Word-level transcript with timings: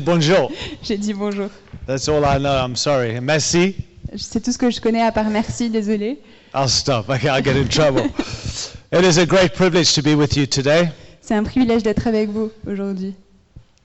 Bonjour. 0.00 0.50
J'ai 0.82 0.96
dit 0.96 1.14
bonjour. 1.14 1.48
That's 1.86 2.08
all 2.08 2.24
I 2.24 2.38
know. 2.38 2.52
I'm 2.52 2.76
sorry. 2.76 3.20
Merci. 3.20 3.76
C'est 4.16 4.42
tout 4.42 4.52
ce 4.52 4.58
que 4.58 4.70
je 4.70 4.80
connais 4.80 5.02
à 5.02 5.12
part 5.12 5.28
merci, 5.28 5.68
désolé. 5.68 6.18
I'll 6.54 6.68
stop. 6.68 7.08
Okay, 7.10 7.28
I'll 7.28 7.42
get 7.42 7.56
in 7.56 7.68
trouble. 7.68 8.04
it 8.92 9.04
is 9.04 9.18
a 9.18 9.26
great 9.26 9.54
privilege 9.54 9.94
to 9.94 10.02
be 10.02 10.14
with 10.14 10.36
you 10.36 10.46
today. 10.46 10.88
C'est 11.20 11.34
un 11.34 11.42
privilège 11.42 11.82
d'être 11.82 12.06
avec 12.06 12.30
vous 12.30 12.50
aujourd'hui. 12.66 13.14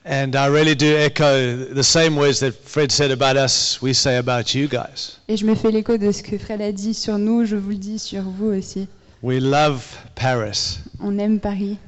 And 0.06 0.34
I 0.34 0.48
really 0.48 0.74
do 0.74 0.96
echo 0.96 1.56
the 1.74 1.82
same 1.82 2.16
words 2.16 2.40
that 2.40 2.52
Fred 2.52 2.92
said 2.92 3.10
about 3.10 3.36
us, 3.36 3.80
we 3.80 3.94
say 3.94 4.16
about 4.16 4.54
you 4.54 4.68
guys. 4.68 5.18
Et 5.28 5.36
je 5.36 5.46
me 5.46 5.54
fais 5.54 5.70
l'écho 5.70 5.96
de 5.96 6.12
ce 6.12 6.22
que 6.22 6.36
Fred 6.36 6.60
a 6.60 6.72
dit 6.72 6.92
sur 6.94 7.18
nous, 7.18 7.44
je 7.46 7.56
vous 7.56 7.70
le 7.70 7.76
dis 7.76 7.98
sur 7.98 8.22
vous 8.22 8.48
aussi. 8.48 8.86
We 9.22 9.40
love 9.40 9.82
Paris. 10.14 10.78
On 11.00 11.18
aime 11.18 11.40
Paris. 11.40 11.78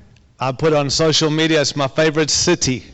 I 0.40 0.52
put 0.52 0.72
on 0.74 0.88
social 0.88 1.30
media, 1.30 1.60
it's 1.60 1.76
my 1.76 1.88
favorite 1.88 2.30
city. 2.30 2.84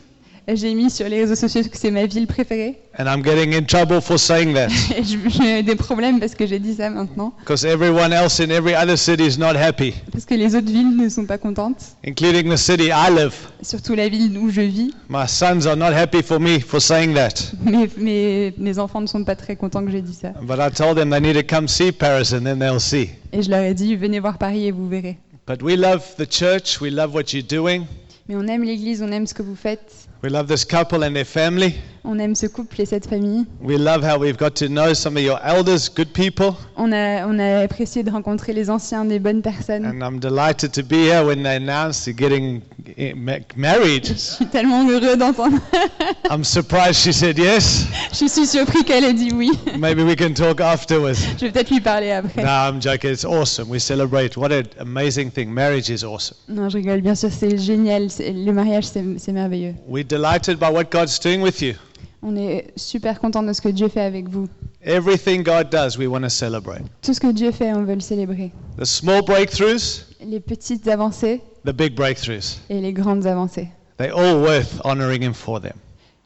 J'ai 0.49 0.75
mis 0.75 0.91
sur 0.91 1.09
les 1.09 1.21
réseaux 1.21 1.37
sociaux 1.37 1.63
que 1.63 1.77
c'est 1.79 1.91
ma 1.93 2.05
ville 2.07 2.27
préférée. 2.27 2.77
And 2.99 3.05
I'm 3.07 3.23
getting 3.25 3.55
in 3.55 3.63
trouble 3.65 4.01
for 4.01 4.19
saying 4.19 4.55
that. 4.55 4.67
Et 4.97 5.05
je- 5.05 5.17
j'ai 5.29 5.63
des 5.63 5.77
problèmes 5.77 6.19
parce 6.19 6.35
que 6.35 6.47
j'ai 6.47 6.59
dit 6.59 6.75
ça 6.75 6.91
maintenant. 6.91 7.33
Because 7.39 7.65
everyone 7.65 8.13
else 8.13 8.41
in 8.41 8.51
every 8.51 8.75
other 8.75 8.97
city 8.99 9.25
is 9.25 9.39
not 9.39 9.55
happy, 9.57 9.95
Parce 10.11 10.25
que 10.25 10.35
les 10.35 10.57
autres 10.57 10.67
villes 10.71 10.97
ne 10.97 11.09
sont 11.09 11.27
pas 11.27 11.39
contentes. 11.39 11.97
including 12.05 12.51
the 12.53 12.57
city 12.57 12.87
I 12.89 13.11
live. 13.15 13.35
Surtout 13.63 13.95
la 13.95 14.09
ville 14.09 14.37
où 14.37 14.51
je 14.51 14.63
vis. 14.63 14.93
My 15.09 15.29
sons 15.29 15.67
are 15.67 15.77
not 15.77 15.93
happy 15.95 16.23
for 16.23 16.41
me 16.41 16.59
for 16.59 16.81
saying 16.83 17.15
that. 17.15 17.53
Mes, 17.65 17.89
mes, 17.97 18.55
mes 18.59 18.79
enfants 18.81 19.01
ne 19.01 19.07
sont 19.07 19.23
pas 19.25 19.37
très 19.37 19.55
contents 19.55 19.85
que 19.85 19.93
j'ai 19.93 20.03
dit 20.03 20.15
ça. 20.15 20.33
But 20.43 20.59
I 20.59 20.71
told 20.75 20.97
them 20.97 21.11
they 21.11 21.21
need 21.21 21.35
to 21.37 21.43
come 21.57 21.69
see 21.69 21.93
Paris 21.93 22.35
and 22.35 22.43
then 22.45 22.59
they'll 22.59 22.81
see. 22.81 23.11
Et 23.33 23.43
je 23.43 23.49
leur 23.51 23.61
ai 23.61 23.75
dit, 23.75 23.95
venez 23.97 24.19
voir 24.19 24.39
Paris 24.39 24.67
et 24.67 24.73
vous 24.73 24.89
verrez. 24.89 25.19
But 25.47 25.63
we 25.63 25.77
love 25.77 26.03
the 26.19 26.27
church, 26.29 26.81
we 26.81 26.91
love 26.93 27.15
what 27.15 27.33
you're 27.33 27.43
doing, 27.47 27.85
Mais 28.29 28.35
on 28.37 28.47
aime 28.49 28.65
l'église, 28.65 29.03
on 29.03 29.11
aime 29.13 29.27
ce 29.27 29.35
que 29.35 29.43
vous 29.43 29.57
faites. 29.57 30.09
We 30.23 30.29
love 30.29 30.47
this 30.47 30.63
couple 30.65 31.03
and 31.03 31.17
their 31.17 31.25
family. 31.25 31.81
On 32.05 32.19
aime 32.19 32.35
ce 32.35 32.47
couple 32.47 32.81
et 32.81 32.85
cette 32.87 33.07
famille. 33.07 33.47
We 33.61 33.79
love 33.79 34.03
how 34.03 34.19
we've 34.19 34.37
got 34.37 34.51
to 34.57 34.67
know 34.67 34.93
some 34.93 35.17
of 35.17 35.23
your 35.23 35.39
elders, 35.45 35.89
good 35.89 36.13
people. 36.13 36.57
On 36.77 36.93
a, 36.93 37.25
on 37.25 37.39
a 37.39 37.61
apprécié 37.63 38.03
de 38.03 38.11
rencontrer 38.11 38.53
les 38.53 38.71
anciens, 38.71 39.05
des 39.05 39.21
bonnes 39.21 39.41
personnes. 39.41 39.87
And 39.87 40.03
I'm 40.05 40.19
delighted 40.19 40.73
to 40.73 40.83
be 40.83 41.09
here 41.09 41.25
when 41.25 41.45
they 41.45 41.55
announced 41.55 42.05
they're 42.05 42.13
getting 42.13 42.63
eh, 42.97 43.15
ma- 43.15 43.39
married. 43.55 44.07
Je 44.07 44.15
suis 44.15 44.47
tellement 44.47 44.85
heureux 44.91 45.17
d'entendre. 45.17 45.59
I'm 46.29 46.43
surprised 46.43 46.97
she 46.97 47.13
said 47.13 47.39
yes. 47.39 47.87
je 48.13 48.27
suis 48.27 48.47
surpris 48.47 48.83
qu'elle 48.83 49.05
ait 49.05 49.15
dit 49.15 49.31
oui. 49.33 49.53
Maybe 49.79 50.03
we 50.03 50.17
can 50.17 50.35
talk 50.35 50.61
afterwards. 50.61 51.19
Je 51.39 51.47
vais 51.47 51.53
peut-être 51.53 51.71
lui 51.71 51.81
parler 51.81 52.11
après. 52.11 52.43
No, 52.43 52.49
I'm 52.49 52.83
joking. 52.83 53.13
It's 53.13 53.25
awesome. 53.25 53.69
We 53.71 53.79
celebrate. 53.79 54.37
What 54.37 54.51
an 54.51 54.65
amazing 54.81 55.31
thing. 55.31 55.51
Marriage 55.53 55.89
is 55.89 56.03
awesome. 56.03 56.37
Non, 56.49 56.69
je 56.69 56.79
rigole. 56.79 57.01
Bien 57.01 57.15
sûr, 57.15 57.31
c'est 57.31 57.57
génial. 57.59 58.09
Le 58.19 58.51
mariage, 58.51 58.87
c'est 58.87 59.05
c'est 59.19 59.33
merveilleux. 59.33 59.75
We're 59.87 60.05
delighted 60.05 60.59
by 60.59 60.71
what 60.73 60.91
God's 60.91 61.21
doing 61.21 61.43
with 61.43 61.63
you. 61.63 61.75
On 62.25 62.37
est 62.37 62.67
super 62.77 63.19
content 63.21 63.43
de 63.43 63.53
ce 63.53 63.61
que 63.61 63.69
Dieu 63.69 63.89
fait 63.89 64.01
avec 64.01 64.29
vous. 64.29 64.49
Everything 64.85 65.43
God 65.43 65.71
does, 65.71 65.99
we 65.99 66.07
want 66.07 66.23
to 66.23 66.29
celebrate. 66.29 66.83
Tout 67.03 67.15
ce 67.15 67.21
que 67.21 67.33
Dieu 67.33 67.51
fait, 67.51 67.73
on 67.73 67.83
veut 67.85 67.95
le 67.95 68.01
célébrer. 68.01 68.53
The 68.79 68.85
small 68.85 69.23
breakthroughs, 69.23 70.07
Les 70.25 70.41
petites 70.41 70.87
avancées 70.89 71.41
the 71.67 71.73
big 71.73 71.95
breakthroughs. 71.95 72.61
et 72.71 72.81
les 72.81 72.93
grandes 72.93 73.27
avancées. 73.27 73.69
They're 73.99 74.17
all 74.17 74.37
worth 74.41 74.81
honoring 74.85 75.23
Him 75.23 75.35
for 75.35 75.61
them. 75.61 75.75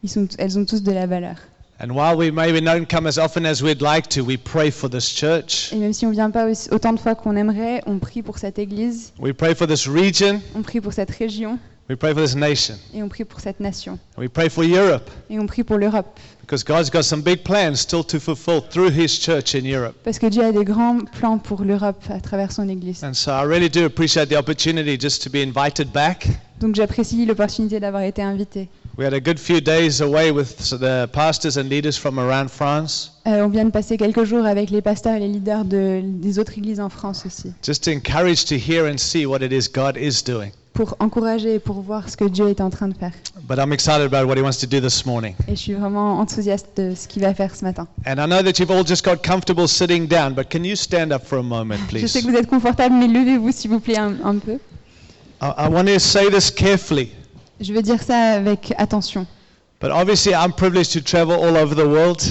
Ils 0.03 0.11
sont, 0.11 0.29
elles 0.39 0.59
ont 0.59 0.65
tous 0.67 0.83
de 0.83 0.93
la 0.93 1.07
valeur. 1.07 1.37
And 1.79 1.91
while 1.91 2.17
we 2.17 2.31
maybe 2.31 2.61
don't 2.63 2.87
come 2.89 3.07
as 3.07 3.19
often 3.19 3.45
as 3.45 3.63
we'd 3.63 3.83
like 3.83 4.09
to, 4.09 4.23
we 4.23 4.37
pray 4.39 4.71
for 4.71 4.89
this 4.89 5.07
church. 5.15 5.73
Et 5.73 5.77
même 5.77 5.93
si 5.93 6.07
on 6.07 6.11
vient 6.11 6.31
pas 6.31 6.47
autant 6.71 6.93
de 6.95 6.99
fois 6.99 7.15
qu'on 7.15 7.37
aimerait, 7.37 7.83
on 7.87 7.99
prie 7.99 8.23
pour 8.23 8.39
cette 8.39 8.59
église, 8.59 9.13
We 9.19 9.35
pray 9.35 9.55
for 9.55 9.67
this 9.67 9.87
region. 9.87 10.41
on 10.55 10.63
prie 10.63 10.81
pour 10.81 10.93
cette 10.95 11.11
région 11.11 11.59
We 11.89 11.95
pray 11.95 12.13
for 12.15 12.21
this 12.23 12.35
nation. 12.35 12.75
et 12.93 13.01
on 13.03 13.09
prie 13.09 13.25
pour 13.25 13.39
cette 13.39 13.61
nation. 13.61 13.99
We 14.19 14.29
pray 14.29 14.49
for 14.49 14.65
Europe 14.65 15.09
Et 15.31 15.39
on 15.39 15.47
prie 15.47 15.63
pour 15.63 15.79
l'Europe. 15.79 16.19
because 16.41 16.65
God's 16.65 16.91
got 16.91 17.03
some 17.03 17.23
big 17.23 17.45
plans 17.45 17.77
still 17.77 18.03
to 18.05 18.19
fulfill 18.19 18.61
through 18.61 18.91
His 18.91 19.21
church 19.21 19.55
in 19.55 19.65
Europe. 19.65 19.95
Parce 20.03 20.19
que 20.19 20.27
Dieu 20.27 20.43
a 20.43 20.51
des 20.51 20.65
grands 20.65 20.99
plans 21.19 21.39
pour 21.39 21.63
l'Europe 21.63 22.03
à 22.11 22.19
travers 22.21 22.51
son 22.51 22.69
église. 22.69 23.05
And 23.05 23.15
so 23.15 23.31
I 23.31 23.45
really 23.47 23.69
do 23.69 23.85
appreciate 23.85 24.29
the 24.29 24.37
opportunity 24.37 24.99
just 25.01 25.23
to 25.23 25.31
be 25.31 25.37
invited 25.43 25.93
back. 25.93 26.27
Donc 26.59 26.75
j'apprécie 26.75 27.25
l'opportunité 27.25 27.79
d'avoir 27.79 28.03
été 28.03 28.21
invité. 28.23 28.69
We 28.99 29.07
had 29.07 29.13
a 29.15 29.21
good 29.21 29.39
few 29.39 29.61
days 29.61 30.01
away 30.01 30.31
with 30.33 30.57
the 30.71 31.07
pastors 31.13 31.57
and 31.59 31.65
leaders 31.69 31.97
from 31.99 32.19
around 32.19 32.49
France, 32.49 33.13
Euh, 33.29 33.45
on 33.45 33.49
vient 33.49 33.65
de 33.67 33.71
passer 33.71 33.97
quelques 33.97 34.25
jours 34.25 34.47
avec 34.47 34.71
les 34.71 34.81
pasteurs 34.83 35.15
et 35.17 35.21
les 35.21 35.29
leaders 35.29 35.65
de- 35.67 36.01
des 36.03 36.39
autres 36.39 36.57
églises 36.57 36.81
en 36.81 36.89
France 36.89 37.25
aussi, 37.27 37.53
just 37.63 37.85
to 37.85 37.91
encourage 37.93 38.45
to 38.47 38.55
hear 38.57 38.87
and 38.87 38.97
see 38.99 39.27
what 39.27 39.39
it 39.43 39.53
is 39.53 39.69
God 39.73 39.97
is 39.99 40.23
doing. 40.25 40.51
Pour 40.77 40.95
encourager 41.01 41.55
et 41.55 41.59
pour 41.59 41.81
voir 41.81 42.09
ce 42.09 42.17
que 42.19 42.25
Dieu 42.27 42.49
est 42.51 42.61
en 42.61 42.69
train 42.71 42.87
de 42.89 42.95
faire. 42.95 43.13
But 43.49 43.59
I'm 43.59 43.73
excited 43.73 44.03
about 44.13 44.29
what 44.29 44.37
He 44.37 44.43
wants 44.43 44.59
to 44.61 44.67
do 44.67 44.79
this 44.81 45.07
morning. 45.07 45.35
Et 45.49 45.53
je 45.57 45.61
suis 45.61 45.73
vraiment 45.73 46.19
enthousiaste 46.21 46.69
de 46.77 46.95
ce 46.95 47.09
qu'il 47.09 47.23
va 47.23 47.33
faire 47.35 47.57
ce 47.57 47.65
matin. 47.65 47.89
And 48.07 48.19
I 48.19 48.27
know 48.27 48.43
that 48.43 48.59
you've 48.61 48.71
all 48.71 48.87
just 48.87 49.03
got 49.05 49.17
comfortable 49.27 49.67
sitting 49.67 50.07
down, 50.07 50.35
but 50.35 50.51
can 50.51 50.63
you 50.65 50.77
stand 50.77 51.13
up 51.13 51.25
for 51.25 51.39
a 51.39 51.43
moment, 51.43 51.79
Je 51.91 52.07
sais 52.07 52.21
que 52.23 52.27
vous 52.31 52.37
êtes 52.37 52.49
confortable, 52.49 52.95
mais 52.95 53.09
levez-vous 53.09 53.51
s'il 53.53 53.71
vous 53.71 53.81
plaît 53.81 53.99
un, 53.99 54.15
un 54.23 54.37
peu. 54.39 54.59
I, 55.41 55.53
I 55.59 55.69
want 55.69 55.87
to 55.87 55.99
say 55.99 56.31
this 56.31 56.51
carefully, 56.51 57.11
Je 57.61 57.73
veux 57.73 57.83
dire 57.83 58.03
ça 58.03 58.17
avec 58.35 58.75
attention. 58.77 59.27
but 59.81 59.91
obviously 59.91 60.33
I'm 60.35 60.53
privileged 60.53 60.93
to 60.93 61.01
travel 61.01 61.37
all 61.37 61.57
over 61.57 61.75
the 61.75 61.87
world. 61.89 62.23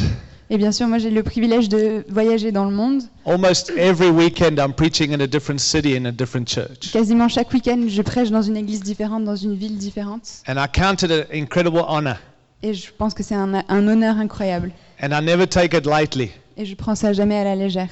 Et 0.51 0.57
bien 0.57 0.71
sûr, 0.71 0.87
moi 0.87 0.99
j'ai 0.99 1.09
le 1.09 1.23
privilège 1.23 1.69
de 1.69 2.05
voyager 2.07 2.51
dans 2.51 2.65
le 2.65 2.71
monde. 2.75 3.01
Almost 3.25 3.71
every 3.77 4.09
weekend 4.09 4.59
I'm 4.59 4.73
preaching 4.73 5.11
in 5.11 5.19
a 5.21 5.27
different 5.27 5.59
city 5.59 5.95
in 5.97 6.05
a 6.05 6.11
different 6.11 6.45
church. 6.47 6.91
Quasiment 6.91 7.27
chaque 7.27 7.51
week-end, 7.51 7.85
je 7.87 8.01
prêche 8.03 8.29
dans 8.29 8.43
une 8.43 8.55
église 8.57 8.81
différente, 8.81 9.23
dans 9.25 9.35
une 9.35 9.55
ville 9.55 9.77
différente. 9.77 10.43
And 10.47 10.53
I 10.57 10.67
count 10.71 11.03
it 11.03 11.11
an 11.11 11.23
incredible 11.33 11.83
honor, 11.87 12.17
Et 12.61 12.73
je 12.75 12.91
pense 12.95 13.13
que 13.15 13.23
c'est 13.23 13.33
un, 13.35 13.63
un 13.67 13.87
honneur 13.87 14.17
incroyable. 14.17 14.71
and 15.01 15.09
I 15.11 15.23
never 15.23 15.47
take 15.47 15.75
it 15.75 15.85
lightly. 15.87 16.29
Et 16.57 16.65
je 16.65 16.75
prends 16.75 16.95
ça 16.95 17.11
jamais 17.11 17.37
à 17.39 17.43
la 17.43 17.55
légère. 17.55 17.89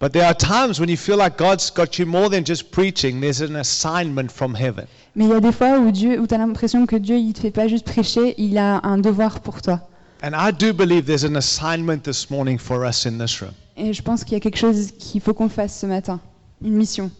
But 0.00 0.12
there 0.12 0.24
are 0.26 0.36
times 0.36 0.78
when 0.78 0.90
you 0.90 0.96
feel 0.98 1.16
like 1.16 1.38
God's 1.38 1.70
got 1.74 1.98
you 1.98 2.04
more 2.04 2.28
than 2.28 2.44
just 2.44 2.70
preaching, 2.70 3.20
there's 3.20 3.40
an 3.40 3.56
assignment 3.56 4.28
from 4.30 4.54
heaven. 4.54 4.84
Mais 5.16 5.24
il 5.24 5.30
y 5.30 5.32
a 5.34 5.40
des 5.40 5.52
fois 5.52 5.78
où 5.78 5.90
Dieu, 5.90 6.20
où 6.20 6.26
tu 6.26 6.34
as 6.34 6.38
l'impression 6.38 6.84
que 6.84 6.96
Dieu, 6.96 7.16
il 7.16 7.32
te 7.32 7.40
fait 7.40 7.50
pas 7.50 7.66
juste 7.68 7.86
prêcher, 7.86 8.34
il 8.36 8.58
a 8.58 8.80
un 8.86 8.98
devoir 8.98 9.40
pour 9.40 9.62
toi. 9.62 9.80
And 10.24 10.34
I 10.34 10.52
do 10.52 10.72
believe 10.72 11.04
there's 11.04 11.24
an 11.24 11.36
assignment 11.36 12.02
this 12.02 12.30
morning 12.30 12.56
for 12.56 12.86
us 12.86 13.04
in 13.04 13.18
this 13.18 13.42
room. 13.42 13.52
Et 13.76 13.92
je 13.92 14.00
pense 14.00 14.24
qu'il 14.24 14.32
y 14.32 14.36
a 14.36 14.40
quelque 14.40 14.56
chose 14.56 14.92
qu'il 14.98 15.20
faut 15.20 15.34
qu'on 15.34 15.50
fasse 15.50 15.78
ce 15.78 15.84
matin. 15.84 16.18
Une 16.62 16.72
mission, 16.72 17.10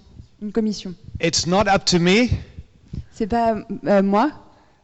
une 0.41 0.53
commission. 0.53 0.94
It's 1.20 1.47
not 1.47 1.69
up 1.69 1.84
to 1.84 1.98
me, 1.98 2.31
C'est 3.12 3.26
pas 3.26 3.56
euh, 3.87 4.03
moi, 4.03 4.31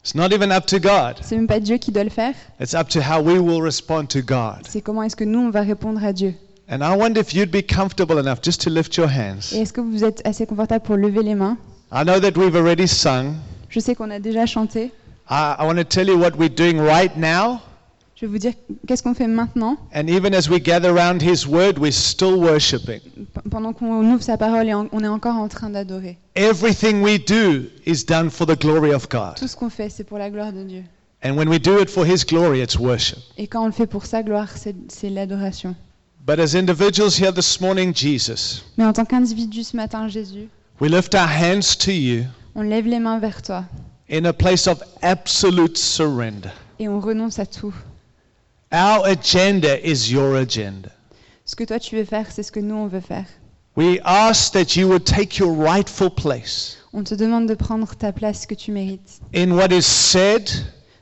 it's 0.03 0.13
not 0.13 0.31
even 0.31 0.51
up 0.51 0.67
to 0.67 0.79
God. 0.79 1.15
c'est 1.23 1.35
même 1.35 1.47
pas 1.47 1.59
Dieu 1.59 1.77
qui 1.77 1.91
doit 1.91 2.03
le 2.03 2.11
faire. 2.11 2.35
It's 2.59 2.75
up 2.75 2.89
to 2.89 2.99
how 3.01 3.19
we 3.19 3.39
will 3.39 3.59
respond 3.59 4.05
to 4.09 4.21
God. 4.21 4.67
C'est 4.69 4.81
comment 4.81 5.01
est-ce 5.01 5.15
que 5.15 5.23
nous 5.23 5.39
on 5.39 5.49
va 5.49 5.61
répondre 5.61 6.03
à 6.05 6.13
Dieu. 6.13 6.35
And 6.69 6.83
I 6.83 6.95
wonder 6.95 7.21
if 7.21 7.33
you'd 7.33 7.49
be 7.49 7.63
comfortable 7.63 8.19
enough 8.19 8.43
just 8.43 8.61
to 8.65 8.69
lift 8.69 8.97
your 8.97 9.09
hands. 9.09 9.51
Et 9.51 9.61
est-ce 9.61 9.73
que 9.73 9.81
vous 9.81 10.03
êtes 10.03 10.21
assez 10.27 10.45
confortable 10.45 10.85
pour 10.85 10.95
lever 10.95 11.23
les 11.23 11.33
mains? 11.33 11.57
I 11.91 12.03
know 12.03 12.19
that 12.19 12.37
we've 12.37 12.55
already 12.55 12.87
sung. 12.87 13.33
Je 13.69 13.79
sais 13.79 13.95
qu'on 13.95 14.11
a 14.11 14.19
déjà 14.19 14.45
chanté. 14.45 14.91
I, 15.27 15.55
I 15.57 15.65
want 15.65 15.77
to 15.77 15.83
tell 15.83 16.07
you 16.07 16.19
what 16.19 16.37
we're 16.37 16.53
doing 16.53 16.79
right 16.79 17.17
now. 17.17 17.61
Je 18.21 18.27
vais 18.27 18.33
vous 18.33 18.37
dire 18.37 18.53
qu'est-ce 18.87 19.01
qu'on 19.01 19.15
fait 19.15 19.25
maintenant. 19.25 19.77
And 19.95 20.07
even 20.07 20.35
as 20.35 20.47
we 20.47 20.61
gather 20.61 20.95
around 20.95 21.23
His 21.23 21.47
Word, 21.47 21.79
we're 21.79 21.91
still 21.91 22.35
worshiping. 22.35 22.99
Pendant 23.49 23.73
qu'on 23.73 24.05
ouvre 24.13 24.21
sa 24.21 24.37
parole 24.37 24.69
et 24.69 24.75
on 24.75 24.99
est 25.03 25.07
encore 25.07 25.37
en 25.37 25.47
train 25.47 25.71
d'adorer. 25.71 26.19
Everything 26.35 27.01
we 27.01 27.17
do 27.17 27.63
is 27.87 28.05
done 28.05 28.29
for 28.29 28.45
the 28.45 28.55
glory 28.55 28.93
of 28.93 29.09
God. 29.09 29.37
Tout 29.37 29.47
ce 29.47 29.55
qu'on 29.55 29.71
fait, 29.71 29.89
c'est 29.89 30.03
pour 30.03 30.19
la 30.19 30.29
gloire 30.29 30.53
de 30.53 30.63
Dieu. 30.63 30.83
And 31.23 31.35
when 31.35 31.49
we 31.49 31.59
do 31.59 31.81
it 31.81 31.89
for 31.89 32.05
His 32.05 32.23
glory, 32.23 32.61
it's 32.61 32.77
worship. 32.77 33.17
Et 33.39 33.47
quand 33.47 33.63
on 33.63 33.65
le 33.65 33.71
fait 33.71 33.87
pour 33.87 34.05
sa 34.05 34.21
gloire, 34.21 34.49
c'est 34.55 35.09
l'adoration. 35.09 35.75
But 36.23 36.39
as 36.39 36.53
individuals 36.55 37.19
here 37.19 37.33
this 37.33 37.59
morning, 37.59 37.91
Jesus, 37.95 38.61
Mais 38.77 38.85
en 38.85 38.93
tant 38.93 39.05
qu'individu 39.05 39.63
ce 39.63 39.75
matin, 39.75 40.07
Jésus, 40.09 40.47
we 40.79 40.91
lift 40.91 41.15
our 41.15 41.27
hands 41.27 41.75
to 41.79 41.89
you 41.91 42.25
on 42.53 42.61
lève 42.61 42.85
les 42.85 42.99
mains 42.99 43.17
vers 43.17 43.41
toi 43.41 43.63
in 44.11 44.25
a 44.25 44.33
place 44.33 44.67
of 44.67 44.83
absolute 45.01 45.75
surrender. 45.75 46.51
et 46.77 46.87
on 46.87 46.99
renonce 46.99 47.39
à 47.39 47.47
tout. 47.47 47.73
Our 48.73 49.05
agenda 49.05 49.77
is 49.85 50.09
your 50.11 50.37
agenda. 50.37 50.89
Ce 51.45 51.55
que 51.55 51.65
toi 51.65 51.79
tu 51.79 51.97
veux 51.97 52.05
faire, 52.05 52.31
c'est 52.31 52.43
ce 52.43 52.51
que 52.51 52.61
nous 52.61 52.75
on 52.75 52.87
veut 52.87 53.01
faire. 53.01 53.25
We 53.75 53.99
ask 54.03 54.53
that 54.53 54.75
you 54.79 54.87
would 54.87 55.03
take 55.03 55.39
your 55.39 55.53
rightful 55.57 56.09
place 56.09 56.77
On 56.93 57.03
te 57.03 57.15
demande 57.15 57.47
de 57.47 57.53
prendre 57.55 57.95
ta 57.95 58.11
place 58.11 58.45
que 58.45 58.53
tu 58.53 58.71
mérites 58.71 59.19
in 59.33 59.51
what 59.51 59.69
is 59.71 59.81
said, 59.83 60.49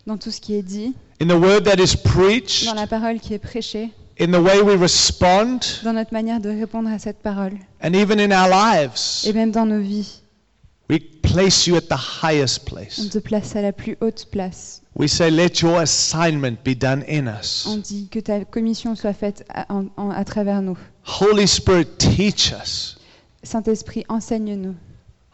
dans 0.05 0.17
tout 0.17 0.31
ce 0.31 0.39
qui 0.39 0.55
est 0.55 0.61
dit, 0.63 0.93
in 1.21 1.27
the 1.27 1.39
word 1.39 1.63
that 1.63 1.81
is 1.81 1.95
preached, 1.95 2.65
dans 2.65 2.73
la 2.75 2.87
parole 2.87 3.19
qui 3.19 3.33
est 3.33 3.39
prêchée, 3.39 3.89
in 4.19 4.27
the 4.27 4.39
way 4.41 4.61
we 4.61 4.75
respond, 4.79 5.59
dans 5.83 5.93
notre 5.93 6.13
manière 6.13 6.39
de 6.39 6.49
répondre 6.49 6.89
à 6.89 6.99
cette 6.99 7.19
parole 7.19 7.53
and 7.83 7.93
even 7.93 8.19
in 8.19 8.31
our 8.31 8.49
lives. 8.49 9.23
et 9.25 9.33
même 9.33 9.51
dans 9.51 9.65
nos 9.65 9.79
vies. 9.81 10.21
We 10.89 10.99
place 11.21 11.67
you 11.67 11.75
at 11.75 11.81
the 11.81 12.23
highest 12.23 12.61
On 12.63 12.65
place. 12.75 13.09
te 13.09 13.19
place 13.19 13.55
à 13.55 13.61
la 13.61 13.71
plus 13.71 13.95
haute 14.01 14.27
place. 14.31 14.81
We 14.95 15.07
say, 15.07 15.29
let 15.29 15.61
your 15.61 15.81
assignment 15.81 16.63
be 16.63 16.73
done 16.75 17.03
in 17.07 17.27
us. 17.27 17.65
On 17.67 17.77
dit 17.77 18.07
que 18.09 18.19
ta 18.19 18.43
commission 18.43 18.95
soit 18.95 19.13
faite 19.13 19.45
à, 19.49 19.65
en- 19.73 19.87
en- 19.97 20.09
à 20.09 20.25
travers 20.25 20.61
nous. 20.61 20.77
Holy 21.21 21.47
Spirit, 21.47 21.85
teach 21.97 22.51
us. 22.51 22.97
Saint-Esprit, 23.43 24.03
enseigne-nous. 24.09 24.75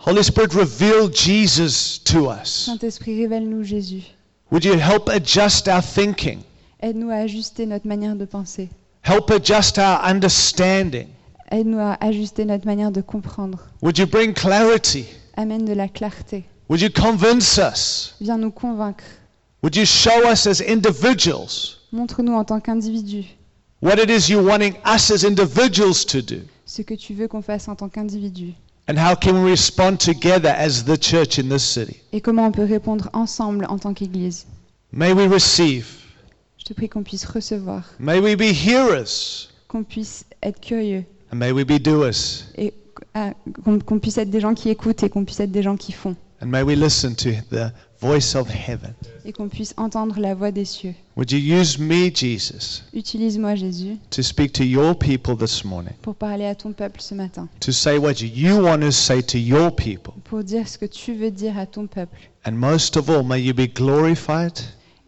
Holy 0.06 0.24
Spirit, 0.24 0.54
reveal 0.54 1.10
Jesus 1.12 1.98
to 2.04 2.30
us. 2.30 2.50
Saint-Esprit, 2.66 3.22
révèle-nous 3.26 3.64
Jésus. 3.64 4.04
Would 4.52 4.66
you 4.66 4.74
help 4.78 5.10
adjust 5.10 5.68
our 5.68 5.82
thinking? 5.82 6.40
Aide-nous 6.82 7.10
à 7.10 7.16
ajuster 7.24 7.66
notre 7.66 7.88
manière 7.88 8.16
de 8.16 8.26
penser. 8.26 8.70
Help 9.04 9.32
adjust 9.32 9.80
our 9.80 10.04
understanding? 10.04 11.08
Aide-nous 11.50 11.80
à 11.80 11.98
ajuster 12.02 12.46
notre 12.46 12.66
manière 12.68 12.92
de 12.92 13.02
comprendre. 13.02 13.60
Would 13.82 13.98
you 13.98 14.06
bring 14.06 14.34
clarity? 14.34 15.06
Amène 15.38 15.66
de 15.66 15.74
la 15.74 15.88
clarté. 15.88 16.44
Would 16.70 16.82
you 16.82 16.90
convince 16.90 17.58
us? 17.58 18.16
Viens 18.22 18.38
nous 18.38 18.52
convaincre. 18.52 19.04
Would 19.66 19.76
you 19.76 19.86
show 19.86 20.30
us 20.32 20.46
as 20.46 20.62
individuals 20.62 21.78
Montre-nous 21.92 22.34
en 22.34 22.44
tant 22.44 22.60
qu'individu 22.60 23.24
what 23.82 23.96
it 23.98 24.12
is 24.12 24.30
you're 24.30 24.46
wanting 24.46 24.76
us 24.86 25.10
as 25.10 25.24
individuals 25.26 26.06
to 26.06 26.22
do? 26.22 26.42
ce 26.68 26.84
que 26.84 26.94
tu 26.94 27.16
veux 27.16 27.28
qu'on 27.28 27.42
fasse 27.42 27.68
en 27.68 27.74
tant 27.76 27.90
qu'individu. 27.90 28.54
And 28.88 28.96
how 28.96 29.16
can 29.16 29.44
we 29.44 29.50
respond 29.50 29.98
together 29.98 30.54
as 30.56 30.84
the 30.84 31.02
church 31.02 31.40
in 31.40 31.50
this 31.50 31.64
city? 31.64 32.00
Et 32.14 32.22
comment 32.22 32.46
on 32.46 32.52
peut 32.52 32.64
répondre 32.64 33.10
ensemble 33.14 33.66
en 33.68 33.80
tant 33.80 33.96
qu'Église? 33.96 34.46
May 34.92 35.14
we 35.14 35.28
receive. 35.28 35.88
Je 36.60 36.66
te 36.66 36.74
prie 36.74 36.88
qu'on 36.88 37.02
puisse 37.02 37.26
recevoir, 37.26 37.86
May 37.98 38.20
we 38.20 38.36
be 38.38 38.54
hearers. 38.54 39.50
qu'on 39.68 39.84
puisse 39.84 40.26
être 40.44 40.62
curieux 40.62 41.06
And 41.34 41.38
may 41.38 41.52
we 41.52 41.66
be 41.66 41.80
doers. 41.82 42.44
et 42.56 42.72
ah, 43.16 43.32
qu'on 43.64 43.80
qu'on 43.80 43.98
puisse 43.98 44.20
être 44.20 44.30
des 44.30 44.42
gens 44.42 44.54
qui 44.54 44.70
écoutent 44.70 45.02
et 45.02 45.10
qu'on 45.10 45.26
puisse 45.26 45.40
être 45.40 45.52
des 45.52 45.64
gens 45.64 45.76
qui 45.76 45.92
font 45.92 46.16
And 46.42 46.48
may 46.52 46.62
we 46.62 46.76
listen 46.76 47.16
to 47.16 47.32
the 47.50 47.72
voice 48.06 48.36
of 48.36 48.48
heaven. 48.50 48.94
et 49.26 49.32
qu'on 49.34 49.48
puisse 49.50 49.74
entendre 49.78 50.20
la 50.20 50.36
voix 50.36 50.52
des 50.52 50.66
cieux. 50.66 50.94
Would 51.16 51.32
you 51.32 51.40
use 51.40 51.80
me, 51.80 52.12
Jesus, 52.14 52.84
Utilise-moi 52.94 53.56
Jésus 53.56 53.98
to 54.12 54.22
speak 54.22 54.54
to 54.54 54.64
your 54.64 54.96
people 54.98 55.36
this 55.36 55.64
morning? 55.66 55.94
pour 56.02 56.16
parler 56.16 56.46
à 56.46 56.54
ton 56.56 56.74
peuple 56.74 57.02
ce 57.02 57.16
matin, 57.16 57.48
To 57.62 57.72
say 57.72 57.98
what 57.98 58.22
you 58.22 58.62
want 58.64 58.82
to 58.82 58.92
say 58.92 59.22
to 59.24 59.38
your 59.38 59.76
people? 59.76 60.14
pour 60.26 60.44
dire 60.44 60.68
ce 60.68 60.78
que 60.78 60.86
tu 60.86 61.14
veux 61.16 61.32
dire 61.32 61.58
à 61.58 61.66
ton 61.66 61.88
peuple 61.88 62.18
And 62.46 62.52
most 62.54 62.98
of 62.98 63.10
all, 63.10 63.24
may 63.24 63.42
you 63.42 63.54
be 63.54 63.68
glorified. 63.74 64.54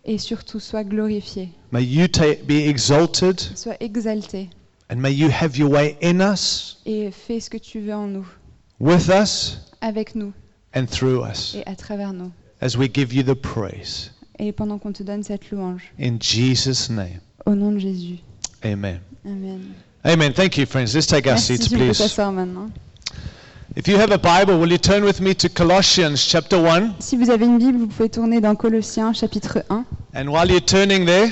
et 0.05 0.17
surtout 0.17 0.59
sois 0.59 0.83
glorifié, 0.83 1.49
May 1.71 1.83
you 1.83 2.07
ta- 2.07 2.35
be 2.47 2.67
exalted. 2.67 3.39
sois 3.55 3.75
exalté 3.79 4.49
And 4.89 4.95
may 4.95 5.13
you 5.13 5.29
have 5.29 5.57
your 5.57 5.69
way 5.69 5.97
in 6.01 6.21
us, 6.21 6.77
et 6.85 7.11
fais 7.11 7.39
ce 7.41 7.49
que 7.49 7.57
tu 7.57 7.81
veux 7.81 7.93
en 7.93 8.07
nous, 8.07 8.25
with 8.79 9.09
us, 9.09 9.59
avec 9.81 10.15
nous 10.15 10.31
and 10.73 10.85
through 10.87 11.23
us 11.23 11.53
et 11.55 11.63
à 11.69 11.75
travers 11.75 12.13
nous. 12.13 12.31
As 12.61 12.77
we 12.77 12.87
give 12.93 13.13
you 13.13 13.23
the 13.23 13.35
praise. 13.35 14.11
Et 14.39 14.51
pendant 14.51 14.77
qu'on 14.77 14.91
te 14.91 15.03
donne 15.03 15.23
cette 15.23 15.49
louange, 15.51 15.91
In 15.99 16.17
Jesus' 16.19 16.89
name. 16.89 17.19
au 17.45 17.55
nom 17.55 17.71
de 17.71 17.79
Jésus. 17.79 18.17
Amen. 18.63 18.99
Amen. 19.25 19.61
Amen. 20.03 20.33
Thank 20.33 20.57
you, 20.57 20.65
friends. 20.65 20.93
Let's 20.93 21.07
take 21.07 21.27
our 21.27 21.33
Merci, 21.35 21.57
seats, 21.57 21.69
tu 21.69 21.77
peux 21.77 21.85
please. 21.91 22.17
maintenant. 22.31 22.69
If 23.75 23.87
you 23.87 23.97
have 23.99 24.11
a 24.11 24.17
Bible, 24.17 24.57
will 24.59 24.71
you 24.71 24.77
turn 24.77 25.03
with 25.03 25.19
me 25.21 25.35
to 25.35 25.49
Colossians 25.49 26.17
chapter 26.17 26.57
1? 26.57 26.95
Si 26.99 27.15
vous 27.17 27.29
avez 27.29 27.45
une 27.45 27.57
Bible, 27.59 27.77
vous 27.77 27.87
pouvez 27.87 28.09
tourner 28.09 28.41
dans 28.41 28.55
Colossiens 28.55 29.13
chapitre 29.13 29.63
1. 29.69 29.85
And 30.15 30.27
while 30.29 30.49
you're 30.49 30.63
turning 30.65 31.05
there, 31.05 31.29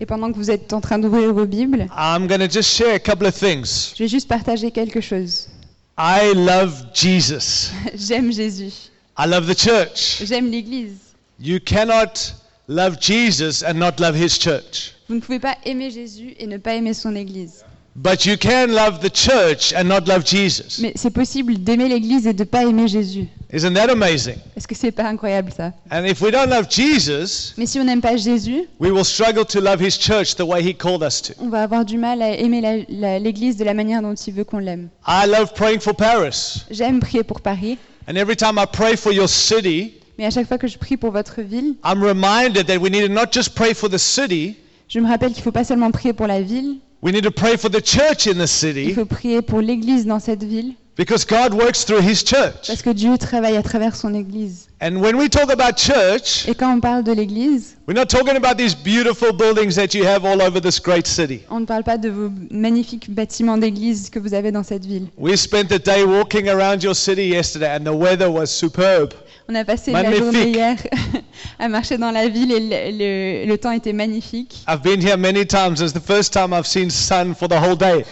Et 0.00 0.06
pendant 0.06 0.32
que 0.32 0.36
vous 0.36 0.50
êtes 0.50 0.72
en 0.72 0.80
train 0.80 0.98
d'ouvrir 0.98 1.32
vos 1.32 1.46
Bibles, 1.46 1.86
I'm 1.96 2.26
going 2.26 2.40
to 2.40 2.48
just 2.50 2.70
share 2.70 2.94
a 2.94 2.98
couple 2.98 3.26
of 3.28 3.34
things. 3.34 3.92
je 3.96 4.02
vais 4.04 4.08
juste 4.08 4.26
partager 4.28 4.70
quelque 4.72 5.00
chose. 5.00 5.48
I 5.96 6.32
love 6.34 6.86
Jesus. 6.92 7.70
J'aime 7.94 8.32
Jésus. 8.32 8.72
I 9.16 9.26
love 9.26 9.46
the 9.46 9.54
church. 9.54 10.22
J'aime 10.24 10.50
l'Église. 10.50 11.14
You 11.38 11.60
cannot 11.60 12.34
love 12.68 12.98
Jesus 13.00 13.62
and 13.62 13.74
not 13.74 14.00
love 14.00 14.16
his 14.16 14.38
church. 14.38 14.92
Vous 15.08 15.14
ne 15.16 15.20
pouvez 15.20 15.38
pas 15.38 15.56
aimer 15.64 15.90
Jésus 15.90 16.34
et 16.38 16.46
ne 16.46 16.56
pas 16.56 16.74
aimer 16.74 16.94
son 16.94 17.14
Église. 17.14 17.64
But 17.96 18.26
you 18.26 18.36
can 18.36 18.72
love 18.72 18.98
the 18.98 19.14
church 19.14 19.72
and 19.72 19.84
not 19.84 20.08
love 20.08 20.26
Jesus. 20.26 20.80
Mais 20.82 20.92
c'est 20.96 21.10
possible 21.12 21.58
d'aimer 21.58 21.88
l'Église 21.88 22.26
et 22.26 22.32
de 22.32 22.42
ne 22.42 22.48
pas 22.48 22.64
aimer 22.64 22.88
Jésus. 22.88 23.28
Isn't 23.52 23.74
that 23.74 23.88
amazing? 23.88 24.34
Est-ce 24.56 24.66
que 24.66 24.74
c'est 24.74 24.90
pas 24.90 25.04
incroyable 25.04 25.52
ça? 25.56 25.72
And 25.92 26.04
if 26.04 26.20
we 26.20 26.32
don't 26.32 26.48
love 26.50 26.66
Jesus, 26.68 27.54
Mais 27.56 27.66
si 27.66 27.78
on 27.78 27.84
n'aime 27.84 28.00
pas 28.00 28.16
Jésus, 28.16 28.64
we 28.80 28.90
will 28.90 29.04
struggle 29.04 29.44
to 29.44 29.60
love 29.60 29.80
his 29.80 29.96
church 29.96 30.34
the 30.34 30.40
way 30.40 30.60
he 30.60 30.74
called 30.74 31.04
us 31.04 31.22
to. 31.22 31.34
on 31.38 31.50
va 31.50 31.62
avoir 31.62 31.84
du 31.84 31.96
mal 31.98 32.20
à 32.20 32.30
aimer 32.36 32.84
l'Église 33.20 33.56
de 33.58 33.64
la 33.64 33.74
manière 33.74 34.02
dont 34.02 34.14
il 34.14 34.34
veut 34.34 34.42
qu'on 34.44 34.58
l'aime. 34.58 34.88
I 35.06 35.28
love 35.28 35.52
praying 35.54 35.78
for 35.78 35.94
Paris. 35.94 36.64
J'aime 36.72 36.98
prier 36.98 37.22
pour 37.22 37.40
Paris, 37.42 37.78
And 38.06 38.16
every 38.16 38.36
time 38.36 38.58
I 38.58 38.66
pray 38.66 38.96
for 38.96 39.12
your 39.12 39.28
city, 39.28 39.94
mais 40.18 40.26
à 40.26 40.30
chaque 40.30 40.46
fois 40.46 40.58
que 40.58 40.66
je 40.68 40.76
prie 40.76 40.96
pour 40.96 41.10
votre 41.10 41.40
ville, 41.40 41.74
I'm 41.84 42.02
reminded 42.02 42.66
that 42.66 42.78
we 42.78 42.90
need 42.90 43.06
to 43.06 43.12
not 43.12 43.32
just 43.32 43.54
pray 43.54 43.72
for 43.72 43.88
the 43.88 43.98
city, 43.98 44.56
je 44.88 45.00
me 45.00 45.08
rappelle 45.08 45.30
qu'il 45.30 45.38
ne 45.40 45.44
faut 45.44 45.52
pas 45.52 45.64
seulement 45.64 45.90
prier 45.90 46.12
pour 46.12 46.26
la 46.26 46.42
ville, 46.42 46.76
we 47.02 47.12
need 47.12 47.24
to 47.24 47.30
pray 47.30 47.56
for 47.56 47.70
the 47.70 47.82
church 47.82 48.26
in 48.26 48.34
the 48.34 48.42
il 48.42 48.48
city 48.48 48.92
faut 48.92 49.06
prier 49.06 49.40
pour 49.40 49.60
l'Église 49.60 50.04
dans 50.04 50.20
cette 50.20 50.44
ville, 50.44 50.74
because 50.96 51.24
God 51.26 51.52
works 51.54 51.84
through 51.84 52.00
his 52.00 52.22
church. 52.24 52.66
parce 52.68 52.82
que 52.82 52.90
Dieu 52.90 53.16
travaille 53.18 53.56
à 53.56 53.62
travers 53.62 53.96
son 53.96 54.14
Église. 54.14 54.68
And 54.80 54.96
when 55.00 55.16
we 55.16 55.28
talk 55.30 55.50
about 55.50 55.76
church, 55.78 56.46
Et 56.46 56.54
quand 56.54 56.72
on 56.76 56.80
parle 56.80 57.02
de 57.04 57.12
l'Église, 57.12 57.76
we're 57.88 57.94
not 57.98 58.06
talking 58.06 58.36
about 58.36 58.56
these 58.58 58.74
beautiful 58.74 59.32
buildings 59.32 59.74
that 59.76 59.94
you 59.94 60.04
have 60.04 60.24
all 60.24 60.40
over 60.42 60.60
this 60.60 60.78
great 60.78 61.06
city. 61.06 61.40
on 61.50 61.60
ne 61.60 61.66
parle 61.66 61.82
pas 61.84 61.96
de 61.98 62.08
vos 62.10 62.30
magnifiques 62.50 63.10
bâtiments 63.10 63.56
d'église 63.58 64.10
que 64.10 64.18
vous 64.18 64.34
avez 64.34 64.52
dans 64.52 64.62
cette 64.62 64.84
ville. 64.84 65.08
We 65.16 65.36
spent 65.36 65.64
the 65.68 65.78
day 65.82 66.04
walking 66.04 66.48
around 66.48 66.82
your 66.82 66.94
city 66.94 67.28
yesterday 67.28 67.74
and 67.76 67.84
the 67.84 67.94
weather 67.94 68.30
was 68.30 68.46
superb. 68.46 69.14
On 69.48 69.54
a 69.56 69.64
passé 69.64 69.92
la 69.92 70.02
Magnifique. 70.04 70.22
journée 70.24 70.50
hier 70.50 70.76
à 71.58 71.68
marcher 71.68 71.98
dans 71.98 72.10
la 72.10 72.28
ville 72.28 72.50
et 72.52 72.60
le, 72.60 72.98
le- 73.44 73.46
le 73.46 73.58
temps 73.58 73.72
était 73.72 73.92
magnifique. 73.92 74.64
I've 74.68 74.82
been 74.82 75.00
here 75.02 75.16
many 75.18 75.44
times. 75.44 75.80
It's 75.82 75.92
the 75.92 76.00
first 76.00 76.32
time 76.32 76.52
I've 76.54 76.66
seen 76.66 76.88
sun 76.90 77.34
for 77.34 77.46
the 77.48 77.58
whole 77.58 77.76
day. 77.76 78.04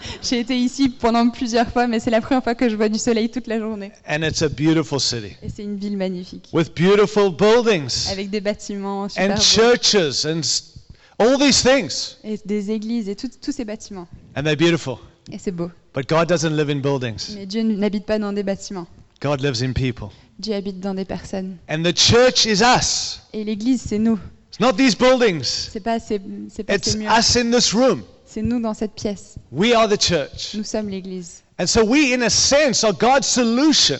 J'ai 0.22 0.40
été 0.40 0.56
ici 0.56 0.88
pendant 0.88 1.28
plusieurs 1.30 1.68
fois, 1.70 1.86
mais 1.86 2.00
c'est 2.00 2.10
la 2.10 2.20
première 2.20 2.42
fois 2.42 2.54
que 2.54 2.68
je 2.68 2.76
vois 2.76 2.88
du 2.88 2.98
soleil 2.98 3.30
toute 3.30 3.46
la 3.46 3.58
journée. 3.58 3.92
And 4.08 4.22
it's 4.22 4.42
a 4.42 4.48
beautiful 4.48 5.00
city 5.00 5.36
Et 5.42 5.48
c'est 5.54 5.62
une 5.62 5.76
ville 5.76 5.96
magnifique, 5.96 6.48
with 6.52 6.74
beautiful 6.74 7.30
buildings 7.34 8.08
avec 8.10 8.30
des 8.30 8.40
bâtiments 8.40 9.08
super 9.08 9.30
and 9.30 9.34
beaux, 9.34 9.40
churches 9.40 10.24
and 10.24 10.38
s- 10.40 10.74
all 11.18 11.38
these 11.38 11.62
things. 11.62 12.16
et 12.24 12.38
des 12.44 12.70
églises 12.70 13.08
et 13.08 13.16
tout- 13.16 13.30
tous 13.40 13.52
ces 13.52 13.64
bâtiments. 13.64 14.06
And 14.36 14.42
they're 14.44 14.56
beautiful. 14.56 14.96
Et 15.32 15.38
c'est 15.38 15.50
beau. 15.52 15.70
But 15.94 16.08
God 16.08 16.28
doesn't 16.28 16.56
live 16.56 16.70
in 16.70 16.76
buildings. 16.80 17.34
Mais 17.34 17.46
Dieu 17.46 17.62
n'habite 17.62 18.06
pas 18.06 18.18
dans 18.18 18.32
des 18.32 18.42
bâtiments. 18.42 18.86
God 19.20 19.40
lives 19.42 19.62
in 19.62 19.72
people. 19.72 20.08
Dieu 20.38 20.54
habite 20.54 20.80
dans 20.80 20.94
des 20.94 21.04
personnes. 21.04 21.56
And 21.68 21.82
the 21.82 21.94
church 21.96 22.46
is 22.46 22.62
us. 22.62 23.20
Et 23.34 23.44
l'église, 23.44 23.82
c'est 23.86 23.98
nous. 23.98 24.18
It's 24.48 24.58
not 24.60 24.72
these 24.72 24.96
buildings. 24.96 25.44
C'est 25.44 25.80
pas 25.80 26.00
ces, 26.00 26.20
c'est 26.48 26.64
pas 26.64 26.76
It's 26.76 26.92
ces 26.92 26.98
murs. 26.98 27.12
us 27.18 27.36
in 27.36 27.50
this 27.50 27.72
room. 27.74 28.02
C'est 28.32 28.42
nous 28.42 28.60
dans 28.60 28.74
cette 28.74 28.92
pièce. 28.94 29.38
We 29.50 29.72
are 29.74 29.88
the 29.88 30.00
church. 30.00 30.54
Nous 30.54 30.62
sommes 30.62 30.88
l'église. 30.88 31.42
And 31.58 31.66
so 31.66 31.84
we, 31.84 32.14
in 32.14 32.22
a 32.22 32.30
sense, 32.30 32.84
are 32.84 32.92
God's 32.92 33.26
solution. 33.26 33.96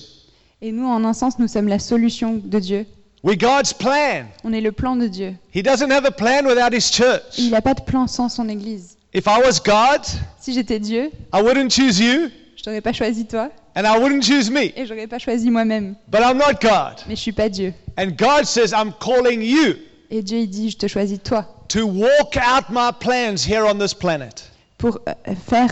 Et 0.63 0.71
nous, 0.71 0.87
en 0.87 1.05
un 1.05 1.13
sens, 1.15 1.39
nous 1.41 1.49
sommes 1.49 1.67
la 1.67 1.81
solution 1.81 2.41
de 2.45 2.59
Dieu. 2.61 2.87
We're 3.25 3.37
God's 3.37 3.73
plan. 3.73 4.27
On 4.45 4.53
est 4.53 4.61
le 4.61 4.71
plan 4.71 4.95
de 4.95 5.09
Dieu. 5.09 5.35
He 5.53 5.63
doesn't 5.65 5.91
have 5.91 6.05
a 6.07 6.13
plan 6.13 6.45
without 6.47 6.73
his 6.73 6.89
Et 6.91 6.93
church. 6.93 7.39
il 7.39 7.51
n'a 7.51 7.61
pas 7.61 7.75
de 7.75 7.83
plan 7.83 8.07
sans 8.07 8.29
son 8.29 8.49
église. 8.49 8.97
If 9.13 9.27
I 9.27 9.41
was 9.45 9.59
God, 9.65 10.03
Si 10.39 10.55
j'étais 10.55 10.79
Dieu, 10.79 11.11
I 11.35 11.43
wouldn't 11.43 11.71
choose 11.71 11.99
you 11.99 12.29
je 12.57 12.63
t'aurais 12.63 12.81
pas 12.83 12.93
choisi 12.93 13.27
toi 13.27 13.51
and 13.75 13.83
I 13.85 13.99
wouldn't 13.99 14.23
choose 14.23 14.49
me. 14.51 14.71
et 14.79 14.87
j'aurais 14.87 15.07
pas 15.09 15.19
choisi 15.19 15.51
moi-même. 15.51 15.97
But 16.09 16.21
I'm 16.21 16.39
not 16.39 16.61
God. 16.63 17.03
Mais 17.09 17.17
je 17.17 17.21
suis 17.21 17.33
pas 17.33 17.49
Dieu. 17.49 17.75
And 17.99 18.11
God 18.17 18.45
says, 18.45 18.73
I'm 18.73 18.93
calling 19.01 19.43
you 19.43 19.75
Et 20.11 20.23
Dieu, 20.23 20.39
il 20.39 20.49
dit, 20.49 20.71
je 20.71 20.77
te 20.79 20.87
choisis 20.87 21.19
toi 21.23 21.47
to 21.71 21.87
walk 21.87 22.37
out 22.37 22.69
my 22.71 22.91
plans 22.93 23.45
here 23.47 23.65
on 23.65 23.79
this 23.79 23.95
planet. 23.95 24.45
pour 24.79 24.99
euh, 25.09 25.35
faire 25.49 25.71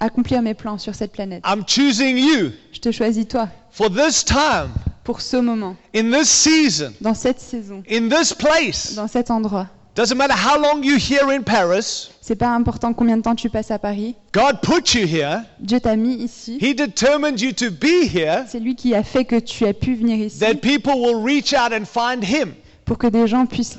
accomplir 0.00 0.42
mes 0.42 0.54
plans 0.54 0.78
sur 0.78 0.94
cette 0.94 1.12
planète. 1.12 1.42
I'm 1.46 1.64
choosing 1.66 2.16
you 2.18 2.52
Je 2.72 2.80
te 2.80 2.92
choisis 2.92 3.26
toi 3.26 3.48
for 3.70 3.88
this 3.90 4.24
time, 4.24 4.70
pour 5.04 5.20
ce 5.20 5.36
moment, 5.36 5.76
in 5.94 6.10
this 6.10 6.28
season, 6.28 6.92
dans 7.00 7.14
cette 7.14 7.40
saison, 7.40 7.82
in 7.90 8.08
this 8.08 8.32
place. 8.34 8.94
dans 8.94 9.08
cet 9.08 9.30
endroit. 9.30 9.66
Doesn't 9.96 10.16
matter 10.16 10.34
how 10.34 10.56
long 10.56 10.82
you're 10.84 10.98
here 11.00 11.30
in 11.32 11.42
Paris, 11.42 12.10
C'est 12.20 12.36
pas 12.36 12.50
important 12.54 12.92
combien 12.92 13.16
de 13.16 13.22
temps 13.22 13.34
tu 13.34 13.50
passes 13.50 13.72
à 13.72 13.78
Paris. 13.78 14.14
God 14.32 14.60
put 14.62 14.94
you 14.94 15.04
here. 15.04 15.42
Dieu 15.58 15.80
t'a 15.80 15.96
mis 15.96 16.14
ici. 16.14 16.58
He 16.60 16.74
determined 16.74 17.40
you 17.40 17.52
to 17.52 17.70
be 17.72 18.04
here 18.14 18.44
C'est 18.48 18.60
lui 18.60 18.76
qui 18.76 18.94
a 18.94 19.02
fait 19.02 19.24
que 19.24 19.40
tu 19.40 19.66
as 19.66 19.72
pu 19.74 19.96
venir 19.96 20.16
ici 20.24 20.38
that 20.38 20.56
people 20.62 20.92
will 20.94 21.20
reach 21.24 21.52
out 21.52 21.72
and 21.72 21.84
find 21.86 22.22
Him. 22.22 22.54
pour 22.84 22.98
que 22.98 23.08
des 23.08 23.26
gens 23.26 23.46
puissent 23.46 23.78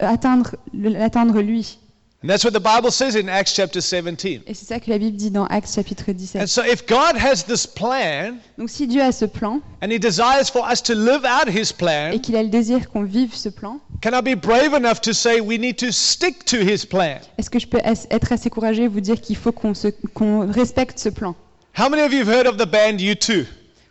atteindre, 0.00 0.56
le- 0.72 1.00
atteindre 1.00 1.40
lui. 1.40 1.78
And 2.22 2.28
that's 2.28 2.44
what 2.44 2.50
the 2.52 2.60
Bible 2.62 2.90
says 2.90 3.16
in 3.16 3.28
Acts 3.30 3.54
chapter 3.54 3.80
17. 3.80 4.42
Et 4.46 4.52
c'est 4.52 4.66
ça 4.66 4.78
que 4.78 4.90
la 4.90 4.98
Bible 4.98 5.16
dit 5.16 5.30
dans 5.30 5.46
Actes 5.46 5.74
chapitre 5.74 6.12
17. 6.12 6.42
And 6.42 6.46
so 6.46 6.60
if 6.62 6.84
God 6.86 7.16
has 7.16 7.44
this 7.46 7.66
plan 7.66 8.34
Donc 8.58 8.68
si 8.68 8.86
Dieu 8.86 9.00
a 9.00 9.10
ce 9.10 9.24
plan 9.24 9.60
and 9.82 9.90
He 9.90 9.98
desires 9.98 10.50
for 10.52 10.68
us 10.70 10.82
to 10.82 10.92
live 10.94 11.24
out 11.24 11.48
His 11.48 11.70
et 11.70 11.74
plan, 11.78 12.18
qu'il 12.18 12.36
a 12.36 12.42
le 12.42 12.50
désir 12.50 12.90
qu'on 12.90 13.04
vive 13.04 13.34
ce 13.34 13.48
plan, 13.48 13.80
can 14.02 14.10
I 14.12 14.20
be 14.20 14.38
brave 14.38 14.74
enough 14.74 15.00
to 15.00 15.14
say 15.14 15.40
we 15.40 15.58
need 15.58 15.76
to 15.78 15.90
stick 15.90 16.44
to 16.44 16.58
His 16.58 16.84
plan? 16.84 17.20
est-ce 17.38 17.48
que 17.48 17.58
je 17.58 17.66
peux 17.66 17.80
être 17.82 18.32
assez 18.32 18.50
courageux 18.50 18.82
et 18.82 18.88
vous 18.88 19.00
dire 19.00 19.18
qu'il 19.18 19.36
faut 19.36 19.52
qu'on 19.52 20.46
respecte 20.50 20.98
ce 20.98 21.08
plan? 21.08 21.34
How 21.78 21.88
many 21.88 22.02
of 22.02 22.12
you 22.12 22.18
have 22.20 22.28
heard 22.28 22.46
of 22.46 22.58
the 22.58 22.70
band 22.70 22.98
U2? 22.98 23.46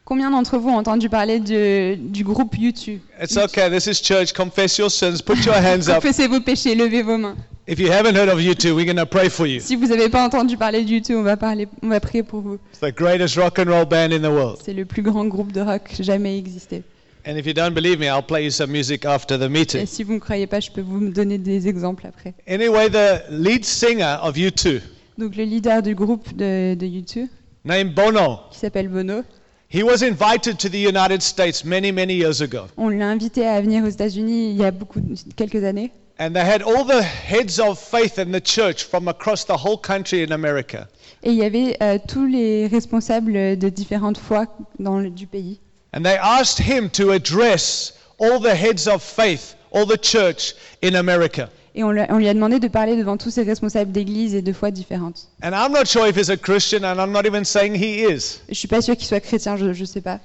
Combien 0.10 0.32
d'entre 0.32 0.58
vous 0.58 0.70
ont 0.70 0.78
entendu 0.78 1.08
parler 1.08 1.40
de- 1.40 1.94
du 1.96 2.24
groupe 2.24 2.58
YouTube? 2.58 3.00
It's 3.22 3.38
okay, 3.38 3.70
this 3.70 3.86
is 3.86 4.02
church. 4.04 4.34
Confess 4.34 4.80
your 4.80 4.90
sins. 4.90 5.22
Put 5.24 5.46
your 5.46 5.54
hands 5.56 5.88
up. 5.88 6.02
Confessez 6.02 6.28
vos 6.28 6.40
péchés, 6.40 6.74
levez 6.74 7.04
vos 7.04 7.18
mains. 7.20 7.36
If 7.68 7.78
you 7.80 7.92
haven't 7.92 8.16
heard 8.18 8.28
of 8.28 8.40
U2, 8.40 8.72
we're 8.74 8.86
going 8.92 8.96
to 8.96 9.06
pray 9.06 9.30
for 9.30 9.46
you. 9.46 9.60
Si 9.60 9.76
vous 9.76 9.86
n'avez 9.86 10.10
pas 10.10 10.26
entendu 10.26 10.58
parler 10.58 10.84
de 10.84 10.90
YouTube, 10.90 11.18
on 11.18 11.22
va, 11.22 11.38
parler, 11.38 11.68
on 11.84 11.90
va 11.90 12.00
prier 12.00 12.24
pour 12.24 12.42
vous. 12.42 12.58
It's 12.74 12.80
the 12.80 12.92
greatest 12.92 13.36
rock 13.38 13.60
and 13.60 13.66
roll 13.70 13.86
band 13.86 14.12
in 14.12 14.22
the 14.22 14.34
world. 14.34 14.58
C'est 14.66 14.74
le 14.74 14.86
plus 14.86 15.04
grand 15.04 15.26
groupe 15.28 15.52
de 15.52 15.62
rock 15.62 15.92
jamais 16.00 16.40
existé. 16.40 16.82
And 17.28 17.36
if 17.38 17.46
you 17.46 17.54
don't 17.54 17.76
believe 17.76 18.00
me, 18.00 18.06
I'll 18.08 18.24
play 18.26 18.44
you 18.46 18.50
some 18.50 18.72
music 18.72 19.06
after 19.06 19.38
the 19.38 19.44
Et 19.44 19.50
meeting. 19.50 19.86
si 19.86 20.02
vous 20.04 20.14
ne 20.14 20.16
me 20.16 20.20
croyez 20.22 20.48
pas, 20.48 20.60
je 20.60 20.72
peux 20.72 20.82
vous 20.82 21.00
me 21.00 21.12
donner 21.12 21.38
des 21.38 21.68
exemples 21.68 22.08
après. 22.08 22.34
Anyway, 22.48 22.90
the 22.90 23.22
lead 23.30 23.64
singer 23.64 24.16
of 24.24 24.36
U2, 24.36 24.82
Donc 25.20 25.36
le 25.36 25.44
leader 25.44 25.84
du 25.84 25.94
groupe 25.94 26.36
de, 26.36 26.74
de 26.74 26.86
U2, 26.88 27.28
named 27.64 27.94
Bono, 27.94 28.38
qui 28.52 28.58
s'appelle 28.58 28.88
Bono, 28.88 29.22
he 29.70 29.84
was 29.84 30.02
invited 30.02 30.58
to 30.60 30.68
the 30.70 30.80
United 30.80 31.22
States 31.22 31.64
many, 31.64 31.92
many 31.92 32.16
years 32.16 32.42
ago. 32.42 32.68
on 32.76 32.90
l'a 32.90 33.08
invité 33.08 33.46
à 33.46 33.62
venir 33.62 33.84
aux 33.84 33.90
États-Unis 33.90 34.52
il 34.52 34.58
y 34.58 34.66
a 34.66 34.72
beaucoup, 34.72 35.00
quelques 35.36 35.64
années. 35.64 35.92
And 36.18 36.34
they 36.34 36.44
had 36.44 36.62
all 36.62 36.84
the 36.84 37.02
heads 37.02 37.60
of 37.60 37.80
faith 37.80 38.20
in 38.20 38.32
the 38.32 38.42
church 38.42 38.84
from 38.84 39.08
across 39.08 39.46
the 39.46 39.56
whole 39.56 39.78
country 39.78 40.22
in 40.22 40.34
America. 40.34 40.88
Et 41.24 41.30
il 41.30 41.36
y 41.36 41.46
avait 41.46 41.78
euh, 41.82 41.98
tous 42.08 42.26
les 42.26 42.68
responsables 42.68 43.58
de 43.58 43.70
différentes 43.70 44.18
foi 44.18 44.48
dans 44.80 45.00
le, 45.00 45.10
du 45.12 45.28
pays. 45.28 45.60
And 45.94 46.04
they 46.04 46.18
asked 46.18 46.60
him 46.60 46.90
to 46.90 47.12
address 47.12 47.94
all 48.20 48.40
the 48.40 48.56
heads 48.56 48.88
of 48.88 49.02
faith, 49.02 49.56
all 49.72 49.86
the 49.86 49.98
church 49.98 50.56
in 50.82 50.96
America. 50.96 51.50
Et 51.80 51.84
on, 51.86 51.92
lui 51.92 52.02
a- 52.02 52.08
on 52.10 52.18
lui 52.18 52.28
a 52.28 52.34
demandé 52.34 52.60
de 52.60 52.68
parler 52.68 52.98
devant 52.98 53.16
tous 53.16 53.32
ces 53.32 53.44
responsables 53.44 53.94
d'églises 53.94 54.36
et 54.36 54.42
de 54.42 54.52
foi 54.52 54.70
différentes. 54.70 55.30
And 55.42 55.52
I'm 55.54 55.72
not 55.72 55.86
sure 55.86 56.06
if 56.10 56.18
he's 56.18 56.30
a 56.30 56.36
Christian, 56.36 56.84
and 56.84 57.00
I'm 57.02 57.14
not 57.14 57.26
even 57.26 57.46
saying 57.46 57.74
he 57.74 58.02
is. 58.04 58.42
Je 58.50 58.54
suis 58.56 58.68
pas 58.68 58.82
sûre 58.82 58.98
qu'il 58.98 59.08
soit 59.08 59.22
chrétien, 59.22 59.56
je 59.56 59.64
ne 59.68 59.86
sais 59.86 60.02
pas. 60.02 60.20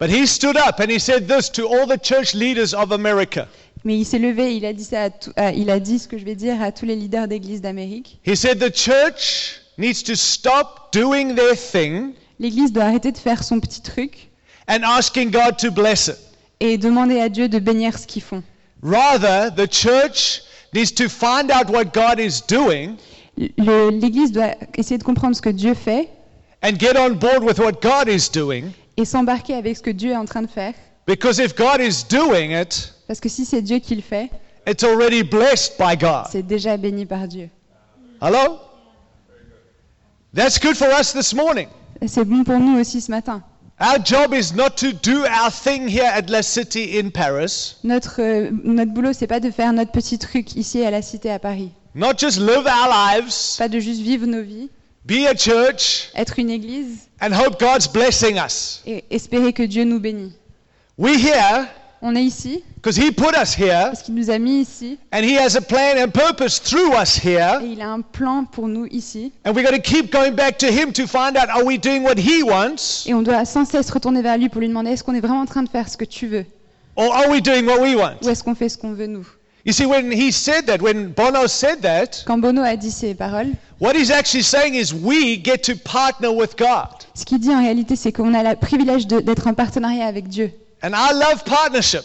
But 0.00 0.10
he 0.10 0.26
stood 0.26 0.56
up 0.56 0.80
and 0.80 0.90
he 0.90 0.98
said 0.98 1.28
this 1.28 1.48
to 1.52 1.62
all 1.72 1.86
the 1.86 2.02
church 2.02 2.34
leaders 2.34 2.74
of 2.74 2.90
America. 2.90 3.46
Mais 3.84 3.96
il 3.96 4.04
s'est 4.04 4.18
levé, 4.18 4.56
il 4.56 4.66
a 4.66 4.72
dit 4.72 4.82
ça, 4.82 5.04
à 5.04 5.10
tout- 5.10 5.30
à- 5.36 5.52
il 5.52 5.70
a 5.70 5.78
dit 5.78 6.00
ce 6.00 6.08
que 6.08 6.18
je 6.18 6.24
vais 6.24 6.34
dire 6.34 6.60
à 6.60 6.72
tous 6.72 6.86
les 6.86 6.96
leaders 6.96 7.28
d'églises 7.28 7.60
d'Amérique. 7.60 8.18
He 8.26 8.34
said 8.36 8.58
the 8.58 8.74
church 8.76 9.60
needs 9.78 10.02
to 10.02 10.16
stop 10.16 10.92
doing 10.92 11.36
their 11.36 11.54
thing 11.56 12.14
L'église 12.40 12.72
doit 12.72 12.82
arrêter 12.84 13.12
de 13.12 13.16
faire 13.18 13.44
son 13.44 13.60
petit 13.60 13.80
truc 13.80 14.28
and 14.68 14.80
asking 14.82 15.30
God 15.30 15.56
to 15.58 15.70
bless 15.70 16.08
it. 16.08 16.16
et 16.58 16.78
demander 16.78 17.20
à 17.20 17.28
Dieu 17.28 17.48
de 17.48 17.60
bénir 17.60 17.96
ce 17.96 18.08
qu'ils 18.08 18.22
font. 18.22 18.42
Rather, 18.82 19.54
the 19.54 19.72
church 19.72 20.42
needs 20.76 20.92
to 20.92 21.08
find 21.08 21.50
out 21.50 21.70
what 21.70 21.92
God 21.94 22.18
is 22.20 22.40
doing 22.46 22.96
Le- 23.38 23.90
L'église 23.90 24.32
doit 24.32 24.54
essayer 24.76 24.98
de 24.98 25.02
comprendre 25.04 25.34
ce 25.36 25.42
que 25.42 25.50
Dieu 25.50 25.74
fait 25.74 26.08
and 26.62 26.78
get 26.78 26.96
on 26.96 27.14
board 27.16 27.42
with 27.44 27.58
what 27.58 27.80
God 27.82 28.08
is 28.08 28.28
doing. 28.32 28.72
et 28.96 29.04
s'embarquer 29.04 29.54
avec 29.54 29.76
ce 29.76 29.82
que 29.82 29.90
Dieu 29.90 30.12
est 30.12 30.16
en 30.16 30.24
train 30.24 30.42
de 30.42 30.46
faire. 30.48 30.72
Because 31.06 31.38
if 31.38 31.54
God 31.54 31.80
is 31.80 32.02
doing 32.08 32.50
it, 32.52 32.92
Parce 33.06 33.20
que 33.20 33.28
si 33.28 33.44
c'est 33.44 33.60
Dieu 33.62 33.78
qui 33.78 33.94
le 33.94 34.00
fait, 34.02 34.30
it's 34.66 34.82
already 34.82 35.22
blessed 35.22 35.74
by 35.78 35.96
God. 35.96 36.26
c'est 36.32 36.42
déjà 36.46 36.76
béni 36.76 37.04
par 37.06 37.28
Dieu. 37.28 37.48
Hello? 38.22 38.58
That's 40.34 40.58
good 40.58 40.76
for 40.76 40.88
us 40.98 41.12
this 41.12 41.34
morning. 41.34 41.68
C'est 42.06 42.24
bon 42.24 42.42
pour 42.44 42.58
nous 42.58 42.78
aussi 42.80 43.00
ce 43.00 43.10
matin. 43.10 43.42
Our 43.78 43.98
job 43.98 44.32
is 44.32 44.54
not 44.54 44.78
to 44.78 44.92
do 44.92 45.26
our 45.26 45.50
thing 45.50 45.86
here 45.86 46.06
at 46.10 46.30
La 46.30 46.40
City 46.40 46.98
in 46.98 47.10
Paris, 47.10 47.76
Notre, 47.84 48.20
euh, 48.22 48.50
notre 48.64 48.92
boulot, 48.92 49.12
c'est 49.12 49.26
pas 49.26 49.38
de 49.40 49.50
faire 49.50 49.70
notre 49.74 49.92
petit 49.92 50.18
truc 50.18 50.56
ici 50.56 50.82
à 50.82 50.90
la 50.90 51.02
cité 51.02 51.30
à 51.30 51.38
Paris. 51.38 51.72
not 51.94 52.14
just 52.18 52.38
live 52.38 52.66
our 52.66 52.88
lives, 52.88 53.34
Pas 53.58 53.68
de 53.68 53.78
juste 53.78 54.00
vivre 54.00 54.26
nos 54.26 54.42
vies, 54.42 54.70
be 55.04 55.26
a 55.26 55.34
church, 55.36 56.08
être 56.14 56.38
une 56.38 56.48
église 56.48 57.08
and 57.20 57.32
hope 57.34 57.60
God's 57.60 57.86
blessing 57.86 58.38
us. 58.38 58.82
et 58.86 59.04
espérer 59.10 59.52
que 59.52 59.62
Dieu 59.62 59.84
nous 59.84 60.00
bénit. 60.00 60.32
We're 60.96 61.18
here 61.18 61.68
On 62.02 62.14
est 62.14 62.22
ici 62.24 62.62
because 62.76 62.96
He 62.98 63.10
put 63.10 63.34
us 63.40 63.56
here, 63.58 63.86
parce 63.90 64.02
qu'il 64.02 64.14
nous 64.14 64.30
a 64.30 64.38
mis 64.38 64.60
ici 64.60 64.98
and 65.12 65.22
He 65.22 65.38
has 65.38 65.56
a 65.56 65.60
plan 65.60 65.96
and 65.98 66.10
purpose 66.10 66.60
through 66.60 66.92
us 66.94 67.16
here. 67.24 67.58
et 67.62 67.72
il 67.72 67.80
a 67.80 67.88
un 67.90 68.02
plan 68.02 68.44
pour 68.44 68.68
nous 68.68 68.86
ici. 68.90 69.32
And 69.44 69.52
we've 69.54 69.64
got 69.64 69.74
to 69.74 69.80
keep 69.80 70.12
going 70.12 70.32
back 70.32 70.58
to 70.58 70.66
Him 70.66 70.92
to 70.92 71.06
find 71.06 71.36
out 71.36 71.48
are 71.48 71.64
we 71.64 71.78
doing 71.78 72.02
what 72.02 72.16
He 72.18 72.42
wants? 72.42 73.06
Et 73.06 73.14
on 73.14 73.22
doit 73.22 73.44
sans 73.44 73.64
cesse 73.64 73.90
retourner 73.90 74.20
vers 74.22 74.36
lui 74.38 74.48
pour 74.48 74.60
lui 74.60 74.68
demander 74.68 74.90
est-ce 74.90 75.02
qu'on 75.02 75.14
est 75.14 75.20
vraiment 75.20 75.40
en 75.40 75.46
train 75.46 75.62
de 75.62 75.68
faire 75.68 75.88
ce 75.88 75.96
que 75.96 76.04
tu 76.04 76.26
veux? 76.26 76.44
Or 76.96 77.14
are 77.14 77.30
we 77.30 77.42
doing 77.42 77.64
what 77.66 77.80
we 77.80 77.94
want? 77.96 78.16
ou 78.22 78.28
est-ce 78.28 78.44
qu'on 78.44 78.54
fait 78.54 78.68
ce 78.68 78.76
qu'on 78.78 78.92
veut 78.92 79.06
nous? 79.06 79.26
You 79.64 79.72
see, 79.72 79.84
when 79.86 80.12
He 80.12 80.30
said 80.30 80.66
that, 80.66 80.80
when 80.80 81.08
Bono 81.08 81.46
said 81.48 81.80
that, 81.82 82.22
Quand 82.24 82.38
Bono 82.38 82.62
a 82.62 82.76
dit 82.76 82.92
ces 82.92 83.14
paroles, 83.14 83.48
what 83.80 83.94
He's 83.96 84.10
actually 84.12 84.44
saying 84.44 84.74
is 84.74 84.92
we 84.94 85.42
get 85.42 85.58
to 85.64 85.72
partner 85.76 86.28
with 86.28 86.56
God. 86.56 86.88
ce 87.14 87.24
qu'il 87.24 87.40
dit 87.40 87.50
en 87.50 87.58
réalité, 87.60 87.96
c'est 87.96 88.12
qu'on 88.12 88.32
a 88.34 88.42
le 88.44 88.54
privilège 88.54 89.06
d'être 89.08 89.48
en 89.48 89.54
partenariat 89.54 90.06
avec 90.06 90.28
Dieu. 90.28 90.52
And 90.82 90.90
I 90.94 91.12
love 91.14 91.42
partnership. 91.44 92.02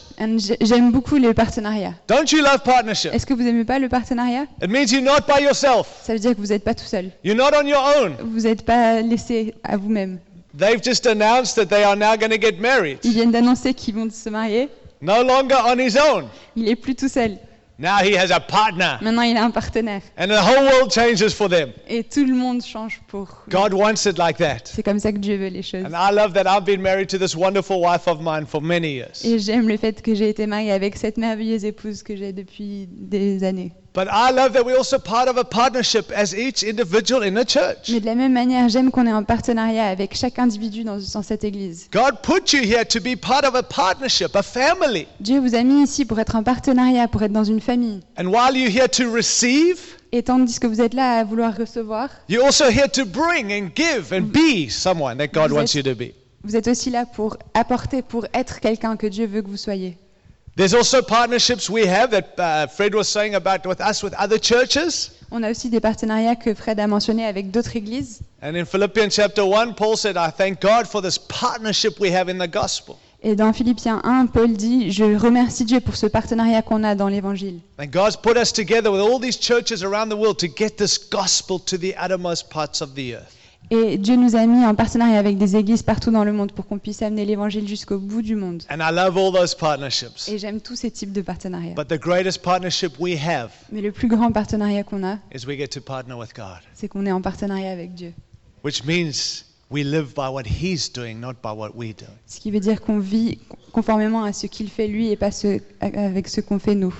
J'aime 0.61 0.91
beaucoup 0.91 1.17
le 1.17 1.33
partenariat. 1.33 1.93
Don't 2.07 2.31
you 2.31 2.41
love 2.41 2.63
partnership? 2.63 3.13
Est-ce 3.13 3.25
que 3.25 3.33
vous 3.33 3.45
aimez 3.45 3.65
pas 3.65 3.79
le 3.79 3.89
partenariat? 3.89 4.45
It 4.61 4.69
means 4.69 4.91
you're 4.91 5.03
not 5.03 5.27
by 5.27 5.43
yourself. 5.43 5.87
Ça 6.03 6.13
veut 6.13 6.19
dire 6.19 6.31
que 6.35 6.39
vous 6.41 6.47
n'êtes 6.47 6.63
pas 6.63 6.73
tout 6.73 6.85
seul. 6.85 7.11
You're 7.23 7.35
not 7.35 7.55
on 7.55 7.67
your 7.67 7.83
own. 7.97 8.15
Vous 8.21 8.41
n'êtes 8.41 8.63
pas 8.63 9.01
laissé 9.01 9.53
à 9.63 9.75
vous-même. 9.75 10.19
They've 10.57 10.81
just 10.83 11.05
announced 11.05 11.55
that 11.55 11.65
they 11.65 11.83
are 11.83 11.95
now 11.95 12.15
going 12.17 12.29
to 12.29 12.39
get 12.41 12.59
married. 12.59 12.99
Ils 13.03 13.11
viennent 13.11 13.31
d'annoncer 13.31 13.73
qu'ils 13.73 13.95
vont 13.95 14.09
se 14.09 14.29
marier. 14.29 14.69
No 15.01 15.21
longer 15.23 15.57
on 15.65 15.77
his 15.77 15.97
own. 15.97 16.25
Il 16.55 16.69
est 16.69 16.75
plus 16.75 16.95
tout 16.95 17.09
seul. 17.09 17.37
Now 17.81 17.97
he 18.03 18.15
has 18.15 18.29
a 18.29 18.39
partner. 18.39 18.99
Maintenant, 19.01 19.23
il 19.23 19.35
a 19.35 19.43
un 19.43 19.49
partenaire. 19.49 20.03
And 20.15 20.27
the 20.27 20.39
whole 20.39 20.65
world 20.65 20.91
changes 20.91 21.33
for 21.33 21.49
them. 21.49 21.71
Et 21.87 22.03
tout 22.03 22.23
le 22.25 22.35
monde 22.35 22.63
change 22.63 23.01
pour. 23.07 23.25
lui. 23.47 23.51
God 23.51 23.73
wants 23.73 24.05
it 24.05 24.19
like 24.19 24.37
that. 24.37 24.65
C'est 24.65 24.83
comme 24.83 24.99
ça 24.99 25.11
que 25.11 25.17
Dieu 25.17 25.37
veut 25.37 25.47
les 25.47 25.63
choses. 25.63 25.83
And 25.83 25.95
I 25.95 26.13
love 26.13 26.33
that 26.33 26.45
I've 26.45 26.63
been 26.63 26.81
married 26.81 27.09
to 27.09 27.17
this 27.17 27.35
wonderful 27.35 27.81
wife 27.81 28.07
of 28.07 28.21
mine 28.21 28.45
for 28.45 28.61
many 28.61 28.93
years. 28.93 29.25
Et 29.25 29.39
j'aime 29.39 29.67
le 29.67 29.77
fait 29.77 30.03
que 30.03 30.13
j'ai 30.13 30.29
été 30.29 30.45
mariée 30.45 30.71
avec 30.71 30.95
cette 30.95 31.17
merveilleuse 31.17 31.65
épouse 31.65 32.03
que 32.03 32.15
j'ai 32.15 32.33
depuis 32.33 32.87
des 32.91 33.43
années. 33.43 33.71
But 33.93 34.07
I 34.09 34.31
love 34.31 34.53
that 34.53 34.63
we're 34.63 34.77
also 34.77 34.97
part 34.99 35.27
of 35.27 35.35
a 35.37 35.43
partnership 35.43 36.13
as 36.15 36.33
each 36.33 36.63
individual 36.63 37.23
in 37.23 37.33
the 37.33 37.45
church. 37.45 37.89
Mais 37.89 37.99
de 37.99 38.05
la 38.05 38.15
même 38.15 38.31
manière, 38.31 38.69
j'aime 38.69 38.89
qu'on 38.89 39.05
est 39.05 39.11
en 39.11 39.23
partenariat 39.25 39.87
avec 39.87 40.15
chaque 40.15 40.39
individu 40.39 40.85
dans, 40.85 40.97
dans 41.13 41.21
cette 41.21 41.43
église. 41.43 41.89
God 41.91 42.21
put 42.23 42.53
you 42.55 42.61
here 42.63 42.85
to 42.85 43.01
be 43.01 43.17
part 43.19 43.43
of 43.43 43.53
a 43.53 43.61
partnership, 43.63 44.33
a 44.37 44.43
family. 44.43 45.07
Dieu 45.19 45.41
vous 45.41 45.55
a 45.55 45.63
mis 45.63 45.83
ici 45.83 46.05
pour 46.05 46.19
être 46.21 46.37
en 46.37 46.43
partenariat, 46.43 47.09
pour 47.09 47.21
être 47.23 47.33
dans 47.33 47.43
une 47.43 47.59
famille. 47.59 47.99
And 48.17 48.27
while 48.27 48.55
you're 48.55 48.71
here 48.71 48.87
to 48.87 49.11
receive, 49.11 49.77
Et 50.13 50.23
tandis 50.23 50.57
que 50.59 50.67
vous 50.67 50.79
êtes 50.79 50.93
là 50.93 51.19
à 51.19 51.23
vouloir 51.25 51.53
recevoir, 51.57 52.07
you're 52.29 52.45
also 52.45 52.69
here 52.69 52.87
to 52.89 53.03
bring 53.05 53.51
and 53.51 53.71
give 53.75 54.13
and 54.13 54.31
be 54.31 54.69
someone 54.69 55.17
that 55.17 55.27
God 55.33 55.49
Vous 55.49 55.57
wants 55.57 55.75
êtes- 55.75 55.75
you 55.75 55.83
to 55.83 55.95
be. 55.95 56.13
vous 56.45 56.55
êtes 56.55 56.69
aussi 56.69 56.91
là 56.91 57.05
pour 57.05 57.35
apporter, 57.53 58.01
pour 58.01 58.25
être 58.33 58.61
quelqu'un 58.61 58.95
que 58.95 59.07
Dieu 59.07 59.25
veut 59.27 59.41
que 59.41 59.49
vous 59.49 59.57
soyez. 59.57 59.97
There's 60.55 60.73
also 60.73 61.01
partnerships 61.01 61.69
we 61.69 61.85
have 61.85 62.11
that 62.11 62.37
uh, 62.37 62.67
Fred 62.67 62.93
was 62.93 63.07
saying 63.07 63.35
about 63.35 63.65
with 63.65 63.79
us 63.79 64.03
with 64.03 64.13
other 64.15 64.37
churches. 64.37 65.11
On 65.31 65.43
a 65.43 65.49
aussi 65.49 65.69
des 65.69 65.79
partenariats 65.79 66.35
que 66.35 66.53
Fred 66.53 66.77
a 66.77 66.87
mentionnés 66.87 67.25
avec 67.25 67.51
d'autres 67.51 67.73
églises. 67.77 68.19
And 68.41 68.57
in 68.57 68.65
Philippians 68.65 69.11
chapter 69.11 69.45
1, 69.45 69.75
Paul 69.75 69.95
said, 69.95 70.17
I 70.17 70.29
thank 70.29 70.59
God 70.59 70.89
for 70.89 71.01
this 71.01 71.17
partnership 71.17 72.01
we 72.01 72.11
have 72.11 72.27
in 72.27 72.37
the 72.37 72.49
gospel. 72.49 72.97
Et 73.23 73.35
dans 73.35 73.53
Philippiens 73.53 74.01
1, 74.03 74.25
Paul 74.27 74.53
dit 74.53 74.91
Je 74.91 75.05
remercie 75.15 75.63
Dieu 75.63 75.79
pour 75.79 75.95
ce 75.95 76.07
partenariat 76.07 76.61
qu'on 76.61 76.83
a 76.83 76.95
dans 76.95 77.07
l'évangile. 77.07 77.61
And 77.79 77.85
God's 77.85 78.17
put 78.17 78.35
us 78.35 78.51
together 78.51 78.91
with 78.91 78.99
all 78.99 79.19
these 79.19 79.39
churches 79.39 79.83
around 79.83 80.09
the 80.09 80.17
world 80.17 80.37
to 80.39 80.47
get 80.47 80.75
this 80.75 80.97
gospel 80.97 81.59
to 81.59 81.77
the 81.77 81.95
uttermost 81.95 82.49
parts 82.49 82.81
of 82.81 82.95
the 82.95 83.15
earth. 83.15 83.37
Et 83.73 83.97
Dieu 83.97 84.17
nous 84.17 84.35
a 84.35 84.45
mis 84.45 84.65
en 84.65 84.75
partenariat 84.75 85.17
avec 85.17 85.37
des 85.37 85.55
églises 85.55 85.81
partout 85.81 86.11
dans 86.11 86.25
le 86.25 86.33
monde 86.33 86.51
pour 86.51 86.67
qu'on 86.67 86.77
puisse 86.77 87.01
amener 87.01 87.23
l'évangile 87.23 87.65
jusqu'au 87.69 87.99
bout 87.99 88.21
du 88.21 88.35
monde. 88.35 88.63
And 88.69 88.79
I 88.81 88.93
love 88.93 89.17
all 89.17 89.31
those 89.31 89.55
partnerships. 89.55 90.27
Et 90.27 90.37
j'aime 90.37 90.59
tous 90.59 90.75
ces 90.75 90.91
types 90.91 91.13
de 91.13 91.21
partenariats. 91.21 91.73
But 91.75 91.87
the 91.87 91.97
greatest 91.97 92.41
partnership 92.41 92.99
we 92.99 93.17
have 93.17 93.51
Mais 93.71 93.79
le 93.79 93.93
plus 93.93 94.09
grand 94.09 94.33
partenariat 94.33 94.83
qu'on 94.83 95.05
a, 95.05 95.19
is 95.33 95.47
we 95.47 95.57
get 95.57 95.69
to 95.69 95.79
partner 95.79 96.15
with 96.15 96.35
God, 96.35 96.59
c'est 96.73 96.89
qu'on 96.89 97.05
est 97.05 97.13
en 97.13 97.21
partenariat 97.21 97.71
avec 97.71 97.93
Dieu. 97.93 98.11
which 98.65 98.83
means 98.83 99.45
we 99.69 99.85
live 99.85 100.13
by 100.15 100.27
what 100.29 100.43
He's 100.43 100.91
doing, 100.91 101.15
not 101.21 101.35
by 101.41 101.55
what 101.55 101.71
we 101.73 101.95
do. 101.95 102.05
Ce 102.27 102.41
qui 102.41 102.51
veut 102.51 102.59
dire 102.59 102.81
qu'on 102.81 102.99
vit 102.99 103.39
conformément 103.71 104.25
à 104.25 104.33
ce 104.33 104.47
qu'il 104.47 104.69
fait 104.69 104.87
lui 104.89 105.11
et 105.11 105.15
pas 105.15 105.31
ce, 105.31 105.61
avec 105.79 106.27
ce 106.27 106.41
qu'on 106.41 106.59
fait 106.59 106.75
nous. 106.75 106.93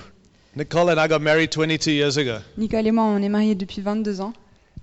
Nicole 0.56 0.88
and 0.90 1.04
I 1.04 1.06
got 1.06 1.18
married 1.18 1.50
22 1.54 1.90
years 1.92 2.16
ago. 2.16 2.38
Nicole 2.56 2.86
et 2.86 2.92
moi, 2.92 3.04
on 3.04 3.18
est 3.22 3.28
mariés 3.28 3.54
depuis 3.54 3.82
22 3.82 4.22
ans. 4.22 4.32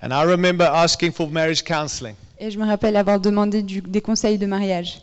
And 0.02 0.12
I 0.14 0.24
remember 0.24 0.66
asking 0.66 1.12
for 1.12 1.30
marriage 1.30 1.64
counseling. 1.64 2.16
Et 2.40 2.52
je 2.52 2.58
me 2.58 2.66
rappelle 2.66 2.96
avoir 2.96 3.20
demandé 3.20 3.62
du- 3.64 3.82
des 3.82 4.02
conseils 4.02 4.38
de 4.38 4.46
mariage. 4.46 5.00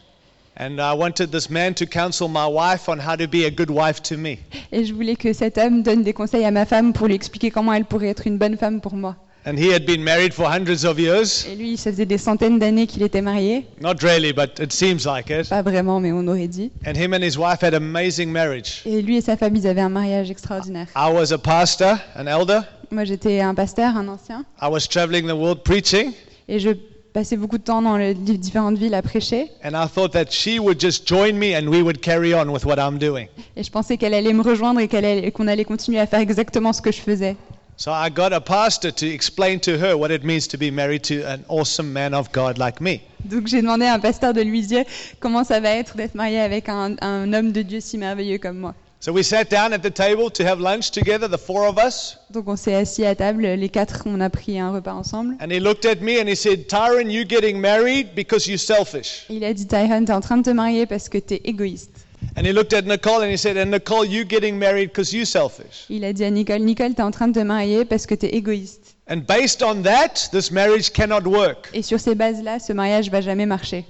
And 0.59 0.79
I 0.79 0.95
wanted 0.97 1.31
this 1.31 1.51
man 1.51 1.75
to 1.75 1.85
counsel 1.85 2.29
my 2.29 2.47
wife 2.49 2.89
on 2.89 2.99
how 2.99 3.15
to 3.17 3.29
be 3.29 3.45
a 3.45 3.51
good 3.51 3.71
wife 3.71 4.01
to 4.05 4.17
me. 4.17 4.39
Et 4.73 4.87
je 4.87 4.95
voulais 4.95 5.15
que 5.17 5.35
cet 5.35 5.59
homme 5.59 5.83
donne 5.83 6.03
des 6.03 6.15
conseils 6.15 6.47
à 6.47 6.51
ma 6.51 6.65
femme 6.65 6.95
pour 6.95 7.09
lui 7.09 7.15
expliquer 7.15 7.51
comment 7.51 7.75
elle 7.75 7.85
pourrait 7.85 8.09
être 8.09 8.27
une 8.27 8.39
bonne 8.39 8.57
femme 8.57 8.81
pour 8.81 8.95
moi. 8.95 9.17
And 9.49 9.57
he 9.59 9.71
had 9.73 9.85
been 9.87 10.03
married 10.03 10.33
for 10.35 10.47
hundreds 10.51 10.85
of 10.85 10.99
years. 10.99 11.47
Et 11.47 11.55
lui, 11.55 11.77
ça 11.77 11.93
faisait 11.93 12.05
des 12.07 12.19
centaines 12.19 12.59
d'années 12.59 12.89
qu'il 12.89 13.05
était 13.05 13.23
marié. 13.23 13.65
Not 13.81 13.97
really, 14.03 14.33
but 14.33 14.59
it 14.59 14.73
seems 14.73 15.05
like 15.07 15.31
it. 15.31 15.49
Pas 15.49 15.63
vraiment, 15.63 16.01
mais 16.01 16.11
on 16.11 16.27
aurait 16.27 16.49
dit. 16.49 16.73
And 16.85 16.95
him 16.97 17.13
and 17.15 17.23
his 17.23 17.37
wife 17.39 17.63
had 17.63 17.73
amazing 17.73 18.29
marriage. 18.33 18.83
Et 18.87 19.03
lui 19.03 19.19
et 19.19 19.21
sa 19.21 19.37
femme, 19.37 19.55
ils 19.55 19.69
avaient 19.69 19.83
un 19.83 19.89
mariage 19.89 20.33
extraordinaire. 20.33 20.89
I 20.97 21.13
was 21.13 21.33
a 21.33 21.39
pastor, 21.39 21.97
an 22.17 22.27
elder. 22.27 22.63
Moi, 22.91 23.05
j'étais 23.05 23.41
un 23.41 23.55
pasteur, 23.55 23.97
un 23.97 24.09
ancien. 24.09 24.45
I 24.63 24.69
was 24.69 24.87
traveling 24.89 25.27
the 25.27 25.35
world 25.35 25.63
preaching. 25.63 26.13
Et 26.49 26.59
je 26.61 26.71
passais 27.13 27.37
beaucoup 27.37 27.59
de 27.59 27.63
temps 27.63 27.83
dans 27.83 27.97
les 27.97 28.15
différentes 28.15 28.79
villes 28.79 28.95
à 28.95 29.03
prêcher. 29.03 29.51
And 29.65 29.71
I 29.71 29.89
thought 29.89 30.13
that 30.13 30.27
she 30.31 30.59
would 30.61 30.81
just 30.81 31.09
join 31.09 31.33
me 31.33 31.57
and 31.57 31.67
we 31.69 31.83
would 31.83 32.01
carry 32.01 32.35
on 32.35 32.49
with 32.51 32.65
what 32.65 32.77
I'm 32.77 32.99
doing. 32.99 33.27
Et 33.57 33.65
je 33.65 33.71
pensais 33.71 33.97
qu'elle 33.97 34.15
allait 34.15 34.33
me 34.33 34.43
rejoindre 34.43 34.81
et 34.81 35.33
qu'on 35.33 35.49
allait 35.49 35.65
continuer 35.65 35.99
à 35.99 36.07
faire 36.07 36.21
exactement 36.21 36.73
ce 36.73 36.81
que 36.83 36.93
je 36.93 37.01
faisais. 37.01 37.37
So 37.79 37.91
I 37.91 38.09
got 38.11 38.33
a 38.33 38.41
pastor 38.41 38.91
to 38.91 39.07
explain 39.07 39.59
to 39.61 39.73
her 39.73 39.95
what 39.99 40.11
it 40.11 40.25
means 40.25 40.47
to 40.49 40.57
be 40.57 40.71
married 40.73 41.03
to 41.09 41.27
an 41.27 41.41
awesome 41.49 41.93
man 41.93 42.15
of 42.15 42.31
God 42.33 42.57
like 42.57 42.81
me. 42.81 43.01
Donc 43.25 43.49
j'ai 43.49 43.61
demandé 43.61 43.85
à 43.85 43.95
un 43.95 43.99
pasteur 43.99 44.33
de 44.33 44.41
lui 44.41 44.63
dire 44.63 44.85
comment 45.21 45.45
ça 45.45 45.61
va 45.61 45.71
être 45.71 45.95
d'être 45.97 46.15
marié 46.15 46.41
avec 46.41 46.71
un, 46.71 46.97
un 47.03 47.33
homme 47.35 47.53
de 47.53 47.61
Dieu 47.63 47.81
si 47.81 47.99
merveilleux 47.99 48.39
comme 48.39 48.59
moi. 48.59 48.75
So 48.99 49.13
we 49.13 49.23
sat 49.23 49.51
down 49.51 49.73
at 49.73 49.83
the 49.83 49.91
table 49.91 50.31
to 50.31 50.45
have 50.45 50.59
lunch 50.59 50.91
together, 50.91 51.29
the 51.29 51.39
four 51.39 51.67
of 51.69 51.79
us. 51.79 52.17
Donc 52.31 52.49
on 52.49 52.57
s'est 52.57 52.75
assis 52.75 53.05
à 53.05 53.15
table, 53.15 53.43
les 53.43 53.69
quatre, 53.69 54.03
on 54.07 54.21
a 54.21 54.31
pris 54.31 54.59
un 54.59 54.73
repas 54.73 54.95
ensemble. 54.95 55.37
And 55.41 55.51
he 55.51 55.61
looked 55.61 55.85
at 55.85 56.01
me 56.01 56.19
and 56.19 56.29
he 56.29 56.35
said, 56.35 56.67
Tyron, 56.67 57.11
you 57.11 57.25
getting 57.25 57.61
married 57.61 58.15
because 58.15 58.49
you're 58.49 58.59
selfish. 58.59 59.27
Il 59.29 59.45
a 59.45 59.53
dit 59.53 59.67
Tyrone, 59.67 60.07
t'es 60.07 60.13
en 60.13 60.21
train 60.21 60.39
de 60.39 60.43
te 60.43 60.51
marier 60.51 60.87
parce 60.87 61.09
que 61.09 61.19
t'es 61.19 61.43
égoïste. 61.45 62.07
And 62.37 62.45
he 62.45 62.53
looked 62.53 62.73
at 62.73 62.83
Nicole 62.83 63.23
and 63.23 63.31
he 63.31 63.37
said, 63.37 63.57
and 63.57 63.71
Nicole, 63.71 64.05
you 64.05 64.25
getting 64.25 64.59
married 64.59 64.89
because 64.89 65.13
you're 65.13 65.27
selfish. 65.27 65.85
Il 65.91 66.03
a 66.05 66.13
dit 66.13 66.25
à 66.25 66.31
Nicole, 66.31 66.61
Nicole, 66.61 66.95
t'es 66.95 67.03
en 67.03 67.11
train 67.11 67.29
de 67.29 67.39
te 67.39 67.45
marier 67.45 67.85
parce 67.85 68.07
que 68.07 68.15
t'es 68.15 68.35
égoïste. 68.35 68.97
And 69.09 69.19
based 69.29 69.63
on 69.63 69.83
that, 69.83 70.31
this 70.33 70.51
marriage 70.51 70.91
cannot 70.91 71.27
work. 71.27 71.69
Et 71.75 71.83
sur 71.83 72.01
ces 72.01 72.15
bases-là, 72.15 72.59
ce 72.59 72.73
mariage 72.73 73.11
va 73.11 73.21
jamais 73.21 73.47
marcher. 73.47 73.85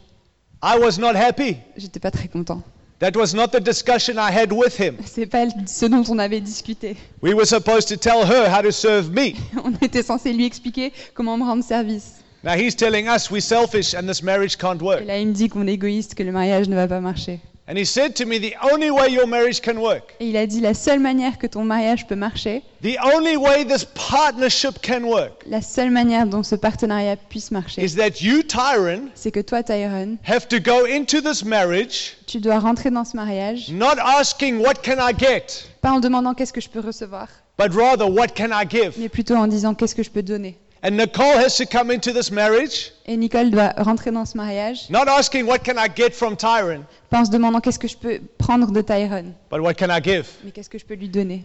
I 0.62 0.76
was 0.78 0.98
not 0.98 1.14
happy. 1.16 1.56
J'étais 1.76 2.00
pas 2.00 2.10
très 2.10 2.28
content. 2.28 2.62
That 2.98 3.14
was 3.14 3.34
not 3.34 3.52
the 3.52 3.60
discussion 3.60 4.18
I 4.18 4.30
had 4.30 4.52
with 4.52 4.74
him. 4.80 4.96
C'est 5.04 5.26
pas 5.26 5.46
ce 5.66 5.84
dont 5.86 6.02
on 6.08 6.18
avait 6.18 6.40
discuté. 6.40 6.96
We 7.20 7.34
were 7.34 7.44
supposed 7.44 7.88
to 7.88 7.96
tell 7.96 8.24
her 8.24 8.48
how 8.48 8.62
to 8.62 8.72
serve 8.72 9.10
me. 9.10 9.34
On 9.64 9.72
était 9.82 10.02
censé 10.02 10.32
lui 10.32 10.46
expliquer 10.46 10.92
comment 11.14 11.36
me 11.36 11.44
rendre 11.44 11.62
service. 11.62 12.22
Now 12.42 12.54
he's 12.54 12.74
telling 12.74 13.06
us 13.06 13.30
we're 13.30 13.40
selfish 13.42 13.92
and 13.94 14.06
this 14.08 14.22
marriage 14.22 14.56
can't 14.56 14.80
Et 14.80 14.84
work. 14.84 15.04
là, 15.06 15.18
il 15.18 15.28
me 15.28 15.32
dit 15.34 15.48
qu'on 15.48 15.66
est 15.66 15.74
égoïste, 15.74 16.14
que 16.14 16.22
le 16.22 16.32
mariage 16.32 16.68
ne 16.68 16.74
va 16.74 16.88
pas 16.88 17.00
marcher. 17.00 17.40
And 17.68 17.76
he 17.76 17.84
said 17.84 18.14
to 18.16 18.26
me, 18.26 18.38
the 18.38 18.54
only 18.62 18.92
way 18.92 19.08
your 19.08 19.26
marriage 19.26 19.60
can 19.60 19.80
work, 19.80 20.14
Et 20.20 20.28
il 20.28 20.36
a 20.36 20.46
dit 20.46 20.60
la 20.60 20.72
seule 20.72 21.00
manière 21.00 21.36
que 21.36 21.48
ton 21.48 21.64
mariage 21.64 22.06
peut 22.06 22.14
marcher, 22.14 22.62
the 22.80 22.96
only 23.02 23.36
way 23.36 23.64
this 23.64 23.84
partnership 23.84 24.80
can 24.82 25.02
work, 25.02 25.42
la 25.48 25.60
seule 25.60 25.90
manière 25.90 26.28
dont 26.28 26.44
ce 26.44 26.54
partenariat 26.54 27.16
puisse 27.16 27.50
marcher, 27.50 27.82
is 27.84 27.96
that 27.96 28.20
you, 28.20 28.44
Tyron, 28.44 29.08
c'est 29.16 29.32
que 29.32 29.40
toi, 29.40 29.64
Tyrone, 29.64 30.16
have 30.24 30.46
to 30.46 30.60
go 30.60 30.86
into 30.86 31.20
this 31.20 31.44
marriage 31.44 32.16
tu 32.28 32.38
dois 32.38 32.60
rentrer 32.60 32.90
dans 32.92 33.04
ce 33.04 33.16
mariage, 33.16 33.68
not 33.72 33.98
asking 33.98 34.58
what 34.60 34.74
can 34.84 34.98
I 35.00 35.12
get, 35.18 35.64
pas 35.80 35.90
en 35.90 35.98
demandant 35.98 36.34
qu'est-ce 36.34 36.52
que 36.52 36.60
je 36.60 36.68
peux 36.68 36.78
recevoir, 36.78 37.26
but 37.58 37.72
rather 37.74 38.08
what 38.08 38.28
can 38.36 38.50
I 38.52 38.64
give. 38.70 38.92
mais 38.96 39.08
plutôt 39.08 39.34
en 39.34 39.48
disant 39.48 39.74
qu'est-ce 39.74 39.96
que 39.96 40.04
je 40.04 40.10
peux 40.10 40.22
donner. 40.22 40.56
And 40.86 40.92
Nicole 40.92 41.36
has 41.36 41.56
to 41.56 41.66
come 41.66 41.90
into 41.90 42.12
this 42.12 42.30
marriage 42.30 42.92
Et 43.06 43.16
Nicole 43.16 43.50
doit 43.50 43.72
rentrer 43.76 44.12
dans 44.12 44.24
ce 44.24 44.36
mariage, 44.36 44.88
not 44.88 45.08
asking 45.08 45.44
what 45.44 45.58
can 45.64 45.74
I 45.76 45.88
get 45.92 46.10
from 46.10 46.36
Tyron, 46.36 46.84
pas 47.10 47.22
en 47.22 47.24
se 47.24 47.30
demandant 47.32 47.60
qu'est-ce 47.60 47.80
que 47.80 47.88
je 47.88 47.96
peux 47.96 48.20
prendre 48.38 48.70
de 48.70 48.80
Tyrone, 48.82 49.32
but 49.50 49.58
what 49.58 49.74
can 49.74 49.88
I 49.90 50.00
give? 50.00 50.28
mais 50.44 50.52
qu'est-ce 50.52 50.70
que 50.70 50.78
je 50.78 50.84
peux 50.84 50.94
lui 50.94 51.08
donner? 51.08 51.44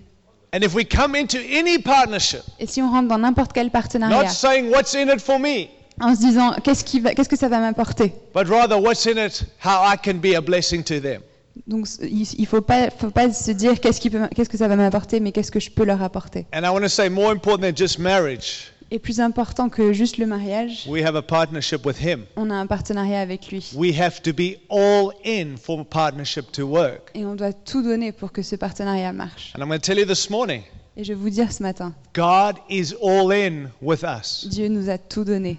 And 0.54 0.60
if 0.62 0.76
we 0.76 0.86
come 0.88 1.16
into 1.16 1.40
any 1.40 1.80
partnership, 1.80 2.42
Et 2.60 2.68
si 2.68 2.84
on 2.84 2.92
rentre 2.92 3.08
dans 3.08 3.18
n'importe 3.18 3.52
quel 3.52 3.68
not 3.68 3.72
partenariat, 3.72 4.30
saying 4.30 4.70
what's 4.70 4.94
in 4.94 5.08
it 5.12 5.20
for 5.20 5.40
me, 5.40 5.70
en 6.00 6.14
se 6.14 6.20
disant 6.20 6.54
qu'est-ce, 6.64 6.84
qui 6.84 7.00
va- 7.00 7.16
qu'est-ce 7.16 7.30
que 7.30 7.36
ça 7.38 7.50
va 7.50 7.58
m'apporter, 7.58 8.14
but 8.36 8.48
rather 8.48 8.80
what's 8.80 9.08
in 9.08 9.18
it, 9.18 9.44
how 9.66 9.82
I 9.84 9.98
can 9.98 10.20
be 10.20 10.36
a 10.36 10.42
blessing 10.42 10.84
to 10.84 11.00
them. 11.00 11.22
donc 11.66 11.88
il 12.04 12.28
ne 12.38 12.46
faut 12.46 12.62
pas, 12.62 12.92
faut 12.92 13.10
pas 13.10 13.34
se 13.34 13.52
dire 13.52 13.80
qu'est-ce, 13.80 14.00
qui 14.00 14.12
peut, 14.12 14.28
qu'est-ce 14.36 14.50
que 14.50 14.58
ça 14.58 14.68
va 14.68 14.76
m'apporter, 14.76 15.20
mais 15.20 15.32
qu'est-ce 15.32 15.52
que 15.52 15.60
je 15.60 15.72
peux 15.72 15.84
leur 15.84 16.04
apporter? 16.04 16.46
And 16.54 16.62
I 16.64 16.70
want 16.70 16.82
to 16.82 16.90
say 16.90 17.10
more 17.10 17.32
important 17.32 17.64
than 17.64 17.76
just 17.76 17.98
marriage, 17.98 18.71
Et 18.94 19.00
plus 19.00 19.22
important 19.22 19.70
que 19.70 19.94
juste 19.94 20.18
le 20.18 20.26
mariage, 20.26 20.86
we 20.86 21.02
have 21.02 21.16
a 21.16 21.22
partnership 21.22 21.86
with 21.86 21.98
Him. 21.98 22.26
on 22.36 22.50
a 22.50 22.56
un 22.56 22.68
partenariat 22.68 23.22
avec 23.22 23.50
lui. 23.50 23.72
We 23.74 23.98
have 23.98 24.22
to 24.22 24.34
be 24.34 24.58
all 24.70 25.14
in 25.26 25.56
for 25.56 25.80
a 25.80 25.86
partnership 25.86 26.52
to 26.52 26.64
work. 26.64 27.10
Et 27.16 27.26
on 27.26 27.36
doit 27.36 27.54
tout 27.54 27.82
donner 27.82 28.12
pour 28.12 28.34
que 28.34 28.42
ce 28.42 28.58
partenariat 28.58 29.14
marche. 29.14 29.54
And 29.56 29.62
I'm 29.62 29.70
going 29.70 29.80
to 29.80 29.86
tell 29.86 29.98
you 29.98 30.06
this 30.06 30.30
morning 30.30 30.64
Et 30.98 31.06
je 31.06 31.14
vais 31.14 31.20
vous 31.20 31.30
dire 31.30 31.54
ce 31.54 31.64
matin, 31.64 31.94
God 32.14 32.58
is 32.70 32.94
all 33.02 33.32
in 33.32 33.70
with 33.82 34.04
us, 34.04 34.46
Dieu 34.50 34.68
nous 34.68 34.90
a 34.90 34.98
tout 34.98 35.24
donné. 35.24 35.58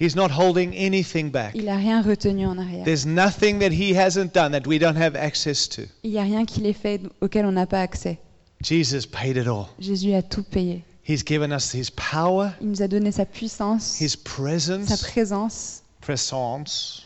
He's 0.00 0.16
not 0.16 0.30
holding 0.36 0.74
anything 0.76 1.30
back. 1.30 1.52
Il 1.54 1.66
n'a 1.66 1.76
rien 1.76 2.02
retenu 2.02 2.46
en 2.46 2.58
arrière. 2.58 2.84
There's 2.84 3.06
nothing 3.06 3.60
that 3.60 3.70
He 3.70 3.96
hasn't 3.96 4.34
done 4.34 4.50
that 4.50 4.66
we 4.66 4.80
don't 4.80 4.96
have 4.96 5.14
access 5.14 5.68
to. 5.68 5.82
Il 6.02 6.10
n'y 6.10 6.18
a 6.18 6.22
rien 6.22 6.44
qu'il 6.44 6.66
ait 6.66 6.72
fait 6.72 7.00
auquel 7.20 7.46
on 7.46 7.52
n'a 7.52 7.66
pas 7.66 7.80
accès. 7.80 8.18
Jesus 8.60 9.06
paid 9.06 9.36
it 9.36 9.46
all. 9.46 9.66
Jésus 9.78 10.14
a 10.14 10.22
tout 10.22 10.42
payé. 10.42 10.82
He's 11.04 11.22
given 11.24 11.52
us 11.52 11.72
His 11.72 11.90
power, 11.90 12.54
Il 12.60 12.68
nous 12.68 12.82
a 12.82 12.88
donné 12.88 13.12
sa 13.12 13.24
puissance, 13.24 14.00
His 14.00 14.12
sa 14.12 14.18
presence, 14.24 15.82
présence. 16.00 17.04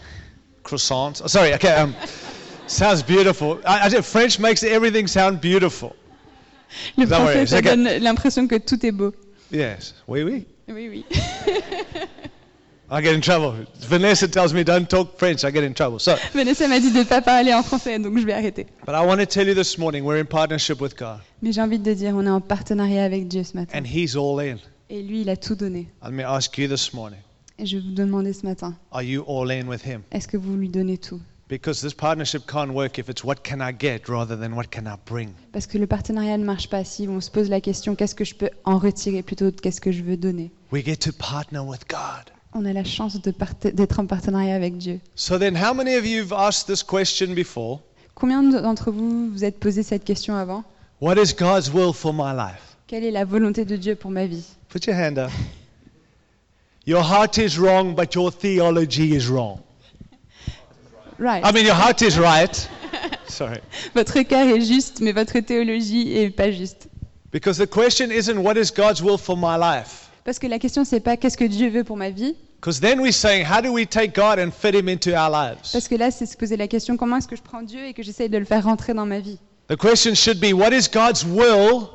croissants. 0.63 1.23
Oh, 1.23 1.29
sorry, 1.29 1.55
okay. 1.55 1.73
Um, 1.75 1.95
sounds 2.67 3.03
beautiful. 3.03 3.59
I, 3.67 3.87
I, 3.87 4.01
French 4.03 4.39
makes 4.39 4.63
everything 4.63 5.07
sound 5.07 5.41
beautiful. 5.41 5.95
Le 6.97 7.07
Don't 7.07 7.25
worry, 7.25 7.47
français, 7.47 7.47
ça 7.47 7.63
donne 7.63 7.85
l'impression 8.03 8.47
que 8.47 8.57
tout 8.57 8.85
est 8.85 8.93
beau. 8.93 9.15
Yes, 9.51 9.95
oui, 10.09 10.25
oui. 10.25 10.47
Oui, 10.69 10.89
oui. 10.89 11.05
I 12.88 13.03
get 13.03 13.14
in 13.14 13.20
trouble. 13.20 13.55
Vanessa 13.88 14.29
tells 14.29 14.55
me 14.55 14.62
don't 14.62 14.88
talk 14.88 15.18
French. 15.18 15.44
I 15.44 15.51
get 15.51 15.64
in 15.64 15.75
trouble. 15.75 15.99
So, 15.99 16.14
Vanessa 16.35 16.68
m'a 16.68 16.79
dit 16.79 16.92
de 16.92 16.99
ne 16.99 17.05
pas 17.05 17.20
parler 17.20 17.53
en 17.53 17.62
français, 17.64 17.99
donc 17.99 18.16
je 18.18 18.25
vais 18.25 18.33
arrêter. 18.33 18.66
but 18.87 18.94
I 18.94 19.05
want 19.05 19.18
to 19.18 19.27
tell 19.27 19.46
you 19.49 19.55
this 19.55 19.77
morning 19.77 20.05
we're 20.05 20.20
in 20.20 20.25
partnership 20.27 20.81
with 20.81 20.96
God, 20.96 21.18
Mais 21.42 21.51
j'ai 21.53 21.61
envie 21.62 21.81
de 21.81 21.92
dire, 21.94 22.14
on 22.14 22.25
est 22.25 22.31
en 22.31 22.40
partenariat 22.40 23.05
avec 23.05 23.27
Dieu 23.27 23.42
ce 23.42 23.57
matin. 23.57 23.77
and 23.77 23.85
He's 23.85 24.14
all 24.16 24.38
in. 24.40 24.59
Et 24.88 25.03
lui, 25.03 25.22
il 25.22 25.31
a 25.31 25.37
tout 25.37 25.57
donné. 25.57 25.88
Let 26.05 26.12
me 26.12 26.22
ask 26.25 26.57
you 26.59 26.68
this 26.68 26.94
morning: 26.94 27.18
Et 27.59 27.66
je 27.66 27.77
vais 27.79 27.83
vous 27.83 27.94
demander 27.94 28.33
ce 28.33 28.46
matin, 28.46 28.77
Are 28.92 29.03
you 29.03 29.25
all 29.29 29.51
in 29.51 29.66
with 29.66 29.85
Him? 29.85 30.03
est-ce 30.12 30.29
que 30.29 30.37
vous 30.37 30.55
lui 30.55 30.68
donnez 30.68 30.96
tout? 30.99 31.20
Because 31.49 31.81
this 31.81 31.92
partnership 31.94 32.42
can't 32.46 32.70
work 32.72 32.99
if 32.99 33.09
it's 33.09 33.25
what 33.25 33.37
can 33.44 33.61
I 33.61 33.72
get 33.77 34.09
rather 34.09 34.37
than 34.38 34.53
what 34.57 34.66
can 34.70 34.87
I 34.87 34.94
bring. 35.07 35.31
Parce 35.53 35.66
que 35.66 35.79
le 35.79 35.87
partenariat 35.88 36.38
ne 36.38 36.44
marche 36.44 36.68
pas 36.68 36.85
si 36.85 37.09
on 37.09 37.20
se 37.20 37.31
pose 37.31 37.49
la 37.51 37.61
question 37.61 37.96
qu'est-ce 37.96 38.14
que 38.16 38.25
je 38.25 38.35
peux 38.37 38.51
en 38.64 38.79
retirer 38.79 39.22
plutôt 39.22 39.51
que 39.51 39.61
qu'est-ce 39.61 39.81
que 39.81 39.90
je 39.92 40.03
veux 40.03 40.16
donner? 40.16 40.53
We 40.72 40.85
get 40.85 40.96
to 40.99 41.11
partner 41.12 41.61
with 41.61 41.81
God. 41.88 42.33
On 42.59 42.64
a 42.64 42.73
la 42.73 42.85
chance 42.85 43.21
d'être 43.21 44.01
en 44.01 44.07
partenariat 44.07 44.55
avec 44.55 44.79
Dieu. 44.79 44.99
So 45.14 45.38
then, 45.38 45.55
how 45.55 45.75
many 45.75 45.95
of 45.95 46.07
you 46.07 46.23
have 46.23 46.33
asked 46.33 46.66
this 46.66 46.83
question 46.83 47.35
before? 47.35 47.81
Combien 48.14 48.42
d'entre 48.42 48.90
vous 48.90 49.31
vous 49.31 49.45
êtes 49.45 49.61
posé 49.61 49.83
cette 49.83 50.05
question 50.05 50.35
avant? 50.35 50.64
What 51.03 51.16
is 51.19 51.35
God's 51.35 51.71
will 51.71 51.92
for 51.92 52.14
my 52.14 52.33
life? 52.35 52.79
Quelle 52.87 53.05
est 53.05 53.11
la 53.11 53.27
volonté 53.27 53.66
de 53.66 53.77
Dieu 53.77 53.95
pour 53.95 54.11
ma 54.11 54.25
vie? 54.25 54.42
Put 54.71 54.87
your 54.87 54.97
hand 54.97 55.19
up. 55.19 55.31
Your 56.87 57.03
heart 57.03 57.37
is 57.37 57.59
wrong, 57.59 57.95
but 57.95 58.14
your 58.14 58.31
theology 58.33 59.14
is 59.14 59.29
wrong. 59.29 59.61
Right. 61.19 61.45
I 61.45 61.53
mean, 61.53 61.66
your 61.66 61.75
heart 61.75 62.01
is 62.01 62.19
right. 62.19 62.57
Sorry. 63.29 63.61
Votre 63.95 64.23
cœur 64.23 64.47
est 64.47 64.62
juste, 64.62 65.03
mais 65.03 65.12
votre 65.12 65.38
théologie 65.40 66.16
est 66.16 66.31
pas 66.31 66.51
juste. 66.51 66.88
Because 67.33 67.59
the 67.59 67.66
question 67.66 68.11
isn't 68.11 68.42
what 68.42 68.57
is 68.57 68.71
God's 68.71 69.03
will 69.03 69.19
for 69.19 69.37
my 69.37 69.59
life? 69.59 70.06
Parce 70.27 70.41
que 70.41 70.49
la 70.49 70.59
question 70.59 70.85
c'est 70.85 70.99
pas 70.99 71.17
qu'est-ce 71.17 71.37
que 71.39 71.45
Dieu 71.45 71.71
veut 71.71 71.85
pour 71.85 71.97
ma 71.97 72.11
vie, 72.11 72.35
Because 72.61 72.81
then 72.81 73.01
we're 73.01 73.12
saying, 73.12 73.45
how 73.47 73.61
do 73.61 73.73
we 73.73 73.87
take 73.87 74.12
God 74.12 74.41
and 74.41 74.51
fit 74.51 74.75
him 74.75 74.89
into 74.89 75.12
our 75.12 75.31
lives? 75.31 75.71
parce 75.73 75.87
que 75.87 75.95
là 75.95 76.11
c'est 76.11 76.27
se 76.27 76.37
poser 76.37 76.57
la 76.57 76.67
question 76.67 76.97
comment 76.97 77.19
est-ce 77.19 77.29
que 77.29 77.37
je 77.37 77.43
prends 77.43 77.62
Dieu 77.62 77.85
et 77.85 77.95
que 77.95 78.03
j'essaye 78.03 78.29
de 78.29 78.37
le 78.37 78.45
faire 78.45 78.65
rentrer 78.65 78.93
dans 78.93 79.07
ma 79.07 79.21
vie? 79.21 79.39
The 79.69 79.77
question 79.77 80.15
should 80.15 80.41
be, 80.41 80.53
what 80.53 80.73
is 80.73 80.89
God's 80.93 81.25
will? 81.25 81.87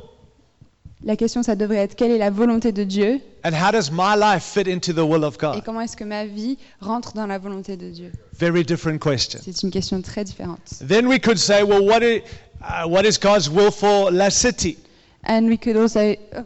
La 1.03 1.17
question 1.17 1.43
ça 1.43 1.55
devrait 1.55 1.79
être 1.79 1.95
quelle 1.95 2.11
est 2.11 2.17
la 2.17 2.29
volonté 2.29 2.71
de 2.71 2.85
Dieu? 2.85 3.19
And 3.43 3.51
how 3.51 3.73
does 3.73 3.91
my 3.91 4.15
life 4.15 4.43
fit 4.43 4.71
into 4.71 4.93
the 4.93 5.03
will 5.05 5.25
of 5.25 5.35
et 5.35 5.39
God? 5.39 5.63
comment 5.65 5.81
est-ce 5.81 5.97
que 5.97 6.05
ma 6.05 6.25
vie 6.25 6.57
rentre 6.79 7.11
dans 7.11 7.27
la 7.27 7.37
volonté 7.37 7.75
de 7.75 7.89
Dieu? 7.89 8.13
Very 8.39 8.63
different 8.63 8.99
question. 8.99 9.41
C'est 9.43 9.61
une 9.61 9.71
question 9.71 10.01
très 10.01 10.23
différente. 10.23 10.61
Then 10.87 11.05
we 11.05 11.19
could 11.19 11.37
say, 11.37 11.63
well, 11.63 11.83
what 11.85 12.01
is, 12.01 12.21
uh, 12.61 12.87
what 12.87 13.03
is 13.03 13.17
God's 13.17 13.49
will 13.49 13.71
for 13.71 14.09
La 14.09 14.29
City? 14.29 14.77
And 15.25 15.47
we 15.47 15.57
could 15.57 15.75
also 15.75 16.15
oh. 16.33 16.45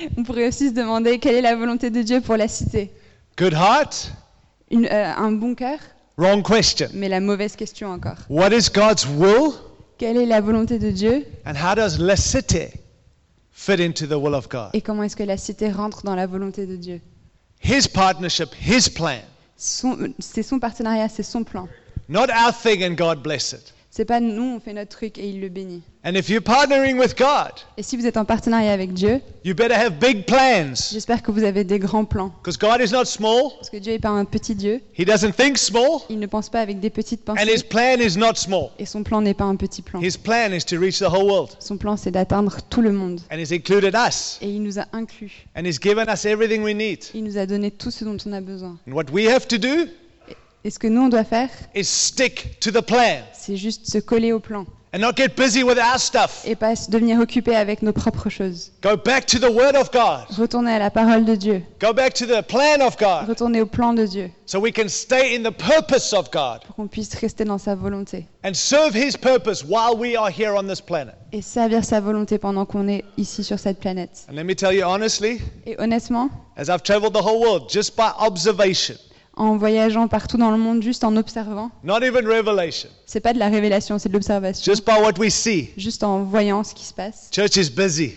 On 0.16 0.22
pourrait 0.22 0.48
aussi 0.48 0.68
se 0.70 0.74
demander 0.74 1.18
quelle 1.18 1.34
est 1.36 1.40
la 1.42 1.56
volonté 1.56 1.90
de 1.90 2.02
Dieu 2.02 2.20
pour 2.20 2.36
la 2.36 2.48
cité. 2.48 2.90
Good 3.38 3.52
heart? 3.54 4.12
Une- 4.70 4.86
euh, 4.86 5.12
un 5.16 5.32
bon 5.32 5.54
cœur, 5.54 5.78
Wrong 6.16 6.42
question. 6.46 6.88
mais 6.94 7.08
la 7.08 7.20
mauvaise 7.20 7.56
question 7.56 7.88
encore. 7.90 8.16
What 8.28 8.50
is 8.52 8.68
God's 8.72 9.06
will? 9.06 9.52
Quelle 9.98 10.16
est 10.16 10.26
la 10.26 10.40
volonté 10.40 10.78
de 10.78 10.90
Dieu? 10.90 11.26
And 11.46 11.54
how 11.54 11.74
does 11.74 11.98
La 11.98 12.16
City 12.16 12.68
fit 13.52 13.80
into 13.82 14.06
the 14.06 14.12
will 14.16 14.34
of 14.34 14.48
God? 14.48 14.70
et 14.72 14.80
comment 14.80 15.02
est-ce 15.02 15.16
que 15.16 15.22
la 15.22 15.36
cité 15.36 15.70
rentre 15.70 16.02
dans 16.04 16.14
la 16.14 16.26
volonté 16.26 16.66
de 16.66 16.76
Dieu? 16.76 17.00
His 17.62 17.88
partnership, 17.88 18.48
His 18.60 18.88
plan. 18.88 19.18
Son- 19.56 20.14
C'est 20.18 20.42
son 20.42 20.58
partenariat, 20.58 21.08
c'est 21.08 21.22
son 21.22 21.44
plan. 21.44 21.68
Not 22.08 22.28
our 22.30 22.52
thing 22.54 22.82
and 22.84 22.94
God 22.94 23.22
bless 23.22 23.52
it. 23.52 23.74
C'est 23.92 24.04
pas 24.04 24.20
nous, 24.20 24.54
on 24.56 24.60
fait 24.60 24.72
notre 24.72 24.90
truc 24.96 25.18
et 25.18 25.28
il 25.28 25.40
le 25.40 25.48
bénit. 25.48 25.82
And 26.04 26.14
if 26.14 26.28
you're 26.30 26.40
partnering 26.42 26.96
with 26.96 27.18
God, 27.18 27.50
Et 27.76 27.82
si 27.82 27.96
vous 27.96 28.06
êtes 28.06 28.16
en 28.16 28.24
partenariat 28.24 28.72
avec 28.72 28.92
Dieu, 28.94 29.20
you 29.44 29.52
better 29.52 29.74
have 29.74 29.98
big 29.98 30.24
plans. 30.26 30.74
j'espère 30.92 31.22
que 31.22 31.32
vous 31.32 31.42
avez 31.42 31.64
des 31.64 31.80
grands 31.80 32.04
plans. 32.04 32.32
Because 32.40 32.56
God 32.56 32.80
is 32.80 32.92
not 32.92 33.06
small. 33.06 33.50
Parce 33.56 33.68
que 33.68 33.78
Dieu 33.78 33.92
n'est 33.94 33.98
pas 33.98 34.08
un 34.10 34.24
petit 34.24 34.54
Dieu, 34.54 34.80
He 34.96 35.04
doesn't 35.04 35.32
think 35.32 35.58
small. 35.58 36.02
il 36.08 36.20
ne 36.20 36.26
pense 36.28 36.48
pas 36.50 36.60
avec 36.60 36.78
des 36.78 36.88
petites 36.88 37.28
And 37.28 37.34
His 37.34 37.64
pensées. 37.64 37.64
plan 37.68 37.96
is 38.00 38.16
not 38.16 38.36
small. 38.36 38.70
Et 38.78 38.86
son 38.86 39.02
plan 39.02 39.20
n'est 39.22 39.34
pas 39.34 39.44
un 39.44 39.56
petit 39.56 39.82
plan. 39.82 40.00
His 40.00 40.16
plan 40.16 40.52
is 40.52 40.64
to 40.66 40.78
reach 40.78 41.00
the 41.00 41.12
whole 41.12 41.24
world. 41.28 41.50
Son 41.58 41.76
plan, 41.76 41.96
c'est 41.96 42.12
d'atteindre 42.12 42.58
tout 42.70 42.82
le 42.82 42.92
monde. 42.92 43.20
And 43.32 43.38
He's 43.38 43.50
included 43.52 43.94
us. 43.96 44.38
Et 44.40 44.48
il 44.48 44.62
nous 44.62 44.78
a 44.78 44.86
inclus. 44.92 45.46
And 45.56 45.64
He's 45.64 45.80
given 45.80 46.06
us 46.08 46.24
everything 46.24 46.62
we 46.62 46.76
need. 46.76 47.00
Il 47.12 47.24
nous 47.24 47.36
a 47.38 47.44
donné 47.44 47.72
tout 47.72 47.90
ce 47.90 48.04
dont 48.04 48.16
on 48.24 48.32
a 48.32 48.40
besoin. 48.40 48.78
And 48.88 48.92
what 48.92 49.06
we 49.12 49.26
have 49.26 49.48
to 49.48 49.58
do 49.58 49.88
Et 50.64 50.70
ce 50.70 50.78
que 50.78 50.86
nous, 50.88 51.02
on 51.02 51.08
doit 51.08 51.24
faire, 51.24 51.48
is 51.74 51.84
stick 51.84 52.58
to 52.60 52.70
the 52.70 52.82
plan. 52.84 53.22
c'est 53.32 53.56
juste 53.56 53.86
se 53.90 53.98
coller 53.98 54.32
au 54.32 54.40
plan. 54.40 54.66
and 54.92 54.98
not 54.98 55.12
get 55.16 55.36
busy 55.36 55.62
with 55.62 55.78
our 55.78 55.98
stuff. 56.00 56.42
et 56.44 56.54
pas 56.56 56.74
se 56.76 56.90
devenir 56.90 57.18
occupé 57.20 57.54
avec 57.56 57.80
nos 57.80 57.92
propres 57.92 58.28
choses. 58.28 58.72
Go 58.82 58.96
back 58.96 59.24
to 59.24 59.38
the 59.38 59.48
Word 59.50 59.74
of 59.76 59.90
God. 59.92 60.26
Retourner 60.36 60.72
à 60.72 60.78
la 60.80 60.90
parole 60.90 61.24
de 61.24 61.34
Dieu, 61.36 61.62
Go 61.80 61.94
back 61.94 62.12
to 62.14 62.26
the 62.26 62.42
plan 62.46 62.84
of 62.86 62.98
God 62.98 63.26
retourner 63.28 63.62
au 63.62 63.66
plan 63.66 63.94
de 63.94 64.04
Dieu, 64.04 64.30
so 64.44 64.58
we 64.60 64.70
can 64.72 64.88
stay 64.88 65.34
in 65.34 65.42
the 65.44 65.52
purpose 65.54 66.12
of 66.12 66.30
God 66.30 66.60
pour 66.66 66.74
qu'on 66.76 66.88
puisse 66.88 67.14
rester 67.14 67.44
dans 67.44 67.56
sa 67.58 67.74
volonté 67.74 68.26
and 68.44 68.52
serve 68.52 68.94
His 68.94 69.16
purpose 69.16 69.64
while 69.64 69.96
we 69.96 70.14
are 70.16 70.28
here 70.28 70.52
on 70.54 70.64
this 70.66 70.80
planet. 70.82 71.14
et 71.32 71.40
servir 71.40 71.84
sa 71.86 72.00
volonté 72.00 72.36
pendant 72.36 72.66
qu'on 72.66 72.86
est 72.88 73.04
ici 73.16 73.44
sur 73.44 73.58
cette 73.60 73.78
planète. 73.78 74.26
And 74.28 74.34
let 74.34 74.44
me 74.44 74.54
tell 74.54 74.74
you 74.74 74.82
honestly, 74.84 75.40
Et 75.64 75.76
honnêtement, 75.80 76.28
as 76.58 76.64
I've 76.68 76.82
traveled 76.82 77.14
the 77.14 77.24
whole 77.24 77.40
world 77.40 77.70
just 77.70 77.96
by 77.96 78.10
observation, 78.18 78.96
en 79.40 79.56
voyageant 79.56 80.06
partout 80.06 80.36
dans 80.36 80.50
le 80.50 80.58
monde, 80.58 80.82
juste 80.82 81.02
en 81.02 81.16
observant, 81.16 81.70
not 81.82 82.02
even 82.02 82.26
revelation, 82.26 82.90
c'est 83.06 83.20
pas 83.20 83.32
de 83.32 83.38
la 83.38 83.48
révélation, 83.48 83.98
c'est 83.98 84.08
de 84.10 84.12
l'observation. 84.14 84.70
just 84.70 84.84
by 84.84 84.92
what 85.00 85.14
we 85.18 85.32
see, 85.32 85.70
Juste 85.78 86.02
en 86.04 86.22
voyant 86.24 86.62
ce 86.62 86.74
qui 86.74 86.84
se 86.84 86.92
passe, 86.92 87.30
church 87.34 87.56
is 87.56 87.70
busy, 87.70 88.12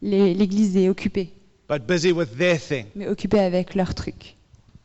les- 0.00 0.32
l'Église 0.32 0.76
est 0.76 0.88
occupée, 0.88 1.32
but 1.68 1.82
busy 1.86 2.12
with 2.12 2.36
their 2.38 2.58
thing, 2.58 2.86
mais 2.94 3.06
occupée 3.08 3.40
avec 3.40 3.74
leurs 3.74 3.94
trucs, 3.94 4.36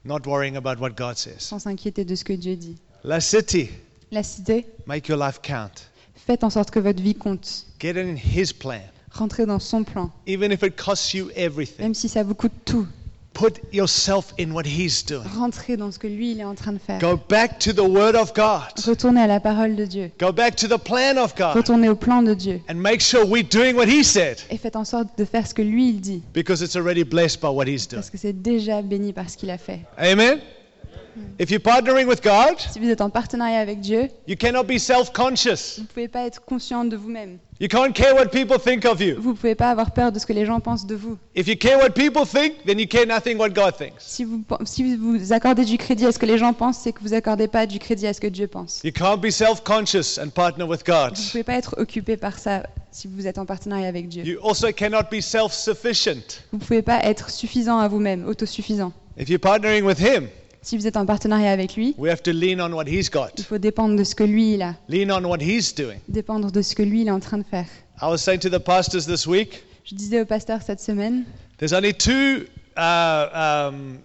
not 0.04 0.20
worrying 0.26 0.58
about 0.58 0.82
what 0.82 0.89
God 0.92 1.15
says. 1.18 1.36
sans 1.39 1.60
s'inquiéter 1.60 2.04
de 2.04 2.13
ce 2.15 2.24
que 2.26 2.34
Dieu 2.34 2.56
dit. 2.58 2.76
La 3.06 3.22
City, 3.22 3.70
La 4.12 4.22
cité, 4.24 4.65
make 4.86 5.08
your 5.08 5.18
life 5.18 5.39
count. 5.42 5.72
faites 6.15 6.44
en 6.44 6.50
sorte 6.50 6.72
que 6.72 6.80
votre 6.80 7.02
vie 7.02 7.15
compte. 7.15 7.65
Get 7.80 7.96
in 7.98 8.15
His 8.18 8.52
plan, 8.54 8.82
Rentrez 9.13 9.46
dans 9.46 9.60
son 9.60 9.84
plan, 9.86 10.12
even 10.28 10.52
if 10.52 10.62
it 10.62 10.76
costs 10.76 11.13
you 11.13 11.30
everything. 11.38 11.82
même 11.84 11.94
si 11.94 12.10
ça 12.10 12.22
vous 12.24 12.36
coûte 12.36 12.52
tout. 12.65 12.86
Put 13.39 13.62
yourself 13.71 14.34
in 14.38 14.52
what 14.52 14.63
He's 14.65 15.02
doing. 15.06 15.23
Rentrez 15.38 15.78
dans 15.78 15.91
ce 15.91 15.97
que 15.97 16.08
lui, 16.08 16.32
il 16.34 16.41
est 16.41 16.43
en 16.43 16.56
train 16.56 16.73
de 16.73 16.78
faire. 16.78 16.99
Go 16.99 17.17
back 17.30 17.58
to 17.60 17.71
the 17.71 17.80
Word 17.80 18.15
of 18.15 18.34
God. 18.34 18.84
Retournez 18.86 19.21
à 19.21 19.28
la 19.28 19.39
parole 19.39 19.78
de 19.78 19.86
Dieu. 19.86 20.12
Go 20.19 20.34
back 20.34 20.58
to 20.58 20.67
the 20.67 20.78
plan 20.78 21.15
of 21.15 21.34
God. 21.38 21.56
Retournez 21.56 21.88
au 21.88 21.95
plan 21.95 22.21
de 22.21 22.34
Dieu. 22.34 22.60
And 22.69 22.75
make 22.75 22.99
sure 22.99 23.25
we're 23.25 23.47
doing 23.49 23.75
what 23.75 23.88
He 23.88 24.04
said 24.04 24.39
Et 24.49 24.58
faites 24.58 24.75
en 24.75 24.84
sorte 24.84 25.17
de 25.17 25.23
faire 25.23 25.47
ce 25.47 25.54
que 25.54 25.62
lui, 25.62 25.88
il 25.89 26.02
dit. 26.02 26.21
because 26.34 26.62
it's 26.62 26.75
already 26.75 27.04
blessed 27.06 27.39
by 27.39 27.47
what 27.47 27.65
He's 27.67 27.88
doing. 27.88 28.02
Parce 28.02 28.10
que 28.10 28.17
c'est 28.17 28.34
déjà 28.34 28.82
béni 28.82 29.13
par 29.13 29.30
ce 29.30 29.38
qu'il 29.38 29.52
a 29.52 29.58
fait. 29.58 29.86
Amen? 29.97 30.39
If 31.39 31.50
you're 31.52 31.62
partnering 31.62 32.08
with 32.08 32.22
God, 32.24 32.58
Si 32.72 32.80
vous 32.80 32.89
êtes 32.89 33.02
en 33.02 33.10
partenariat 33.10 33.60
avec 33.60 33.80
Dieu, 33.80 34.10
you 34.28 34.36
cannot 34.38 34.63
be 34.63 34.78
self 34.78 35.12
conscious. 35.13 35.76
vous 35.78 35.84
ne 35.84 35.88
pouvez 35.88 36.08
pas 36.08 36.26
être 36.26 36.41
conscient 36.43 36.86
de 36.86 36.95
vous-même. 36.95 37.38
You 37.62 37.67
can't 37.67 37.91
care 37.91 38.15
what 38.15 38.28
people 38.28 38.58
think 38.58 38.86
of 38.86 39.02
you. 39.02 39.15
Vous 39.19 39.32
ne 39.32 39.36
pouvez 39.36 39.54
pas 39.56 39.69
avoir 39.69 39.91
peur 39.91 40.13
de 40.13 40.19
ce 40.19 40.26
que 40.26 40.32
les 40.32 40.45
gens 40.45 40.62
pensent 40.62 40.86
de 40.86 40.95
vous. 40.95 41.17
If 41.36 41.48
you 41.48 41.56
care 41.58 41.78
what 41.78 41.89
people 41.89 42.26
think, 42.26 42.63
then 42.65 42.80
you 42.80 42.88
care 42.88 43.06
nothing 43.06 43.38
what 43.38 43.50
God 43.50 43.76
thinks. 43.78 43.95
Si 44.00 44.24
vous, 44.24 44.41
si 44.63 44.95
vous 44.95 45.34
accordez 45.34 45.65
du 45.65 45.78
crédit 45.78 46.06
à 46.06 46.13
ce 46.13 46.19
que 46.19 46.26
les 46.26 46.38
gens 46.38 46.54
pensent, 46.54 46.78
c'est 46.78 46.93
que 46.93 47.02
vous 47.02 47.13
accordez 47.13 47.50
pas 47.50 47.65
du 47.65 47.78
crédit 47.80 48.08
à 48.08 48.13
ce 48.13 48.22
que 48.22 48.28
Dieu 48.28 48.48
pense. 48.48 48.80
You 48.86 48.93
can't 48.93 49.17
be 49.19 49.30
self 49.30 49.62
conscious 49.65 50.17
and 50.24 50.30
partner 50.30 50.63
with 50.63 50.86
God. 50.86 51.15
Vous 51.17 51.24
ne 51.24 51.30
pouvez 51.32 51.43
pas 51.43 51.56
être 51.56 51.76
occupé 51.78 52.15
par 52.15 52.39
ça 52.39 52.63
si 52.91 53.10
vous 53.13 53.28
êtes 53.28 53.38
en 53.38 53.45
partenariat 53.45 53.88
avec 53.89 54.08
Dieu. 54.08 54.24
You 54.24 54.39
also 54.41 54.72
cannot 54.72 55.10
be 55.12 55.19
self 55.19 55.52
sufficient. 55.54 56.41
Vous 56.54 56.60
ne 56.60 56.63
pouvez 56.63 56.82
pas 56.82 57.02
être 57.04 57.30
suffisant 57.30 57.80
à 57.80 57.89
vous-même, 57.89 58.26
autosuffisant. 58.26 58.93
If 59.19 59.28
you're 59.28 59.38
partnering 59.39 59.84
with 59.84 60.00
Him, 60.00 60.30
Si 60.62 60.78
vous 60.78 60.88
êtes 60.88 60.98
en 60.98 61.06
partenariat 61.06 61.52
avec 61.52 61.76
lui, 61.76 61.95
we 61.98 62.12
have 62.12 62.22
to 62.22 62.32
lean 62.32 62.60
on 62.60 62.74
what 62.74 62.86
He's 62.86 63.10
got, 63.10 63.30
il 63.38 63.43
faut 63.45 63.58
dépendre 63.58 63.95
de 63.95 64.04
ce 64.04 64.13
que 64.13 64.24
lui, 64.24 64.56
il 64.56 64.62
a. 64.62 64.76
lean 64.89 65.10
on 65.12 65.24
what 65.26 65.38
He's 65.41 65.74
doing. 65.74 66.00
Dépendre 66.10 66.52
de 66.52 66.62
ce 66.62 66.76
que 66.76 66.84
lui, 66.84 67.02
il 67.02 67.08
est 67.08 67.12
en 67.12 67.19
train 67.22 67.38
de 67.38 67.45
faire. 67.45 67.65
I 68.02 68.06
was 68.06 68.17
saying 68.17 68.39
to 68.39 68.50
the 68.50 68.60
pastors 68.60 69.06
this 69.06 69.26
week 69.26 69.63
Je 69.86 69.95
disais 69.95 70.22
au 70.22 70.26
pasteur 70.26 70.62
cette 70.62 70.82
semaine, 70.82 71.24
there's 71.58 71.74
only 71.74 71.93
two 71.93 72.45
uh, 72.78 73.69
um, 73.72 74.00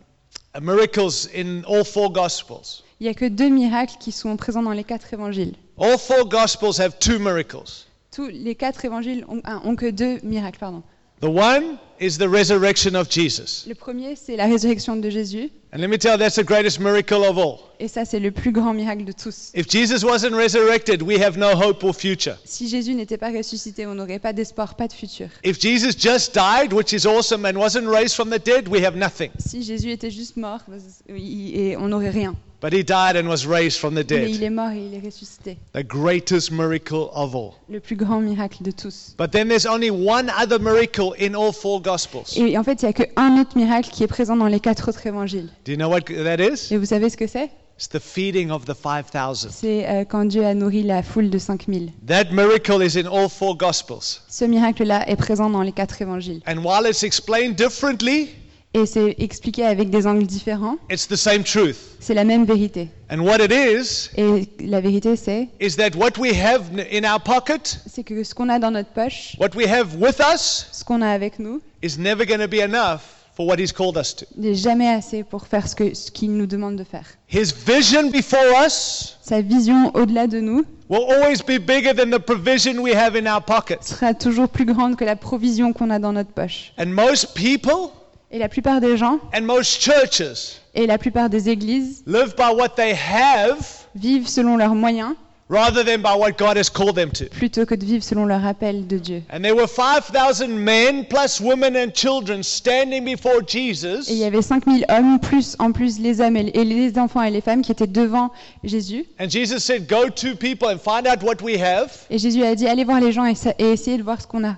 miracles 0.61 1.29
in 1.35 1.63
all 1.69 1.85
four 1.85 2.13
Gospels. 2.13 2.83
il 3.01 3.05
n'y 3.05 3.11
a 3.11 3.15
que 3.15 3.29
deux 3.29 3.49
miracles 3.51 3.97
qui 3.99 4.13
sont 4.13 4.37
présents 4.37 4.63
dans 4.63 4.73
les 4.73 4.85
quatre 4.85 5.13
évangiles. 5.13 5.55
All 5.79 5.99
four 5.99 6.29
Gospels 6.29 6.81
have 6.81 6.97
two 7.01 7.19
miracles. 7.19 7.87
Tous 8.13 8.29
les 8.29 8.55
quatre 8.55 8.85
évangiles 8.85 9.25
ont, 9.29 9.41
ah, 9.45 9.61
ont 9.65 9.75
que 9.75 9.91
deux 9.91 10.21
miracles. 10.23 10.61
Pardon. 10.61 10.83
The 11.25 11.31
one 11.31 11.79
is 11.99 12.19
the 12.19 12.29
resurrection 12.29 12.95
of 12.95 13.09
Jesus. 13.09 13.65
Le 13.67 13.75
premier, 13.75 14.15
c'est 14.15 14.37
la 14.37 14.45
résurrection 14.45 14.97
de 14.97 15.09
Jésus. 15.09 15.51
And 15.73 15.79
let 15.79 15.89
me 15.89 15.97
tell 15.97 16.13
you, 16.13 16.19
that's 16.19 16.37
the 16.37 16.45
greatest 16.45 16.79
miracle 16.81 17.25
of 17.25 17.39
all. 17.39 17.61
Et 17.81 17.89
ça, 17.89 18.05
c'est 18.05 18.21
le 18.21 18.31
plus 18.31 18.53
grand 18.53 18.75
miracle 18.75 19.07
de 19.07 19.13
tous. 19.13 19.51
If 19.55 19.67
Jesus 19.71 20.05
wasn't 20.05 20.35
resurrected, 20.35 21.01
we 21.01 21.19
have 21.19 21.39
no 21.39 21.55
hope 21.55 21.83
or 21.83 21.95
future. 21.95 22.37
Si 22.45 22.69
Jésus 22.69 22.95
n'était 22.95 23.17
pas 23.17 23.31
ressuscité, 23.31 23.87
on 23.87 23.95
n'aurait 23.95 24.19
pas 24.19 24.35
d'espoir, 24.35 24.75
pas 24.75 24.87
de 24.87 24.93
futur. 24.93 25.29
If 25.43 25.59
Jesus 25.59 25.97
just 25.99 26.35
died, 26.35 26.75
which 26.75 26.93
is 26.93 27.07
awesome, 27.07 27.47
and 27.47 27.57
wasn't 27.57 27.87
raised 27.89 28.15
from 28.17 28.29
the 28.29 28.39
dead, 28.39 28.69
we 28.69 28.85
have 28.85 28.95
nothing. 28.95 29.31
Si 29.39 29.63
Jésus 29.63 29.93
était 29.93 30.11
juste 30.11 30.37
mort, 30.37 30.61
et 31.09 31.75
on 31.79 31.89
n'aurait 31.89 32.11
rien. 32.11 32.37
But 32.65 32.73
he 32.73 32.83
died 32.83 33.15
and 33.15 33.29
was 33.29 33.47
raised 33.47 33.79
from 33.79 33.91
the 33.95 34.11
Mais 34.11 34.31
il 34.31 34.39
dead. 34.39 34.43
est 34.43 34.49
mort 34.49 34.71
et 34.71 34.87
il 34.87 34.95
est 34.95 35.05
ressuscité. 35.05 35.59
The 35.75 35.87
greatest 35.87 36.51
miracle 36.51 37.11
of 37.15 37.35
all. 37.35 37.51
Le 37.69 37.79
plus 37.79 37.95
grand 37.95 38.21
miracle 38.21 38.63
de 38.63 38.71
tous. 38.71 39.15
But 39.19 39.33
then 39.33 39.49
there's 39.49 39.67
only 39.67 39.91
one 39.91 40.31
other 40.31 40.59
miracle 40.59 41.13
in 41.21 41.35
all 41.35 41.53
four 41.53 41.83
Gospels. 41.83 42.25
Et 42.37 42.57
en 42.57 42.65
fait, 42.65 42.81
il 42.81 42.87
n'y 42.87 42.89
a 42.89 42.93
qu'un 42.95 43.39
autre 43.39 43.55
miracle 43.55 43.91
qui 43.91 44.03
est 44.03 44.07
présent 44.07 44.35
dans 44.35 44.47
les 44.47 44.61
quatre 44.61 44.89
autres 44.89 45.07
évangiles. 45.07 45.51
Do 45.67 45.73
you 45.73 45.77
know 45.77 45.91
what 45.91 46.01
that 46.05 46.43
is? 46.43 46.73
Et 46.73 46.79
vous 46.79 46.87
savez 46.87 47.11
ce 47.11 47.19
que 47.19 47.27
c'est? 47.27 47.51
It's 47.77 47.91
the 47.91 47.99
feeding 48.01 48.51
of 48.51 48.65
the 48.65 48.73
5,000. 48.73 49.51
C'est 49.51 49.87
euh, 49.87 50.05
quand 50.07 50.25
Dieu 50.25 50.47
a 50.47 50.55
nourri 50.55 50.85
la 50.85 51.03
foule 51.03 51.29
de 51.29 51.37
5000. 51.37 51.93
That 52.07 52.31
miracle 52.33 52.83
is 52.83 52.99
in 52.99 53.05
all 53.07 53.29
four 53.29 53.59
Gospels. 53.59 54.23
Ce 54.31 54.47
miracle-là 54.47 55.07
est 55.07 55.17
présent 55.17 55.51
dans 55.51 55.61
les 55.61 55.73
quatre 55.73 56.01
évangiles. 56.01 56.41
And 56.47 56.65
while 56.65 56.89
it's 56.89 57.03
explained 57.03 57.57
differently, 57.57 58.31
Et 58.77 58.87
c'est 58.87 59.15
expliqué 59.19 59.65
avec 59.65 59.89
des 59.91 60.05
angles 60.05 60.27
différents. 60.27 60.77
it's 60.91 61.07
the 61.07 61.15
same 61.15 61.45
truth. 61.45 61.77
C'est 62.01 62.13
la 62.15 62.25
même 62.25 62.45
vérité. 62.45 62.89
And 63.09 63.21
what 63.21 63.37
it 63.39 63.53
is, 63.53 64.11
Et 64.17 64.49
la 64.67 64.81
vérité, 64.81 65.15
c'est 65.15 65.49
is 65.61 65.77
that 65.77 65.91
what 65.97 66.19
we 66.19 66.33
have 66.37 66.63
n- 66.77 66.85
in 66.93 67.09
our 67.09 67.21
pocket, 67.21 67.79
c'est 67.87 68.03
que 68.03 68.25
ce 68.25 68.35
qu'on 68.35 68.49
a 68.49 68.59
dans 68.59 68.73
notre 68.73 68.89
poche, 68.91 69.37
what 69.39 69.51
we 69.55 69.67
have 69.69 69.95
with 70.01 70.19
us, 70.35 70.67
ce 70.73 70.83
qu'on 70.83 71.03
a 71.03 71.09
avec 71.09 71.39
nous, 71.39 71.61
is 71.85 71.99
never 72.01 72.27
going 72.27 72.39
to 72.41 72.49
be 72.49 72.55
enough 72.61 73.01
for 73.37 73.47
what 73.47 73.57
He's 73.61 73.73
called 73.73 73.97
us 73.97 74.17
to. 74.17 74.27
n'est 74.37 74.55
jamais 74.57 74.89
assez 74.89 75.23
pour 75.23 75.47
faire 75.47 75.69
ce 75.69 75.77
que- 75.77 75.95
ce 75.95 76.11
qu'il 76.11 76.33
nous 76.33 76.47
demande 76.47 76.75
de 76.75 76.83
faire. 76.85 77.07
His 77.33 77.53
vision 77.65 78.11
before 78.11 78.41
us 78.67 79.17
Sa 79.23 79.41
vision 79.41 79.93
au-delà 79.95 80.27
de 80.27 80.41
nous 80.41 80.65
will 80.89 81.05
always 81.13 81.37
be 81.47 81.61
bigger 81.61 81.95
than 81.95 82.11
the 82.11 82.19
provision 82.21 82.79
we 82.83 82.93
have 82.93 83.15
in 83.15 83.33
our 83.33 83.41
pocket. 83.41 83.85
sera 83.85 84.15
toujours 84.15 84.49
plus 84.49 84.65
grande 84.65 84.97
que 84.97 85.05
la 85.05 85.15
provision 85.15 85.73
qu'on 85.73 85.91
a 85.91 86.01
dans 86.01 86.13
notre 86.13 86.33
poche. 86.33 86.73
And 86.77 86.87
most 86.87 87.35
people 87.35 87.93
Et 88.31 88.39
la 88.39 88.49
plupart 88.49 88.81
des 88.81 88.97
gens 88.97 89.21
and 89.37 89.43
most 89.43 89.81
churches 89.81 90.61
et 90.75 90.87
la 90.87 90.99
plupart 90.99 91.31
des 91.31 91.49
églises 91.49 92.03
live 92.07 92.35
by 92.37 92.53
what 92.55 92.71
they 92.71 92.93
have 92.95 93.59
vivent 93.95 94.27
selon 94.29 94.57
leurs 94.57 94.75
moyens 94.75 95.15
rather 95.49 95.85
than 95.85 95.99
by 95.99 96.15
what 96.17 96.33
God 96.39 96.57
has 96.57 96.71
called 96.71 96.97
them 96.97 97.11
to. 97.13 97.27
plutôt 97.27 97.67
que 97.67 97.75
de 97.75 97.85
vivre 97.85 98.03
selon 98.03 98.25
leur 98.25 98.45
appel 98.45 98.87
de 98.87 98.99
Dieu. 98.99 99.23
And 99.31 99.43
there 99.43 99.55
were 99.55 99.69
5,000 99.69 100.49
men 100.49 101.05
plus 101.07 101.41
women 101.41 101.77
and 101.77 101.93
children 101.95 102.43
standing 102.43 103.05
before 103.05 103.43
Et 103.55 104.03
il 104.09 104.17
y 104.17 104.25
avait 104.25 104.43
5000 104.43 104.87
hommes, 104.89 105.21
plus 105.21 105.57
en 105.59 105.73
plus 105.73 105.99
les 105.99 106.21
hommes 106.21 106.37
et 106.37 106.51
et 106.55 106.65
les 106.65 106.99
enfants 106.99 107.23
et 107.23 107.31
les 107.31 107.41
femmes 107.41 107.63
qui 107.63 107.73
étaient 107.73 107.87
devant 107.87 108.31
Jésus. 108.63 109.05
And 109.21 109.29
Jesus 109.29 109.61
said, 109.61 109.87
Go 109.87 110.09
to 110.09 110.35
people 110.37 110.69
and 110.69 110.79
find 110.79 111.07
out 111.07 111.23
what 111.23 111.43
we 111.43 111.61
have. 111.61 111.93
Et 112.11 112.19
Jésus 112.19 112.43
a 112.43 112.55
dit, 112.55 112.67
allez 112.67 112.85
voir 112.85 113.01
les 113.01 113.13
gens 113.13 113.27
et 113.27 113.35
essayez 113.59 113.99
de 113.99 114.03
voir 114.03 114.21
ce 114.21 114.27
qu'on 114.27 114.45
a. 114.45 114.57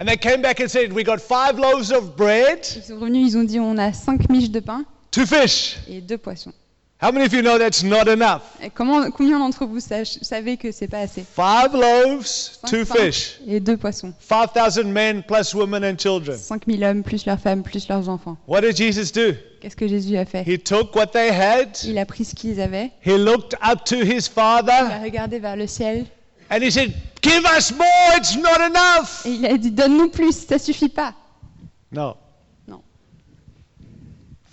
And 0.00 0.08
they 0.08 0.16
came 0.16 0.40
back 0.40 0.60
and 0.60 0.70
said, 0.70 0.94
We 0.94 1.04
got 1.04 1.20
five 1.20 1.58
loaves 1.58 1.92
of 1.92 2.16
bread, 2.16 2.66
Ils 2.74 2.82
sont 2.84 2.98
revenus, 2.98 3.32
ils 3.34 3.36
ont 3.36 3.44
dit, 3.44 3.60
on 3.60 3.76
a 3.76 3.92
cinq 3.92 4.30
miches 4.30 4.50
de 4.50 4.60
pain 4.60 4.84
two 5.10 5.26
fish. 5.26 5.76
et 5.88 6.00
deux 6.00 6.16
poissons. 6.16 6.52
How 7.02 7.10
many 7.12 7.24
of 7.26 7.32
you 7.34 7.42
know 7.42 7.58
that's 7.58 7.82
not 7.82 8.08
enough? 8.08 8.42
Et 8.62 8.70
comment, 8.70 9.10
combien 9.10 9.38
d'entre 9.38 9.66
vous 9.66 9.80
savez 9.80 10.56
que 10.56 10.70
c'est 10.72 10.88
pas 10.88 11.00
assez? 11.00 11.22
Five 11.22 11.74
loaves, 11.74 12.26
Cinq 12.26 12.70
two 12.70 12.84
fish. 12.86 13.40
Et 13.46 13.60
deux 13.60 13.76
poissons. 13.76 14.14
5,000 14.20 14.84
men 14.90 15.22
plus 15.22 15.54
women 15.54 15.84
and 15.84 15.98
children. 15.98 16.36
5000 16.38 16.82
hommes, 16.84 17.02
plus 17.02 17.26
leurs 17.26 17.38
femmes, 17.40 17.62
plus 17.62 17.86
leurs 17.88 18.08
enfants. 18.08 18.38
What 18.46 18.62
did 18.62 18.76
Jesus 18.76 19.12
do? 19.12 19.34
Qu'est-ce 19.60 19.76
que 19.76 19.86
Jésus 19.88 20.16
a 20.16 20.24
fait? 20.24 20.44
He 20.46 20.58
took 20.58 20.94
what 20.96 21.08
they 21.08 21.28
had, 21.30 21.76
Il 21.84 21.98
a 21.98 22.06
pris 22.06 22.24
ce 22.24 22.34
qu'ils 22.34 22.60
avaient, 22.60 22.90
he 23.04 23.18
looked 23.18 23.54
up 23.62 23.84
to 23.84 23.96
his 23.96 24.08
il 24.08 24.16
a 24.16 24.30
Father, 24.30 25.02
regardé 25.02 25.38
vers 25.38 25.56
le 25.56 25.66
ciel 25.66 26.06
and 26.50 26.62
he 26.62 26.70
said, 26.70 26.94
Give 27.22 27.44
us 27.44 27.70
more, 27.72 28.16
it's 28.16 28.36
not 28.36 28.60
enough. 28.60 29.24
et 29.26 29.30
il 29.34 29.46
a 29.46 29.56
dit, 29.58 29.70
donne-nous 29.70 30.08
plus, 30.10 30.32
ça 30.46 30.58
suffit 30.58 30.88
pas. 30.88 31.14
No. 31.92 32.16
No. 32.66 32.82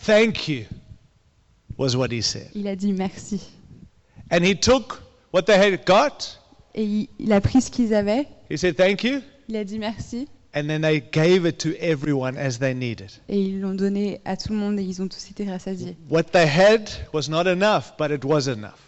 Thank 0.01 0.47
you, 0.47 0.65
was 1.77 1.95
what 1.95 2.11
he 2.11 2.21
said. 2.21 2.49
Il 2.55 2.67
a 2.67 2.75
dit 2.75 2.93
merci. 2.93 3.41
And 4.31 4.43
he 4.43 4.53
took 4.55 5.01
what 5.31 5.43
they 5.45 5.57
had 5.57 5.85
got, 5.85 6.37
Et 6.75 6.83
il, 6.83 7.07
il 7.19 7.31
a 7.33 7.41
pris 7.41 7.61
ce 7.61 7.71
qu'ils 7.71 7.93
avaient, 7.93 8.27
he 8.49 8.57
said, 8.57 8.75
Thank 8.77 9.03
you, 9.03 9.21
il 9.47 9.55
a 9.55 9.63
dit 9.63 9.79
merci 9.79 10.27
and 10.53 10.67
then 10.69 10.81
they 10.81 10.99
gave 10.99 11.45
it 11.45 11.59
to 11.59 11.75
everyone 11.79 12.35
as 12.37 12.57
they 12.57 12.73
needed. 12.73 13.11
et 13.29 13.39
ils 13.39 13.59
l'ont 13.61 13.75
donné 13.75 14.19
à 14.25 14.35
tout 14.35 14.51
le 14.53 14.57
monde 14.59 14.79
et 14.79 14.83
ils 14.83 15.01
ont 15.01 15.07
tous 15.07 15.29
été 15.29 15.49
rassasiés. 15.49 15.95
What 16.09 16.31
they 16.33 16.45
had 16.47 16.89
was 17.13 17.29
not 17.29 17.47
enough, 17.47 17.93
but 17.97 18.11
it 18.11 18.25
was 18.25 18.47
enough. 18.47 18.79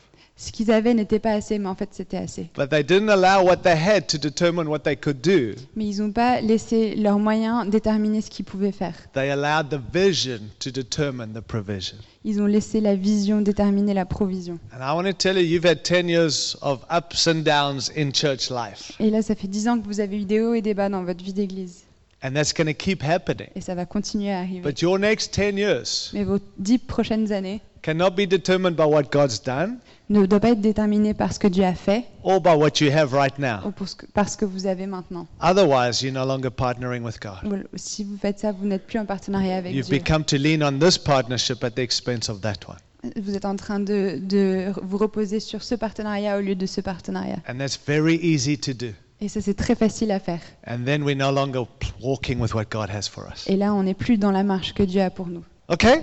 Ce 0.41 0.54
qu'ils 0.54 0.71
avaient 0.71 0.93
n'était 0.93 1.19
pas 1.19 1.34
assez, 1.34 1.60
mais 1.60 1.67
en 1.67 1.75
fait 1.75 1.89
c'était 1.91 2.15
assez. 2.15 2.49
But 2.56 2.69
they 2.69 2.82
didn't 2.82 3.10
allow 3.10 3.45
what 3.45 3.58
they 3.58 3.75
had 3.75 4.08
to 4.08 4.17
determine 4.17 4.69
what 4.69 4.80
they 4.80 4.95
could 4.95 5.19
do. 5.19 5.54
Mais 5.75 5.86
ils 5.86 5.99
n'ont 5.99 6.13
pas 6.13 6.39
laissé 6.39 6.95
leurs 6.95 7.19
moyens 7.19 7.69
déterminer 7.69 8.21
ce 8.21 8.30
qu'ils 8.30 8.45
pouvaient 8.45 8.71
faire. 8.71 8.93
They 9.13 9.30
allowed 9.32 9.69
the 9.69 9.82
vision 9.93 10.39
to 10.60 10.71
determine 10.71 11.34
the 11.34 11.41
provision. 11.41 11.97
Ils 12.23 12.41
ont 12.41 12.45
laissé 12.45 12.80
la 12.80 12.95
vision 12.95 13.41
déterminer 13.41 13.93
la 13.93 14.06
provision. 14.06 14.60
And 14.73 14.80
I 14.80 14.95
want 14.95 15.04
to 15.04 15.13
tell 15.13 15.36
you, 15.38 15.43
you've 15.43 15.65
had 15.65 15.84
10 15.84 16.08
years 16.08 16.56
of 16.62 16.86
ups 16.89 17.28
and 17.28 17.43
downs 17.43 17.91
in 17.97 18.13
church 18.13 18.49
life. 18.49 18.93
Et 19.02 19.10
là, 19.10 19.21
ça 19.21 19.36
fait 19.36 19.49
dix 19.49 19.67
ans 19.67 19.78
que 19.78 19.86
vous 19.86 19.99
avez 19.99 20.21
eu 20.21 20.23
des 20.23 20.39
hauts 20.39 20.54
et 20.54 20.62
des 20.62 20.73
bas 20.73 20.88
dans 20.88 21.04
votre 21.04 21.21
vie 21.21 21.34
d'église. 21.34 21.84
And 22.23 22.32
that's 22.32 22.54
going 22.54 22.67
to 22.67 22.73
keep 22.73 23.02
happening. 23.04 23.47
Et 23.56 23.62
ça 23.62 23.75
va 23.75 23.86
continuer 23.86 24.32
à 24.32 24.39
arriver. 24.39 24.62
But 24.62 24.82
your 24.82 24.99
next 24.99 25.34
10 25.38 25.58
years 25.58 26.12
Mais 26.13 26.23
vos 26.23 26.39
dix 26.58 26.78
prochaines 26.78 27.34
années 27.34 27.60
cannot 27.82 28.12
be 28.12 28.28
determined 28.28 28.76
by 28.76 28.84
what 28.86 29.04
God's 29.12 29.42
done 29.42 29.78
ne 30.10 30.26
doivent 30.26 30.42
pas 30.42 30.50
être 30.52 30.62
déterminées 30.62 31.13
par 31.13 31.32
ce 31.34 31.39
que 31.39 31.48
Dieu 31.48 31.63
a 31.63 31.76
fait 31.76 32.06
or 32.24 32.42
by 32.42 32.50
what 32.56 32.80
you 32.82 32.92
have 32.92 33.13
right 33.13 33.34
ou 33.38 33.42
now. 33.42 33.72
pour 33.76 33.88
ce 33.88 33.96
que- 33.96 34.06
par 34.08 34.28
ce 34.28 34.36
que 34.38 34.46
vous 34.46 34.65
avez 34.65 34.88
maintenant. 34.88 35.28
Otherwise, 35.42 36.02
you're 36.02 36.13
no 36.13 36.26
longer 36.26 36.50
partnering 36.50 37.04
with 37.04 37.20
God. 37.22 37.52
Ou- 37.52 37.63
Si 37.78 38.04
vous 38.04 38.18
faites 38.18 38.39
ça, 38.39 38.52
vous 38.52 38.65
n'êtes 38.65 38.88
plus 38.88 38.98
en 39.00 39.06
partenariat 39.06 39.58
avec 39.58 39.74
You've 39.76 39.86
Dieu. 39.88 40.00
become 40.00 40.24
to 40.26 40.38
lean 40.38 40.63
on 40.63 40.80
this 40.80 40.98
partnership 40.98 41.63
at 41.63 41.72
the 41.72 41.80
expense 41.80 42.28
of 42.30 42.42
that 42.42 42.56
one. 42.68 42.78
Vous 43.22 43.36
êtes 43.36 43.46
en 43.46 43.56
train 43.56 43.80
de, 43.80 44.20
de 44.22 44.74
vous 44.82 44.98
reposer 44.98 45.39
sur 45.39 45.63
ce 45.63 45.76
partenariat 45.76 46.38
au 46.38 46.42
lieu 46.42 46.56
de 46.56 46.65
ce 46.65 46.82
partenariat. 46.82 47.38
And 47.48 47.58
that's 47.60 47.80
very 47.88 48.15
easy 48.22 48.58
to 48.58 48.74
do. 48.74 48.88
Et 49.22 49.28
ça, 49.30 49.42
c'est 49.42 49.54
très 49.54 49.76
facile 49.76 50.12
à 50.12 50.20
faire. 50.20 50.39
And 50.68 50.80
then 50.86 51.04
we're 51.04 51.15
no 51.18 51.32
longer 51.32 51.63
p- 51.80 51.89
walking 52.02 52.39
with 52.42 52.54
what 52.56 52.65
God 52.72 52.89
has 52.89 53.04
for 53.10 53.26
us. 53.32 53.46
Et 53.48 53.56
là, 53.58 53.74
on 53.74 53.84
n'est 53.84 53.94
plus 53.94 54.18
dans 54.18 54.32
la 54.32 54.44
marche 54.44 54.74
que 54.74 54.84
Dieu 54.84 55.02
a 55.02 55.10
pour 55.12 55.28
nous. 55.28 55.44
Okay? 55.70 56.02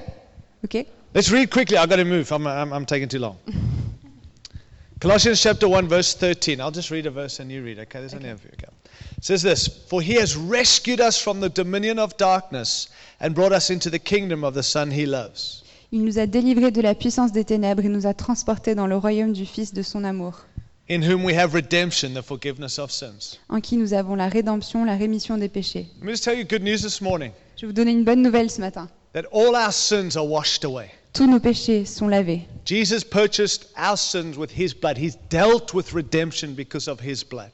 Ok? 0.65 0.87
Let's 1.17 1.31
read 1.31 1.51
quickly. 1.51 1.79
I've 1.79 1.89
got 1.89 1.97
to 1.97 2.05
move. 2.05 2.31
I'm, 2.31 2.47
I'm, 2.47 2.75
I'm 2.75 2.85
taking 2.85 3.09
too 3.09 3.21
long. 3.21 3.39
Colossians 5.01 5.41
chapter 5.43 5.67
1, 5.67 5.89
verse 5.89 6.13
13. 6.13 6.61
I'll 6.61 6.71
just 6.71 6.91
read 6.91 7.07
a 7.07 7.11
verse 7.11 7.41
and 7.41 7.51
you 7.51 7.63
read. 7.63 7.79
Okay, 7.79 8.01
there's 8.01 8.13
only 8.13 8.29
a 8.29 8.37
few. 8.37 8.51
Okay. 8.53 8.69
It 9.17 9.25
says 9.25 9.41
this 9.41 9.67
For 9.89 10.03
he 10.03 10.13
has 10.17 10.37
rescued 10.37 11.01
us 11.01 11.19
from 11.19 11.41
the 11.41 11.49
dominion 11.49 11.99
of 11.99 12.15
darkness 12.19 12.89
and 13.19 13.35
brought 13.35 13.53
us 13.53 13.71
into 13.71 13.89
the 13.89 13.99
kingdom 13.99 14.45
of 14.45 14.53
the 14.53 14.63
Son 14.63 14.91
he 14.91 15.07
loves. 15.07 15.63
Il 15.91 16.05
nous 16.05 16.19
a 16.19 16.27
délivrés 16.27 16.71
de 16.71 16.83
la 16.83 16.95
puissance 16.95 17.33
des 17.33 17.45
ténèbres 17.45 17.83
et 17.87 17.89
nous 17.89 18.07
a 18.07 18.13
transportés 18.13 18.75
dans 18.75 18.87
le 18.87 18.99
royaume 18.99 19.33
du 19.33 19.47
Fils 19.47 19.73
de 19.73 19.81
son 19.81 20.05
amour, 20.05 20.45
In 20.91 21.01
whom 21.01 21.25
we 21.25 21.35
have 21.35 21.55
redemption, 21.55 22.13
the 22.13 22.21
forgiveness 22.23 22.79
of 22.79 22.91
sins. 22.91 23.39
en 23.49 23.63
qui 23.63 23.79
nous 23.79 23.95
avons 23.95 24.17
la 24.17 24.29
rédemption, 24.29 24.85
la 24.85 24.97
rémission 24.99 25.39
des 25.39 25.49
péchés. 25.49 25.87
Let 26.03 26.05
me 26.05 26.11
just 26.11 26.25
tell 26.25 26.37
you 26.39 26.45
good 26.45 26.63
news 26.63 26.83
this 26.83 27.01
morning 27.01 27.33
Je 27.57 27.63
vais 27.63 27.69
vous 27.69 27.73
donner 27.73 27.93
une 27.93 28.05
bonne 28.05 28.21
nouvelle 28.21 28.51
ce 28.51 28.61
matin. 28.61 28.91
that 29.15 29.25
all 29.33 29.57
our 29.57 29.73
sins 29.73 30.15
are 30.15 30.27
washed 30.27 30.63
away. 30.67 30.91
Tous 31.17 31.27
nos 31.27 31.41
péchés 31.41 31.87
sont 31.87 32.09
lavés. 32.09 32.43
Jesus 32.67 33.03
purchased 33.03 33.69
our 33.79 33.97
sins 33.97 34.37
with 34.37 34.51
his 34.51 34.75
blood. 34.75 34.99
He's 34.99 35.17
dealt 35.31 35.73
with 35.73 35.95
redemption 35.95 36.53
because 36.55 36.89
of 36.89 37.01
his 37.01 37.25
blood, 37.25 37.51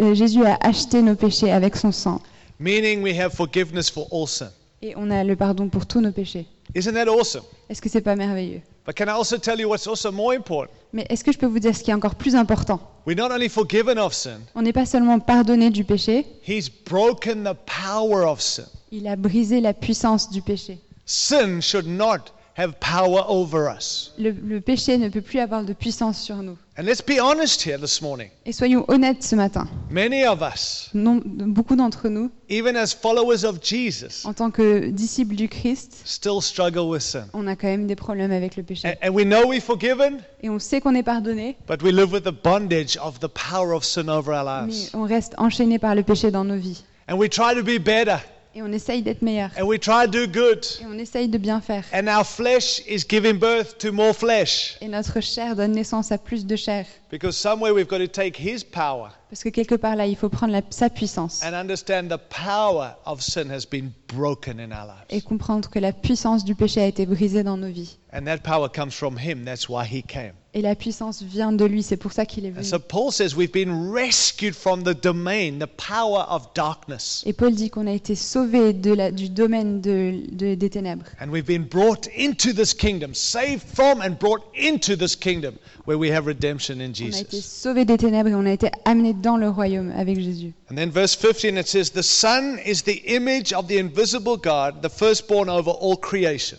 Euh, 0.00 0.14
Jésus 0.14 0.44
a 0.44 0.56
acheté 0.60 1.02
nos 1.02 1.14
péchés 1.16 1.50
avec 1.50 1.74
son 1.74 1.90
sang. 1.90 2.20
meaning 2.60 3.02
we 3.02 3.18
have 3.18 3.32
forgiveness 3.32 3.90
for 3.90 4.06
all 4.12 4.26
sin. 4.28 4.50
Et 4.82 4.94
on 4.96 5.10
a 5.10 5.24
le 5.24 5.34
pardon 5.34 5.68
pour 5.68 5.86
tous 5.86 6.00
nos 6.00 6.12
péchés. 6.12 6.46
Isn't 6.76 6.92
that 6.94 7.08
awesome? 7.08 7.42
Est-ce 7.68 7.80
que 7.82 7.88
c'est 7.88 8.02
pas 8.02 8.14
merveilleux? 8.14 8.60
But 8.86 8.94
can 8.96 9.06
I 9.06 9.12
also 9.16 9.36
tell 9.38 9.58
you 9.58 9.68
what's 9.68 9.86
also 9.88 10.12
more 10.12 10.32
important? 10.34 10.70
Mais 10.92 11.06
est-ce 11.08 11.24
que 11.24 11.32
je 11.32 11.38
peux 11.38 11.46
vous 11.46 11.58
dire 11.58 11.74
ce 11.74 11.82
qui 11.82 11.90
est 11.90 11.94
encore 11.94 12.14
plus 12.14 12.36
important? 12.36 12.78
We're 13.04 13.16
not 13.16 13.32
only 13.32 13.48
forgiven 13.48 13.98
of 13.98 14.12
sin, 14.14 14.38
On 14.54 14.62
n'est 14.62 14.72
pas 14.72 14.86
seulement 14.86 15.18
pardonné 15.18 15.70
du 15.70 15.82
péché, 15.84 16.24
He's 16.46 16.68
broken 16.70 17.42
the 17.42 17.56
power 17.66 18.24
of 18.28 18.40
sin. 18.40 18.66
il 18.92 19.08
a 19.08 19.16
brisé 19.16 19.60
la 19.60 19.72
puissance 19.74 20.30
du 20.30 20.40
péché. 20.40 20.78
Sin 21.04 21.60
should 21.60 21.86
not 21.86 22.32
have 22.56 22.72
power 22.80 23.22
over 23.28 23.68
us. 23.68 24.12
Le, 24.18 24.30
le 24.30 24.60
péché 24.60 24.96
ne 24.98 25.08
peut 25.08 25.20
plus 25.20 25.38
avoir 25.40 25.62
de 25.64 25.72
puissance 25.72 26.18
sur 26.20 26.36
nous. 26.36 26.56
And 26.78 26.82
let's 26.84 27.00
be 27.02 27.18
honest 27.20 27.66
here 27.66 27.78
this 27.78 28.02
morning. 28.02 28.28
Et 28.44 28.52
soyons 28.52 28.84
honnêtes 28.88 29.22
ce 29.22 29.34
matin. 29.34 29.66
Many 29.90 30.26
of 30.26 30.40
us, 30.42 30.90
Non- 30.94 31.22
beaucoup 31.24 31.74
d'entre 31.76 32.08
nous, 32.08 32.30
even 32.50 32.76
as 32.76 32.92
followers 32.94 33.44
of 33.44 33.60
Jesus, 33.62 34.24
en 34.26 34.34
tant 34.34 34.50
que 34.50 34.88
disciples 34.90 35.34
du 35.36 35.48
Christ, 35.48 36.02
still 36.04 36.40
struggle 36.42 36.88
with 36.90 37.00
sin. 37.02 37.26
on 37.32 37.46
a 37.46 37.56
quand 37.56 37.68
même 37.68 37.86
des 37.86 37.96
problèmes 37.96 38.32
avec 38.32 38.56
le 38.56 38.62
péché. 38.62 38.88
And, 38.88 39.08
and 39.08 39.14
we 39.14 39.24
know 39.24 39.46
we're 39.48 39.60
forgiven, 39.62 40.18
Et 40.42 40.50
on 40.50 40.58
sait 40.58 40.80
qu'on 40.82 40.94
est 40.94 41.02
pardonné, 41.02 41.56
but 41.66 41.82
we 41.82 41.92
live 41.92 42.12
with 42.12 42.24
the 42.24 42.34
bondage 42.44 42.98
of 43.02 43.20
the 43.20 43.28
power 43.28 43.72
of 43.74 43.82
sin 43.84 44.08
over 44.08 44.32
our 44.34 44.44
mais 44.66 44.72
lives. 44.72 44.90
on 44.94 45.04
reste 45.04 45.34
enchaîné 45.38 45.78
par 45.78 45.94
le 45.94 46.02
péché 46.02 46.30
dans 46.30 46.44
nos 46.44 46.56
vies. 46.56 46.84
And 47.08 47.16
we 47.16 47.30
try 47.30 47.54
to 47.54 47.62
be 47.62 47.78
better, 47.78 48.18
Et 48.56 48.62
on 48.62 48.72
essaye 48.72 49.02
d'être 49.02 49.20
meilleur. 49.20 49.50
and 49.60 49.66
we 49.66 49.78
try 49.78 50.06
to 50.06 50.10
do 50.10 50.26
good. 50.26 50.64
Et 50.80 50.86
on 50.86 50.98
essaye 50.98 51.28
de 51.28 51.36
bien 51.36 51.60
faire. 51.60 51.84
And 51.92 52.08
our 52.08 52.24
flesh 52.24 52.80
is 52.88 53.04
giving 53.06 53.34
birth 53.34 53.76
to 53.76 53.92
more 53.92 54.14
flesh. 54.14 54.78
Et 54.80 54.88
notre 54.88 55.20
chair 55.20 55.54
donne 55.54 55.72
naissance 55.72 56.10
à 56.10 56.16
plus 56.16 56.46
de 56.46 56.56
chair. 56.56 56.86
Because 57.10 57.36
somewhere 57.36 57.74
we've 57.74 57.86
got 57.86 57.98
to 57.98 58.06
take 58.06 58.38
His 58.40 58.64
power 58.64 59.10
Parce 59.28 59.42
que 59.42 59.50
quelque 59.50 59.74
part 59.74 59.94
là, 59.94 60.06
il 60.06 60.16
faut 60.16 60.30
prendre 60.30 60.54
la- 60.54 60.62
sa 60.70 60.88
puissance 60.88 61.42
and 61.44 61.52
understand 61.52 62.08
the 62.08 62.18
power 62.30 62.96
of 63.04 63.20
sin 63.20 63.50
has 63.50 63.66
been 63.66 63.92
broken 64.08 64.58
in 64.58 64.72
our 64.72 65.04
et 65.10 65.20
comprendre 65.20 65.68
que 65.68 65.78
la 65.78 65.92
puissance 65.92 66.42
du 66.42 66.54
péché 66.54 66.80
a 66.80 66.86
été 66.86 67.04
brisée 67.04 67.42
dans 67.42 67.58
nos 67.58 67.70
vies. 67.70 67.98
And 68.10 68.24
that 68.24 68.38
power 68.38 68.70
comes 68.70 68.92
from 68.94 69.18
Him. 69.18 69.44
That's 69.44 69.68
why 69.68 69.84
He 69.84 70.02
came. 70.02 70.32
Et 70.56 70.62
la 70.62 70.74
puissance 70.74 71.22
vient 71.22 71.52
de 71.52 71.66
lui, 71.66 71.82
c'est 71.82 71.98
pour 71.98 72.12
ça 72.12 72.24
qu'il 72.24 72.46
est 72.46 72.50
venu. 72.50 72.64
so 72.64 72.78
Paul 72.78 73.12
says 73.12 73.36
we've 73.36 73.52
been 73.52 73.92
rescued 73.92 74.54
from 74.54 74.84
the 74.84 74.94
domain, 74.98 75.58
the 75.58 75.66
power 75.66 76.24
of 76.30 76.48
darkness. 76.54 77.22
Et 77.26 77.34
Paul 77.34 77.52
dit 77.54 77.68
qu'on 77.68 77.86
a 77.86 77.92
été 77.92 78.14
sauvés 78.14 78.72
de 78.72 78.94
la- 78.94 79.10
du 79.10 79.28
domaine 79.28 79.82
de- 79.82 80.22
de- 80.32 80.54
des 80.54 80.70
ténèbres. 80.70 81.04
And 81.20 81.28
we've 81.28 81.44
been 81.44 81.64
brought 81.64 82.08
into 82.18 82.54
this 82.54 82.72
kingdom, 82.72 83.12
saved 83.12 83.60
from 83.74 84.00
and 84.00 84.12
brought 84.18 84.44
into 84.58 84.96
this 84.96 85.14
kingdom 85.14 85.56
where 85.86 85.98
we 85.98 86.10
have 86.10 86.24
redemption 86.26 86.80
in 86.80 86.84
On 86.86 87.12
a 87.12 87.20
été 87.20 87.36
Jesus. 87.36 87.42
sauvés 87.44 87.84
des 87.84 87.98
ténèbres 87.98 88.30
et 88.30 88.34
on 88.34 88.46
a 88.46 88.52
été 88.52 88.70
amenés 88.86 89.12
dans 89.12 89.36
le 89.36 89.50
royaume 89.50 89.92
avec 89.94 90.18
Jésus. 90.18 90.54
And 90.70 90.76
then 90.76 90.88
verse 90.88 91.14
15 91.14 91.58
it 91.58 91.68
says, 91.68 91.90
The 91.90 92.00
Son 92.02 92.56
is 92.64 92.82
the 92.84 93.02
image 93.14 93.52
of 93.52 93.66
the 93.66 93.76
invisible 93.78 94.38
God, 94.42 94.80
the 94.80 94.88
firstborn 94.88 95.50
over 95.50 95.70
all 95.70 95.98
creation. 95.98 96.56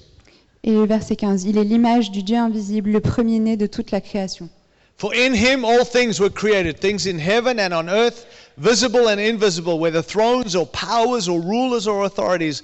Et 0.67 0.71
le 0.71 0.86
verset 0.86 1.15
15, 1.15 1.45
il 1.45 1.58
est 1.58 1.63
l'image 1.63 2.12
du 2.12 2.23
Dieu 2.23 2.36
invisible, 2.36 2.89
le 2.89 2.99
premier-né 2.99 3.56
de 3.56 3.67
toute 3.67 3.91
la 3.91 4.01
création. 4.01 4.49
For 4.97 5.13
in 5.13 5.34
him 5.34 5.63
all 5.63 5.86
things 5.86 6.19
were 6.19 6.30
created, 6.30 6.82
things 6.82 7.08
in 7.08 7.17
heaven 7.17 7.58
and 7.58 7.71
on 7.71 7.88
earth, 7.88 8.25
visible 8.58 9.08
and 9.08 9.17
invisible, 9.17 9.80
whether 9.80 10.01
thrones 10.01 10.58
or 10.58 10.67
powers 10.67 11.30
or 11.30 11.39
rulers 11.39 11.88
or 11.88 12.03
authorities. 12.03 12.63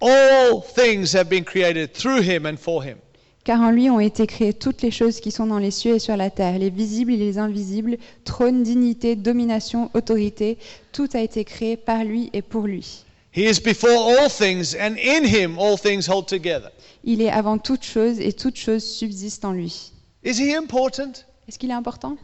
All 0.00 0.62
things 0.62 1.12
have 1.12 1.28
been 1.28 1.44
created 1.44 1.92
through 1.92 2.22
him 2.22 2.46
and 2.46 2.56
for 2.56 2.82
him. 2.82 2.96
Car 3.44 3.60
en 3.60 3.70
lui 3.70 3.90
ont 3.90 4.00
été 4.00 4.26
créées 4.26 4.54
toutes 4.54 4.80
les 4.80 4.90
choses 4.90 5.20
qui 5.20 5.30
sont 5.30 5.46
dans 5.46 5.58
les 5.58 5.72
cieux 5.72 5.96
et 5.96 5.98
sur 5.98 6.16
la 6.16 6.30
terre, 6.30 6.58
les 6.58 6.70
visibles 6.70 7.12
et 7.12 7.18
les 7.18 7.36
invisibles, 7.36 7.98
trône, 8.24 8.62
dignité, 8.62 9.14
domination, 9.14 9.90
autorité, 9.92 10.56
tout 10.92 11.08
a 11.12 11.20
été 11.20 11.44
créé 11.44 11.76
par 11.76 12.02
lui 12.02 12.30
et 12.32 12.40
pour 12.40 12.62
lui. 12.62 13.04
He 13.32 13.46
is 13.46 13.58
before 13.58 13.90
all 13.90 14.28
things, 14.28 14.74
and 14.74 14.98
in 14.98 15.24
him 15.24 15.58
all 15.58 15.78
things 15.78 16.06
hold 16.06 16.28
together. 16.28 16.70
Il 17.02 17.22
est 17.22 17.30
avant 17.30 17.58
toute 17.58 17.82
chose 17.82 18.20
et 18.20 18.32
toute 18.32 18.56
chose 18.56 18.84
subsiste 18.84 19.44
en 19.44 19.52
lui. 19.52 19.90
Is 20.22 20.38
he 20.38 20.54
important? 20.54 21.24
Est-ce 21.48 21.58
qu'il 21.58 21.70
est 21.70 21.74
important? 21.74 22.18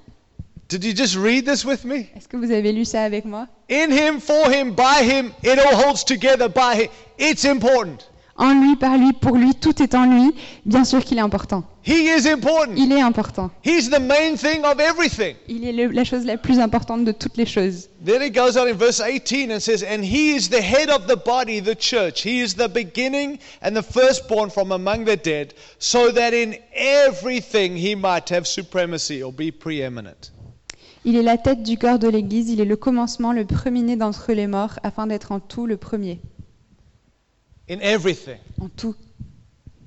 Did 0.68 0.84
you 0.84 0.92
just 0.92 1.16
read 1.16 1.46
this 1.46 1.64
with 1.64 1.84
me? 1.84 2.10
Est-ce 2.14 2.28
que 2.28 2.36
vous 2.36 2.50
avez 2.52 2.72
lu 2.72 2.84
ça 2.84 3.04
avec 3.04 3.24
moi? 3.24 3.48
In 3.70 3.90
him, 3.90 4.20
for 4.20 4.50
him, 4.52 4.74
by 4.74 5.02
him, 5.02 5.32
it 5.42 5.58
all 5.58 5.74
holds 5.74 6.04
together 6.04 6.46
by 6.46 6.74
him. 6.74 6.88
It's 7.18 7.46
important. 7.46 8.06
En 8.40 8.54
lui, 8.54 8.76
par 8.76 8.96
lui, 8.96 9.12
pour 9.12 9.36
lui, 9.36 9.52
tout 9.56 9.82
est 9.82 9.96
en 9.96 10.04
lui. 10.06 10.32
Bien 10.64 10.84
sûr 10.84 11.04
qu'il 11.04 11.18
est 11.18 11.22
important. 11.22 11.64
He 11.84 12.04
is 12.16 12.28
important. 12.28 12.72
Il 12.76 12.92
est 12.92 13.00
important. 13.00 13.50
He's 13.64 13.90
the 13.90 13.98
main 14.00 14.36
thing 14.36 14.64
of 14.64 14.78
everything. 14.78 15.34
Il 15.48 15.64
est 15.66 15.72
le- 15.72 15.88
la 15.92 16.04
chose 16.04 16.24
la 16.24 16.36
plus 16.36 16.60
importante 16.60 17.04
de 17.04 17.10
toutes 17.10 17.36
les 17.36 17.46
choses. 17.46 17.88
Then 18.04 18.22
it 18.22 18.32
goes 18.32 18.56
on 18.56 18.66
in 18.68 18.74
verse 18.74 19.00
18 19.00 19.50
and 19.50 19.58
says, 19.58 19.82
And 19.82 20.04
he 20.04 20.36
is 20.36 20.50
the 20.50 20.62
head 20.62 20.88
of 20.88 21.06
the 21.08 21.16
body, 21.16 21.60
the 21.60 21.74
church. 21.76 22.24
He 22.24 22.40
is 22.40 22.54
the 22.54 22.68
beginning 22.72 23.38
and 23.60 23.72
the 23.74 23.82
firstborn 23.82 24.50
from 24.50 24.70
among 24.70 25.04
the 25.06 25.16
dead, 25.16 25.52
so 25.80 26.12
that 26.12 26.32
in 26.32 26.54
everything 26.76 27.76
he 27.76 27.96
might 27.96 28.28
have 28.30 28.46
supremacy 28.46 29.20
or 29.22 29.32
be 29.32 29.50
preeminent. 29.50 30.30
Il 31.04 31.16
est 31.16 31.22
la 31.22 31.38
tête 31.38 31.62
du 31.64 31.76
corps 31.76 31.98
de 31.98 32.08
l'Église, 32.08 32.50
il 32.50 32.60
est 32.60 32.64
le 32.64 32.76
commencement, 32.76 33.32
le 33.32 33.44
premier-né 33.44 33.96
d'entre 33.96 34.32
les 34.32 34.46
morts, 34.46 34.78
afin 34.84 35.06
d'être 35.08 35.32
en 35.32 35.40
tout 35.40 35.66
le 35.66 35.76
premier. 35.76 36.20
In 37.68 37.80
everything. 37.82 38.38
En 38.60 38.68
tout, 38.68 38.94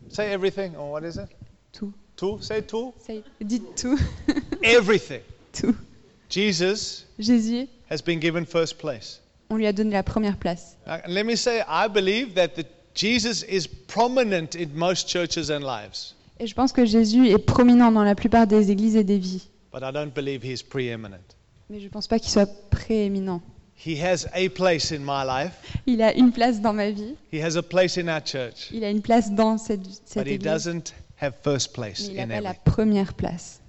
Say 0.10 0.32
everything, 0.34 0.76
or 0.76 0.92
what 0.92 1.04
is 1.04 1.16
it? 1.18 1.30
tout. 1.72 1.94
Two? 2.18 2.38
Say 2.42 2.62
two? 2.62 2.94
Ça 3.00 3.14
y 3.14 3.18
est, 3.18 3.44
dites 3.44 3.76
tout. 3.82 3.98
Everything. 4.64 5.22
tout. 5.54 5.76
Jesus 6.30 7.06
Jésus, 7.20 7.68
has 7.90 8.02
been 8.02 8.20
given 8.20 8.46
first 8.46 8.78
place. 8.78 9.20
on 9.50 9.56
lui 9.58 9.66
a 9.68 9.74
donné 9.74 9.92
la 9.92 10.04
première 10.04 10.38
place. 10.38 10.78
Now, 10.88 10.98
let 11.08 11.24
me 11.26 11.36
say, 11.36 11.62
I 11.68 11.88
believe 11.88 12.36
that 12.36 12.50
the, 12.56 12.64
Jesus 12.94 13.44
is 13.44 13.68
prominent 13.68 14.56
in 14.56 14.68
most 14.76 15.08
churches 15.10 15.50
and 15.50 15.62
lives, 15.64 16.14
Et 16.40 16.48
je 16.48 16.54
pense 16.56 16.72
que 16.72 16.86
Jésus 16.86 17.28
est 17.30 17.38
prominent 17.38 17.92
dans 17.92 18.04
la 18.04 18.16
plupart 18.16 18.48
des 18.48 18.72
églises 18.72 18.96
et 18.96 19.04
des 19.04 19.18
vies. 19.18 19.48
but 19.74 19.82
I 19.84 19.92
don't 19.92 20.14
believe 20.14 20.44
he's 20.44 20.62
preeminent. 20.64 21.36
Mais 21.70 21.80
je 21.80 21.86
ne 21.86 21.90
pense 21.90 22.08
pas 22.08 22.20
qu'il 22.20 22.30
soit 22.30 22.50
prééminent. 22.70 23.42
He 23.84 23.96
has 24.04 24.28
a 24.36 24.48
place 24.50 24.92
in 24.92 25.00
my 25.04 25.24
life, 25.24 25.54
Il 25.88 26.02
a 26.04 26.14
une 26.16 26.32
place 26.32 26.62
dans 26.62 26.74
ma 26.76 26.92
vie, 26.92 27.16
he 27.32 27.42
has 27.42 27.56
a 27.56 27.64
place 27.64 27.98
in 27.98 28.08
our 28.10 28.22
church, 28.24 28.70
il 28.72 28.84
a 28.84 28.90
une 28.92 29.02
place 29.02 29.32
dans 29.32 29.58
cette, 29.58 29.82
cette 30.06 30.24
but 30.24 30.28
he 30.28 30.36
église, 30.36 30.44
doesn't 30.44 30.94
have 31.20 31.34
first 31.44 31.74
place 31.74 32.08
mais 32.10 32.14
il 32.14 32.20
in 32.20 32.26
n'a 32.28 32.36
pas 32.36 32.42
la 32.42 32.50
everything. 32.52 32.74
première 32.74 33.14
place. 33.16 33.60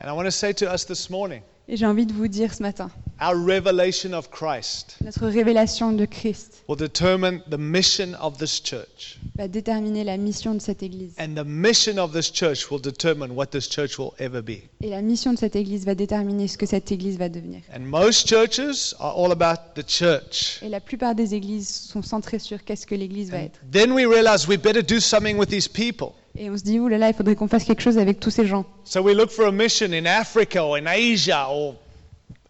And 0.00 0.08
I 0.08 0.12
want 0.14 0.24
to 0.24 0.30
say 0.30 0.52
to 0.54 0.72
us 0.72 0.84
this 0.86 1.10
morning 1.10 1.42
Et 1.70 1.76
j'ai 1.76 1.84
envie 1.84 2.06
de 2.06 2.14
vous 2.14 2.28
dire 2.28 2.54
ce 2.54 2.62
matin, 2.62 2.90
our 3.20 3.34
revelation 3.34 4.14
of 4.14 4.30
Christ 4.30 4.96
notre 5.04 5.26
révélation 5.26 5.92
de 5.92 6.06
Christ 6.06 6.64
will 6.66 6.78
determine 6.78 7.42
the 7.50 7.58
mission 7.58 8.14
of 8.22 8.38
this 8.38 8.62
church. 8.62 9.18
va 9.36 9.48
déterminer 9.48 10.02
la 10.02 10.16
mission 10.16 10.54
de 10.54 10.60
cette 10.60 10.82
Église. 10.82 11.12
And 11.18 11.34
the 11.34 11.44
mission 11.44 11.98
of 11.98 12.12
this 12.12 12.32
church 12.32 12.70
will 12.70 12.80
determine 12.80 13.32
what 13.32 13.48
this 13.48 13.68
church 13.68 13.98
will 13.98 14.12
ever 14.18 14.40
be. 14.40 14.62
Et 14.82 14.88
la 14.88 15.02
mission 15.02 15.34
de 15.34 15.38
cette 15.38 15.56
Église 15.56 15.84
va 15.84 15.94
déterminer 15.94 16.48
ce 16.48 16.56
que 16.56 16.64
cette 16.64 16.90
Église 16.90 17.18
va 17.18 17.28
devenir. 17.28 17.60
And 17.76 17.80
most 17.80 18.26
churches 18.26 18.94
are 18.98 19.14
all 19.18 19.30
about 19.30 19.74
the 19.74 19.86
church. 19.86 20.62
Et 20.62 20.70
la 20.70 20.80
plupart 20.80 21.14
des 21.14 21.34
églises 21.34 21.68
sont 21.68 22.00
centrées 22.02 22.38
sur 22.38 22.64
qu'est-ce 22.64 22.86
que 22.86 22.94
l'Église 22.94 23.30
va 23.30 23.40
être. 23.40 23.60
Then 23.70 23.92
we 23.92 24.06
realize 24.06 24.48
we 24.48 24.56
better 24.56 24.82
do 24.82 25.00
something 25.00 25.36
with 25.36 25.50
these 25.50 25.68
people. 25.68 26.14
Et 26.40 26.48
on 26.50 26.56
se 26.56 26.62
dit, 26.62 26.78
oulala, 26.78 27.08
il 27.08 27.14
faudrait 27.14 27.34
qu'on 27.34 27.48
fasse 27.48 27.64
quelque 27.64 27.82
chose 27.82 27.98
avec 27.98 28.20
tous 28.20 28.30
ces 28.30 28.46
gens. 28.46 28.64
So 28.84 29.02
we 29.02 29.14
look 29.14 29.30
for 29.30 29.46
a 29.46 29.52
mission 29.52 29.92
in 29.92 30.06
Africa 30.06 30.64
or 30.64 30.76
in 30.76 30.86
Asia 30.86 31.48
or 31.50 31.74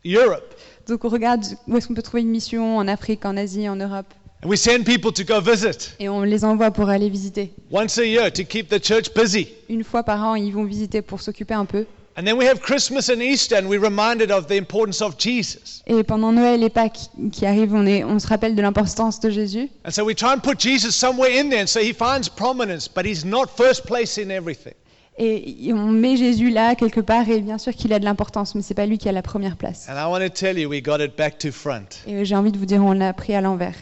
Europe. 0.05 0.55
Donc 0.87 1.05
on 1.05 1.09
regarde 1.09 1.42
où 1.66 1.77
est-ce 1.77 1.88
qu'on 1.88 1.94
peut 1.94 2.03
trouver 2.03 2.22
une 2.22 2.29
mission 2.29 2.77
en 2.77 2.87
Afrique, 2.87 3.24
en 3.24 3.37
Asie, 3.37 3.66
en 3.68 3.77
Europe. 3.77 4.07
And 4.44 4.48
we 4.48 4.59
send 4.59 4.85
people 4.85 5.11
to 5.12 5.24
go 5.24 5.40
visit 5.40 5.94
Et 5.98 6.09
on 6.09 6.22
les 6.22 6.44
envoie 6.44 6.70
pour 6.70 6.88
aller 6.90 7.09
visiter. 7.09 7.51
once 7.72 7.98
a 7.98 8.05
year 8.05 8.31
to 8.31 8.44
keep 8.44 8.68
the 8.68 8.83
church 8.83 9.12
busy. 9.14 9.48
Une 9.70 9.83
fois 9.85 10.03
par 10.03 10.22
an, 10.22 10.35
ils 10.35 10.53
vont 10.53 10.64
visiter 10.64 11.01
pour 11.03 11.20
s'occuper 11.22 11.55
un 11.55 11.64
peu. 11.64 11.87
And 12.19 12.27
then 12.27 12.37
we 12.37 12.47
have 12.47 12.61
Christmas 12.61 13.11
and 13.11 13.23
Easter 13.23 13.55
and 13.55 13.69
we're 13.69 13.79
reminded 13.79 14.33
of 14.33 14.49
the 14.49 14.57
importance 14.57 15.01
of 15.01 15.17
Jesus. 15.19 15.85
Et 15.87 16.03
pendant 16.03 16.33
Noël 16.33 16.65
et 16.65 16.69
Pâques 16.69 17.11
qui 17.31 17.47
arrivent, 17.47 17.75
on, 17.75 17.87
est, 17.87 18.03
on 18.03 18.19
se 18.19 18.27
rappelle 18.27 18.57
de 18.57 18.61
l'importance 18.61 19.21
de 19.21 19.31
Jésus. 19.31 19.71
And 19.85 19.93
so 19.93 20.05
we 20.05 20.17
try 20.17 20.33
and 20.33 20.41
put 20.41 20.59
Jesus 20.59 20.97
somewhere 20.97 21.31
in 21.31 21.49
there 21.49 21.61
and 21.61 21.69
so 21.69 21.79
he 21.79 21.93
finds 21.93 22.29
prominence, 22.29 22.89
but 22.89 23.07
he's 23.07 23.25
not 23.25 23.47
first 23.57 23.87
place 23.87 24.19
in 24.19 24.33
everything. 24.33 24.75
Et 25.17 25.73
on 25.73 25.93
met 25.93 26.17
Jésus 26.17 26.51
là, 26.51 26.75
quelque 26.75 27.01
part, 27.01 27.29
et 27.29 27.41
bien 27.41 27.59
sûr 27.59 27.73
qu'il 27.73 27.93
a 27.93 28.01
de 28.01 28.05
l'importance, 28.05 28.57
mais 28.57 28.63
c'est 28.63 28.75
pas 28.75 28.87
lui 28.87 28.99
qui 28.99 29.09
a 29.09 29.13
la 29.13 29.23
première 29.23 29.57
place. 29.57 29.87
And 29.89 29.95
I 29.95 30.11
want 30.11 30.21
to 30.21 30.29
tell 30.29 30.59
you, 30.59 30.69
we 30.69 30.83
got 30.83 30.99
it 30.99 31.17
back 31.17 31.39
to 31.39 31.53
front. 31.53 32.03
Et 32.09 32.25
j'ai 32.25 32.35
envie 32.35 32.51
de 32.51 32.59
vous 32.59 32.67
dire, 32.67 32.83
on 32.85 32.95
l'a 32.95 33.13
pris 33.13 33.35
à 33.37 33.41
l'envers. 33.41 33.77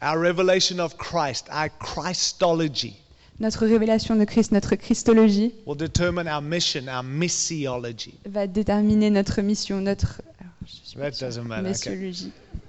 Our 0.00 0.16
revelation 0.16 0.78
of 0.78 0.96
Christ, 0.96 1.48
our 1.52 1.68
Christology, 1.80 2.94
Notre 3.40 3.66
révélation 3.66 4.16
de 4.16 4.24
Christ, 4.24 4.52
notre 4.52 4.74
Christologie, 4.76 5.54
will 5.66 5.76
determine 5.76 6.28
our 6.28 6.42
mission, 6.42 6.82
our 6.88 7.02
missiology. 7.02 8.12
va 8.26 8.46
déterminer 8.46 9.10
notre 9.10 9.40
mission, 9.40 9.80
notre 9.80 10.20
That 10.96 11.12
doesn't 11.20 11.44
matter. 11.44 11.70
Okay. 11.70 12.10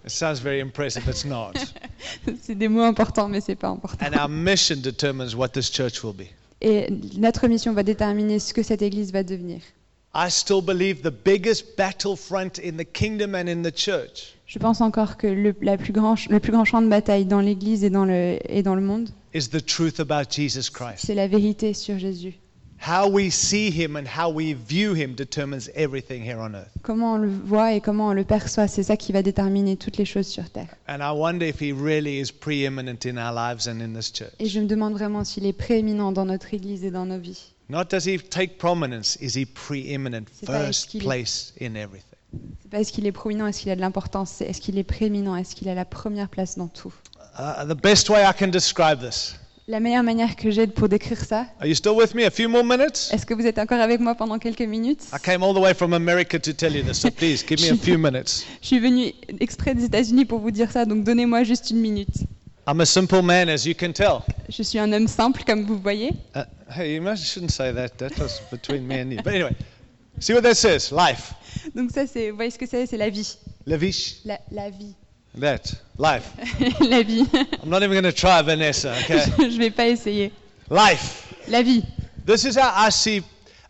It 0.06 0.10
sounds 0.10 0.40
very 0.42 0.62
impressive. 0.62 1.04
It's 1.10 1.26
not. 1.26 1.54
C'est 2.42 2.56
des 2.56 2.70
mots 2.70 2.84
importants, 2.84 3.28
mais 3.28 3.42
c'est 3.42 3.56
pas 3.56 3.68
important. 3.68 4.06
and 4.06 4.14
our 4.18 4.30
mission 4.30 4.78
determines 4.78 5.36
what 5.36 5.50
this 5.50 5.70
church 5.70 6.04
will 6.04 6.14
be. 6.16 6.28
Et 6.62 6.88
notre 7.18 7.48
mission 7.48 7.74
va 7.74 7.84
déterminer 7.84 8.40
ce 8.40 8.54
que 8.54 8.64
cette 8.64 8.82
Église 8.82 9.12
va 9.12 9.24
devenir. 9.24 9.60
I 10.16 10.30
still 10.30 10.62
believe 10.62 11.02
the 11.02 11.12
biggest 11.26 11.76
battlefront 11.78 12.60
in 12.64 12.78
the 12.78 12.86
kingdom 12.92 13.34
and 13.34 13.48
in 13.48 13.64
the 13.64 13.76
church 13.76 14.36
Je 14.46 14.60
pense 14.60 14.82
encore 14.82 15.18
que 15.18 15.28
le, 15.28 15.54
la 15.62 15.78
plus 15.78 15.94
grand, 15.94 16.16
ch- 16.16 16.30
le 16.30 16.40
plus 16.40 16.52
grand 16.52 16.66
champ 16.66 16.82
de 16.82 16.88
bataille 16.88 17.26
dans 17.26 17.40
l'Église 17.42 17.84
et, 17.84 17.90
dans 17.90 18.06
le- 18.06 18.38
et 18.50 18.62
dans 18.64 18.76
le 18.76 18.82
monde, 18.82 19.10
is 19.34 19.50
the 19.50 19.63
truth 19.65 20.00
about 20.00 20.30
Jesus 20.32 20.70
Christ. 20.70 21.06
c'est 21.06 21.15
la 21.15 21.28
vérité 21.28 21.74
sur 21.74 21.98
Jésus. 22.00 22.34
How 22.84 23.08
we 23.08 23.32
see 23.32 23.70
him 23.70 23.96
and 23.96 24.06
how 24.08 24.32
we 24.34 24.56
view 24.56 24.96
him 24.96 25.13
determines 25.13 25.70
everything 25.76 26.24
here 26.24 26.39
on 26.39 26.56
earth. 26.56 26.72
Comment 26.82 27.13
on 27.13 27.17
le 27.17 27.30
voit 27.30 27.74
et 27.76 27.80
comment 27.82 28.08
on 28.08 28.13
le 28.13 28.24
perçoit, 28.24 28.67
c'est 28.67 28.82
ça 28.82 28.98
qui 28.98 29.12
va 29.12 29.22
déterminer 29.22 29.78
toutes 29.78 29.98
les 29.98 30.06
choses 30.06 30.26
sur 30.26 30.50
Terre. 30.50 30.76
And 30.89 30.98
I 31.00 31.15
wonder 31.15 31.46
if 31.48 31.62
he 31.62 31.72
really 31.72 32.20
is 32.20 32.32
preeminent 32.32 33.06
in 33.06 33.17
our 33.17 33.32
lives 33.32 33.67
and 33.67 33.82
in 33.82 33.94
this 33.94 34.12
church. 34.12 34.32
Et 34.39 34.48
je 34.48 34.60
me 34.60 34.65
demande 34.65 34.94
vraiment 34.94 35.24
s'il 35.24 35.46
est 35.46 35.54
prééminent 35.54 36.12
dans 36.12 36.26
notre 36.26 36.56
Église 36.56 36.84
et 36.84 36.89
dans 36.89 37.06
nos 37.06 37.20
vies. 37.20 37.54
Not 37.70 37.84
does 37.91 38.08
he 38.08 38.17
take 38.17 38.58
prominence, 38.58 39.15
is 39.22 39.38
he 39.39 39.46
preeminent, 39.46 40.26
first 40.44 40.52
est-ce 40.70 40.88
qu'il 40.88 41.02
est- 41.02 41.06
place 41.06 41.54
in 41.62 41.76
everything? 41.76 42.08
C'est 42.63 42.72
pas 42.72 42.80
est-ce 42.80 42.91
qu'il 42.91 43.06
est 43.06 43.12
proéminent, 43.12 43.46
est-ce 43.46 43.62
qu'il 43.62 43.70
a 43.70 43.76
de 43.76 43.82
l'importance, 43.82 44.32
c'est 44.38 44.46
est-ce 44.46 44.60
qu'il 44.60 44.80
est 44.80 44.84
prééminent, 44.84 45.36
est-ce 45.36 45.54
qu'il 45.56 45.70
a 45.70 45.76
la 45.76 45.86
première 45.86 46.30
place 46.30 46.58
dans 46.58 46.67
tout? 46.67 46.94
Uh, 47.38 47.65
the 47.65 47.76
best 47.76 48.10
way 48.10 48.24
I 48.26 48.34
can 48.34 48.50
describe 48.50 49.00
this. 49.00 49.36
La 49.67 49.80
meilleure 49.80 50.04
manière 50.04 50.36
que 50.36 50.52
j'ai 50.52 50.67
pour 50.67 50.89
décrire 50.89 51.24
ça, 51.24 51.46
Are 51.60 51.67
you 51.67 51.76
still 51.76 51.94
with 51.96 52.13
me? 52.13 52.26
A 52.26 52.32
few 52.32 52.50
more 52.50 52.63
minutes? 52.63 53.10
est-ce 53.13 53.26
que 53.26 53.34
vous 53.34 53.46
êtes 53.46 53.58
encore 53.58 53.80
avec 53.80 54.02
moi 54.02 54.15
pendant 54.15 54.38
quelques 54.38 54.60
minutes? 54.67 55.04
I 55.13 55.20
came 55.24 55.44
all 55.44 55.54
the 55.54 55.60
way 55.60 55.74
from 55.74 55.94
America 55.94 56.38
to 56.39 56.52
tell 56.52 56.76
you 56.76 56.84
this, 56.84 57.00
so 57.00 57.10
please 57.10 57.44
give 57.48 57.62
me 57.62 57.70
a 57.70 57.76
few 57.82 57.98
minutes. 57.98 58.46
Je 58.62 58.67
suis 58.67 58.80
venue 58.80 59.13
exprès 59.39 59.74
des 59.74 59.86
États-Unis 59.86 60.26
pour 60.26 60.39
vous 60.39 60.52
dire 60.52 60.70
ça, 60.72 60.84
donc 60.86 61.04
donnez-moi 61.06 61.44
juste 61.44 61.70
une 61.70 61.80
minute. 61.80 62.10
I'm 62.67 62.82
a 62.82 62.86
simple 62.86 63.22
man, 63.22 63.50
as 63.50 63.65
you 63.65 63.74
can 63.74 63.94
tell. 63.94 64.20
Je 64.50 64.62
suis 64.62 64.78
un 64.78 64.91
homme 64.91 65.08
simple, 65.08 65.44
comme 65.46 65.63
vous 65.65 65.80
voyez. 65.80 66.12
Uh, 66.36 66.41
hey, 66.70 66.96
you 66.98 67.15
shouldn't 67.15 67.52
say 67.52 67.74
that. 67.74 67.98
That 67.98 68.17
was 68.20 68.41
between 68.52 68.86
me 68.86 69.00
and 69.00 69.12
you. 69.12 69.22
But 69.24 69.34
anyway, 69.34 69.56
see 70.20 70.34
what 70.34 70.41
that 70.41 70.56
says? 70.56 70.91
Life. 70.91 71.34
Donc 71.76 71.91
ça, 71.91 72.06
c'est, 72.08 72.30
vous 72.30 72.36
voyez 72.36 72.52
ce 72.52 72.58
que 72.60 72.67
c'est? 72.67 72.86
C'est 72.86 72.98
la 72.98 73.10
vie. 73.10 73.38
Levish. 73.65 74.17
La, 74.26 74.39
la 74.52 74.70
vie. 74.70 74.96
That. 75.39 75.74
Life. 75.98 76.32
la 76.82 77.04
vie. 77.04 77.26
I'm 77.63 77.70
not 77.70 77.84
even 77.84 77.91
going 77.91 78.04
to 78.04 78.12
try, 78.12 78.41
Vanessa, 78.41 78.94
okay? 79.04 79.24
je 79.50 79.58
vais 79.58 79.72
pas 79.72 79.88
essayer. 79.88 80.32
Life. 80.70 81.34
La 81.48 81.62
vie. 81.62 81.84
This 82.26 82.44
is 82.44 82.56
how 82.58 82.72
I 82.76 82.89
see 82.89 83.24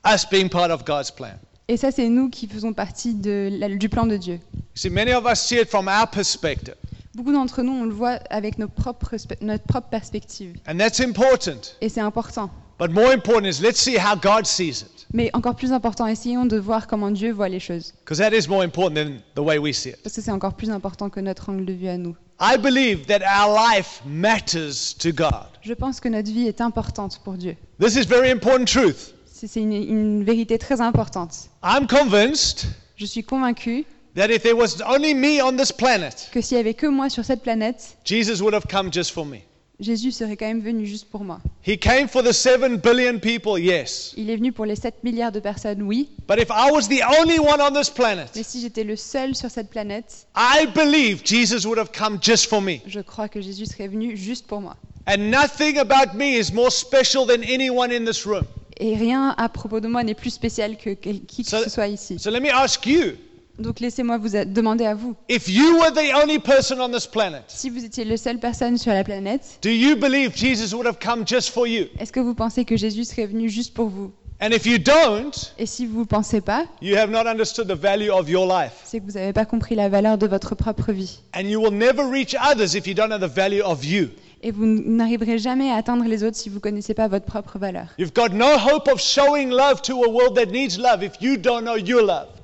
us 0.03 0.25
being 0.25 0.49
part 0.49 0.71
of 0.71 0.83
God's 0.85 1.11
plan. 1.11 1.37
Et 1.67 1.77
ça, 1.77 1.91
c'est 1.91 2.09
nous 2.09 2.29
qui 2.29 2.47
faisons 2.47 2.73
partie 2.73 3.13
de 3.13 3.75
du 3.77 3.89
plan 3.89 4.05
de 4.05 4.17
Dieu. 4.17 4.39
See, 4.73 4.89
many 4.89 5.13
of 5.13 5.25
us 5.25 5.39
see 5.41 5.59
it 5.59 5.69
from 5.69 5.87
our 5.87 6.07
perspective, 6.09 6.75
Beaucoup 7.13 7.33
d'entre 7.33 7.61
nous, 7.61 7.73
on 7.73 7.85
le 7.85 7.93
voit 7.93 8.19
avec 8.29 8.57
nos 8.57 8.69
propres, 8.69 9.15
notre 9.41 9.65
propre 9.65 9.89
perspective. 9.89 10.55
and 10.67 10.77
that's 10.77 10.99
important. 11.01 11.75
Et 11.81 11.89
c'est 11.89 11.99
important. 12.01 12.49
But 12.81 12.89
more 12.93 13.13
important 13.13 13.45
is 13.45 13.61
let's 13.61 13.79
see 13.79 13.95
how 13.95 14.15
God 14.15 14.47
sees 14.47 14.81
it, 14.81 15.05
Mais 15.13 15.29
encore 15.33 15.53
plus 15.55 15.71
important, 15.71 16.07
essayons 16.07 16.47
de 16.47 16.57
voir 16.57 16.87
comment 16.87 17.11
Dieu 17.11 17.31
voit 17.31 17.47
les 17.47 17.59
choses. 17.59 17.93
because 18.03 18.17
that 18.17 18.33
is 18.33 18.47
more 18.47 18.63
important 18.63 18.95
than 18.95 19.21
the 19.35 19.45
way 19.45 19.59
we 19.59 19.71
see 19.71 19.89
it. 19.89 20.01
Parce 20.01 20.15
que 20.15 20.21
c'est 20.23 20.31
encore 20.31 20.55
plus 20.55 20.71
important 20.71 21.11
que 21.11 21.19
notre 21.19 21.49
angle 21.49 21.63
de 21.65 21.73
vue 21.73 21.89
à 21.89 21.97
nous. 21.97 22.15
I 22.39 22.57
believe 22.57 23.05
that 23.05 23.19
our 23.21 23.53
life 23.55 24.01
matters 24.03 24.95
to 24.97 25.11
God. 25.11 25.45
Je 25.61 25.73
pense 25.73 25.99
que 25.99 26.09
notre 26.09 26.31
vie 26.31 26.47
est 26.47 26.59
importante 26.59 27.19
pour 27.23 27.33
Dieu. 27.33 27.55
This 27.79 27.95
is 27.95 28.05
very 28.07 28.31
important 28.31 28.65
truth. 28.65 29.13
C'est 29.27 29.57
une, 29.61 29.73
une 29.73 30.23
vérité 30.23 30.57
très 30.57 30.81
importante. 30.81 31.49
I'm 31.63 31.85
convinced 31.85 32.65
Je 32.97 33.05
suis 33.05 33.23
convaincue 33.23 33.85
that 34.15 34.31
if 34.31 34.41
there 34.41 34.55
was 34.55 34.81
only 34.87 35.13
me 35.13 35.39
on 35.39 35.55
this 35.55 35.71
planet, 35.71 36.29
que 36.31 36.41
s'il 36.41 36.57
y 36.57 36.59
avait 36.59 36.73
que 36.73 36.87
moi 36.87 37.09
sur 37.11 37.25
cette 37.25 37.43
planète, 37.43 37.97
Jesus 38.05 38.41
would 38.41 38.55
have 38.55 38.65
come 38.67 38.91
just 38.91 39.11
for 39.11 39.23
me. 39.23 39.43
Jésus 39.81 40.11
serait 40.11 40.37
quand 40.37 40.45
même 40.45 40.61
venu 40.61 40.85
juste 40.85 41.09
pour 41.09 41.23
moi. 41.23 41.39
He 41.67 41.77
came 41.77 42.07
for 42.07 42.23
the 42.23 42.31
7 42.31 42.81
billion 42.81 43.17
people, 43.19 43.59
yes. 43.59 44.13
Il 44.15 44.29
est 44.29 44.35
venu 44.35 44.51
pour 44.51 44.65
les 44.65 44.75
7 44.75 45.03
milliards 45.03 45.31
de 45.31 45.39
personnes, 45.39 45.81
oui. 45.81 46.09
But 46.27 46.37
if 46.39 46.49
I 46.49 46.71
was 46.71 46.83
the 46.87 47.01
only 47.19 47.39
one 47.39 47.59
on 47.59 47.71
this 47.73 47.89
planet, 47.89 48.29
Mais 48.35 48.43
si 48.43 48.61
j'étais 48.61 48.83
le 48.83 48.95
seul 48.95 49.35
sur 49.35 49.49
cette 49.49 49.69
planète, 49.69 50.27
I 50.35 50.67
believe 50.67 51.21
Jesus 51.25 51.65
would 51.67 51.79
have 51.79 51.91
come 51.91 52.19
just 52.21 52.45
for 52.47 52.61
me. 52.61 52.77
je 52.85 52.99
crois 52.99 53.27
que 53.27 53.41
Jésus 53.41 53.65
serait 53.65 53.87
venu 53.87 54.15
juste 54.15 54.45
pour 54.47 54.61
moi. 54.61 54.77
And 55.07 55.17
nothing 55.31 55.79
about 55.79 56.15
me 56.15 56.37
is 56.39 56.53
more 56.53 56.71
special 56.71 57.25
than 57.25 57.41
anyone 57.43 57.91
in 57.91 58.05
this 58.05 58.23
room. 58.25 58.43
Et 58.79 58.95
rien 58.95 59.33
à 59.37 59.49
propos 59.49 59.79
de 59.79 59.87
moi 59.87 60.03
n'est 60.03 60.13
plus 60.15 60.29
spécial 60.31 60.77
que 60.77 60.91
qui 60.91 61.43
que 61.43 61.49
So- 61.49 61.63
ce 61.63 61.69
soit 61.69 61.87
ici. 61.87 62.17
So 62.19 62.29
let 62.29 62.39
me 62.39 62.49
ask 62.51 62.85
you 62.85 63.13
Donc 63.59 63.79
laissez-moi 63.79 64.17
vous 64.17 64.29
demander 64.47 64.85
à 64.85 64.95
vous. 64.95 65.15
if 65.29 65.47
you 65.47 65.77
were 65.79 65.91
the 65.93 66.13
only 66.23 66.39
person 66.39 66.79
on 66.79 66.89
this 66.91 67.05
planet, 67.05 67.43
Si 67.47 67.69
vous 67.69 67.83
étiez 67.85 68.05
le 68.05 68.17
seul 68.17 68.39
personne 68.39 68.77
sur 68.77 68.91
la 68.93 69.03
planète, 69.03 69.59
do 69.61 69.69
you 69.69 69.95
believe 69.95 70.35
Jesus 70.35 70.73
would 70.75 70.87
have 70.87 70.97
come 70.99 71.25
just 71.27 71.49
for 71.49 71.67
you? 71.67 71.85
est-ce 71.99 72.11
que 72.11 72.19
vous 72.19 72.33
pensez 72.33 72.65
que 72.65 72.75
Jésus 72.77 73.05
serait 73.05 73.27
venu 73.27 73.49
juste 73.49 73.73
pour 73.73 73.89
vous? 73.89 74.11
And 74.43 74.49
if 74.51 74.65
you 74.65 74.79
don't, 74.79 75.53
Et 75.59 75.67
si 75.67 75.85
vous 75.85 75.99
ne 75.99 76.05
pensez 76.05 76.41
pas, 76.41 76.65
you 76.81 76.95
have 76.97 77.11
not 77.11 77.27
understood 77.29 77.67
the 77.67 77.79
value 77.79 78.09
of 78.09 78.27
your 78.27 78.47
life. 78.47 78.71
c'est 78.85 78.99
que 78.99 79.05
vous 79.05 79.11
n'avez 79.11 79.33
pas 79.33 79.45
compris 79.45 79.75
la 79.75 79.87
valeur 79.89 80.17
de 80.17 80.25
votre 80.25 80.55
propre 80.55 80.91
vie. 80.91 81.19
And 81.35 81.41
you 81.41 81.61
will 81.61 81.73
never 81.77 82.01
reach 82.03 82.35
others 82.43 82.73
if 82.75 82.87
you 82.87 82.95
don't 82.95 83.09
know 83.09 83.19
the 83.19 83.31
value 83.31 83.61
of 83.63 83.85
you. 83.85 84.07
Et 84.41 84.49
vous 84.49 84.65
n'arriverez 84.65 85.37
jamais 85.37 85.69
à 85.69 85.75
atteindre 85.75 86.05
les 86.05 86.23
autres 86.23 86.37
si 86.37 86.49
vous 86.49 86.55
ne 86.55 86.61
connaissez 86.61 86.95
pas 86.95 87.07
votre 87.07 87.25
propre 87.27 87.59
valeur. 87.59 87.85
You've 87.99 88.13
got 88.15 88.29
no 88.29 88.47
hope 88.57 88.87
of 88.91 88.99
showing 88.99 89.49
love 89.51 89.83
to 89.83 90.03
a 90.03 90.09
world 90.09 90.35
that 90.35 90.47
needs 90.47 90.79
love 90.79 91.03
if 91.03 91.11
you 91.21 91.37
don't 91.37 91.61
know 91.63 91.75
you're 91.77 92.01
loved. 92.03 92.40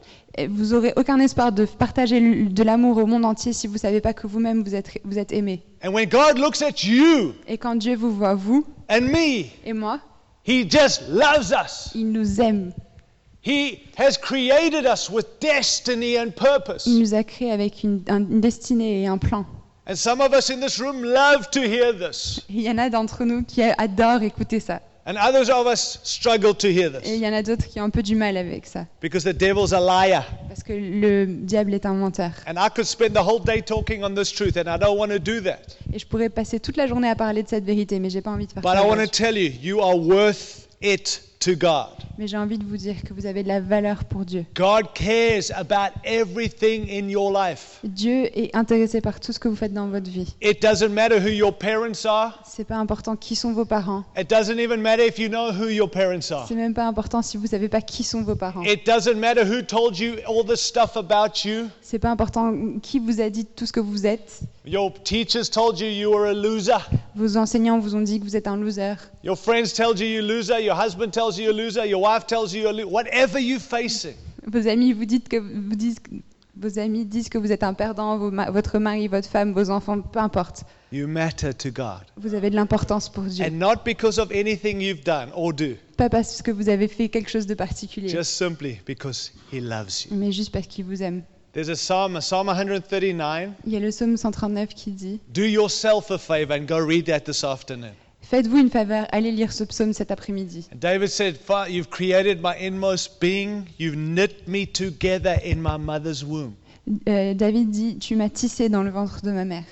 Vous 0.50 0.74
aurez 0.74 0.94
aucun 0.96 1.20
espoir 1.20 1.52
de 1.52 1.66
partager 1.66 2.20
de 2.22 2.64
l'amour 2.64 2.98
au 2.98 3.06
monde 3.08 3.26
entier 3.26 3.54
si 3.54 3.66
vous 3.68 3.74
ne 3.74 3.80
savez 3.80 4.02
pas 4.02 4.14
que 4.14 4.28
vous-même 4.28 4.64
vous 4.64 4.76
êtes, 4.76 5.00
vous 5.04 5.18
êtes 5.18 5.32
aimé. 5.34 5.64
And 5.84 5.92
when 5.94 6.08
God 6.08 6.38
looks 6.38 6.62
at 6.62 6.84
you 6.84 7.34
Et 7.48 7.58
quand 7.58 7.76
Dieu 7.76 7.96
vous 7.96 8.12
voit, 8.14 8.36
vous 8.36 8.66
and 8.90 9.02
me, 9.02 9.46
et 9.66 9.74
moi, 9.74 10.00
He 10.46 10.70
just 10.70 11.04
loves 11.10 11.52
us. 11.52 11.90
il 11.96 12.12
nous 12.12 12.40
aime. 12.40 12.72
He 13.44 13.80
has 13.98 14.18
created 14.22 14.86
us 14.86 15.10
with 15.10 15.26
destiny 15.42 16.18
and 16.20 16.32
purpose. 16.36 16.86
Il 16.86 17.00
nous 17.00 17.14
a 17.14 17.24
créés 17.24 17.52
avec 17.52 17.84
une, 17.84 18.02
un- 18.08 18.20
une 18.20 18.42
destinée 18.42 19.04
et 19.04 19.08
un 19.08 19.18
plan. 19.18 19.46
And 19.90 19.96
some 19.96 20.20
of 20.22 20.34
us 20.38 20.50
in 20.50 20.60
this 20.60 20.80
room 20.80 21.02
love 21.04 21.50
to 21.52 21.62
hear 21.62 21.94
this, 21.98 22.42
Et 22.50 22.54
il 22.56 22.62
y 22.62 22.70
en 22.70 22.78
a 22.78 22.90
d'entre 22.90 23.24
nous 23.24 23.44
qui 23.44 23.62
adorent 23.64 24.22
écouter 24.24 24.60
ça. 24.60 24.82
And 25.08 25.16
others 25.18 25.50
of 25.50 25.66
us 25.66 26.00
struggle 26.04 26.54
to 26.54 26.68
hear 26.68 26.92
Et 27.04 27.14
il 27.16 27.20
this 27.20 27.22
y 27.22 27.28
en 27.28 27.34
a 27.34 27.42
d'autres 27.42 27.66
qui 27.68 27.80
ont 27.80 27.86
un 27.86 27.90
peu 27.90 28.04
du 28.04 28.16
mal 28.16 28.38
avec 28.38 28.66
ça. 28.68 28.86
because 29.02 29.24
the 29.24 29.34
devil's 29.34 29.74
a 29.74 29.80
liar. 29.80 30.24
Parce 30.50 30.62
que 30.64 30.74
le 30.74 31.26
diable 31.26 31.74
est 31.74 31.86
un 31.86 31.94
menteur. 31.94 32.32
And 32.46 32.56
I 32.58 32.70
could 32.70 32.86
spend 32.86 33.14
the 33.14 33.24
whole 33.26 33.42
day 33.44 33.62
talking 33.62 34.04
on 34.04 34.14
this 34.14 34.32
truth, 34.32 34.58
and 34.58 34.68
I 34.68 34.78
don't 34.78 34.98
want 34.98 35.10
to 35.10 35.20
do 35.20 35.40
that. 35.42 35.60
Et 35.94 36.00
je 36.00 36.06
pourrais 36.06 36.30
passer 36.30 36.60
toute 36.60 36.78
la 36.78 36.86
journée 36.88 37.10
à 37.10 37.16
parler 37.16 37.42
de 37.44 37.48
cette 37.48 37.64
vérité, 37.66 38.00
mais 38.00 38.10
j'ai 38.10 38.22
pas 38.22 38.32
envie 38.32 38.46
de 38.48 38.52
faire 38.52 38.62
But 38.62 38.72
ça. 38.72 38.84
I 38.84 38.86
want 38.88 38.98
to 38.98 39.08
tell 39.08 39.38
you, 39.38 39.52
you 39.62 39.80
are 39.82 39.98
worth 39.98 40.67
it 40.82 41.22
to 41.40 41.52
God. 41.56 41.90
Mais 42.18 42.28
j'ai 42.28 42.38
envie 42.38 42.58
de 42.58 42.64
vous 42.64 42.78
dire 42.78 42.96
que 43.06 43.14
vous 43.14 43.28
avez 43.28 43.44
de 43.44 43.48
la 43.48 43.60
valeur 43.62 44.04
pour 44.06 44.26
Dieu. 44.26 44.46
God 44.56 44.88
cares 44.96 45.52
about 45.56 45.94
everything 46.04 46.90
in 46.90 47.10
your 47.10 47.32
life. 47.32 47.80
Dieu 47.84 48.26
est 48.38 48.56
intéressé 48.56 49.02
par 49.02 49.20
tout 49.20 49.32
ce 49.32 49.40
que 49.40 49.48
vous 49.48 49.56
faites 49.56 49.74
dans 49.74 49.88
votre 49.88 50.10
vie. 50.10 50.36
It 50.42 50.62
doesn't 50.62 50.90
matter 50.90 51.20
who 51.20 51.30
your 51.30 51.56
parents 51.56 52.06
are. 52.06 52.42
C'est 52.44 52.66
pas 52.66 52.78
important 52.78 53.16
qui 53.16 53.36
sont 53.36 53.54
vos 53.54 53.66
parents. 53.66 54.04
It 54.20 54.30
doesn't 54.30 54.60
even 54.60 54.82
matter 54.82 55.06
if 55.06 55.20
you 55.20 55.30
know 55.30 55.52
who 55.52 55.70
your 55.70 55.90
parents 55.90 56.32
are. 56.32 56.48
C'est 56.48 56.56
même 56.56 56.74
pas 56.74 56.88
important 56.88 57.22
si 57.22 57.38
vous 57.38 57.48
savez 57.48 57.70
pas 57.70 57.82
qui 57.82 58.04
sont 58.04 58.24
vos 58.24 58.36
parents. 58.36 58.64
It 58.64 58.86
doesn't 58.86 59.18
matter 59.18 59.44
who 59.44 59.62
told 59.62 59.98
you 60.00 60.16
all 60.28 60.44
this 60.44 60.62
stuff 60.62 60.98
about 60.98 61.46
you. 61.46 61.68
C'est 61.82 62.00
pas 62.00 62.10
important 62.10 62.52
qui 62.82 62.98
vous 62.98 63.22
a 63.22 63.30
dit 63.30 63.46
tout 63.46 63.68
ce 63.68 63.72
que 63.72 63.80
vous 63.80 64.08
êtes. 64.08 64.42
Your 64.66 64.92
teachers 65.04 65.50
told 65.52 65.80
you 65.80 65.88
you 65.88 66.10
were 66.12 66.28
a 66.28 66.34
loser. 66.34 66.80
Vos 67.18 67.36
enseignants 67.36 67.80
vous 67.80 67.96
ont 67.96 68.02
dit 68.02 68.20
que 68.20 68.26
vous 68.26 68.36
êtes 68.36 68.48
un 68.48 68.58
loser. 68.58 68.94
Your 69.24 69.36
friends 69.36 69.74
tell 69.74 69.98
you 69.98 70.06
you're 70.06 70.24
a 70.24 70.28
loser. 70.28 70.60
Your 70.62 70.76
husband 70.80 71.10
tells 71.12 71.38
you 71.38 71.46
you're 71.46 71.54
a 71.60 71.66
loser. 71.66 71.86
Your 71.86 72.00
wife 72.02 72.28
tells 72.28 72.54
you 72.54 72.62
you're 72.62 72.70
a 72.70 72.74
loser. 72.74 72.90
Whatever 72.90 73.40
you're 73.40 73.60
facing. 73.60 74.14
Vos 74.46 74.68
amis 74.68 74.94
vous 74.94 75.06
dites 75.06 75.28
que 75.28 75.38
vous 75.38 75.76
disent 75.76 75.98
vos 76.56 76.78
amis 76.80 77.06
disent 77.06 77.30
que 77.30 77.38
vous 77.40 77.52
êtes 77.52 77.64
un 77.64 77.74
perdant, 77.74 78.18
vos 78.18 78.32
votre 78.52 78.78
mari, 78.80 79.08
votre 79.08 79.28
femme, 79.28 79.54
vos 79.54 79.70
enfants, 79.72 80.02
peu 80.02 80.20
importe. 80.20 80.64
You 80.92 81.08
matter 81.08 81.54
to 81.54 81.70
God. 81.72 82.02
Vous 82.18 82.34
avez 82.36 82.50
de 82.52 82.56
l'importance 82.56 83.10
pour 83.10 83.24
Dieu. 83.24 83.44
And 83.46 83.58
not 83.58 83.84
because 83.84 84.20
of 84.20 84.32
anything 84.32 84.80
you've 84.80 85.04
done 85.04 85.30
or 85.36 85.54
do, 85.54 85.76
Pas 85.98 86.10
parce 86.10 86.42
que 86.44 86.52
vous 86.52 86.70
avez 86.70 86.88
fait 86.88 87.10
quelque 87.10 87.30
chose 87.30 87.46
de 87.48 87.56
particulier, 87.56 88.10
just 88.10 88.32
simply 88.32 88.80
because 88.86 89.32
He 89.52 89.60
loves 89.60 90.06
you. 90.06 90.16
mais 90.16 90.32
juste 90.32 90.52
parce 90.52 90.68
qu'il 90.68 90.86
vous 90.86 91.02
aime. 91.02 91.24
There's 91.58 91.70
a 91.70 91.76
psalm, 91.76 92.22
Psalm 92.22 92.50
139. 92.50 93.50
Il 93.66 93.74
y 93.74 93.78
a 93.78 93.80
le 93.80 93.90
psaume 93.90 94.16
139 94.16 94.76
qui 94.76 94.92
dit 94.92 95.20
Do 95.34 95.42
yourself 95.42 96.12
a 96.12 96.20
favor 96.20 96.54
and 96.54 96.68
go 96.68 96.78
read 96.78 97.06
that 97.08 97.22
this 97.22 97.44
afternoon. 97.44 97.94
Faites-vous 98.22 98.60
une 98.60 98.70
faveur, 98.70 99.08
allez 99.12 99.32
lire 99.32 99.52
ce 99.52 99.64
psaume 99.64 99.92
cet 99.92 100.12
après-midi. 100.12 100.68
David 100.76 101.08
said, 101.10 101.36
"Fa- 101.36 101.68
You've 101.68 101.90
created 101.90 102.44
my 102.44 102.54
inmost 102.64 103.20
being. 103.20 103.64
You've 103.80 103.96
knit 103.98 104.48
me 104.48 104.68
together 104.68 105.38
in 105.44 105.56
my 105.56 105.80
mother's 105.80 106.24
womb. 106.24 106.54
Euh, 107.10 107.34
David 107.34 107.72
dit 107.72 107.98
Tu 107.98 108.16
m'as 108.16 108.30
tissé 108.30 108.70
dans 108.70 108.84
le 108.84 108.92
ventre 108.92 109.24
de 109.24 109.32
ma 109.32 109.44
mère. 109.44 109.64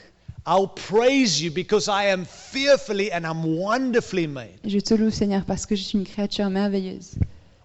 I'll 0.48 0.68
praise 0.90 1.40
you 1.40 1.52
because 1.52 1.86
I 1.88 2.10
am 2.12 2.26
fearfully 2.26 3.12
and 3.14 3.26
I'm 3.26 3.46
wonderfully 3.60 4.26
made. 4.26 4.58
Je 4.66 4.80
te 4.80 4.96
loue, 4.96 5.12
Seigneur, 5.12 5.46
parce 5.46 5.68
que 5.68 5.76
je 5.76 5.84
suis 5.84 6.00
une 6.00 6.06
créature 6.06 6.50
merveilleuse. 6.50 7.12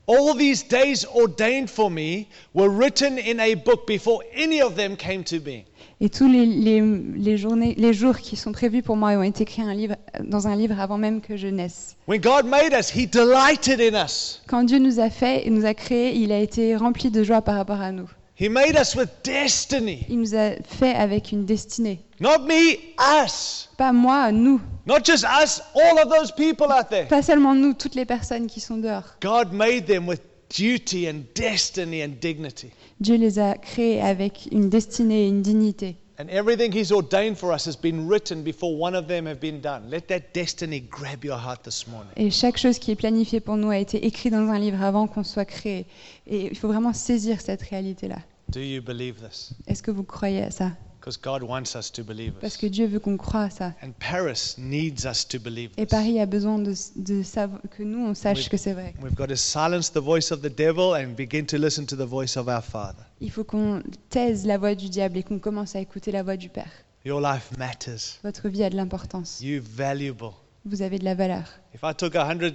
All 0.07 0.35
these 0.37 0.65
days 0.67 1.07
ordained 1.15 1.69
for 1.69 1.91
me 1.91 2.27
were 2.55 2.69
written 2.69 3.17
in 3.19 3.39
a 3.39 3.55
book 3.55 3.87
before 3.87 4.23
any 4.35 4.61
of 4.61 4.75
them 4.75 4.97
came 4.97 5.23
to 5.25 5.39
being. 5.39 5.65
Et 6.03 6.09
tous 6.09 6.27
les, 6.27 6.47
les- 6.47 6.81
les 7.17 7.37
journées, 7.37 7.75
les 7.77 7.93
jours 7.93 8.17
qui 8.19 8.35
sont 8.35 8.53
prévus 8.53 8.83
pour 8.83 8.97
moi 8.97 9.11
ont 9.11 9.23
été 9.23 9.43
écrits 9.43 9.61
un 9.63 9.75
livre, 9.75 9.97
dans 10.25 10.49
un 10.49 10.57
livre 10.57 10.81
avant 10.81 10.97
même 10.97 11.21
que 11.21 11.37
je 11.37 11.47
naisse. 11.47 11.97
When 12.09 12.21
God 12.21 12.47
made 12.47 12.73
us, 12.73 12.89
He 12.91 13.07
delighted 13.07 13.81
in 13.81 13.95
us. 14.03 14.41
Quand 14.49 14.65
Dieu 14.65 14.79
nous 14.79 14.99
a 14.99 15.11
fait 15.11 15.47
et 15.47 15.51
nous 15.51 15.67
a 15.67 15.75
créés, 15.75 16.15
il 16.17 16.33
a 16.33 16.39
été 16.39 16.75
rempli 16.75 17.11
de 17.11 17.23
joie 17.23 17.43
par 17.43 17.57
rapport 17.57 17.81
à 17.83 17.93
nous. 17.93 18.09
He 18.41 18.49
made 18.49 18.75
us 18.75 18.97
with 18.97 19.11
destiny. 19.23 20.07
Il 20.09 20.19
nous 20.19 20.35
a 20.35 20.53
fait 20.65 20.95
avec 20.95 21.31
une 21.31 21.45
destinée. 21.45 22.01
Not 22.21 22.47
me, 22.47 22.79
us. 23.23 23.69
Pas 23.77 23.93
moi, 23.93 24.33
nous. 24.33 24.59
Not 24.87 25.05
just 25.05 25.25
us, 25.25 25.61
all 25.75 25.99
of 25.99 26.09
those 26.09 26.33
people 26.33 26.73
out 26.73 26.89
there. 26.89 27.07
Pas 27.07 27.21
seulement 27.21 27.55
nous, 27.55 27.75
toutes 27.75 27.95
les 27.95 28.07
personnes 28.07 28.47
qui 28.47 28.61
sont 28.61 28.79
dehors. 28.79 29.05
God 29.21 29.53
made 29.53 29.85
them 29.85 30.09
with 30.09 30.23
duty 30.49 31.07
and 31.07 31.25
destiny 31.35 32.03
and 32.03 32.19
dignity. 32.19 32.71
Dieu 32.99 33.17
les 33.17 33.39
a 33.39 33.59
créés 33.59 34.01
avec 34.01 34.49
une 34.51 34.71
destinée 34.71 35.27
et 35.27 35.29
une 35.29 35.43
dignité. 35.43 35.97
And 36.19 36.31
everything 36.31 36.73
He's 36.73 36.93
ordained 36.93 37.37
for 37.37 37.53
us 37.53 37.67
has 37.67 37.77
been 37.77 38.09
written 38.09 38.43
before 38.43 38.75
one 38.75 38.95
of 38.95 39.07
them 39.07 39.27
have 39.27 39.41
been 39.41 39.61
done. 39.61 39.91
Let 39.91 40.09
that 40.09 40.33
destiny 40.33 40.81
grab 40.81 41.27
your 41.27 41.39
heart 41.39 41.63
this 41.65 41.87
morning. 41.87 42.13
Et 42.17 42.31
chaque 42.31 42.57
chose 42.57 42.79
qui 42.79 42.91
est 42.91 42.97
planifiée 42.97 43.41
pour 43.41 43.59
nous 43.59 43.69
a 43.69 43.77
été 43.77 44.07
écrite 44.07 44.33
dans 44.33 44.49
un 44.49 44.59
livre 44.59 44.83
avant 44.83 45.07
qu'on 45.07 45.25
soit 45.25 45.45
créé. 45.45 45.85
Et 46.27 46.47
il 46.47 46.57
faut 46.57 46.69
vraiment 46.69 46.95
saisir 46.95 47.43
cette 47.43 47.63
réalité-là. 47.63 48.17
Do 48.53 48.61
you 48.61 48.83
believe 48.83 49.17
this? 49.21 49.53
Est-ce 49.67 49.83
que 49.83 49.91
vous 49.91 50.03
croyez 50.05 50.43
à 50.43 50.51
ça? 50.51 50.73
Because 51.01 51.17
God 51.19 51.43
wants 51.43 51.75
us 51.79 51.91
to 51.93 52.05
believe 52.05 52.35
Parce 52.43 52.59
que 52.59 52.67
Dieu 52.67 52.87
veut 52.87 52.99
qu'on 53.01 53.17
croie 53.17 53.45
à 53.45 53.51
ça. 53.51 53.73
And 53.83 53.93
Paris 53.99 54.55
needs 54.59 55.07
us 55.07 55.27
to 55.29 55.39
believe 55.39 55.71
Et 55.79 55.87
this. 55.87 55.91
Paris 55.97 56.21
a 56.21 56.27
besoin 56.27 56.59
de, 56.59 56.75
de 56.97 57.23
savoir 57.23 57.61
que 57.71 57.83
nous, 57.83 58.05
on 58.07 58.15
sache 58.15 58.51
que 58.51 58.59
c'est 58.59 58.75
vrai. 58.75 58.93
We've 59.03 59.15
got 59.15 59.29
to 59.29 59.37
silence 59.37 59.91
the 59.93 59.99
voice 60.03 60.31
of 60.31 60.43
the 60.43 60.55
devil 60.55 60.93
and 60.95 61.15
begin 61.17 61.47
to 61.47 61.57
listen 61.57 61.87
to 61.87 61.97
the 61.97 62.07
voice 62.07 62.37
of 62.37 62.49
our 62.49 62.63
Father. 62.63 63.03
Il 63.23 63.31
faut 63.31 63.45
qu'on 63.45 63.83
taise 64.11 64.45
la 64.45 64.59
voix 64.59 64.75
du 64.75 64.91
diable 64.91 65.17
et 65.17 65.23
qu'on 65.23 65.39
commence 65.39 65.75
à 65.75 65.81
écouter 65.81 66.13
la 66.13 66.23
voix 66.23 66.37
du 66.37 66.51
Père. 66.51 66.71
Your 67.07 67.21
life 67.23 67.51
matters. 67.57 68.19
Votre 68.23 68.51
vie 68.51 68.63
a 68.63 68.69
de 68.69 68.77
l'importance. 68.77 69.41
You're 69.41 69.63
valuable. 69.65 70.33
Vous 70.67 70.83
avez 70.83 70.99
de 70.99 71.05
la 71.05 71.15
valeur. 71.15 71.45
If 71.75 71.81
I 71.83 71.95
took 71.97 72.15
a 72.15 72.27
100 72.27 72.53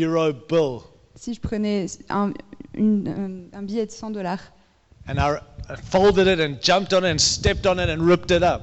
euro 0.00 0.32
bill 0.48 0.78
Si 1.14 1.34
je 1.34 1.40
prenais 1.40 1.84
un, 2.08 2.32
une- 2.72 3.48
un- 3.52 3.58
un 3.58 3.62
billet 3.62 3.84
de 3.84 3.90
100 3.90 4.12
dollars, 4.12 4.40
and 5.06 5.18
I 5.18 5.38
folded 5.90 6.26
it 6.26 6.40
and 6.40 6.60
jumped 6.62 6.92
on 6.92 7.04
it 7.04 7.10
and 7.10 7.18
stepped 7.18 7.66
on 7.66 7.78
it 7.78 7.88
and 7.88 8.02
ripped 8.02 8.30
it 8.30 8.42
up, 8.42 8.62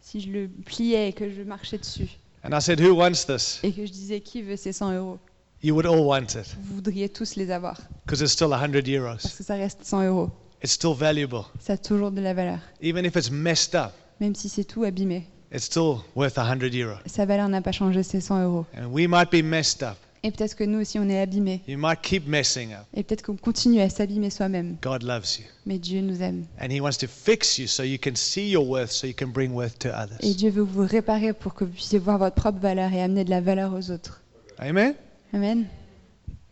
si 0.00 0.20
je 0.20 0.30
le 0.30 0.48
pliais 0.48 1.08
et 1.08 1.12
que 1.12 1.28
je 1.30 1.42
marchais 1.42 1.78
dessus, 1.78 2.08
and 2.44 2.52
I 2.54 2.60
said, 2.60 2.80
Who 2.80 2.94
wants 2.94 3.24
this? 3.26 3.60
et 3.62 3.72
que 3.72 3.84
je 3.86 3.92
disais 3.92 4.20
qui 4.20 4.42
veut 4.42 4.56
ces 4.56 4.72
100 4.72 4.92
euros, 4.96 5.18
You 5.60 5.74
would 5.74 5.86
all 5.86 6.04
want 6.06 6.36
it 6.36 6.56
vous 6.62 6.76
voudriez 6.76 7.08
tous 7.08 7.34
les 7.36 7.50
avoir. 7.50 7.76
because 8.06 8.20
it's 8.22 8.32
still 8.32 8.50
100 8.50 8.72
Parce 8.72 8.88
euros. 8.88 9.16
que 9.36 9.42
ça 9.44 9.54
reste 9.54 9.84
100 9.84 10.02
euros. 10.06 10.30
It's 10.62 10.72
still 10.72 10.94
valuable. 10.94 11.44
Ça 11.60 11.74
a 11.74 11.76
toujours 11.76 12.10
de 12.10 12.20
la 12.20 12.34
valeur. 12.34 12.58
Even 12.82 13.04
if 13.04 13.14
it's 13.16 13.30
messed 13.30 13.74
up, 13.74 13.92
Même 14.20 14.34
si 14.34 14.48
c'est 14.48 14.64
tout 14.64 14.82
abîmé. 14.84 15.26
it's 15.52 15.64
still 15.64 15.98
worth 16.16 16.34
100 16.34 16.58
euros. 16.74 16.98
Sa 17.06 17.24
valeur 17.26 17.48
n'a 17.48 17.60
pas 17.62 17.72
changé, 17.72 18.02
c'est 18.02 18.20
100 18.20 18.42
euros. 18.44 18.66
And 18.76 18.86
we 18.86 19.06
might 19.08 19.30
be 19.30 19.42
messed 19.44 19.82
up. 19.82 19.96
Et 20.22 20.30
peut-être 20.32 20.56
que 20.56 20.64
nous 20.64 20.80
aussi, 20.80 20.98
on 20.98 21.08
est 21.08 21.20
abîmés. 21.20 21.60
You 21.68 21.78
might 21.78 22.00
keep 22.02 22.26
messing 22.26 22.72
up. 22.72 22.80
Et 22.94 23.02
peut-être 23.04 23.22
qu'on 23.22 23.36
continue 23.36 23.80
à 23.80 23.88
s'abîmer 23.88 24.30
soi-même. 24.30 24.76
God 24.82 25.02
loves 25.04 25.38
you. 25.38 25.44
Mais 25.64 25.78
Dieu 25.78 26.00
nous 26.00 26.20
aime. 26.22 26.44
And 26.60 26.70
He 26.70 26.80
wants 26.80 26.96
to 27.00 27.06
fix 27.06 27.58
you 27.58 27.66
so 27.68 27.82
you 27.84 27.98
can 28.02 28.14
see 28.16 28.50
your 28.50 28.66
worth, 28.68 28.90
so 28.90 29.06
you 29.06 29.14
can 29.16 29.28
bring 29.28 29.52
worth 29.52 29.78
to 29.80 29.88
Et 29.88 29.92
others. 29.92 30.18
Dieu 30.36 30.50
veut 30.50 30.62
vous 30.62 30.86
réparer 30.86 31.32
pour 31.32 31.54
que 31.54 31.64
vous 31.64 31.70
puissiez 31.72 31.98
voir 32.00 32.18
votre 32.18 32.34
propre 32.34 32.58
valeur 32.58 32.92
et 32.92 33.00
amener 33.00 33.24
de 33.24 33.30
la 33.30 33.40
valeur 33.40 33.72
aux 33.72 33.90
autres. 33.92 34.20
Amen? 34.58 34.94
Amen. 35.32 35.66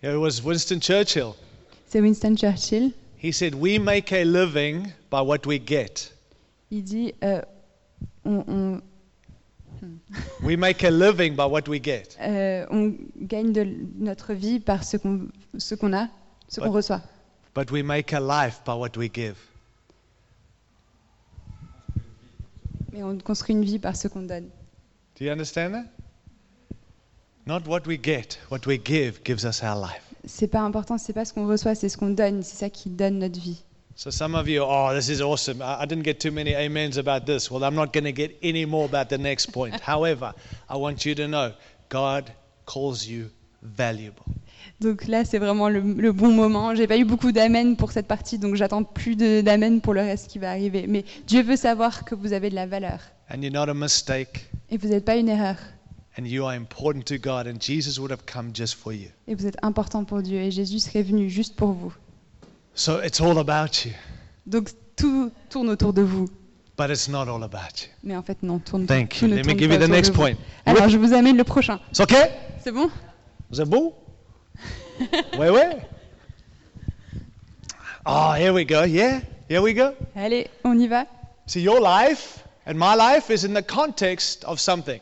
It 0.02 0.14
was 0.16 0.40
Winston 0.44 0.78
Churchill. 0.80 1.32
C'est 1.88 2.00
Winston 2.00 2.36
Churchill. 2.36 2.92
He 3.20 3.32
said, 3.32 3.54
We 3.54 3.78
make 3.80 4.12
a 4.12 4.24
living 4.24 4.92
by 5.10 5.20
what 5.22 5.40
we 5.46 5.58
get. 5.58 6.12
Il 6.70 6.84
dit 6.84 7.14
euh, 7.24 7.40
on, 8.24 8.44
on- 8.46 8.80
We 10.42 10.56
make 10.56 10.84
a 10.84 10.90
living 10.90 11.34
by 11.34 11.44
what 11.44 11.62
we 11.68 11.80
get. 11.82 12.16
euh, 12.20 12.66
on 12.70 12.94
gagne 13.20 13.52
de 13.52 13.66
notre 13.98 14.32
vie 14.34 14.60
par 14.60 14.84
ce 14.84 14.96
qu'on 14.96 15.28
ce 15.58 15.74
qu'on 15.74 15.92
a, 15.92 16.08
ce 16.48 16.60
qu'on 16.60 16.70
reçoit. 16.70 17.02
But 17.54 17.70
we 17.70 17.82
make 17.82 18.12
a 18.12 18.20
life 18.20 18.60
by 18.64 18.72
what 18.72 18.96
we 18.96 19.10
give. 19.12 19.36
Mais 22.92 23.02
on 23.02 23.18
construit 23.18 23.54
une 23.54 23.64
vie 23.64 23.78
par 23.78 23.96
ce 23.96 24.08
qu'on 24.08 24.22
donne. 24.22 24.48
Do 25.18 25.24
you 25.24 25.30
understand 25.30 25.72
that? 25.72 25.84
Not 27.46 27.66
what 27.66 27.82
we 27.86 27.98
get, 28.02 28.38
what 28.50 28.66
we 28.66 28.78
give 28.82 29.20
gives 29.24 29.44
us 29.44 29.62
our 29.62 29.76
life. 29.80 30.02
C'est 30.24 30.48
pas 30.48 30.60
important, 30.60 30.98
c'est 30.98 31.12
pas 31.12 31.24
ce 31.24 31.32
qu'on 31.32 31.46
reçoit, 31.46 31.74
c'est 31.74 31.88
ce 31.88 31.96
qu'on 31.96 32.10
donne. 32.10 32.42
C'est 32.42 32.56
ça 32.56 32.70
qui 32.70 32.90
donne 32.90 33.18
notre 33.20 33.38
vie. 33.38 33.62
So 33.98 34.10
some 34.10 34.34
of 34.34 34.46
you, 34.46 34.62
oh, 34.62 34.92
this 34.94 35.08
is 35.08 35.22
awesome. 35.22 35.62
I, 35.62 35.80
I 35.82 35.86
didn't 35.86 36.04
get 36.04 36.20
too 36.20 36.30
many 36.30 36.54
amens 36.54 36.98
about 36.98 37.24
this. 37.24 37.50
Well, 37.50 37.64
I'm 37.64 37.74
not 37.74 37.94
going 37.94 38.04
to 38.04 38.12
get 38.12 38.36
any 38.42 38.66
more 38.66 38.84
about 38.84 39.08
the 39.08 39.16
next 39.16 39.46
point. 39.52 39.80
However, 39.80 40.34
I 40.68 40.76
want 40.76 41.06
you 41.06 41.14
to 41.14 41.26
know 41.26 41.52
God 41.88 42.30
calls 42.66 43.06
you 43.06 43.30
valuable. 43.62 44.22
Donc 44.80 45.06
là, 45.06 45.24
c'est 45.24 45.38
vraiment 45.38 45.70
le, 45.70 45.80
le 45.80 46.12
bon 46.12 46.30
moment. 46.32 46.74
J'ai 46.74 46.86
pas 46.86 46.98
eu 46.98 47.06
beaucoup 47.06 47.32
d'amen 47.32 47.76
pour 47.76 47.90
cette 47.92 48.06
partie, 48.06 48.38
donc 48.38 48.56
j'attends 48.56 48.84
plus 48.84 49.16
d'amen 49.16 49.80
pour 49.80 49.94
le 49.94 50.02
reste 50.02 50.28
qui 50.30 50.38
va 50.38 50.50
arriver. 50.50 50.86
Mais 50.86 51.06
Dieu 51.26 51.42
veut 51.42 51.56
savoir 51.56 52.04
que 52.04 52.14
vous 52.14 52.34
avez 52.34 52.50
de 52.50 52.54
la 52.54 52.66
valeur 52.66 53.00
And 53.30 53.40
you're 53.40 53.50
not 53.52 53.70
a 53.70 53.74
mistake. 53.74 54.50
et 54.70 54.76
vous 54.76 54.88
n'êtes 54.88 55.06
pas 55.06 55.16
une 55.16 55.30
erreur 55.30 55.56
And 56.18 56.24
you 56.26 56.44
are 56.44 56.52
important 56.54 57.02
to 57.06 57.16
God. 57.18 57.46
And 57.46 57.58
Jesus 57.60 57.98
would 57.98 58.10
have 58.10 58.26
come 58.30 58.50
just 58.54 58.74
for 58.74 58.92
you. 58.92 59.08
et 59.26 59.34
vous 59.34 59.46
êtes 59.46 59.56
important 59.62 60.04
pour 60.04 60.20
Dieu 60.20 60.38
et 60.38 60.50
Jésus 60.50 60.80
serait 60.80 61.02
venu 61.02 61.30
juste 61.30 61.56
pour 61.56 61.72
vous. 61.72 61.94
So 62.76 63.00
it's 63.02 63.20
all 63.20 63.38
about 63.38 63.84
you. 63.86 63.92
Donc 64.46 64.68
tout 64.96 65.32
tourne 65.48 65.70
autour 65.70 65.92
de 65.92 66.02
vous. 66.02 66.28
But 66.76 66.90
it's 66.90 67.08
not 67.08 67.26
all 67.26 67.42
about 67.42 67.80
you. 67.82 67.88
Mais 68.04 68.14
en 68.14 68.22
fait, 68.22 68.42
non, 68.42 68.58
tourne 68.58 68.86
Thank 68.86 69.14
tout 69.18 69.24
you. 69.24 69.28
ne 69.30 69.36
Let 69.36 69.42
me 69.44 69.44
tourne 69.44 69.58
give 69.58 69.68
pas 69.68 69.74
you 69.74 69.80
the 69.80 69.84
autour 69.84 69.88
de 69.88 69.94
next 69.96 70.10
vous. 70.12 70.16
point. 70.20 70.34
Alors, 70.66 70.88
je 70.90 70.98
vous 70.98 71.14
amène 71.14 71.38
le 71.38 71.44
prochain. 71.44 71.80
It's 71.90 72.00
okay? 72.00 72.30
C'est 72.62 72.72
bon? 72.72 72.90
Is 73.50 73.60
it 73.60 73.64
bull? 73.68 73.92
wait, 75.38 75.50
wait. 75.50 75.78
Oh, 78.04 78.32
here 78.36 78.52
we 78.52 78.64
go. 78.66 78.84
Yeah, 78.84 79.20
here 79.48 79.62
we 79.62 79.72
go. 79.74 79.94
Allez, 80.14 80.48
on 80.64 80.78
y 80.78 80.86
va. 80.86 81.06
See, 81.46 81.62
your 81.62 81.80
life 81.80 82.44
and 82.66 82.74
my 82.74 82.94
life 82.94 83.30
is 83.30 83.44
in 83.44 83.54
the 83.54 83.62
context 83.62 84.44
of 84.44 84.60
something. 84.60 85.00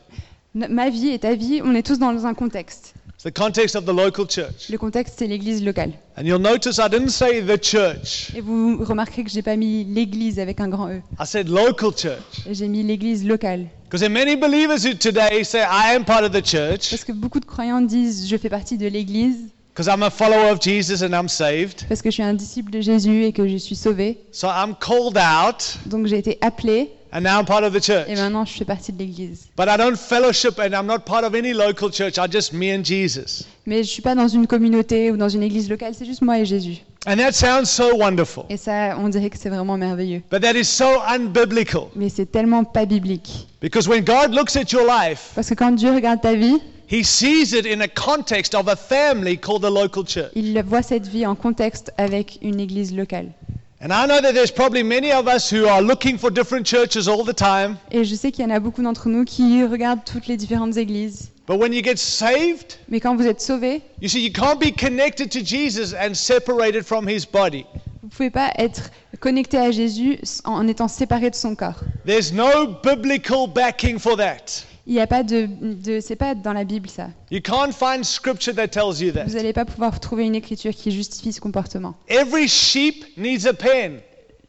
Ma 0.55 0.89
vie 0.91 1.11
et 1.11 1.19
ta 1.19 1.35
vie, 1.35 1.61
on 1.65 1.75
est 1.75 1.85
tous 1.85 1.99
dans 1.99 2.25
un 2.25 2.35
contexte. 2.35 2.94
It's 3.25 3.33
the 3.33 3.43
context 3.43 3.75
of 3.75 3.87
the 3.87 3.93
local 3.95 4.27
church. 4.27 4.69
Le 4.69 4.77
contexte, 4.77 5.15
c'est 5.19 5.27
l'église 5.27 5.65
locale. 5.65 5.93
And 6.19 6.25
you'll 6.25 6.39
notice 6.39 6.79
I 6.79 6.91
didn't 6.91 7.09
say 7.09 7.41
the 7.41 7.57
church. 7.57 8.31
Et 8.37 8.43
vous 8.43 8.85
remarquerez 8.85 9.25
que 9.25 9.31
j'ai 9.31 9.41
pas 9.41 9.57
mis 9.57 9.85
l'église 9.85 10.39
avec 10.39 10.61
un 10.61 10.69
grand 10.69 10.91
E. 10.91 11.01
I 11.19 11.25
said 11.25 11.49
local 11.49 11.91
church. 11.97 12.43
J'ai 12.51 12.69
mis 12.69 12.83
l'église 12.83 13.25
locale. 13.25 13.69
Because 13.85 14.01
there 14.01 14.11
are 14.11 14.13
many 14.13 14.37
believers 14.37 14.85
who 14.85 14.93
today 14.93 15.43
say, 15.43 15.61
I 15.61 15.95
am 15.95 16.05
part 16.05 16.23
of 16.23 16.33
the 16.33 16.45
church, 16.45 16.91
Parce 16.91 17.05
que 17.05 17.13
beaucoup 17.13 17.41
de 17.41 17.47
croyants 17.47 17.81
disent 17.81 18.29
je 18.29 18.37
fais 18.37 18.51
partie 18.51 18.77
de 18.77 18.89
l'église, 18.89 19.39
because 19.75 19.87
I'm 19.89 20.03
a 20.03 20.11
follower 20.11 20.51
of 20.53 20.61
Jesus 20.61 21.03
and 21.03 21.15
I'm 21.15 21.29
saved. 21.31 21.87
parce 21.89 22.03
que 22.03 22.11
je 22.11 22.17
suis 22.17 22.23
un 22.23 22.35
disciple 22.35 22.71
de 22.71 22.83
Jésus 22.83 23.25
et 23.25 23.33
que 23.33 23.49
je 23.49 23.57
suis 23.57 23.77
sauvé. 23.77 24.19
So 24.33 24.49
I'm 24.49 24.75
called 24.79 25.17
out 25.17 25.79
Donc 25.87 26.09
j'ai 26.09 26.19
été 26.19 26.37
appelé 26.43 26.91
and 27.15 27.23
now 27.23 27.39
I'm 27.39 27.47
part 27.47 27.65
of 27.65 27.73
the 27.73 27.81
church. 27.81 28.07
et 28.09 28.17
maintenant 28.17 28.45
je 28.45 28.53
fais 28.53 28.65
partie 28.65 28.93
de 28.93 28.99
l'Église. 28.99 29.47
But 29.57 29.69
I 29.69 29.79
don't 29.79 29.97
fellowship 29.97 30.59
and 30.59 30.75
I'm 30.75 30.87
not 30.87 31.01
part 31.07 31.25
of 31.25 31.35
any 31.35 31.55
local 31.55 31.91
church. 31.91 32.19
I 32.19 32.27
just 32.31 32.53
me 32.53 32.75
and 32.75 32.85
Jesus. 32.85 33.47
Mais 33.67 33.83
je 33.85 33.89
suis 33.89 34.03
pas 34.03 34.15
dans 34.15 34.29
une 34.29 34.47
communauté 34.47 35.11
ou 35.11 35.17
dans 35.17 35.29
une 35.31 35.43
église 35.43 35.71
locale, 35.71 35.95
c'est 35.97 36.05
juste 36.05 36.21
moi 36.23 36.39
et 36.39 36.45
Jésus. 36.45 36.79
And 37.07 37.17
that 37.17 37.33
sounds 37.33 37.67
so 37.67 37.97
wonderful. 37.97 38.45
Et 38.51 38.57
ça, 38.57 38.97
on 38.99 39.09
dirait 39.09 39.31
que 39.31 39.39
c'est 39.39 39.51
vraiment 39.51 39.77
merveilleux. 39.77 40.23
But 40.31 40.41
that 40.43 40.55
is 40.55 40.65
so 40.65 40.87
unbiblical. 41.07 41.85
Mais 41.95 42.09
c'est 42.09 42.31
tellement 42.31 42.65
pas 42.65 42.85
biblique. 42.87 43.47
Because 43.61 43.89
when 43.89 44.03
God 44.05 44.35
looks 44.35 44.57
at 44.57 44.73
your 44.73 44.85
life, 44.87 45.31
Parce 45.35 45.49
que 45.49 45.55
quand 45.55 45.73
Dieu 45.73 45.95
regarde 45.95 46.21
ta 46.21 46.35
vie, 46.35 46.59
He 46.91 47.03
sees 47.03 47.55
it 47.55 47.65
in 47.67 47.81
a 47.81 47.89
context 47.89 48.55
of 48.55 48.69
a 48.69 48.77
family 48.77 49.39
called 49.39 49.63
the 49.63 49.71
local 49.71 50.05
church. 50.07 50.31
il 50.35 50.61
voit 50.63 50.83
cette 50.83 51.07
vie 51.07 51.27
en 51.27 51.35
contexte 51.35 51.93
avec 51.97 52.39
une 52.43 52.61
église 52.61 52.95
locale. 52.95 53.29
And 53.85 53.93
I 53.93 54.07
know 54.07 54.19
that 54.19 54.33
there's 54.33 54.51
probably 54.51 54.83
many 54.83 55.13
of 55.13 55.29
us 55.29 55.51
who 55.51 55.67
are 55.67 55.83
looking 55.83 56.17
for 56.17 56.31
different 56.31 56.65
churches 56.65 57.07
all 57.07 57.23
the 57.23 57.35
time. 57.35 57.77
Et 57.91 58.03
je 58.03 58.15
sais 58.15 58.33
qu'il 58.33 58.43
y 58.43 58.47
en 58.51 58.51
a 58.51 58.59
beaucoup 58.59 58.83
d'entre 58.83 59.11
nous 59.11 59.27
qui 59.27 59.63
regardent 59.63 60.07
toutes 60.07 60.27
les 60.27 60.39
différentes 60.39 60.79
églises. 60.79 61.31
But 61.47 61.59
when 61.59 61.75
you 61.75 61.83
get 61.85 61.99
saved, 61.99 62.79
Mais 62.89 62.99
quand 62.99 63.15
vous 63.15 63.27
êtes 63.27 63.43
sauvés, 63.43 63.83
you 64.01 64.09
see, 64.09 64.25
you 64.25 64.33
can't 64.33 64.59
be 64.59 64.73
connected 64.75 65.31
to 65.33 65.41
Jesus 65.45 65.93
and 65.95 66.15
separated 66.15 66.87
from 66.87 67.07
His 67.07 67.27
body. 67.31 67.67
vous 68.03 68.09
pouvez 68.09 68.31
pas 68.31 68.53
être 68.57 68.91
connecté 69.21 69.59
à 69.59 69.71
Jésus 69.71 70.19
en 70.45 70.67
étant 70.67 70.89
séparé 70.89 71.29
de 71.29 71.35
son 71.35 71.55
corps. 71.55 71.81
There's 72.07 72.33
no 72.33 72.67
biblical 72.83 73.47
backing 73.47 73.99
for 73.99 74.17
that. 74.17 74.65
Il 74.87 74.93
n'y 74.93 75.01
a 75.01 75.07
pas 75.07 75.23
de, 75.23 75.49
de 75.63 76.01
c'est 76.01 76.17
pas 76.17 76.35
dans 76.35 76.53
la 76.53 76.65
Bible 76.65 76.91
ça. 76.91 77.09
You 77.31 77.41
can't 77.41 77.73
find 77.73 78.05
scripture 78.05 78.55
that 78.55 78.69
tells 78.69 79.01
you 79.01 79.13
Vous 79.13 79.19
that. 79.19 79.27
n'allez 79.27 79.53
pas 79.55 79.65
pouvoir 79.65 79.99
trouver 79.99 80.25
une 80.27 80.35
écriture 80.35 80.73
qui 80.75 80.91
justifie 80.91 81.33
ce 81.33 81.41
comportement. 81.41 81.95
Every 82.09 82.47
sheep 82.49 83.05
needs 83.17 83.47
a 83.47 83.55
pen. 83.55 84.01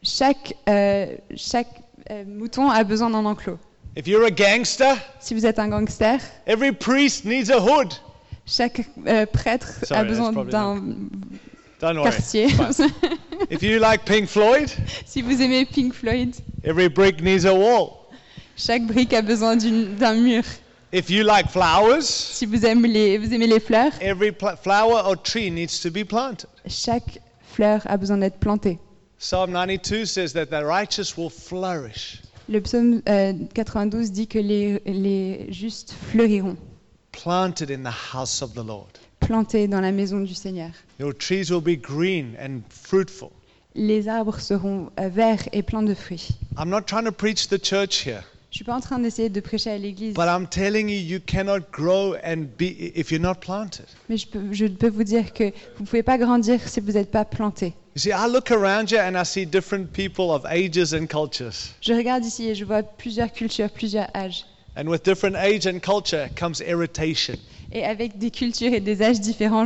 Chaque, 0.04 0.54
euh, 0.68 1.16
chaque 1.36 1.70
euh, 2.12 2.24
mouton 2.28 2.70
a 2.70 2.84
besoin 2.84 3.10
d'un 3.10 3.26
enclos. 3.26 3.58
If 3.98 4.08
you're 4.08 4.26
a 4.26 4.30
gangster, 4.30 4.96
Si 5.22 5.34
vous 5.34 5.46
êtes 5.46 5.58
un 5.58 5.70
gangster, 5.70 6.18
every 6.46 6.74
priest 6.74 7.24
needs 7.24 7.50
a 7.50 7.58
hood. 7.60 7.94
chaque 8.46 8.82
euh, 9.08 9.26
prêtre 9.26 9.86
Sorry, 9.86 10.02
a 10.02 10.04
besoin 10.04 10.32
d'un 10.34 10.82
quartier. 11.80 12.48
If 13.50 13.62
you 13.64 13.80
like 13.80 14.04
Pink 14.06 14.28
Floyd, 14.28 14.70
si 15.06 15.22
vous 15.22 15.42
aimez 15.42 15.66
Pink 15.66 15.94
Floyd, 15.94 16.36
every 16.66 16.90
brick 16.90 17.22
needs 17.22 17.46
a 17.46 17.54
wall. 17.54 18.05
Chaque 18.56 18.86
brique 18.86 19.14
a 19.14 19.22
besoin 19.22 19.56
d'un 19.58 20.16
mur. 20.16 20.44
If 20.94 21.10
you 21.10 21.24
like 21.24 21.50
flowers, 21.50 22.04
Si 22.06 22.46
vous 22.46 22.66
aimez 22.66 22.88
les, 22.88 23.18
vous 23.18 23.34
aimez 23.34 23.48
les 23.48 23.60
fleurs, 23.60 23.92
every 24.02 24.32
flower 24.62 25.02
or 25.06 25.22
tree 25.22 25.50
needs 25.52 25.80
to 25.82 25.90
be 25.92 26.06
planted. 26.06 26.48
chaque 26.68 27.20
fleur 27.54 27.82
a 27.86 27.98
besoin 27.98 28.18
d'être 28.18 28.40
plantée. 28.40 28.80
Psalm 29.18 29.52
92 29.52 30.06
says 30.10 30.34
that 30.34 30.48
the 30.48 30.64
righteous 30.64 31.18
will 31.18 31.30
flourish. 31.30 32.22
Le 32.48 32.62
psaume 32.62 33.02
euh, 33.10 33.34
92 33.54 34.12
dit 34.12 34.28
que 34.28 34.38
les, 34.40 34.80
les 34.86 35.52
justes 35.52 35.94
fleuriront, 36.12 36.56
planted 37.12 37.72
in 37.72 37.82
the 37.84 38.14
house 38.14 38.42
of 38.42 38.54
the 38.54 38.64
Lord. 38.64 38.88
plantés 39.20 39.68
dans 39.68 39.82
la 39.82 39.92
maison 39.92 40.20
du 40.22 40.36
Seigneur. 40.36 40.70
Your 41.00 41.14
trees 41.14 41.50
will 41.50 41.62
be 41.62 41.76
green 41.76 42.36
and 42.40 42.62
fruitful. 42.70 43.32
Les 43.74 44.08
arbres 44.08 44.40
seront 44.40 44.92
euh, 45.00 45.10
verts 45.10 45.50
et 45.52 45.64
pleins 45.64 45.84
de 45.84 45.94
fruits. 45.96 46.30
I'm 46.58 46.70
not 46.70 46.84
trying 46.84 47.06
to 47.06 47.12
preach 47.12 47.48
the 47.50 47.58
church 47.62 48.06
here, 48.06 48.24
Je 48.56 48.60
suis 48.60 48.64
pas 48.64 48.78
en 48.78 48.80
train 48.80 49.00
d'essayer 49.00 49.28
de 49.28 49.42
prêcher 49.42 49.70
à 49.70 49.78
l'église, 49.78 50.14
but 50.14 50.28
I'm 50.30 50.48
telling 50.48 50.88
you, 50.88 50.96
you 50.96 51.20
cannot 51.20 51.74
grow 51.74 52.16
and 52.24 52.46
be 52.58 52.94
if 52.96 53.12
you're 53.12 53.22
not 53.22 53.42
planted. 53.42 53.84
mais 54.08 54.16
je 54.16 54.28
peux, 54.28 54.54
je 54.54 54.66
peux 54.68 54.88
vous 54.88 55.04
dire 55.04 55.34
que 55.34 55.52
vous 55.78 55.84
pouvez 55.84 56.04
pas 56.04 56.18
grandir 56.18 56.62
si 56.66 56.80
vous 56.80 56.94
n'êtes 56.94 57.12
pas 57.12 57.26
planté. 57.26 57.74
You 57.98 58.02
see, 58.04 58.12
I 58.12 58.32
look 58.32 58.52
around 58.52 58.92
you 58.92 58.98
and 58.98 59.20
I 59.22 59.26
see 59.26 59.46
different 59.46 59.92
people 59.92 60.32
of 60.32 60.46
ages 60.46 60.94
and 60.94 61.08
cultures. 61.08 61.74
Je 61.82 61.92
regarde 61.92 62.24
ici 62.24 62.48
et 62.48 62.56
je 62.56 62.64
vois 62.64 62.82
plusieurs 62.82 63.34
cultures, 63.34 63.70
plusieurs 63.70 64.08
âges. 64.16 64.46
And 64.78 64.88
with 64.88 65.04
different 65.04 65.36
age 65.36 65.68
and 65.68 65.80
culture 65.82 66.30
comes 66.40 66.62
irritation. 66.66 67.36
Et 67.74 67.84
avec 67.84 68.18
des 68.18 68.32
cultures 68.32 68.72
et 68.72 68.80
des 68.80 69.02
âges 69.02 69.20
différents, 69.20 69.66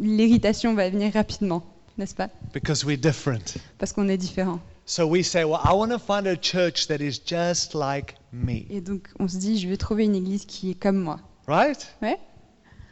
l'irritation 0.00 0.72
va 0.72 0.88
venir 0.88 1.12
rapidement, 1.12 1.62
n'est-ce 1.98 2.14
pas? 2.14 2.30
Because 2.54 2.86
we're 2.86 2.96
different. 2.96 3.58
Parce 3.76 3.92
qu'on 3.92 4.08
est 4.08 4.16
différents. 4.16 4.60
So 4.86 5.06
we 5.06 5.22
say, 5.22 5.44
well, 5.44 5.60
I 5.62 5.74
want 5.74 5.90
to 5.90 5.98
find 5.98 6.26
a 6.26 6.36
church 6.36 6.86
that 6.86 7.02
is 7.02 7.20
just 7.22 7.74
like 7.74 8.14
me, 8.32 8.62
Et 8.70 8.80
donc 8.80 9.08
on 9.18 9.28
se 9.28 9.36
dit, 9.36 9.58
je 9.58 9.68
vais 9.68 9.76
trouver 9.76 10.04
une 10.04 10.14
église 10.14 10.44
qui 10.44 10.70
est 10.70 10.74
comme 10.74 10.98
moi. 10.98 11.20
right? 11.46 11.86
Ouais 12.02 12.18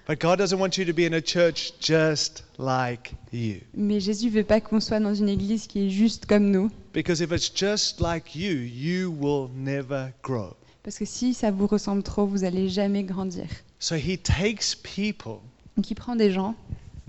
But 0.08 0.20
God 0.20 0.38
doesn't 0.38 0.58
want 0.58 0.78
you 0.78 0.86
to 0.86 0.94
be 0.94 1.00
in 1.00 1.12
a 1.12 1.20
church 1.20 1.72
just 1.80 2.42
like 2.58 3.12
you. 3.30 3.56
Mais 3.74 4.00
Jésus 4.00 4.30
veut 4.30 4.42
pas 4.44 4.58
qu'on 4.60 4.80
soit 4.80 5.00
dans 5.00 5.14
une 5.14 5.28
église 5.28 5.66
qui 5.66 5.86
est 5.86 5.90
juste 5.90 6.24
comme 6.24 6.50
nous. 6.50 6.70
Because 6.94 7.20
if 7.20 7.30
it's 7.30 7.52
just 7.54 8.00
like 8.00 8.34
you, 8.34 8.52
you 8.54 9.10
will 9.12 9.50
never 9.54 10.08
grow. 10.22 10.54
Parce 10.82 10.96
que 10.98 11.04
si 11.04 11.34
ça 11.34 11.50
vous 11.50 11.66
ressemble 11.66 12.02
trop, 12.02 12.26
vous 12.26 12.44
allez 12.44 12.70
jamais 12.70 13.04
grandir. 13.04 13.44
So 13.78 13.96
he 13.96 14.16
takes 14.16 14.74
people 14.74 15.40
Donc 15.76 15.90
il 15.90 15.94
prend 15.94 16.16
des 16.16 16.32
gens 16.32 16.54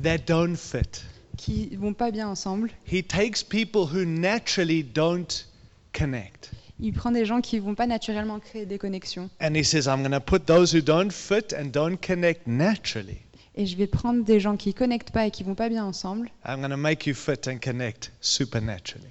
that 0.03 0.17
don't 0.27 0.57
fit. 0.57 1.05
qui 1.37 1.73
vont 1.77 1.93
pas 1.93 2.11
bien 2.11 2.27
ensemble. 2.27 2.69
He 2.85 3.01
takes 3.01 3.41
people 3.47 3.83
who 3.83 4.03
naturally 4.03 4.83
don't 4.83 5.47
connect. 5.93 6.51
Il 6.81 6.93
prend 6.93 7.11
des 7.11 7.25
gens 7.25 7.41
qui 7.41 7.59
vont 7.59 7.75
pas 7.75 7.87
naturellement 7.87 8.39
créer 8.39 8.65
des 8.65 8.77
connexions. 8.77 9.29
And 9.41 9.53
he 9.55 9.63
says, 9.63 9.87
I'm 9.87 10.01
going 10.01 10.11
to 10.11 10.21
put 10.21 10.45
those 10.45 10.73
who 10.73 10.81
don't 10.81 11.11
fit 11.11 11.53
and 11.53 11.65
don't 11.73 11.97
connect 11.97 12.47
naturally. 12.47 13.17
Et 13.55 13.65
je 13.65 13.75
vais 13.75 13.87
prendre 13.87 14.23
des 14.23 14.39
gens 14.39 14.55
qui 14.55 14.73
connectent 14.73 15.11
pas 15.11 15.27
et 15.27 15.31
qui 15.31 15.43
vont 15.43 15.55
pas 15.55 15.67
bien 15.67 15.83
ensemble, 15.83 16.29
I'm 16.47 16.59
going 16.61 16.69
to 16.69 16.77
make 16.77 17.05
you 17.05 17.13
fit 17.13 17.47
and 17.49 17.57
connect 17.61 18.11
supernaturally. 18.21 19.07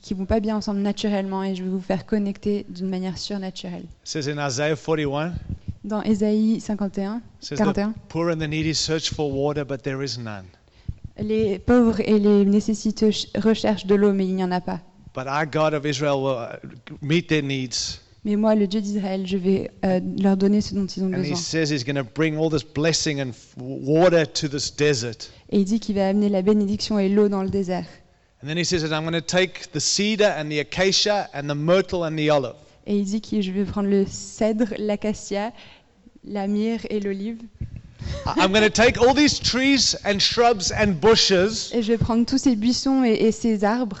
qui 0.00 0.14
vont 0.14 0.26
pas 0.26 0.38
bien 0.38 0.56
ensemble 0.56 0.78
naturellement, 0.80 1.42
et 1.42 1.56
je 1.56 1.64
vais 1.64 1.68
vous 1.70 1.80
faire 1.80 2.06
connecter 2.06 2.64
d'une 2.68 2.88
manière 2.88 3.18
surnaturelle. 3.18 3.82
It 3.82 3.88
says 4.04 4.28
in 4.28 4.38
Isaiah 4.38 4.76
41, 4.76 5.32
Dans 5.82 6.02
Ésaïe 6.02 6.60
51, 6.60 7.16
it 7.16 7.22
says, 7.40 7.56
41, 7.56 7.92
The 7.92 7.94
poor 8.08 8.30
and 8.30 8.36
the 8.38 8.46
needy 8.48 8.74
search 8.74 9.10
for 9.10 9.28
water, 9.32 9.64
but 9.64 9.82
there 9.82 10.04
is 10.04 10.16
none. 10.18 10.44
les 11.18 11.58
pauvres 11.58 11.98
et 11.98 12.20
les 12.20 12.44
nécessiteux 12.44 13.10
ch- 13.10 13.26
recherchent 13.34 13.86
de 13.86 13.96
l'eau, 13.96 14.12
mais 14.12 14.26
il 14.26 14.36
n'y 14.36 14.44
en 14.44 14.52
a 14.52 14.60
pas. 14.60 14.80
But 15.14 15.26
our 15.26 15.46
God 15.46 15.74
of 15.74 15.84
Israel 15.86 16.22
will 16.22 16.38
uh, 16.38 16.56
meet 17.00 17.28
their 17.28 17.42
needs. 17.42 18.00
Mais 18.24 18.36
moi, 18.36 18.54
le 18.54 18.66
Dieu 18.66 18.80
d'Israël, 18.80 19.26
je 19.26 19.36
vais 19.36 19.70
euh, 19.84 20.00
leur 20.20 20.36
donner 20.36 20.60
ce 20.60 20.74
dont 20.74 20.86
ils 20.86 21.02
ont 21.02 21.06
And 21.06 21.22
he 21.24 21.30
besoin. 21.30 21.36
says 21.36 21.70
he's 21.70 21.84
going 21.84 21.94
to 21.96 22.04
bring 22.04 22.36
all 22.36 22.50
this 22.50 22.64
blessing 22.64 23.20
and 23.20 23.30
f- 23.30 23.54
water 23.56 24.26
to 24.26 24.48
this 24.48 24.70
desert. 24.74 25.30
Et 25.50 25.60
il 25.60 25.64
dit 25.64 25.80
qu'il 25.80 25.94
va 25.94 26.08
amener 26.08 26.28
la 26.28 26.42
bénédiction 26.42 26.98
et 26.98 27.08
l'eau 27.08 27.28
dans 27.28 27.42
le 27.42 27.48
désert. 27.48 27.86
And 28.42 28.46
then 28.48 28.58
he 28.58 28.64
says 28.64 28.82
that 28.82 28.92
I'm 28.94 29.02
going 29.04 29.18
to 29.18 29.20
take 29.26 29.70
the 29.72 29.80
cedar 29.80 30.32
and 30.36 30.48
the 30.50 30.58
acacia 30.60 31.28
and 31.32 31.44
the 31.48 31.54
myrtle 31.56 32.04
and 32.04 32.16
the 32.16 32.28
olive. 32.30 32.54
Et 32.86 32.96
il 32.98 33.04
dit 33.04 33.20
que 33.20 33.40
je 33.40 33.50
vais 33.52 33.64
prendre 33.64 33.88
le 33.88 34.04
cèdre, 34.06 34.74
l'acacia, 34.78 35.52
la 36.24 36.46
myrrhe 36.48 36.86
et 36.90 37.00
l'olive. 37.00 37.38
I- 38.26 38.32
I'm 38.40 38.52
going 38.52 38.62
to 38.62 38.68
take 38.70 38.98
all 38.98 39.14
these 39.14 39.40
trees 39.40 39.96
and 40.04 40.18
shrubs 40.18 40.72
and 40.72 41.00
bushes 41.00 41.72
Et 41.72 41.82
je 41.82 41.92
vais 41.92 41.98
prendre 41.98 42.26
tous 42.26 42.38
ces 42.38 42.56
buissons 42.56 43.04
et, 43.04 43.12
et 43.14 43.32
ces 43.32 43.64
arbres 43.64 44.00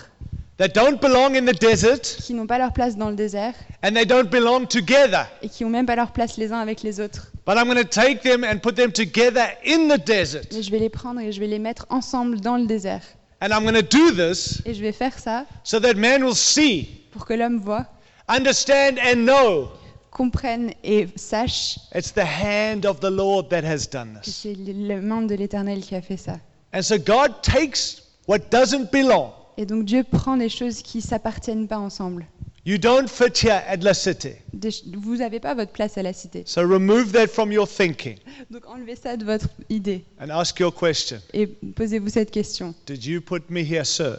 that 0.58 0.68
don't 0.74 1.00
belong 1.00 1.36
in 1.36 1.46
the 1.46 1.58
desert 1.58 2.02
qui 2.24 2.34
n'ont 2.34 2.46
pas 2.46 2.58
leur 2.58 2.72
place 2.72 2.96
dans 2.96 3.10
le 3.10 3.16
désert 3.16 3.54
and 3.82 3.92
they 3.92 4.04
don't 4.04 4.28
belong 4.28 4.66
together. 4.66 5.26
et 5.42 5.48
qui 5.48 5.64
n'ont 5.64 5.70
même 5.70 5.86
pas 5.86 5.96
leur 5.96 6.12
place 6.12 6.36
les 6.36 6.52
uns 6.52 6.58
avec 6.60 6.82
les 6.82 7.00
autres. 7.00 7.32
But 7.46 7.56
I'm 7.56 7.64
going 7.66 7.76
to 7.82 7.84
take 7.84 8.22
them 8.22 8.44
and 8.44 8.58
put 8.58 8.74
them 8.74 8.92
together 8.92 9.46
in 9.64 9.88
the 9.88 9.98
desert. 10.04 10.52
Mais 10.52 10.62
je 10.62 10.70
vais 10.70 10.80
les 10.80 10.90
prendre 10.90 11.20
et 11.20 11.32
je 11.32 11.40
vais 11.40 11.46
les 11.46 11.58
mettre 11.58 11.86
ensemble 11.88 12.40
dans 12.40 12.56
le 12.56 12.66
désert. 12.66 13.02
And 13.40 13.48
I'm 13.52 13.62
going 13.62 13.80
to 13.80 13.82
do 13.82 14.10
this 14.10 14.60
Et 14.66 14.74
je 14.74 14.80
vais 14.82 14.92
faire 14.92 15.16
ça 15.18 15.46
so 15.62 15.78
that 15.78 15.94
man 15.94 16.24
will 16.24 16.34
see, 16.34 16.88
pour 17.12 17.24
que 17.24 17.34
l'homme 17.34 17.60
voit, 17.60 17.86
understand, 18.28 18.98
and 18.98 19.24
know 19.24 19.68
comprenne 20.10 20.72
et 20.82 21.06
sache 21.14 21.78
it's 21.94 22.12
the 22.12 22.24
hand 22.24 22.84
of 22.84 22.98
the 22.98 23.10
Lord 23.10 23.48
that 23.50 23.62
has 23.62 23.86
done 23.86 24.18
que 24.20 24.24
this. 24.24 24.40
c'est 24.42 24.54
le 24.56 25.00
main 25.00 25.22
de 25.22 25.36
l'Éternel 25.36 25.80
qui 25.80 25.94
a 25.94 26.02
fait 26.02 26.16
ça. 26.16 26.40
And 26.74 26.82
so 26.82 26.96
God 26.98 27.40
takes 27.42 28.02
what 28.26 28.40
doesn't 28.50 28.90
belong. 28.90 29.30
Et 29.58 29.66
donc 29.66 29.84
Dieu 29.84 30.04
prend 30.04 30.36
des 30.36 30.48
choses 30.48 30.82
qui 30.82 31.00
s'appartiennent 31.02 31.66
pas 31.66 31.78
ensemble. 31.78 32.26
You 32.64 32.78
don't 32.78 33.08
fit 33.08 33.32
here 33.44 33.60
at 33.66 33.78
La 33.78 33.92
ch- 33.92 34.84
vous 34.94 35.16
n'avez 35.16 35.40
pas 35.40 35.54
votre 35.54 35.72
place 35.72 35.98
à 35.98 36.02
la 36.02 36.12
cité. 36.12 36.44
So 36.46 36.60
remove 36.60 37.10
that 37.12 37.26
from 37.26 37.50
your 37.50 37.66
thinking 37.68 38.18
Donc 38.50 38.66
enlevez 38.66 38.94
ça 38.94 39.16
de 39.16 39.24
votre 39.24 39.48
idée 39.68 40.04
and 40.20 40.30
ask 40.30 40.58
your 40.60 40.72
question 40.74 41.18
et 41.32 41.46
posez-vous 41.46 42.08
cette 42.10 42.30
question. 42.30 42.72
Did 42.86 43.04
you 43.04 43.20
put 43.20 43.42
me 43.50 43.60
here, 43.60 43.84
sir? 43.84 44.18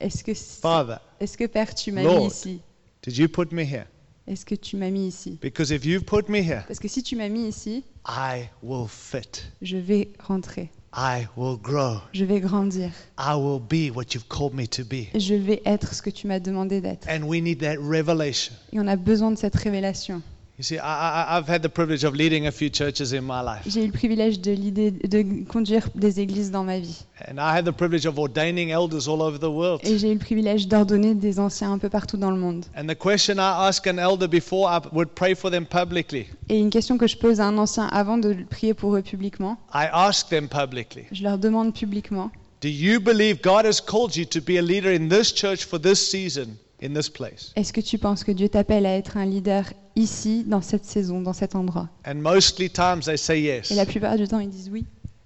Est-ce 0.00 0.24
que, 0.24 0.32
Father, 0.34 0.96
est-ce 1.20 1.36
que 1.36 1.44
Père, 1.46 1.74
tu 1.74 1.92
m'as 1.92 2.02
mis 2.02 2.26
ici? 2.26 2.60
did 3.02 3.16
you 3.18 3.28
put 3.28 3.52
me 3.52 3.62
here? 3.62 3.84
Est-ce 4.26 4.46
que 4.46 4.54
tu 4.54 4.76
m'as 4.76 4.90
mis 4.90 5.08
ici? 5.08 5.38
Because 5.42 5.70
if 5.70 5.84
you've 5.84 6.04
put 6.04 6.28
me 6.30 6.38
here, 6.38 6.62
Parce 6.66 6.78
que 6.78 6.88
si 6.88 7.02
tu 7.02 7.14
m'as 7.16 7.28
mis 7.28 7.48
ici, 7.48 7.84
I 8.08 8.48
will 8.62 8.88
fit. 8.88 9.42
je 9.60 9.76
vais 9.76 10.12
rentrer, 10.20 10.70
I 10.94 11.26
will 11.38 11.56
grow. 11.56 12.00
je 12.12 12.24
vais 12.24 12.40
grandir, 12.40 12.90
I 13.18 13.34
will 13.34 13.60
be 13.60 13.90
what 13.94 14.12
you've 14.14 14.28
called 14.28 14.52
me 14.52 14.66
to 14.68 14.84
be. 14.84 15.08
je 15.18 15.34
vais 15.34 15.62
être 15.64 15.94
ce 15.94 16.02
que 16.02 16.10
tu 16.10 16.26
m'as 16.26 16.38
demandé 16.38 16.82
d'être. 16.82 17.08
And 17.08 17.22
we 17.24 17.40
need 17.40 17.60
that 17.60 17.76
revelation. 17.78 18.54
Et 18.72 18.80
on 18.80 18.86
a 18.86 18.96
besoin 18.96 19.30
de 19.30 19.38
cette 19.38 19.56
révélation. 19.56 20.20
You 20.58 20.64
see, 20.64 20.78
I, 20.78 20.82
I, 20.82 21.38
I've 21.38 21.48
had 21.48 21.62
the 21.62 21.70
privilege 21.70 22.04
of 22.04 22.14
leading 22.14 22.46
a 22.46 22.52
few 22.52 22.68
churches 22.68 23.14
in 23.14 23.22
my 23.22 23.40
life. 23.40 23.62
J'ai 23.66 23.84
eu 23.84 23.86
le 23.86 23.92
privilège 23.92 24.38
de, 24.38 25.44
conduire 25.44 25.88
des 25.94 26.20
églises 26.20 26.50
dans 26.50 26.62
ma 26.62 26.78
vie. 26.78 27.04
And 27.26 27.38
I 27.38 27.56
had 27.56 27.64
the 27.64 27.72
privilege 27.72 28.04
of 28.04 28.18
ordaining 28.18 28.70
elders 28.70 29.08
all 29.08 29.22
over 29.22 29.38
the 29.38 29.50
world. 29.50 29.80
Et 29.82 29.98
j'ai 29.98 30.10
eu 30.10 30.14
le 30.14 30.18
privilège 30.18 30.68
d'ordonner 30.68 31.14
des 31.14 31.40
anciens 31.40 31.72
un 31.72 31.78
peu 31.78 31.88
partout 31.88 32.18
dans 32.18 32.30
le 32.30 32.36
monde. 32.36 32.66
And 32.76 32.86
the 32.86 32.94
question 32.94 33.36
I 33.36 33.66
ask 33.66 33.86
an 33.86 33.96
elder 33.96 34.28
before 34.28 34.70
I 34.70 34.80
would 34.92 35.08
pray 35.14 35.34
for 35.34 35.50
them 35.50 35.64
publicly, 35.64 36.26
Et 36.50 36.58
une 36.58 36.70
question 36.70 36.98
que 36.98 37.06
je 37.06 37.16
pose 37.16 37.40
à 37.40 37.46
un 37.46 37.56
ancien 37.56 37.86
avant 37.86 38.18
de 38.18 38.36
prier 38.50 38.74
pour 38.74 38.94
eux 38.94 39.02
publiquement, 39.02 39.56
I 39.72 39.86
ask 39.90 40.28
them 40.28 40.48
publicly 40.48 41.04
je 41.12 41.22
leur 41.22 41.38
demande 41.38 41.72
publiquement, 41.74 42.30
Do 42.60 42.68
you 42.68 43.00
believe 43.00 43.40
God 43.42 43.64
has 43.64 43.80
called 43.80 44.14
you 44.14 44.26
to 44.26 44.40
be 44.40 44.58
a 44.58 44.62
leader 44.62 44.92
in 44.94 45.08
this 45.08 45.34
church 45.34 45.64
for 45.64 45.80
this 45.80 45.98
season, 45.98 46.58
in 46.82 46.92
this 46.92 47.08
place? 47.08 47.52
est-ce 47.56 47.72
que 47.72 47.80
tu 47.80 47.96
penses 47.96 48.22
que 48.22 48.32
Dieu 48.32 48.50
t'appelle 48.50 48.84
à 48.84 48.96
être 48.96 49.16
un 49.16 49.24
leader 49.24 49.64
ici, 49.96 50.44
dans 50.46 50.60
cette 50.62 50.84
saison, 50.84 51.20
dans 51.20 51.32
cet 51.32 51.54
endroit 51.54 51.88
And 52.06 52.16
mostly 52.16 52.70
times 52.70 53.02
they 53.04 53.18
say 53.18 53.40
yes. 53.40 53.70
Et 53.70 53.74
la 53.74 53.86
plupart 53.86 54.16
du 54.16 54.26
temps, 54.28 54.40
ils 54.40 54.48
disent 54.48 54.70
oui. 54.72 54.84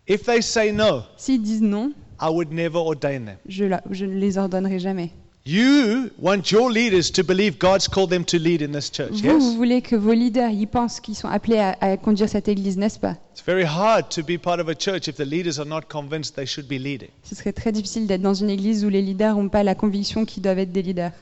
If 0.09 0.23
they 0.25 0.43
say 0.43 0.73
no, 0.73 1.03
S'ils 1.17 1.43
disent 1.43 1.63
non, 1.63 1.93
I 2.21 2.29
would 2.31 2.53
never 2.53 2.79
ordain 2.79 3.25
them. 3.27 3.37
je, 3.49 3.65
la- 3.65 3.83
je 3.91 4.05
ne 4.05 4.15
les 4.15 4.39
ordonnerai 4.39 4.79
jamais. 4.79 5.11
You 5.49 6.11
want 6.21 6.51
your 6.51 6.69
leaders 6.71 7.13
to 7.13 7.23
believe 7.23 7.57
God's 7.59 7.87
called 7.87 8.11
them 8.11 8.25
to 8.25 8.37
lead 8.37 8.63
in 8.63 8.73
this 8.73 8.91
church, 8.91 9.13
Vous, 9.23 9.39
vous 9.39 9.55
voulez 9.55 9.81
que 9.81 9.95
vos 9.95 10.13
leaders, 10.13 10.51
ils 10.51 10.67
pensent 10.67 10.99
qu'ils 10.99 11.15
sont 11.15 11.29
appelés 11.29 11.59
à, 11.59 11.77
à 11.81 11.97
conduire 11.97 12.29
cette 12.29 12.49
église, 12.49 12.77
n'est-ce 12.77 12.99
pas? 12.99 13.17
It's 13.33 13.45
very 13.47 13.63
hard 13.65 14.09
to 14.09 14.25
be 14.25 14.39
part 14.43 14.59
of 14.59 14.69
a 14.69 14.75
church 14.77 15.07
if 15.07 15.15
the 15.15 15.21
leaders 15.25 15.61
are 15.61 15.67
not 15.67 15.83
convinced 15.89 16.35
they 16.35 16.47
should 16.47 16.67
be 16.67 16.81
leading. 16.81 17.11
Ce 17.23 17.37
serait 17.37 17.53
très 17.53 17.71
difficile 17.71 18.09
d'être 18.09 18.23
dans 18.23 18.35
une 18.35 18.51
église 18.51 18.85
où 18.85 18.89
les 18.89 19.03
leaders 19.03 19.37
n'ont 19.37 19.49
pas 19.49 19.63
la 19.63 19.77
conviction 19.77 20.25
qu'ils 20.25 20.43
doivent 20.43 20.59
être 20.59 20.73
des 20.73 20.83
leaders. 20.83 21.13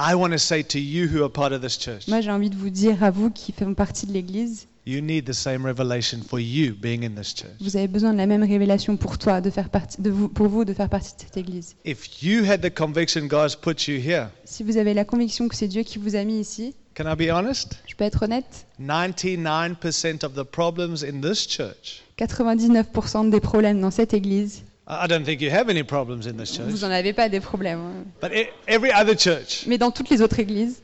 I 0.00 0.14
want 0.14 0.30
to 0.30 0.38
say 0.38 0.62
to 0.62 0.78
you 0.78 1.08
who 1.08 1.24
are 1.24 1.28
part 1.30 1.52
of 1.52 1.60
this 1.60 1.76
church, 1.76 2.06
Moi, 2.06 2.20
j'ai 2.20 2.30
envie 2.30 2.50
de 2.50 2.56
vous 2.56 2.70
dire 2.70 3.02
à 3.02 3.10
vous 3.10 3.30
qui 3.30 3.50
faites 3.52 3.74
partie 3.74 4.06
de 4.06 4.12
l'église, 4.12 4.68
you 4.86 5.00
need 5.00 5.24
the 5.26 5.32
same 5.32 5.66
revelation 5.66 6.20
for 6.26 6.38
you 6.38 6.72
being 6.72 7.04
in 7.04 7.10
this 7.20 7.34
church. 7.34 7.50
vous 7.60 7.76
avez 7.76 7.88
besoin 7.88 8.12
de 8.12 8.18
la 8.18 8.26
même 8.26 8.44
révélation 8.44 8.96
pour 8.96 9.18
toi, 9.18 9.40
de 9.40 9.50
faire 9.50 9.70
partie, 9.70 10.00
de 10.00 10.08
vous, 10.10 10.28
pour 10.28 10.46
vous 10.48 10.64
de 10.64 10.72
faire 10.72 10.88
partie 10.88 11.14
de 11.16 11.22
cette 11.22 11.36
église. 11.36 11.74
If 11.84 12.22
you 12.22 12.44
had 12.44 12.60
the 12.62 12.72
conviction 12.72 13.26
God's 13.26 13.56
put 13.56 13.88
you 13.90 13.98
here, 13.98 14.28
Si 14.44 14.62
vous 14.62 14.76
avez 14.76 14.94
la 14.94 15.04
conviction 15.04 15.48
que 15.48 15.56
c'est 15.56 15.66
Dieu 15.68 15.82
qui 15.82 15.98
vous 15.98 16.14
a 16.14 16.22
mis 16.22 16.38
ici, 16.40 16.74
can 16.94 17.10
I 17.12 17.16
be 17.16 17.30
honest? 17.32 17.78
je 17.88 17.96
peux 17.96 18.04
être 18.04 18.22
honnête, 18.22 18.66
99% 18.80 20.24
of 20.24 20.34
the 20.34 20.44
problems 20.44 21.02
in 21.04 21.20
this 21.20 21.46
church. 21.48 22.02
99% 22.18 23.30
des 23.30 23.40
problèmes 23.40 23.80
dans 23.80 23.90
cette 23.90 24.14
église, 24.14 24.62
I 24.90 25.06
don't 25.06 25.24
think 25.24 25.42
you 25.42 25.50
have 25.50 25.68
any 25.68 25.82
problems 25.82 26.26
in 26.26 26.38
this 26.38 26.56
vous 26.58 26.70
church, 26.70 26.80
n'en 26.82 26.90
avez 26.90 27.12
pas 27.12 27.28
des 27.28 27.40
problèmes. 27.40 27.78
hein. 27.78 28.04
but 28.22 28.32
e- 28.32 28.48
every 28.66 28.90
other 28.90 29.14
church, 29.14 29.66
Mais 29.66 29.76
dans 29.76 29.90
toutes 29.90 30.08
les 30.08 30.22
autres 30.22 30.38
églises, 30.40 30.80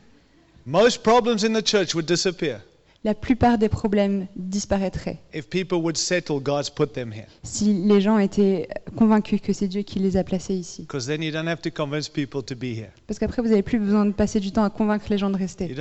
most 0.65 1.01
problems 1.01 1.43
in 1.43 1.53
the 1.53 1.63
church 1.65 1.95
would 1.95 2.05
disappear 2.05 2.61
la 3.05 3.13
plupart 3.13 3.57
des 3.59 3.69
problèmes 3.69 4.25
disparaîtraient 4.35 5.19
settle 5.93 6.41
si 7.43 7.73
les 7.73 8.01
gens 8.01 8.17
étaient 8.17 8.67
convaincus 8.95 9.39
que 9.41 9.53
c'est 9.53 9.67
Dieu 9.67 9.83
qui 9.83 9.99
les 9.99 10.17
a 10.17 10.23
placés 10.23 10.55
ici. 10.55 10.87
Parce 10.89 11.05
qu'après, 13.19 13.41
vous 13.43 13.49
n'avez 13.49 13.61
plus 13.61 13.77
besoin 13.77 14.05
de 14.07 14.11
passer 14.11 14.39
du 14.39 14.51
temps 14.51 14.63
à 14.63 14.71
convaincre 14.71 15.05
les 15.09 15.19
gens 15.19 15.29
de 15.29 15.37
rester. 15.37 15.67
Vous 15.67 15.75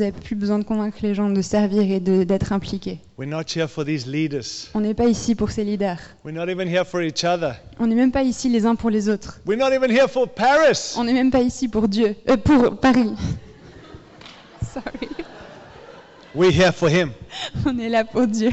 n'avez 0.00 0.12
plus 0.12 0.34
besoin 0.34 0.58
de 0.58 0.64
convaincre 0.64 0.98
les 1.02 1.14
gens 1.14 1.30
de 1.30 1.42
servir 1.42 1.82
et 1.82 2.00
d'être 2.00 2.52
impliqués. 2.52 2.98
On 4.74 4.80
n'est 4.80 4.94
pas 4.94 5.06
ici 5.06 5.36
pour 5.36 5.50
ces 5.52 5.62
leaders. 5.62 6.00
On 6.24 7.86
n'est 7.86 7.94
même 7.94 8.10
pas 8.10 8.22
ici 8.24 8.48
les 8.48 8.66
uns 8.66 8.74
pour 8.74 8.90
les 8.90 9.08
autres. 9.08 9.40
On 9.46 11.04
n'est 11.04 11.12
même 11.12 11.30
pas 11.30 11.40
ici 11.40 11.68
pour 11.68 11.86
Dieu, 11.88 12.16
euh, 12.28 12.36
pour 12.36 12.78
Paris. 12.78 13.12
Sorry. 14.72 15.08
We're 16.34 16.50
here 16.50 16.72
for 16.72 16.88
Him. 16.88 17.14
On 17.66 17.78
est 17.78 17.90
là 17.90 18.04
pour 18.04 18.26
Dieu. 18.26 18.52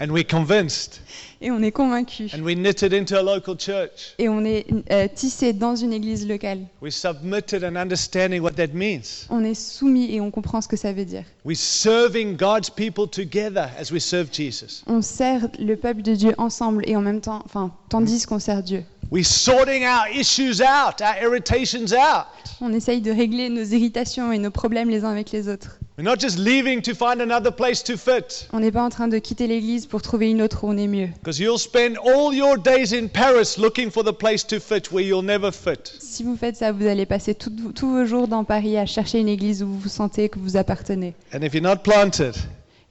And 0.00 0.12
we're 0.12 0.24
convinced. 0.24 1.00
Et 1.40 1.52
on 1.52 1.62
est 1.62 1.70
convaincus. 1.70 2.34
And 2.34 2.42
we 2.42 2.56
knitted 2.56 2.92
into 2.92 3.16
a 3.16 3.22
local 3.22 3.56
church. 3.56 4.14
Et 4.18 4.28
on 4.28 4.44
est 4.44 4.66
euh, 4.90 5.06
tissé 5.14 5.52
dans 5.52 5.76
une 5.76 5.92
église 5.92 6.26
locale. 6.26 6.60
We 6.82 6.92
submitted 6.92 7.62
and 7.62 7.76
understanding 7.76 8.42
what 8.42 8.52
that 8.52 8.74
means. 8.74 9.26
On 9.30 9.44
est 9.44 9.54
soumis 9.54 10.12
et 10.12 10.20
on 10.20 10.32
comprend 10.32 10.60
ce 10.60 10.66
que 10.66 10.76
ça 10.76 10.92
veut 10.92 11.04
dire. 11.04 11.24
We're 11.44 11.56
serving 11.56 12.36
God's 12.36 12.70
people 12.70 13.06
together 13.08 13.68
as 13.78 13.92
we 13.92 14.00
serve 14.00 14.32
Jesus. 14.32 14.82
On 14.88 15.00
sert 15.00 15.48
le 15.60 15.76
peuple 15.76 16.02
de 16.02 16.14
Dieu 16.14 16.34
ensemble 16.38 16.82
et 16.88 16.96
en 16.96 17.02
même 17.02 17.20
temps, 17.20 17.42
enfin, 17.44 17.72
tandis 17.88 18.26
qu'on 18.26 18.40
sert 18.40 18.62
Dieu. 18.64 18.82
We're 19.10 19.24
sorting 19.24 19.84
our 19.84 20.06
issues 20.12 20.60
out, 20.60 21.00
our 21.00 21.16
irritations 21.22 21.92
out. 21.94 22.26
On 22.60 22.72
essaye 22.74 23.00
de 23.00 23.10
régler 23.10 23.48
nos 23.48 23.62
irritations 23.62 24.32
et 24.32 24.38
nos 24.38 24.50
problèmes 24.50 24.90
les 24.90 25.04
uns 25.04 25.10
avec 25.10 25.30
les 25.30 25.48
autres. 25.48 25.77
We're 25.98 26.04
not 26.04 26.20
just 26.20 26.38
leaving 26.38 26.80
to 26.82 26.94
find 26.94 27.20
another 27.20 27.50
place 27.50 27.82
to 27.82 27.96
fit. 27.96 28.46
On 28.52 28.60
n'est 28.60 28.70
pas 28.70 28.84
en 28.84 28.88
train 28.88 29.08
de 29.08 29.18
quitter 29.18 29.48
l'église 29.48 29.86
pour 29.86 30.00
trouver 30.00 30.30
une 30.30 30.40
autre 30.42 30.62
où 30.62 30.68
on 30.68 30.76
est 30.76 30.86
mieux. 30.86 31.08
Because 31.20 31.40
you'll 31.40 31.58
spend 31.58 31.96
all 31.98 32.32
your 32.32 32.56
days 32.56 32.92
in 32.94 33.08
Paris 33.08 33.56
looking 33.58 33.90
for 33.90 34.04
the 34.04 34.12
place 34.16 34.46
to 34.46 34.60
fit 34.60 34.92
where 34.92 35.04
you'll 35.04 35.24
never 35.24 35.50
fit. 35.50 35.90
Si 35.98 36.22
vous 36.22 36.36
faites 36.36 36.54
ça, 36.54 36.70
vous 36.70 36.86
allez 36.86 37.04
passer 37.04 37.34
tous 37.34 37.50
vos 37.82 38.04
jours 38.04 38.28
dans 38.28 38.44
Paris 38.44 38.78
à 38.78 38.86
chercher 38.86 39.18
une 39.18 39.26
église 39.26 39.64
où 39.64 39.66
vous 39.66 39.78
vous 39.80 39.88
sentez 39.88 40.28
que 40.28 40.38
vous 40.38 40.56
appartenez. 40.56 41.14
And 41.34 41.42
if 41.42 41.52
you're 41.52 41.64
not 41.64 41.78
planted, 41.82 42.36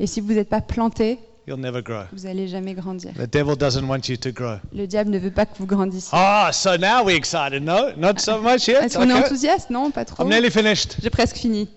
Et 0.02 0.06
si 0.06 0.20
vous 0.20 0.34
n'êtes 0.34 0.50
pas 0.50 0.60
planté, 0.60 1.18
you'll 1.48 1.62
never 1.62 1.82
grow. 1.82 2.04
vous 2.12 2.26
n'allez 2.28 2.50
jamais 2.50 2.74
grandir. 2.74 3.14
The 3.14 3.32
devil 3.32 3.56
doesn't 3.56 3.88
want 3.88 4.10
you 4.10 4.18
to 4.18 4.34
grow. 4.34 4.58
Le 4.76 4.86
diable 4.86 5.12
ne 5.12 5.18
veut 5.20 5.32
pas 5.32 5.46
que 5.46 5.58
vous 5.58 5.66
grandissiez. 5.66 6.10
Ah, 6.12 6.50
so 6.52 6.72
now 6.76 7.06
we're 7.06 7.16
excited. 7.16 7.64
No, 7.64 7.92
not 7.96 8.20
so 8.20 8.42
much 8.42 8.68
yet. 8.68 8.84
Est-ce 8.84 8.98
qu'on 8.98 9.10
est 9.10 9.14
Okay. 9.14 9.24
enthousiaste? 9.24 9.70
Non, 9.70 9.92
pas 9.92 10.04
trop. 10.04 10.24
I'm 10.24 10.30
nearly 10.30 10.52
finished. 10.52 10.98
J'ai 11.02 11.10
presque 11.10 11.38
fini. 11.38 11.70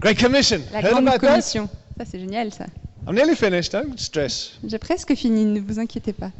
Great 0.00 0.18
Commission. 0.18 0.60
La 0.72 0.80
Heard 0.80 0.92
grande 0.92 1.08
about 1.08 1.18
that? 1.20 1.28
commission. 1.28 1.68
Ça, 1.98 2.04
c'est 2.10 2.18
génial, 2.18 2.52
ça. 2.52 2.66
I'm 3.06 3.14
nearly 3.14 3.34
finished. 3.34 3.72
Don't 3.72 3.98
stress. 3.98 4.52
J'ai 4.66 4.78
presque 4.78 5.14
fini, 5.14 5.44
ne 5.44 5.60
vous 5.60 5.78
inquiétez 5.78 6.12
pas. 6.12 6.30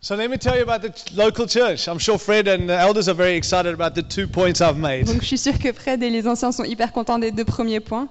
So 0.00 0.14
let 0.14 0.28
me 0.28 0.36
tell 0.38 0.56
you 0.56 0.62
about 0.62 0.86
the 0.86 0.92
local 1.16 1.48
church. 1.48 1.88
I'm 1.88 1.98
sure 1.98 2.18
Fred 2.18 2.48
and 2.48 2.68
the 2.68 2.78
elders 2.78 3.08
are 3.08 3.16
very 3.16 3.34
excited 3.36 3.74
about 3.74 3.94
the 3.94 4.02
two 4.02 4.28
points 4.28 4.60
I've 4.60 4.76
made. 4.78 5.06
Donc, 5.06 5.22
je 5.22 5.26
suis 5.26 5.38
sûre 5.38 5.58
que 5.58 5.72
Fred 5.72 6.02
et 6.02 6.10
les 6.10 6.26
anciens 6.28 6.52
sont 6.52 6.62
hyper 6.64 6.92
contents 6.92 7.18
des 7.18 7.32
deux 7.32 7.44
premiers 7.44 7.80
points. 7.80 8.08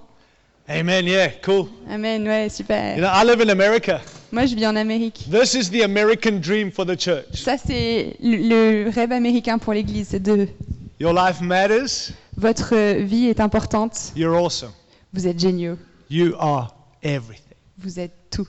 Amen. 0.70 1.06
Yeah, 1.06 1.30
cool. 1.46 1.68
Amen, 1.90 2.28
ouais, 2.28 2.48
You 2.60 3.02
know, 3.02 3.08
I 3.08 3.24
live 3.24 3.40
in 3.40 3.48
America. 3.50 4.02
Moi, 4.34 4.46
je 4.48 4.56
vis 4.56 4.68
en 4.68 4.76
Amérique. 4.76 5.26
This 5.32 5.54
is 5.54 5.70
the 5.70 5.82
American 5.84 6.40
dream 6.42 6.72
for 6.72 6.86
the 6.86 7.00
church. 7.00 7.36
Ça, 7.36 7.56
c'est 7.58 8.18
le 8.22 8.84
le 8.84 8.90
rêve 8.90 9.14
américain 9.14 9.58
pour 9.58 9.72
l'Église. 9.72 10.10
C'est 10.12 10.22
de 10.22 10.50
Your 11.00 11.14
life 11.14 11.40
matters. 11.40 12.12
votre 12.36 12.76
vie 13.00 13.28
est 13.28 13.40
importante. 13.40 14.12
You're 14.18 14.36
awesome. 14.36 14.72
Vous 15.18 15.28
êtes 15.28 15.40
géniaux. 15.40 15.78
You 16.10 16.34
are 16.40 16.76
everything. 17.02 17.44
Vous 17.80 18.00
êtes 18.00 18.14
tout. 18.30 18.48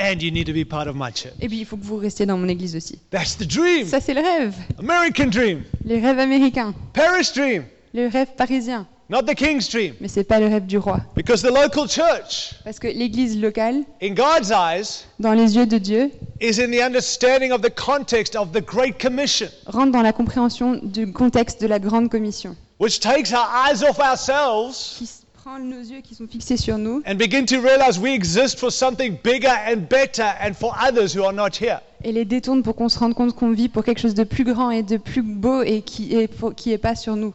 And 0.00 0.20
you 0.20 0.30
need 0.30 0.46
to 0.46 0.52
be 0.52 0.64
part 0.66 0.86
of 0.88 0.94
my 0.96 1.10
church. 1.14 1.34
Et 1.40 1.48
puis, 1.48 1.58
il 1.60 1.66
faut 1.66 1.76
que 1.76 1.84
vous 1.84 1.96
restiez 1.96 2.24
dans 2.24 2.38
mon 2.38 2.48
Église 2.48 2.74
aussi. 2.76 2.98
That's 3.10 3.36
the 3.36 3.44
dream. 3.46 3.86
Ça, 3.86 4.00
c'est 4.00 4.14
le 4.14 4.20
rêve. 4.22 4.54
American 4.78 5.26
dream. 5.26 5.64
Le 5.84 5.96
rêve 5.96 6.18
américain. 6.18 6.72
Paris 6.94 7.28
dream. 7.34 7.64
Le 7.92 8.06
rêve 8.08 8.28
parisien. 8.36 8.86
Not 9.10 9.22
the 9.22 9.34
king's 9.34 9.68
dream. 9.70 9.94
Mais 10.00 10.08
c'est 10.08 10.24
pas 10.24 10.38
le 10.38 10.46
rêve 10.46 10.66
du 10.66 10.78
roi. 10.78 11.00
Because 11.16 11.42
the 11.42 11.50
local 11.50 11.88
church, 11.88 12.54
Parce 12.64 12.78
que 12.78 12.88
l'Église 12.88 13.38
locale, 13.40 13.84
in 14.02 14.10
God's 14.14 14.50
eyes, 14.50 15.04
dans 15.18 15.32
les 15.32 15.56
yeux 15.56 15.66
de 15.66 15.78
Dieu, 15.78 16.10
is 16.40 16.60
in 16.60 16.70
the 16.70 16.82
understanding 16.82 17.50
of 17.50 17.62
the 17.62 17.74
context 17.74 18.36
of 18.36 18.52
the 18.52 18.60
Great 18.64 18.98
Commission, 19.00 19.48
rentre 19.66 19.92
dans 19.92 20.02
la 20.02 20.12
compréhension 20.12 20.78
du 20.82 21.10
contexte 21.12 21.60
de 21.62 21.66
la 21.66 21.78
Grande 21.78 22.10
Commission. 22.10 22.54
which 22.78 23.00
takes 23.00 23.32
our 23.32 23.48
eyes 23.66 23.82
off 23.82 23.98
ourselves 23.98 24.96
Qui 24.98 25.08
s- 25.48 25.54
prend 25.54 25.58
nos 25.58 25.80
yeux 25.80 26.00
qui 26.02 26.14
sont 26.14 26.26
fixés 26.26 26.56
sur 26.56 26.78
nous 26.78 27.02
and 27.06 27.14
begin 27.16 27.44
to 27.44 27.60
realize 27.60 27.98
we 27.98 28.10
exist 28.12 28.58
for 28.58 28.70
something 28.70 29.16
bigger 29.22 29.48
and 29.66 29.88
better 29.88 30.24
and 30.40 30.54
for 30.54 30.74
others 30.80 31.14
who 31.16 31.24
are 31.24 31.32
not 31.32 31.50
here. 31.60 31.80
et 32.04 32.12
les 32.12 32.24
détourne 32.24 32.62
pour 32.62 32.74
qu'on 32.76 32.88
se 32.88 32.98
rende 32.98 33.14
compte 33.14 33.34
qu'on 33.34 33.52
vit 33.52 33.68
pour 33.68 33.84
quelque 33.84 34.00
chose 34.00 34.14
de 34.14 34.24
plus 34.24 34.44
grand 34.44 34.70
et 34.70 34.82
de 34.82 34.96
plus 34.98 35.22
beau 35.22 35.62
et 35.62 35.82
qui 35.82 36.14
est, 36.14 36.28
pour- 36.28 36.54
qui 36.54 36.72
est 36.72 36.78
pas 36.78 36.94
sur 36.94 37.16
nous. 37.16 37.34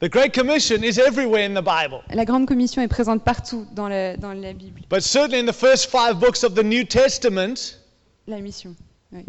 The 0.00 0.08
Great 0.10 0.34
Commission 0.34 0.82
is 0.82 0.98
everywhere 0.98 1.44
in 1.46 1.54
the 1.54 1.64
Bible, 1.64 2.02
La 2.12 2.24
Grande 2.24 2.46
Commission 2.46 2.82
est 2.82 2.88
présente 2.88 3.22
partout 3.22 3.64
dans, 3.74 3.88
la 3.88 4.16
Bible. 4.16 4.82
but 4.90 5.00
certainly 5.00 5.38
in 5.40 5.46
the 5.50 5.54
first 5.54 5.86
five 5.90 6.18
books 6.18 6.44
of 6.44 6.54
the 6.54 6.64
New 6.64 6.84
Testament, 6.84 7.78
La 8.26 8.38
mission. 8.40 8.74
oui. 9.12 9.24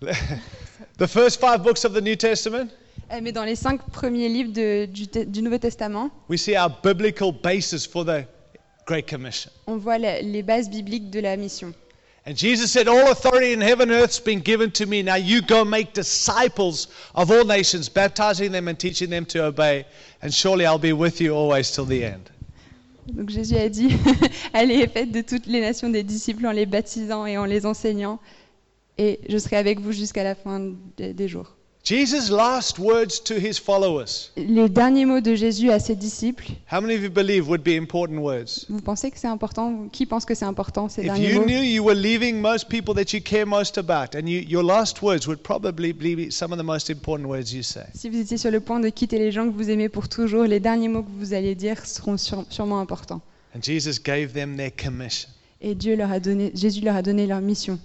the 0.98 1.06
first 1.06 1.40
five 1.40 1.62
books 1.62 1.84
of 1.84 1.92
the 1.94 2.00
New 2.02 2.16
Testament, 2.16 2.70
Mais 3.22 3.32
dans 3.32 3.44
les 3.44 3.54
cinq 3.56 3.80
premiers 3.90 4.28
livres 4.28 4.52
de- 4.52 4.86
du, 4.86 5.06
du 5.26 5.42
Nouveau 5.42 5.58
Testament, 5.58 6.10
we 6.28 6.38
see 6.40 6.56
our 6.56 6.70
biblical 6.82 7.32
basis 7.32 7.86
for 7.86 8.04
the 8.04 8.26
Great 8.86 9.08
Commission. 9.08 9.50
on 9.66 9.76
voit 9.76 9.98
la- 9.98 10.20
les 10.20 10.42
bases 10.42 10.68
bibliques 10.68 11.10
de 11.10 11.20
la 11.20 11.36
mission. 11.36 11.72
And 12.28 12.34
Jesus 12.36 12.72
said, 12.72 12.88
All 12.88 13.08
authority 13.12 13.52
in 13.52 13.60
heaven 13.60 13.88
and 13.88 14.00
earth 14.02 14.16
has 14.16 14.20
been 14.20 14.40
given 14.40 14.72
to 14.72 14.86
me. 14.86 15.00
Now 15.04 15.14
you 15.14 15.40
go 15.42 15.64
make 15.64 15.92
disciples 15.94 16.88
of 17.14 17.30
all 17.30 17.44
nations, 17.44 17.88
baptizing 17.88 18.50
them 18.50 18.66
and 18.66 18.74
teaching 18.76 19.10
them 19.10 19.24
to 19.26 19.44
obey. 19.44 19.86
And 20.22 20.32
surely 20.32 20.66
I'll 20.66 20.76
be 20.80 20.92
with 20.92 21.20
you 21.20 21.32
always 21.36 21.70
till 21.70 21.86
the 21.86 22.02
end. 22.04 22.28
Donc 23.06 23.30
Jésus 23.30 23.54
a 23.56 23.68
dit, 23.68 23.90
allez 24.52 24.80
et 24.80 24.88
faites 24.88 25.12
de 25.12 25.20
toutes 25.20 25.46
les 25.46 25.60
nations 25.60 25.88
des 25.88 26.02
disciples 26.02 26.44
en 26.44 26.50
les 26.50 26.66
baptisant 26.66 27.24
et 27.26 27.38
en 27.38 27.44
les 27.44 27.64
enseignant, 27.64 28.18
et 28.98 29.20
je 29.28 29.38
serai 29.38 29.54
avec 29.56 29.78
vous 29.78 29.92
jusqu'à 29.92 30.24
la 30.24 30.34
fin 30.34 30.72
des 30.98 31.28
jours. 31.28 31.55
Jesus' 31.86 32.30
last 32.32 32.80
words 32.80 33.20
to 33.22 33.34
his 33.34 33.60
followers, 33.60 34.32
Les 34.36 34.68
derniers 34.68 35.04
mots 35.04 35.20
de 35.20 35.36
Jésus 35.36 35.70
à 35.70 35.78
ses 35.78 35.94
disciples, 35.94 36.46
how 36.68 36.80
many 36.80 36.96
of 36.96 37.02
you 37.04 37.08
believe 37.10 37.48
would 37.48 37.62
be 37.62 37.76
important 37.80 38.18
words? 38.18 38.66
vous 38.68 38.80
pensez 38.80 39.08
que 39.12 39.16
c'est 39.20 39.28
important? 39.28 39.86
Qui 39.92 40.04
pense 40.04 40.24
que 40.24 40.34
c'est 40.34 40.44
important 40.46 40.88
ces 40.88 41.02
If 41.02 41.06
derniers 41.06 41.32
you 41.34 41.38
mots? 41.38 41.46
knew 41.46 41.62
you 41.62 41.84
were 41.84 41.94
leaving 41.94 42.40
most 42.40 42.68
people 42.68 42.92
that 42.92 43.12
you 43.12 43.20
care 43.22 43.46
most 43.46 43.78
about, 43.78 44.16
and 44.16 44.26
you, 44.28 44.40
your 44.40 44.64
last 44.64 45.00
words 45.00 45.28
would 45.28 45.38
probably 45.44 45.92
be 45.92 46.28
some 46.32 46.50
of 46.52 46.58
the 46.58 46.64
most 46.64 46.90
important 46.90 47.28
words 47.28 47.52
you 47.52 47.62
say. 47.62 47.84
Si 47.94 48.10
vous 48.10 48.18
étiez 48.18 48.36
sur 48.36 48.50
le 48.50 48.58
point 48.58 48.80
de 48.80 48.88
quitter 48.88 49.20
les 49.20 49.30
gens 49.30 49.46
que 49.48 49.54
vous 49.56 49.70
aimez 49.70 49.88
pour 49.88 50.08
toujours, 50.08 50.42
les 50.42 50.58
derniers 50.58 50.88
mots 50.88 51.04
que 51.04 51.12
vous 51.20 51.34
allez 51.34 51.54
dire 51.54 51.86
seront 51.86 52.16
sûre- 52.16 52.46
sûrement 52.50 52.80
importants. 52.80 53.20
And 53.54 53.60
Jesus 53.62 54.00
gave 54.04 54.32
them 54.32 54.56
their 54.56 54.72
commission. 54.74 55.28
Et 55.60 55.76
Dieu 55.76 55.94
leur 55.94 56.10
a 56.10 56.18
donné, 56.18 56.50
Jésus 56.52 56.80
leur 56.80 56.96
a 56.96 57.02
donné 57.02 57.28
leur 57.28 57.40
mission. 57.40 57.78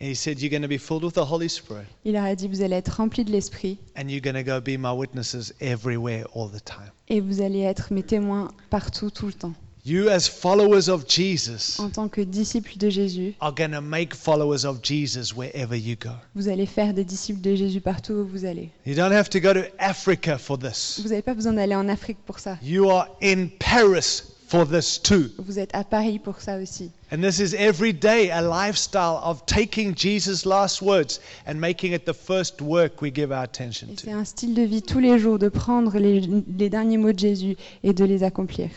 And 0.00 0.08
he 0.08 0.14
said, 0.14 0.38
You're 0.40 0.50
going 0.50 0.62
to 0.62 0.68
be 0.68 0.78
filled 0.78 1.02
with 1.04 1.14
the 1.14 1.24
Holy 1.24 1.48
Spirit, 1.48 1.86
Il 2.04 2.12
leur 2.12 2.24
a 2.24 2.34
dit 2.36 2.46
vous 2.48 2.62
allez 2.62 2.76
être 2.76 2.96
remplis 2.98 3.24
de 3.24 3.32
l'esprit 3.32 3.78
and 3.96 4.08
you're 4.08 4.20
going 4.20 4.34
to 4.34 4.44
go 4.44 4.60
be 4.60 4.78
my 4.78 4.92
witnesses 4.92 5.52
everywhere, 5.60 6.24
all 6.34 6.48
the 6.48 6.62
time. 6.64 6.92
et 7.08 7.20
vous 7.20 7.40
allez 7.40 7.60
être 7.62 7.92
mes 7.92 8.02
témoins 8.04 8.52
partout 8.70 9.10
tout 9.10 9.26
le 9.26 9.32
temps. 9.32 9.54
You, 9.84 10.08
as 10.10 10.28
followers 10.28 10.88
of 10.90 11.06
Jesus, 11.08 11.80
En 11.80 11.88
tant 11.88 12.08
que 12.08 12.20
disciples 12.20 12.76
de 12.76 12.90
Jésus, 12.90 13.34
are 13.40 13.54
going 13.54 13.70
to 13.70 13.80
make 13.80 14.12
followers 14.14 14.64
of 14.66 14.80
Jesus 14.82 15.34
wherever 15.34 15.74
you 15.74 15.96
go. 15.96 16.10
vous 16.34 16.48
allez 16.48 16.66
faire 16.66 16.92
des 16.92 17.04
disciples 17.04 17.40
de 17.40 17.54
Jésus 17.56 17.80
partout 17.80 18.12
où 18.12 18.24
vous 18.26 18.44
allez. 18.44 18.70
You 18.86 18.94
don't 18.94 19.12
have 19.12 19.30
to 19.30 19.40
go 19.40 19.52
to 19.54 19.62
Africa 19.78 20.36
for 20.38 20.58
this. 20.58 21.00
Vous 21.02 21.08
n'avez 21.08 21.22
pas 21.22 21.34
besoin 21.34 21.54
d'aller 21.54 21.74
en 21.74 21.88
Afrique 21.88 22.18
pour 22.26 22.38
ça. 22.38 22.58
You 22.62 22.90
are 22.90 23.08
in 23.22 23.46
Paris 23.58 24.22
for 24.48 24.66
this 24.66 24.98
too. 24.98 25.30
Vous 25.38 25.58
êtes 25.58 25.74
à 25.74 25.84
Paris 25.84 26.18
pour 26.18 26.40
ça 26.40 26.58
aussi. 26.58 26.90
And 27.12 27.20
this 27.22 27.38
is 27.38 27.54
every 27.54 27.92
day 27.92 28.30
a 28.30 28.40
lifestyle 28.40 29.20
of 29.22 29.44
taking 29.46 29.94
Jesus' 29.94 30.44
last 30.44 30.82
words 30.82 31.20
and 31.46 31.54
making 31.54 31.92
it 31.92 32.04
the 32.04 32.14
first 32.14 32.60
work 32.60 33.00
we 33.02 33.10
give 33.10 33.30
our 33.30 33.44
attention 33.44 33.88
to. 33.88 34.04
c'est 34.04 34.12
un 34.12 34.24
style 34.24 34.54
de 34.54 34.62
vie 34.62 34.82
tous 34.82 35.00
les 35.00 35.18
jours 35.18 35.38
de 35.38 35.48
prendre 35.48 35.98
les, 35.98 36.20
les 36.20 36.70
derniers 36.70 36.98
mots 36.98 37.12
de 37.12 37.18
Jésus 37.18 37.56
et 37.82 37.92
de 37.92 38.04
les 38.04 38.22
accomplir. 38.22 38.70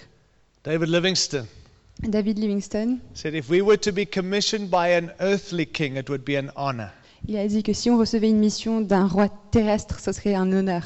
David 0.64 0.90
Livingston 0.90 1.46
David 2.04 2.40
Livingstone, 2.40 3.00
said, 3.14 3.36
If 3.36 3.50
we 3.50 3.62
were 3.62 3.78
to 3.78 3.92
be 3.92 4.06
commissioned 4.06 4.72
by 4.72 4.88
an 4.88 5.12
earthly 5.20 5.66
king, 5.68 5.98
it 5.98 6.10
would 6.10 6.26
be 6.26 6.36
an 6.36 6.50
honor. 6.56 6.92
il 7.28 7.38
a 7.38 7.48
dit 7.48 7.62
que 7.62 7.74
si 7.74 7.92
on 7.92 7.98
recevait 7.98 8.30
une 8.30 8.40
mission 8.40 8.82
d'un 8.82 9.06
roi 9.06 9.30
terrestre, 9.52 10.00
ce 10.00 10.12
serait 10.12 10.34
un 10.34 10.52
honneur. 10.52 10.82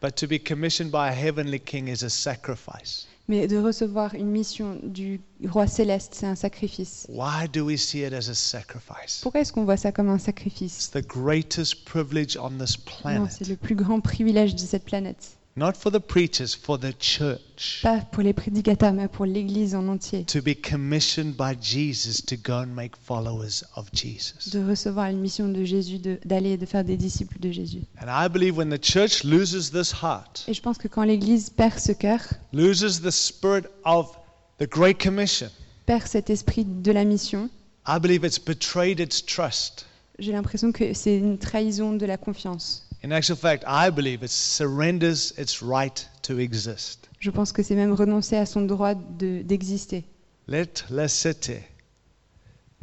But 0.00 0.14
to 0.16 0.28
be 0.28 0.38
commissioned 0.38 0.92
by 0.92 1.08
a 1.08 1.12
heavenly 1.12 1.58
king 1.58 1.88
is 1.88 2.04
a 2.04 2.08
sacrifice. 2.08 3.06
Mais 3.30 3.46
de 3.46 3.58
recevoir 3.58 4.16
une 4.16 4.26
mission 4.26 4.80
du 4.82 5.20
roi 5.46 5.68
céleste, 5.68 6.16
c'est 6.16 6.26
un 6.26 6.34
sacrifice. 6.34 7.06
Why 7.08 7.48
do 7.48 7.64
we 7.64 7.80
see 7.80 8.02
it 8.04 8.12
as 8.12 8.28
a 8.28 8.34
sacrifice? 8.34 9.20
Pourquoi 9.22 9.42
est-ce 9.42 9.52
qu'on 9.52 9.64
voit 9.64 9.76
ça 9.76 9.92
comme 9.92 10.08
un 10.08 10.18
sacrifice? 10.18 10.76
It's 10.76 10.90
the 10.90 11.06
greatest 11.06 11.84
privilege 11.84 12.36
on 12.36 12.50
this 12.58 12.76
Non, 13.04 13.28
c'est 13.30 13.46
le 13.46 13.54
plus 13.54 13.76
grand 13.76 14.00
privilège 14.00 14.56
de 14.56 14.58
cette 14.58 14.84
planète. 14.84 15.38
Not 15.60 15.74
for 15.76 15.92
the 15.92 16.00
preachers, 16.00 16.54
for 16.54 16.78
the 16.78 16.94
church. 16.98 17.80
Pas 17.82 18.00
pour 18.00 18.22
les 18.22 18.32
prédicateurs, 18.32 18.94
mais 18.94 19.08
pour 19.08 19.26
l'Église 19.26 19.74
en 19.74 19.88
entier. 19.88 20.24
To 20.24 20.40
be 20.40 20.54
commissioned 20.54 21.36
by 21.36 21.54
Jesus 21.60 22.22
to 22.24 22.36
go 22.42 22.60
and 22.60 22.68
make 22.68 22.96
followers 22.96 23.62
of 23.76 23.90
Jesus. 23.92 24.48
De 24.52 24.66
recevoir 24.66 25.10
une 25.10 25.20
mission 25.20 25.48
de 25.48 25.62
Jésus, 25.62 25.98
d'aller 26.24 26.52
et 26.52 26.56
de 26.56 26.64
faire 26.64 26.82
des 26.82 26.96
disciples 26.96 27.38
de 27.38 27.50
Jésus. 27.50 27.82
And 28.00 28.06
I 28.08 28.30
believe 28.30 28.56
when 28.56 28.70
the 28.70 28.82
church 28.82 29.22
loses 29.22 29.70
this 29.70 29.92
heart, 30.02 30.46
Et 30.48 30.54
je 30.54 30.62
pense 30.62 30.78
que 30.78 30.88
quand 30.88 31.02
l'Église 31.02 31.50
perd 31.50 31.78
ce 31.78 31.92
cœur, 31.92 32.22
loses 32.54 33.02
the 33.02 33.10
spirit 33.10 33.66
of 33.84 34.18
the 34.58 34.66
Great 34.66 34.98
Commission, 34.98 35.50
perd 35.84 36.06
cet 36.06 36.30
esprit 36.30 36.64
de 36.64 36.90
la 36.90 37.04
mission, 37.04 37.50
I 37.86 37.98
believe 38.00 38.24
it's 38.24 38.38
betrayed 38.38 38.98
its 38.98 39.22
trust. 39.22 39.84
j'ai 40.18 40.32
l'impression 40.32 40.72
que 40.72 40.94
c'est 40.94 41.18
une 41.18 41.36
trahison 41.36 41.92
de 41.92 42.06
la 42.06 42.16
confiance. 42.16 42.86
In 43.02 43.12
actual 43.12 43.36
fact, 43.36 43.64
I 43.66 43.90
believe 43.90 44.22
it 44.22 44.30
surrenders 44.30 45.32
its 45.38 45.62
right 45.62 46.06
to 46.22 46.38
exist. 46.38 47.08
Je 47.18 47.30
pense 47.30 47.50
que 47.52 47.62
c'est 47.62 47.74
même 47.74 47.92
renoncer 47.94 48.36
à 48.36 48.44
son 48.46 48.62
droit 48.62 48.94
de- 48.94 49.42
d'exister. 49.42 50.04
Let 50.48 50.84
la 50.90 51.08
city 51.08 51.60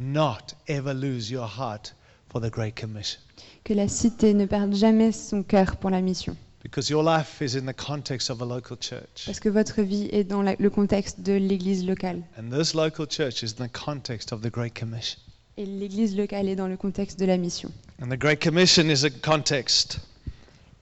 not 0.00 0.54
ever 0.68 0.92
lose 0.94 1.30
your 1.30 1.46
heart 1.46 1.94
for 2.30 2.40
the 2.40 2.50
Great 2.50 2.74
Commission. 2.80 3.20
que 3.64 3.74
la 3.74 3.86
cité 3.86 4.32
ne 4.34 4.46
perde 4.46 4.74
jamais 4.74 5.12
son 5.12 5.42
cœur 5.42 5.76
pour 5.76 5.90
la 5.90 6.00
mission. 6.00 6.36
Because 6.62 6.88
your 6.90 7.02
life 7.04 7.40
is 7.40 7.56
in 7.56 7.66
the 7.66 7.76
context 7.76 8.30
of 8.30 8.40
a 8.42 8.44
local 8.44 8.76
church. 8.80 9.24
Parce 9.26 9.38
que 9.40 9.48
votre 9.48 9.82
vie 9.82 10.08
est 10.10 10.24
dans 10.24 10.42
la- 10.42 10.56
le 10.58 10.70
contexte 10.70 11.20
de 11.20 11.34
l'église 11.34 11.84
locale. 11.86 12.22
And 12.38 12.50
this 12.50 12.74
local 12.74 13.06
church 13.08 13.42
is 13.42 13.54
in 13.58 13.66
the 13.66 13.72
context 13.72 14.32
of 14.32 14.40
the 14.40 14.50
Great 14.50 14.74
Commission. 14.78 15.18
Et 15.56 15.66
l'église 15.66 16.16
locale 16.16 16.48
est 16.48 16.56
dans 16.56 16.66
le 16.68 16.76
contexte 16.76 17.18
de 17.20 17.26
la 17.26 17.36
mission. 17.36 17.70
And 18.02 18.08
the 18.08 18.18
Great 18.18 18.42
Commission 18.42 18.88
is 18.88 19.04
a 19.04 19.10
context. 19.10 20.00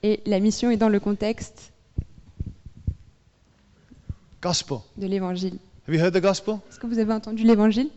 Et 0.06 0.20
la 0.24 0.38
mission 0.38 0.70
est 0.70 0.76
dans 0.76 0.88
le 0.88 1.00
contexte 1.00 1.72
Gospel. 4.40 4.78
de 4.96 5.08
l'évangile. 5.08 5.54
Have 5.88 5.94
you 5.96 6.00
heard 6.00 6.14
the 6.14 6.20
gospel? 6.22 6.58
Est-ce 6.70 6.78
que 6.78 6.86
vous 6.86 7.00
avez 7.00 7.12
entendu 7.12 7.42
l'évangile? 7.42 7.88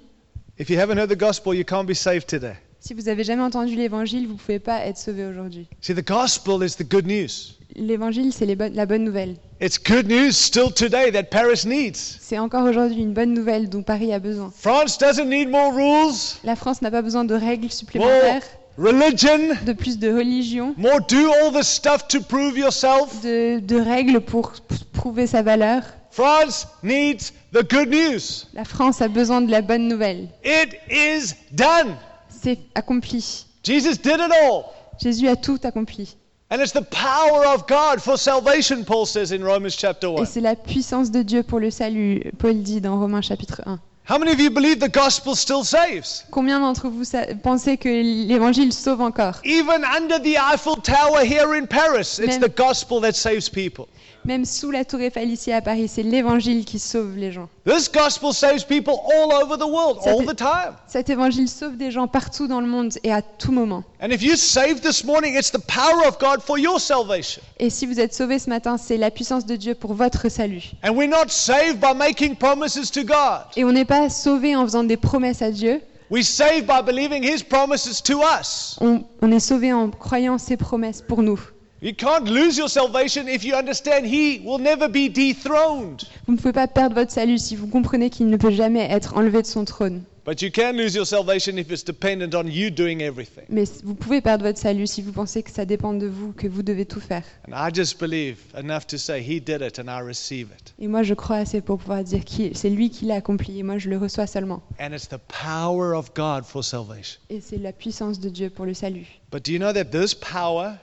If 0.58 0.72
you 0.72 0.80
haven't 0.80 0.98
heard 0.98 1.12
the 1.12 1.20
gospel, 1.20 1.54
you 1.54 1.64
can't 1.64 1.86
be 1.86 1.94
saved 1.94 2.26
today. 2.26 2.56
Si 2.80 2.96
vous 2.96 3.10
avez 3.10 3.24
jamais 3.24 3.44
entendu 3.44 3.76
l'évangile, 3.76 4.26
vous 4.26 4.34
ne 4.34 4.38
pouvez 4.40 4.58
pas 4.58 4.84
être 4.88 4.98
sauvé 4.98 5.24
aujourd'hui. 5.28 5.68
See, 5.82 5.94
the 5.94 6.04
gospel 6.04 6.64
is 6.64 6.76
the 6.78 6.90
good 6.90 7.06
news. 7.06 7.54
L'évangile, 7.76 8.34
c'est 8.34 8.48
la 8.48 8.86
bonne 8.88 9.04
nouvelle. 9.04 9.36
It's 9.62 9.78
good 9.78 10.08
news 10.08 10.32
still 10.32 10.74
today 10.74 11.12
that 11.12 11.26
Paris 11.26 11.68
needs. 11.68 11.94
C'est 12.20 12.40
encore 12.40 12.64
aujourd'hui 12.68 13.04
une 13.04 13.14
bonne 13.14 13.36
nouvelle 13.36 13.70
dont 13.70 13.84
Paris 13.84 14.12
a 14.14 14.18
besoin. 14.20 14.52
France 14.56 14.98
doesn't 14.98 15.30
need 15.30 15.48
more 15.50 15.72
rules, 15.72 16.16
La 16.44 16.56
France 16.56 16.82
n'a 16.82 16.90
pas 16.90 17.04
besoin 17.04 17.24
de 17.24 17.36
règles 17.36 17.66
more 17.66 17.72
supplémentaires, 17.72 18.42
religion, 18.80 19.56
de 19.66 19.74
plus 19.74 19.98
de 20.00 20.10
religion, 20.10 20.74
more 20.78 21.00
do 21.08 21.32
all 21.34 21.52
the 21.52 21.64
stuff 21.64 22.08
to 22.08 22.22
prove 22.22 22.58
yourself. 22.58 23.22
de, 23.22 23.60
de 23.60 23.76
règles 23.80 24.22
pour 24.22 24.54
prouver 24.94 25.28
sa 25.28 25.42
valeur. 25.42 25.84
France 26.12 26.68
needs 26.82 27.32
the 27.54 27.64
good 27.70 27.90
news. 27.90 28.46
La 28.54 28.64
France 28.66 29.02
a 29.02 29.08
besoin 29.08 29.42
de 29.42 29.52
la 29.52 29.62
bonne 29.62 29.88
nouvelle. 29.88 30.30
It 30.44 30.76
is 30.90 31.36
done. 31.52 31.96
C'est 32.30 32.60
accompli. 32.74 33.46
Jesus 33.64 33.98
did 34.02 34.16
it 34.20 34.32
all. 34.44 34.66
Jésus 35.02 35.28
a 35.28 35.36
tout 35.36 35.60
accompli. 35.64 36.16
And 36.52 36.58
it's 36.60 36.74
the 36.74 36.82
power 36.82 37.46
of 37.54 37.68
God 37.68 38.00
for 38.00 38.18
salvation, 38.18 38.84
Paul 38.84 39.06
says 39.06 39.32
in 39.32 39.44
Romans 39.44 39.76
chapter 39.78 40.08
Et 40.18 40.22
1. 40.22 40.26
c'est 40.26 40.42
la 40.42 40.56
puissance 40.56 41.12
de 41.12 41.22
Dieu 41.22 41.44
pour 41.44 41.60
le 41.60 41.70
salut, 41.70 42.24
Paul 42.40 42.64
dit 42.64 42.82
dans 42.82 43.00
Romains 43.00 43.22
chapitre 43.22 43.62
1. 43.68 43.80
How 44.10 44.18
many 44.18 44.32
of 44.32 44.40
you 44.40 44.50
believe 44.50 44.80
the 44.80 44.90
gospel 44.90 45.36
still 45.36 45.64
saves? 45.64 46.24
Combien 46.32 46.60
d'entre 46.60 46.90
vous 46.90 47.06
pensez 47.44 47.78
que 47.78 47.90
l'évangile 48.28 48.74
sauve 48.74 49.02
encore 49.02 49.40
Even 49.44 49.84
under 49.86 50.18
the 50.18 50.36
Eiffel 50.36 50.78
Tower 50.78 51.24
here 51.24 51.54
in 51.54 51.68
Paris, 51.68 52.18
it's 52.18 52.40
the 52.40 52.50
gospel 52.50 53.00
that 53.02 53.16
saves 53.16 53.50
people. 53.50 53.88
Même 54.26 54.44
sous 54.46 54.70
la 54.70 54.84
tour 54.86 55.00
Eiffel 55.00 55.30
ici 55.32 55.52
à 55.52 55.62
Paris, 55.62 55.88
c'est 55.88 56.04
l'évangile 56.04 56.66
qui 56.66 56.78
sauve 56.78 57.16
les 57.16 57.32
gens. 57.32 57.48
This 57.66 57.90
gospel 57.92 58.34
saves 58.34 58.66
people 58.68 58.94
all 59.12 59.32
over 59.44 59.58
the 59.58 59.66
world, 59.68 60.00
Ça 60.04 60.12
all 60.12 60.20
fait- 60.20 60.34
the 60.34 60.36
time. 60.36 60.74
Cet 60.88 61.10
évangile 61.10 61.48
sauve 61.48 61.78
des 61.78 61.90
gens 61.90 62.08
partout 62.08 62.48
dans 62.48 62.60
le 62.62 62.68
monde 62.68 62.92
et 63.04 63.12
à 63.14 63.22
tout 63.22 63.52
moment. 63.52 63.84
And 64.02 64.10
if 64.12 64.22
you're 64.22 64.38
saved 64.38 64.82
this 64.82 65.04
morning, 65.04 65.36
it's 65.38 65.52
the 65.52 65.58
power 65.66 66.06
of 66.08 66.20
God 66.20 66.42
for 66.42 66.60
your 66.60 66.80
salvation. 66.80 67.42
Et 67.60 67.70
si 67.70 67.86
vous 67.86 68.00
êtes 68.00 68.14
sauvés 68.14 68.40
ce 68.40 68.50
matin, 68.50 68.78
c'est 68.78 68.98
la 68.98 69.10
puissance 69.10 69.46
de 69.46 69.56
Dieu 69.56 69.74
pour 69.74 69.94
votre 69.94 70.30
salut. 70.30 70.64
And 70.84 70.92
we're 70.96 71.10
not 71.10 71.30
saved 71.30 71.80
by 71.80 71.94
making 71.98 72.36
promises 72.36 72.92
to 72.92 73.04
God. 73.04 73.46
Et 73.56 73.64
on 73.64 73.72
n'est 73.72 73.86
pas 73.86 74.10
sauvés 74.10 74.56
en 74.56 74.64
faisant 74.66 74.84
des 74.84 74.98
promesses 74.98 75.42
à 75.42 75.50
Dieu, 75.52 75.82
saved 76.22 76.66
by 76.68 76.84
believing 76.86 77.24
His 77.24 77.44
promises 77.44 78.02
to 78.04 78.20
us. 78.40 78.76
on, 78.82 79.04
on 79.22 79.32
est 79.32 79.40
sauvés 79.40 79.72
en 79.74 79.90
croyant 79.90 80.38
ses 80.38 80.58
promesses 80.58 81.02
pour 81.02 81.22
nous. 81.24 81.40
You 81.82 81.94
can't 81.94 82.28
lose 82.28 82.58
your 82.58 82.68
salvation 82.68 83.30
if 83.30 83.46
you 83.46 83.56
understand 83.56 84.06
He 84.06 84.42
will 84.44 84.60
never 84.60 84.90
be 84.90 85.08
dethroned. 85.08 86.04
Vous 86.28 86.34
ne 86.34 86.38
pouvez 86.38 86.52
pas 86.52 86.68
perdre 86.68 86.96
votre 86.96 87.12
salut 87.12 87.38
si 87.38 87.56
vous 87.56 87.68
comprenez 87.68 88.10
qu'il 88.10 88.28
ne 88.28 88.36
peut 88.36 88.52
jamais 88.52 88.86
être 88.92 89.16
enlevé 89.16 89.42
de 89.42 89.48
son 89.48 89.64
trône. 89.64 90.04
But 90.26 90.42
you 90.42 90.52
can 90.52 90.74
lose 90.74 90.94
your 90.94 91.08
salvation 91.08 91.58
if 91.58 91.72
it's 91.72 91.86
dependent 91.86 92.36
on 92.36 92.48
you 92.48 92.70
doing 92.70 93.00
everything. 93.00 93.46
Mais 93.48 93.64
vous 93.86 93.96
pouvez 93.96 94.20
perdre 94.20 94.44
votre 94.44 94.60
salut 94.60 94.88
si 94.88 95.02
vous 95.02 95.14
pensez 95.14 95.42
que 95.42 95.52
ça 95.52 95.64
dépend 95.64 95.94
de 95.94 96.06
vous, 96.06 96.34
que 96.34 96.48
vous 96.48 96.64
devez 96.64 96.86
tout 96.86 97.00
faire. 97.00 97.24
And 97.48 97.54
I 97.54 97.74
just 97.74 97.98
believe 97.98 98.40
enough 98.58 98.86
to 98.88 98.98
say 98.98 99.22
He 99.22 99.40
did 99.40 99.62
it 99.62 99.80
and 99.80 99.86
I 99.88 100.02
receive 100.06 100.50
it. 100.54 100.74
Et 100.80 100.88
moi, 100.90 101.04
je 101.04 101.14
crois 101.14 101.38
assez 101.38 101.62
pour 101.62 101.78
pouvoir 101.78 102.04
dire 102.04 102.26
que 102.26 102.54
c'est 102.56 102.70
lui 102.70 102.90
qui 102.90 103.06
l'a 103.06 103.16
accompli 103.16 103.58
et 103.58 103.64
moi, 103.64 103.78
je 103.78 103.90
le 103.90 103.98
reçois 103.98 104.28
seulement. 104.28 104.62
And 104.82 104.92
it's 104.92 105.08
the 105.08 105.20
power 105.30 105.96
of 105.96 106.14
God 106.14 106.44
for 106.44 106.62
salvation. 106.62 107.22
Et 107.30 107.40
c'est 107.40 107.58
la 107.58 107.72
puissance 107.72 108.20
de 108.20 108.28
Dieu 108.28 108.50
pour 108.50 108.66
le 108.66 108.74
salut. 108.74 109.08
But 109.32 109.46
do 109.46 109.54
you 109.54 109.60
know 109.60 109.72
that 109.72 109.86
this 109.86 110.14
power 110.14 110.74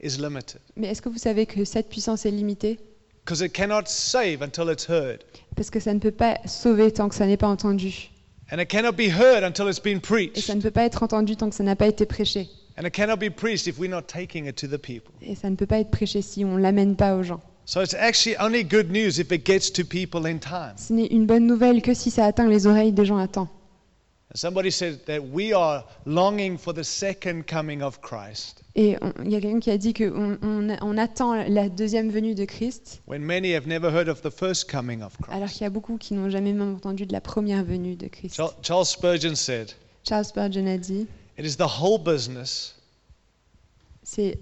is 0.00 0.18
limited? 0.18 0.60
Mais 0.76 0.88
est-ce 0.88 1.02
que 1.02 1.08
vous 1.08 1.18
savez 1.18 1.46
que 1.46 1.64
cette 1.64 1.88
puissance 1.88 2.26
est 2.26 2.30
limitée? 2.30 2.78
Because 3.24 3.40
it 3.40 3.52
cannot 3.52 3.86
save 3.86 4.42
until 4.42 4.70
it's 4.70 4.88
heard. 4.88 5.18
Parce 5.56 5.70
que 5.70 5.80
ça 5.80 5.92
ne 5.92 5.98
peut 5.98 6.12
pas 6.12 6.38
sauver 6.46 6.92
tant 6.92 7.08
que 7.08 7.14
ça 7.14 7.26
n'est 7.26 7.36
pas 7.36 7.48
entendu. 7.48 8.10
And 8.52 8.60
it 8.60 8.68
cannot 8.68 8.92
be 8.92 9.08
heard 9.10 9.42
until 9.42 9.68
it's 9.68 9.80
been 9.82 9.96
Et 9.96 10.00
preached. 10.00 10.38
ça 10.44 10.54
ne 10.54 10.60
peut 10.60 10.70
pas 10.70 10.84
être 10.84 11.02
entendu 11.02 11.36
tant 11.36 11.48
que 11.50 11.56
ça 11.56 11.64
n'a 11.64 11.74
pas 11.74 11.88
été 11.88 12.06
prêché. 12.06 12.48
And 12.78 12.84
it 12.86 12.92
cannot 12.92 13.16
be 13.16 13.30
preached 13.30 13.66
if 13.66 13.78
we're 13.78 13.90
not 13.90 14.02
taking 14.02 14.46
it 14.46 14.54
to 14.56 14.68
the 14.68 14.78
people. 14.80 15.12
Et 15.22 15.34
ça 15.34 15.50
ne 15.50 15.56
peut 15.56 15.66
pas 15.66 15.78
être 15.80 15.90
prêché 15.90 16.22
si 16.22 16.44
on 16.44 16.56
ne 16.56 16.60
l'amène 16.60 16.94
pas 16.94 17.16
aux 17.16 17.22
gens. 17.24 17.40
So 17.64 17.82
it's 17.82 17.94
actually 17.94 18.36
only 18.38 18.62
good 18.62 18.92
news 18.92 19.18
if 19.18 19.32
it 19.32 19.44
gets 19.44 19.72
to 19.72 19.82
people 19.84 20.24
in 20.26 20.38
time. 20.38 20.74
Ce 20.76 20.92
n'est 20.92 21.06
une 21.06 21.26
bonne 21.26 21.46
nouvelle 21.46 21.82
que 21.82 21.94
si 21.94 22.12
ça 22.12 22.24
atteint 22.26 22.46
les 22.48 22.68
oreilles 22.68 22.92
des 22.92 23.04
gens 23.04 23.16
à 23.16 23.26
temps. 23.26 23.48
Somebody 24.36 24.70
said 24.70 25.00
that 25.06 25.20
we 25.32 25.54
are 25.54 25.82
longing 26.04 26.58
for 26.58 26.74
the 26.74 26.84
second 26.84 27.44
coming 27.46 27.82
of 27.82 28.00
Christ, 28.02 28.62
Et 28.74 28.96
on- 29.00 29.12
il 29.24 29.30
y 29.32 29.36
a 29.36 29.40
quelqu'un 29.40 29.60
qui 29.60 29.70
a 29.70 29.78
dit 29.78 29.94
qu'on 29.94 30.36
on, 30.42 30.76
on 30.82 30.98
attend 30.98 31.34
la 31.48 31.68
deuxième 31.70 32.10
venue 32.10 32.34
de 32.34 32.44
Christ, 32.44 33.00
when 33.06 33.22
many 33.22 33.54
have 33.54 33.66
never 33.66 33.88
heard 33.90 34.08
of 34.08 34.20
the 34.20 34.30
first 34.30 34.70
coming 34.70 35.02
of 35.02 35.16
alors 35.28 35.40
Christ. 35.46 35.54
qu'il 35.54 35.62
y 35.62 35.66
a 35.66 35.70
beaucoup 35.70 35.96
qui 35.96 36.12
n'ont 36.14 36.28
jamais 36.28 36.52
même 36.52 36.74
entendu 36.76 37.06
de 37.06 37.12
la 37.14 37.22
première 37.22 37.64
venue 37.64 37.96
de 37.96 38.08
Christ. 38.08 38.36
Char- 38.36 38.52
Charles 38.62 38.84
Spurgeon 38.86 39.34
said, 39.34 39.72
Charles 40.04 40.26
Spurgeon 40.26 40.66
a 40.66 40.76
dit, 40.76 41.06
It 41.38 41.44
is 41.46 41.56
the 41.56 41.80
whole 41.80 41.98
business. 41.98 42.74
c'est 44.02 44.38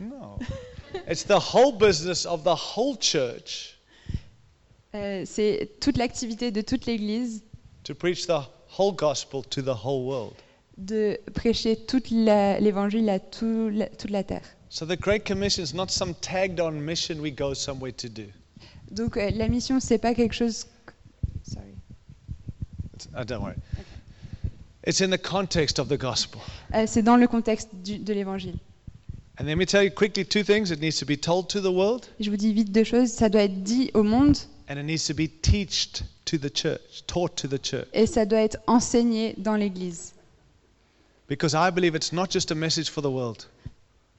No. 0.00 0.38
it's 1.08 1.24
the 1.24 1.38
whole 1.54 1.72
business 1.72 2.26
of 2.26 2.44
the 2.44 2.54
whole 2.76 2.96
church 2.98 3.78
euh, 4.94 5.22
c'est 5.26 5.70
toute 5.80 5.96
l'activité 5.96 6.50
de 6.50 6.60
toute 6.60 6.86
l'Église 6.86 7.42
to 7.84 7.94
preach 7.94 8.26
the 8.26 8.40
whole 8.78 8.92
gospel 8.92 9.42
to 9.44 9.62
the 9.62 9.74
whole 9.84 10.04
world. 10.06 10.34
de 10.78 11.18
prêcher 11.34 11.76
toute 11.76 12.10
l'Évangile 12.10 13.08
à 13.10 13.18
tout 13.20 13.68
la- 13.70 13.88
toute 13.88 14.10
la 14.10 14.24
terre. 14.24 14.42
So 14.70 14.86
the 14.86 14.96
Great 14.98 15.24
Commission 15.26 15.62
is 15.62 15.74
not 15.74 15.88
some 15.90 16.14
tagged 16.14 16.58
on 16.60 16.72
mission 16.72 17.20
we 17.20 17.30
go 17.30 17.52
somewhere 17.54 17.92
to 17.92 18.08
do. 18.08 18.24
Donc 18.90 19.16
euh, 19.18 19.30
la 19.34 19.48
mission, 19.48 19.80
c'est 19.80 19.98
pas 19.98 20.14
quelque 20.14 20.34
chose. 20.34 20.66
Sorry. 21.44 21.74
Uh, 23.14 23.24
don't 23.24 23.42
worry. 23.42 23.56
It's 24.86 25.00
in 25.00 25.10
the 25.10 25.18
context 25.22 25.78
of 25.78 25.88
the 25.88 25.98
gospel. 25.98 26.40
Euh, 26.74 26.86
c'est 26.86 27.02
dans 27.02 27.16
le 27.16 27.28
contexte 27.28 27.68
du- 27.84 27.98
de 27.98 28.12
l'Évangile. 28.14 28.56
And 29.38 29.44
let 29.44 29.56
me 29.56 29.66
tell 29.66 29.84
you 29.84 29.90
quickly 29.90 30.24
two 30.24 30.42
things. 30.42 30.70
It 30.70 30.80
needs 30.80 30.98
to 30.98 31.06
be 31.06 31.18
told 31.20 31.48
to 31.48 31.60
the 31.60 31.70
world, 31.72 32.06
Je 32.18 32.30
vous 32.30 32.36
dis 32.36 32.52
vite 32.54 32.72
deux 32.72 32.84
choses. 32.84 33.10
Ça 33.10 33.28
doit 33.28 33.42
être 33.42 33.62
dit 33.62 33.90
au 33.94 34.02
monde 34.02 34.36
and 34.68 34.78
it 34.78 34.84
needs 34.84 35.04
to 35.06 35.14
be 35.14 35.28
teached 35.42 36.04
to 36.24 36.38
the 36.38 36.50
church, 36.52 37.04
taught 37.06 37.34
to 37.36 37.48
the 37.48 37.60
church. 37.62 37.86
et 37.92 38.06
ça 38.06 38.24
doit 38.24 38.40
être 38.40 38.58
enseigné 38.66 39.34
dans 39.38 39.56
l'Église. 39.56 40.14
Because 41.28 41.54
I 41.54 41.70
believe 41.70 41.94
it's 41.94 42.12
not 42.12 42.30
just 42.30 42.50
a 42.50 42.54
message 42.54 42.90
for 42.90 43.02
the 43.02 43.10
world. 43.10 43.46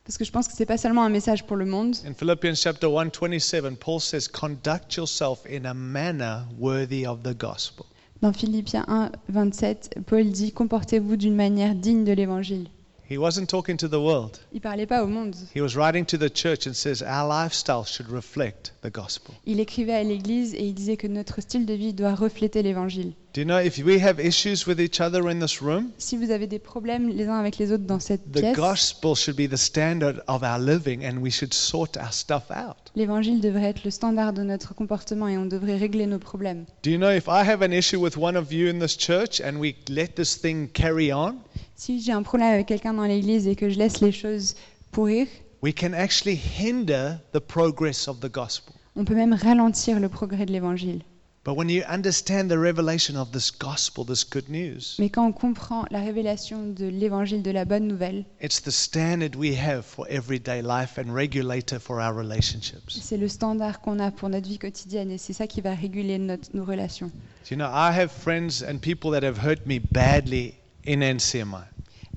Parce 0.05 0.17
que 0.17 0.25
je 0.25 0.31
pense 0.31 0.47
que 0.47 0.53
c'est 0.55 0.65
pas 0.65 0.77
seulement 0.77 1.03
un 1.03 1.09
message 1.09 1.45
pour 1.45 1.55
le 1.55 1.65
monde. 1.65 1.95
In 2.05 2.13
Philippians 2.13 2.55
chapter 2.55 2.87
1, 2.87 3.11
27, 3.11 3.77
Paul 3.77 4.01
says, 4.01 4.27
Conduct 4.27 4.97
yourself 4.97 5.45
in 5.49 5.65
a 5.65 5.73
manner 5.73 6.43
worthy 6.59 7.05
of 7.05 7.23
the 7.23 7.33
gospel. 7.33 7.85
Dans 8.21 8.33
Philippiens 8.33 8.83
1, 8.87 9.11
27, 9.29 9.99
Paul 10.05 10.29
dit 10.29 10.51
Comportez-vous 10.51 11.15
d'une 11.15 11.35
manière 11.35 11.73
digne 11.75 12.03
de 12.03 12.11
l'Évangile. 12.11 12.67
He 13.09 13.17
wasn't 13.17 13.47
talking 13.47 13.75
to 13.77 13.87
the 13.87 13.99
world. 13.99 14.39
Il 14.53 14.61
parlait 14.61 14.85
pas 14.85 15.03
au 15.03 15.07
monde. 15.07 15.35
He 15.55 15.61
was 15.61 15.75
writing 15.75 16.05
to 16.05 16.17
the 16.17 16.29
church 16.33 16.65
and 16.67 16.73
says, 16.73 17.01
Our 17.01 17.27
lifestyle 17.27 17.83
should 17.85 18.09
reflect 18.09 18.73
the 18.81 18.89
gospel. 18.89 19.35
Il 19.45 19.59
écrivait 19.59 19.93
à 19.93 20.03
l'Église 20.03 20.53
et 20.53 20.65
il 20.65 20.73
disait 20.73 20.95
que 20.97 21.07
notre 21.07 21.41
style 21.41 21.65
de 21.65 21.73
vie 21.73 21.93
doit 21.93 22.15
refléter 22.15 22.63
l'Évangile. 22.63 23.13
Do 23.33 23.41
you 23.41 23.45
know 23.47 23.57
if 23.57 23.79
we 23.79 23.99
have 23.99 24.19
issues 24.19 24.67
with 24.67 24.79
each 24.79 25.01
other 25.01 25.27
in 25.27 25.39
this 25.39 25.59
room, 25.59 25.89
Si 25.97 26.17
vous 26.17 26.29
avez 26.29 26.45
des 26.45 26.59
problèmes 26.59 27.09
les 27.09 27.27
uns 27.27 27.39
avec 27.39 27.57
les 27.57 27.71
autres 27.71 27.83
dans 27.83 27.99
cette 27.99 28.31
the 28.31 28.39
pièce, 28.41 28.55
gospel 28.55 29.15
should 29.15 29.35
be 29.35 29.49
the 29.49 29.57
standard 29.57 30.21
of 30.27 30.43
our 30.43 30.59
living 30.59 31.03
and 31.03 31.17
we 31.17 31.31
should 31.31 31.51
sort 31.51 31.97
our 31.97 32.13
stuff 32.13 32.51
out. 32.51 32.77
l'évangile 32.95 33.41
devrait 33.41 33.69
être 33.69 33.83
le 33.83 33.89
standard 33.91 34.33
de 34.33 34.43
notre 34.43 34.75
comportement 34.75 35.27
et 35.27 35.37
on 35.39 35.47
devrait 35.47 35.77
régler 35.77 36.05
nos 36.05 36.19
problèmes. 36.19 36.65
Do 36.83 36.91
you 36.91 36.97
know 36.99 37.09
if 37.09 37.27
I 37.27 37.41
have 37.43 37.63
an 37.63 37.71
issue 37.71 37.97
with 37.99 38.17
one 38.17 38.37
of 38.37 38.53
you 38.53 38.69
in 38.69 38.77
this 38.79 38.95
church 38.95 39.41
and 39.41 39.57
we 39.59 39.75
let 39.89 40.09
this 40.15 40.39
thing 40.39 40.67
carry 40.71 41.11
on, 41.11 41.35
Si 41.75 42.01
j'ai 42.01 42.11
un 42.11 42.23
problème 42.23 42.53
avec 42.53 42.67
quelqu'un 42.67 42.93
dans 42.93 43.03
l'église 43.05 43.47
et 43.47 43.55
que 43.55 43.69
je 43.69 43.77
laisse 43.77 44.01
les 44.01 44.11
choses 44.11 44.55
pourrir, 44.91 45.27
we 45.61 45.73
can 45.73 45.93
actually 45.93 46.35
hinder 46.59 47.15
the 47.33 47.39
progress 47.39 48.07
of 48.07 48.19
the 48.19 48.31
gospel. 48.31 48.73
on 48.95 49.05
peut 49.05 49.15
même 49.15 49.33
ralentir 49.33 49.99
le 49.99 50.07
progrès 50.09 50.45
de 50.45 50.51
l'évangile. 50.51 51.01
But 51.45 51.57
when 51.57 51.69
you 51.69 51.83
understand 51.89 52.47
the 52.47 52.57
revelation 52.57 53.17
of 53.19 53.31
this 53.31 53.51
gospel, 53.51 54.05
this 54.05 54.23
good 54.23 54.47
news, 54.47 54.95
Mais 54.97 55.09
quand 55.09 55.27
on 55.27 55.33
comprend 55.33 55.83
la 55.91 55.99
révélation 55.99 56.67
de 56.69 56.85
l'évangile 56.85 57.41
de 57.41 57.51
la 57.51 57.65
bonne 57.65 57.85
nouvelle, 57.85 58.23
it's 58.41 58.61
the 58.61 58.69
standard 58.71 59.35
we 59.35 59.53
have 59.57 59.83
for 59.83 60.05
everyday 60.09 60.61
life 60.61 60.97
and 60.97 61.13
regulator 61.13 61.79
for 61.81 61.99
our 61.99 62.15
relationships. 62.15 62.97
c'est 63.01 63.17
le 63.17 63.27
standard 63.27 63.81
qu'on 63.81 63.99
a 63.99 64.09
pour 64.11 64.29
notre 64.29 64.47
vie 64.47 64.57
quotidienne 64.59 65.11
et 65.11 65.17
c'est 65.17 65.33
ça 65.33 65.45
qui 65.47 65.59
va 65.59 65.73
réguler 65.75 66.17
notre- 66.17 66.47
nos 66.55 66.63
relations. 66.63 67.11
You 67.51 67.57
know, 67.57 67.65
I 67.67 67.91
have 67.91 68.09
friends 68.09 68.63
and 68.65 68.77
people 68.77 69.11
that 69.11 69.25
have 69.27 69.39
hurt 69.45 69.65
me 69.65 69.79
badly 69.91 70.53
in 70.87 70.99
NCMI, 71.01 71.63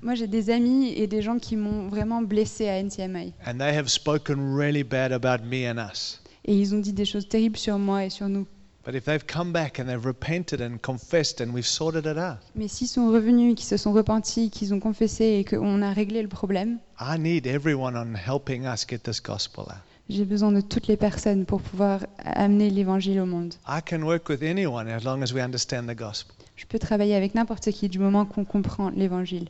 Moi, 0.03 0.15
j'ai 0.15 0.27
des 0.27 0.51
amis 0.51 0.93
et 0.95 1.07
des 1.07 1.23
gens 1.23 1.39
qui 1.39 1.57
m'ont 1.57 1.89
vraiment 1.89 2.23
blessé 2.23 2.69
à 2.69 2.83
NCMI. 2.83 3.33
and 3.47 3.59
they 3.59 3.75
have 3.77 3.89
spoken 3.89 4.55
really 4.57 4.83
bad 4.85 5.13
about 5.13 5.45
me 5.45 5.69
and 5.69 5.79
us. 5.79 6.21
Et 6.45 6.55
ils 6.55 6.75
ont 6.75 6.79
dit 6.79 6.93
des 6.93 7.05
choses 7.05 7.29
terribles 7.29 7.57
sur 7.57 7.79
moi 7.79 8.05
et 8.05 8.11
sur 8.11 8.29
nous. 8.29 8.47
But 8.85 8.95
if 8.95 9.05
they've 9.05 9.25
come 9.27 9.51
back 9.51 9.81
and 9.81 9.87
they've 9.87 10.05
repented 10.07 10.61
and 10.63 10.79
confessed 10.81 11.41
and 11.41 11.53
we've 11.53 11.67
sorted 11.67 12.07
it 12.07 12.17
out, 12.17 12.39
Mais 12.55 12.69
s'ils 12.69 12.87
sont 12.87 13.09
revenus, 13.11 13.57
qu'ils 13.57 13.67
se 13.67 13.77
sont 13.77 13.93
repentis, 13.93 14.49
qu'ils 14.49 14.73
ont 14.75 14.79
confessé 14.79 15.41
et 15.41 15.45
qu'on 15.45 15.83
a 15.83 15.93
réglé 15.93 16.23
le 16.23 16.29
problème, 16.29 16.79
I 17.01 17.19
need 17.19 17.49
everyone 17.49 17.97
on 17.97 18.15
helping 18.15 18.65
us 18.65 18.87
get 18.89 18.99
this 19.01 19.21
gospel 19.21 19.65
out. 19.65 19.83
j'ai 20.09 20.25
besoin 20.25 20.53
de 20.53 20.61
toutes 20.61 20.87
les 20.87 20.97
personnes 20.97 21.47
pour 21.47 21.61
pouvoir 21.63 22.07
amener 22.19 22.71
l'évangile 22.71 23.19
au 23.19 23.27
monde. 23.27 23.55
I 23.69 23.81
can 23.85 24.03
work 24.03 24.29
with 24.29 24.45
anyone 24.45 24.87
as 24.87 25.01
long 25.03 25.21
as 25.21 25.33
we 25.33 25.41
understand 25.43 25.89
the 25.89 25.97
gospel. 25.99 26.36
Je 26.57 26.65
peux 26.65 26.79
travailler 26.79 27.15
avec 27.15 27.35
n'importe 27.35 27.71
qui 27.71 27.89
du 27.89 27.99
moment 27.99 28.25
qu'on 28.25 28.45
comprend 28.47 28.89
l'évangile. 28.91 29.49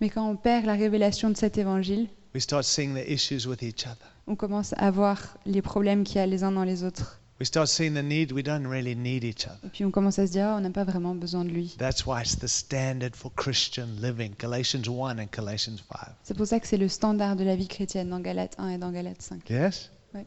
Mais 0.00 0.08
quand 0.08 0.28
on 0.28 0.36
perd 0.36 0.66
la 0.66 0.74
révélation 0.74 1.30
de 1.30 1.36
cet 1.36 1.58
évangile, 1.58 2.08
we 2.34 2.42
start 2.42 2.64
seeing 2.64 2.94
the 2.94 3.08
issues 3.08 3.46
with 3.46 3.62
each 3.62 3.84
other. 3.86 4.06
on 4.28 4.36
commence 4.36 4.72
à 4.78 4.90
voir 4.92 5.36
les 5.46 5.62
problèmes 5.62 6.04
qu'il 6.04 6.16
y 6.16 6.20
a 6.20 6.26
les 6.26 6.44
uns 6.44 6.52
dans 6.52 6.64
les 6.64 6.84
autres. 6.84 7.18
We 7.40 7.48
start 7.48 7.66
seeing 7.66 7.94
the 7.94 8.04
need. 8.04 8.30
We 8.30 8.44
don't 8.44 8.64
really 8.68 8.94
need 8.94 9.24
each 9.24 9.46
other. 9.46 9.58
Et 9.64 9.68
puis 9.70 9.84
on 9.84 9.90
commence 9.90 10.20
à 10.20 10.28
se 10.28 10.32
dire, 10.32 10.46
Ah, 10.46 10.56
on 10.58 10.60
n'a 10.60 10.70
pas 10.70 10.84
vraiment 10.84 11.16
besoin 11.16 11.44
de 11.44 11.50
lui. 11.50 11.74
That's 11.76 12.06
why 12.06 12.20
it's 12.20 12.38
the 12.38 12.46
standard 12.46 13.16
for 13.16 13.32
Christian 13.34 13.88
living. 14.00 14.30
Galatians 14.38 14.86
1 14.88 15.18
and 15.18 15.26
Galatians 15.36 15.78
5. 15.90 15.98
C'est 16.22 16.36
pour 16.36 16.46
ça 16.46 16.60
que 16.60 16.68
c'est 16.68 16.76
le 16.76 16.86
standard 16.86 17.34
de 17.34 17.42
la 17.42 17.56
vie 17.56 17.66
chrétienne 17.66 18.10
dans 18.10 18.20
Galates 18.20 18.54
1 18.58 18.68
et 18.68 18.78
dans 18.78 18.92
Galates 18.92 19.22
5. 19.22 19.50
Yes? 19.50 19.90
Ouais. 20.14 20.24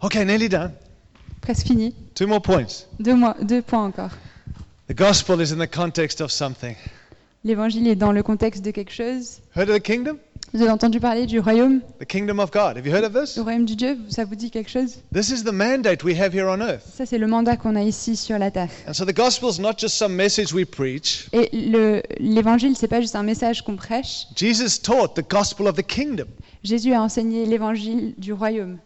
Okay, 0.00 0.24
nearly 0.24 0.48
done. 0.48 0.72
Presque 1.44 1.66
fini. 1.66 1.94
Two 2.14 2.26
more 2.26 2.40
points. 2.40 2.86
Deux, 3.00 3.14
mois, 3.14 3.36
deux 3.42 3.60
points 3.60 3.84
encore. 3.84 4.10
The 4.88 4.94
gospel 4.96 5.40
is 5.42 5.52
in 5.52 5.58
the 5.58 5.70
context 5.70 6.20
of 6.22 6.30
something. 6.30 6.74
L'évangile 7.44 7.86
est 7.88 7.96
dans 7.96 8.12
le 8.12 8.22
contexte 8.22 8.64
de 8.64 8.70
quelque 8.70 8.92
chose. 8.92 9.40
Heard 9.54 9.68
of 9.68 9.76
the 9.76 9.82
kingdom? 9.82 10.16
Vous 10.54 10.62
avez 10.62 10.70
entendu 10.70 11.00
parler 11.00 11.26
du 11.26 11.40
royaume? 11.40 11.80
The 12.00 12.06
kingdom 12.06 12.38
of 12.38 12.50
God. 12.50 12.78
Have 12.78 12.86
you 12.86 12.94
heard 12.94 13.04
of 13.04 13.12
this? 13.12 13.36
Le 13.36 13.42
royaume 13.42 13.66
du 13.66 13.76
Dieu, 13.76 13.98
ça 14.08 14.24
vous 14.24 14.36
dit 14.36 14.50
quelque 14.50 14.70
chose? 14.70 15.00
This 15.12 15.28
is 15.28 15.42
the 15.44 15.52
mandate 15.52 16.02
we 16.04 16.18
have 16.18 16.32
here 16.34 16.46
on 16.48 16.60
earth. 16.62 16.82
Ça, 16.96 17.04
c'est 17.04 17.18
le 17.18 17.26
mandat 17.26 17.56
qu'on 17.58 17.76
a 17.76 17.82
ici 17.82 18.16
sur 18.16 18.38
la 18.38 18.50
terre. 18.50 18.70
And 18.88 18.94
so 18.94 19.04
the 19.04 19.14
gospel 19.14 19.50
is 19.50 19.60
not 19.60 19.74
just 19.78 19.96
some 19.96 20.14
message 20.14 20.54
we 20.54 20.64
preach. 20.64 21.28
Et 21.34 21.50
le- 21.52 22.02
l'évangile, 22.20 22.74
c'est 22.76 22.88
pas 22.88 23.02
juste 23.02 23.16
un 23.16 23.22
message 23.24 23.62
qu'on 23.62 23.76
prêche. 23.76 24.26
Jesus 24.34 24.80
taught 24.82 25.14
the 25.14 25.28
gospel 25.28 25.66
of 25.66 25.74
the 25.76 25.82
kingdom. 25.86 26.26
Jésus 26.62 26.94
a 26.94 27.02
enseigné 27.02 27.44
l'évangile 27.44 28.14
du 28.16 28.32
royaume. 28.32 28.78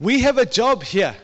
We 0.00 0.24
have 0.24 0.38
a 0.38 0.44
job 0.50 0.82
here, 0.84 1.14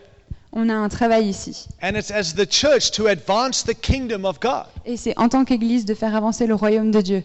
On 0.54 0.68
a 0.68 0.74
un 0.74 0.88
travail 0.88 1.28
ici. 1.28 1.66
and 1.80 1.92
it's 1.96 2.10
as 2.10 2.34
the 2.34 2.46
church 2.48 2.90
to 2.92 3.06
advance 3.06 3.62
the 3.64 3.74
kingdom 3.74 4.24
of 4.26 4.38
God. 4.40 4.66
Et 4.84 4.96
c'est 4.96 5.14
en 5.18 5.28
tant 5.28 5.44
qu'Église 5.44 5.84
de 5.86 5.94
faire 5.94 6.14
avancer 6.14 6.46
le 6.46 6.54
royaume 6.54 6.90
de 6.90 7.00
Dieu. 7.00 7.24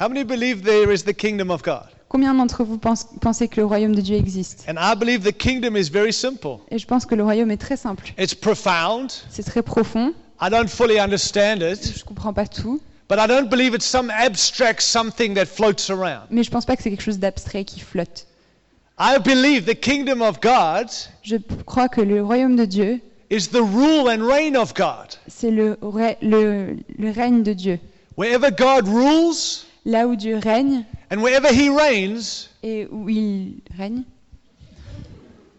How 0.00 0.08
many 0.08 0.24
believe 0.24 0.62
there 0.62 0.92
is 0.92 1.04
the 1.04 1.14
kingdom 1.14 1.50
of 1.50 1.62
God? 1.62 1.84
Combien 2.08 2.34
d'entre 2.34 2.64
vous 2.64 2.78
pensez 2.78 3.48
que 3.48 3.60
le 3.60 3.66
royaume 3.66 3.94
de 3.94 4.00
Dieu 4.00 4.16
existe? 4.16 4.64
And 4.68 4.74
I 4.78 4.94
believe 4.96 5.22
the 5.24 5.32
kingdom 5.36 5.76
is 5.76 5.88
very 5.90 6.12
simple. 6.12 6.58
Et 6.70 6.78
je 6.78 6.86
pense 6.86 7.06
que 7.06 7.14
le 7.14 7.22
royaume 7.24 7.50
est 7.50 7.56
très 7.56 7.76
simple. 7.76 8.12
It's 8.18 8.34
profound. 8.34 9.10
C'est 9.30 9.42
très 9.44 9.62
profond. 9.62 10.12
I 10.40 10.50
don't 10.50 10.68
fully 10.68 10.98
understand 10.98 11.58
it, 11.62 11.96
Je 11.98 12.04
comprends 12.04 12.32
pas 12.32 12.46
tout. 12.46 12.80
but 13.08 13.18
I 13.18 13.26
don't 13.28 13.48
believe 13.48 13.74
it's 13.74 13.86
some 13.86 14.10
abstract 14.10 14.82
something 14.82 15.34
that 15.34 15.46
floats 15.46 15.88
around. 15.90 16.26
Mais 16.30 16.42
je 16.42 16.50
pense 16.50 16.66
pas 16.66 16.76
que 16.76 16.82
c'est 16.82 16.90
quelque 16.90 17.02
chose 17.02 17.18
d'abstrait 17.20 17.64
qui 17.64 17.80
flotte. 17.80 18.25
I 18.98 19.18
believe 19.18 19.66
the 19.66 19.74
kingdom 19.74 20.22
of 20.22 20.40
God 20.40 20.88
Je 21.22 21.36
crois 21.66 21.88
que 21.88 22.00
le 22.00 22.22
royaume 22.22 22.56
de 22.56 22.64
Dieu, 22.64 23.00
is 23.30 23.48
the 23.48 23.62
rule 23.62 24.08
and 24.08 24.22
reign 24.26 24.56
of 24.56 24.72
God. 24.74 25.14
c'est 25.28 25.50
le, 25.50 25.74
rè- 25.82 26.16
le, 26.22 26.76
le 26.98 27.10
règne 27.10 27.42
de 27.42 27.52
Dieu. 27.52 27.78
Wherever 28.16 28.50
God 28.50 28.88
rules 28.88 29.64
Là 29.84 30.06
où 30.08 30.16
Dieu 30.16 30.38
règne 30.42 30.84
and 31.10 31.18
wherever 31.20 31.48
he 31.52 31.68
reigns, 31.68 32.48
et 32.64 32.88
où 32.90 33.08
il 33.08 33.58
règne, 33.78 34.02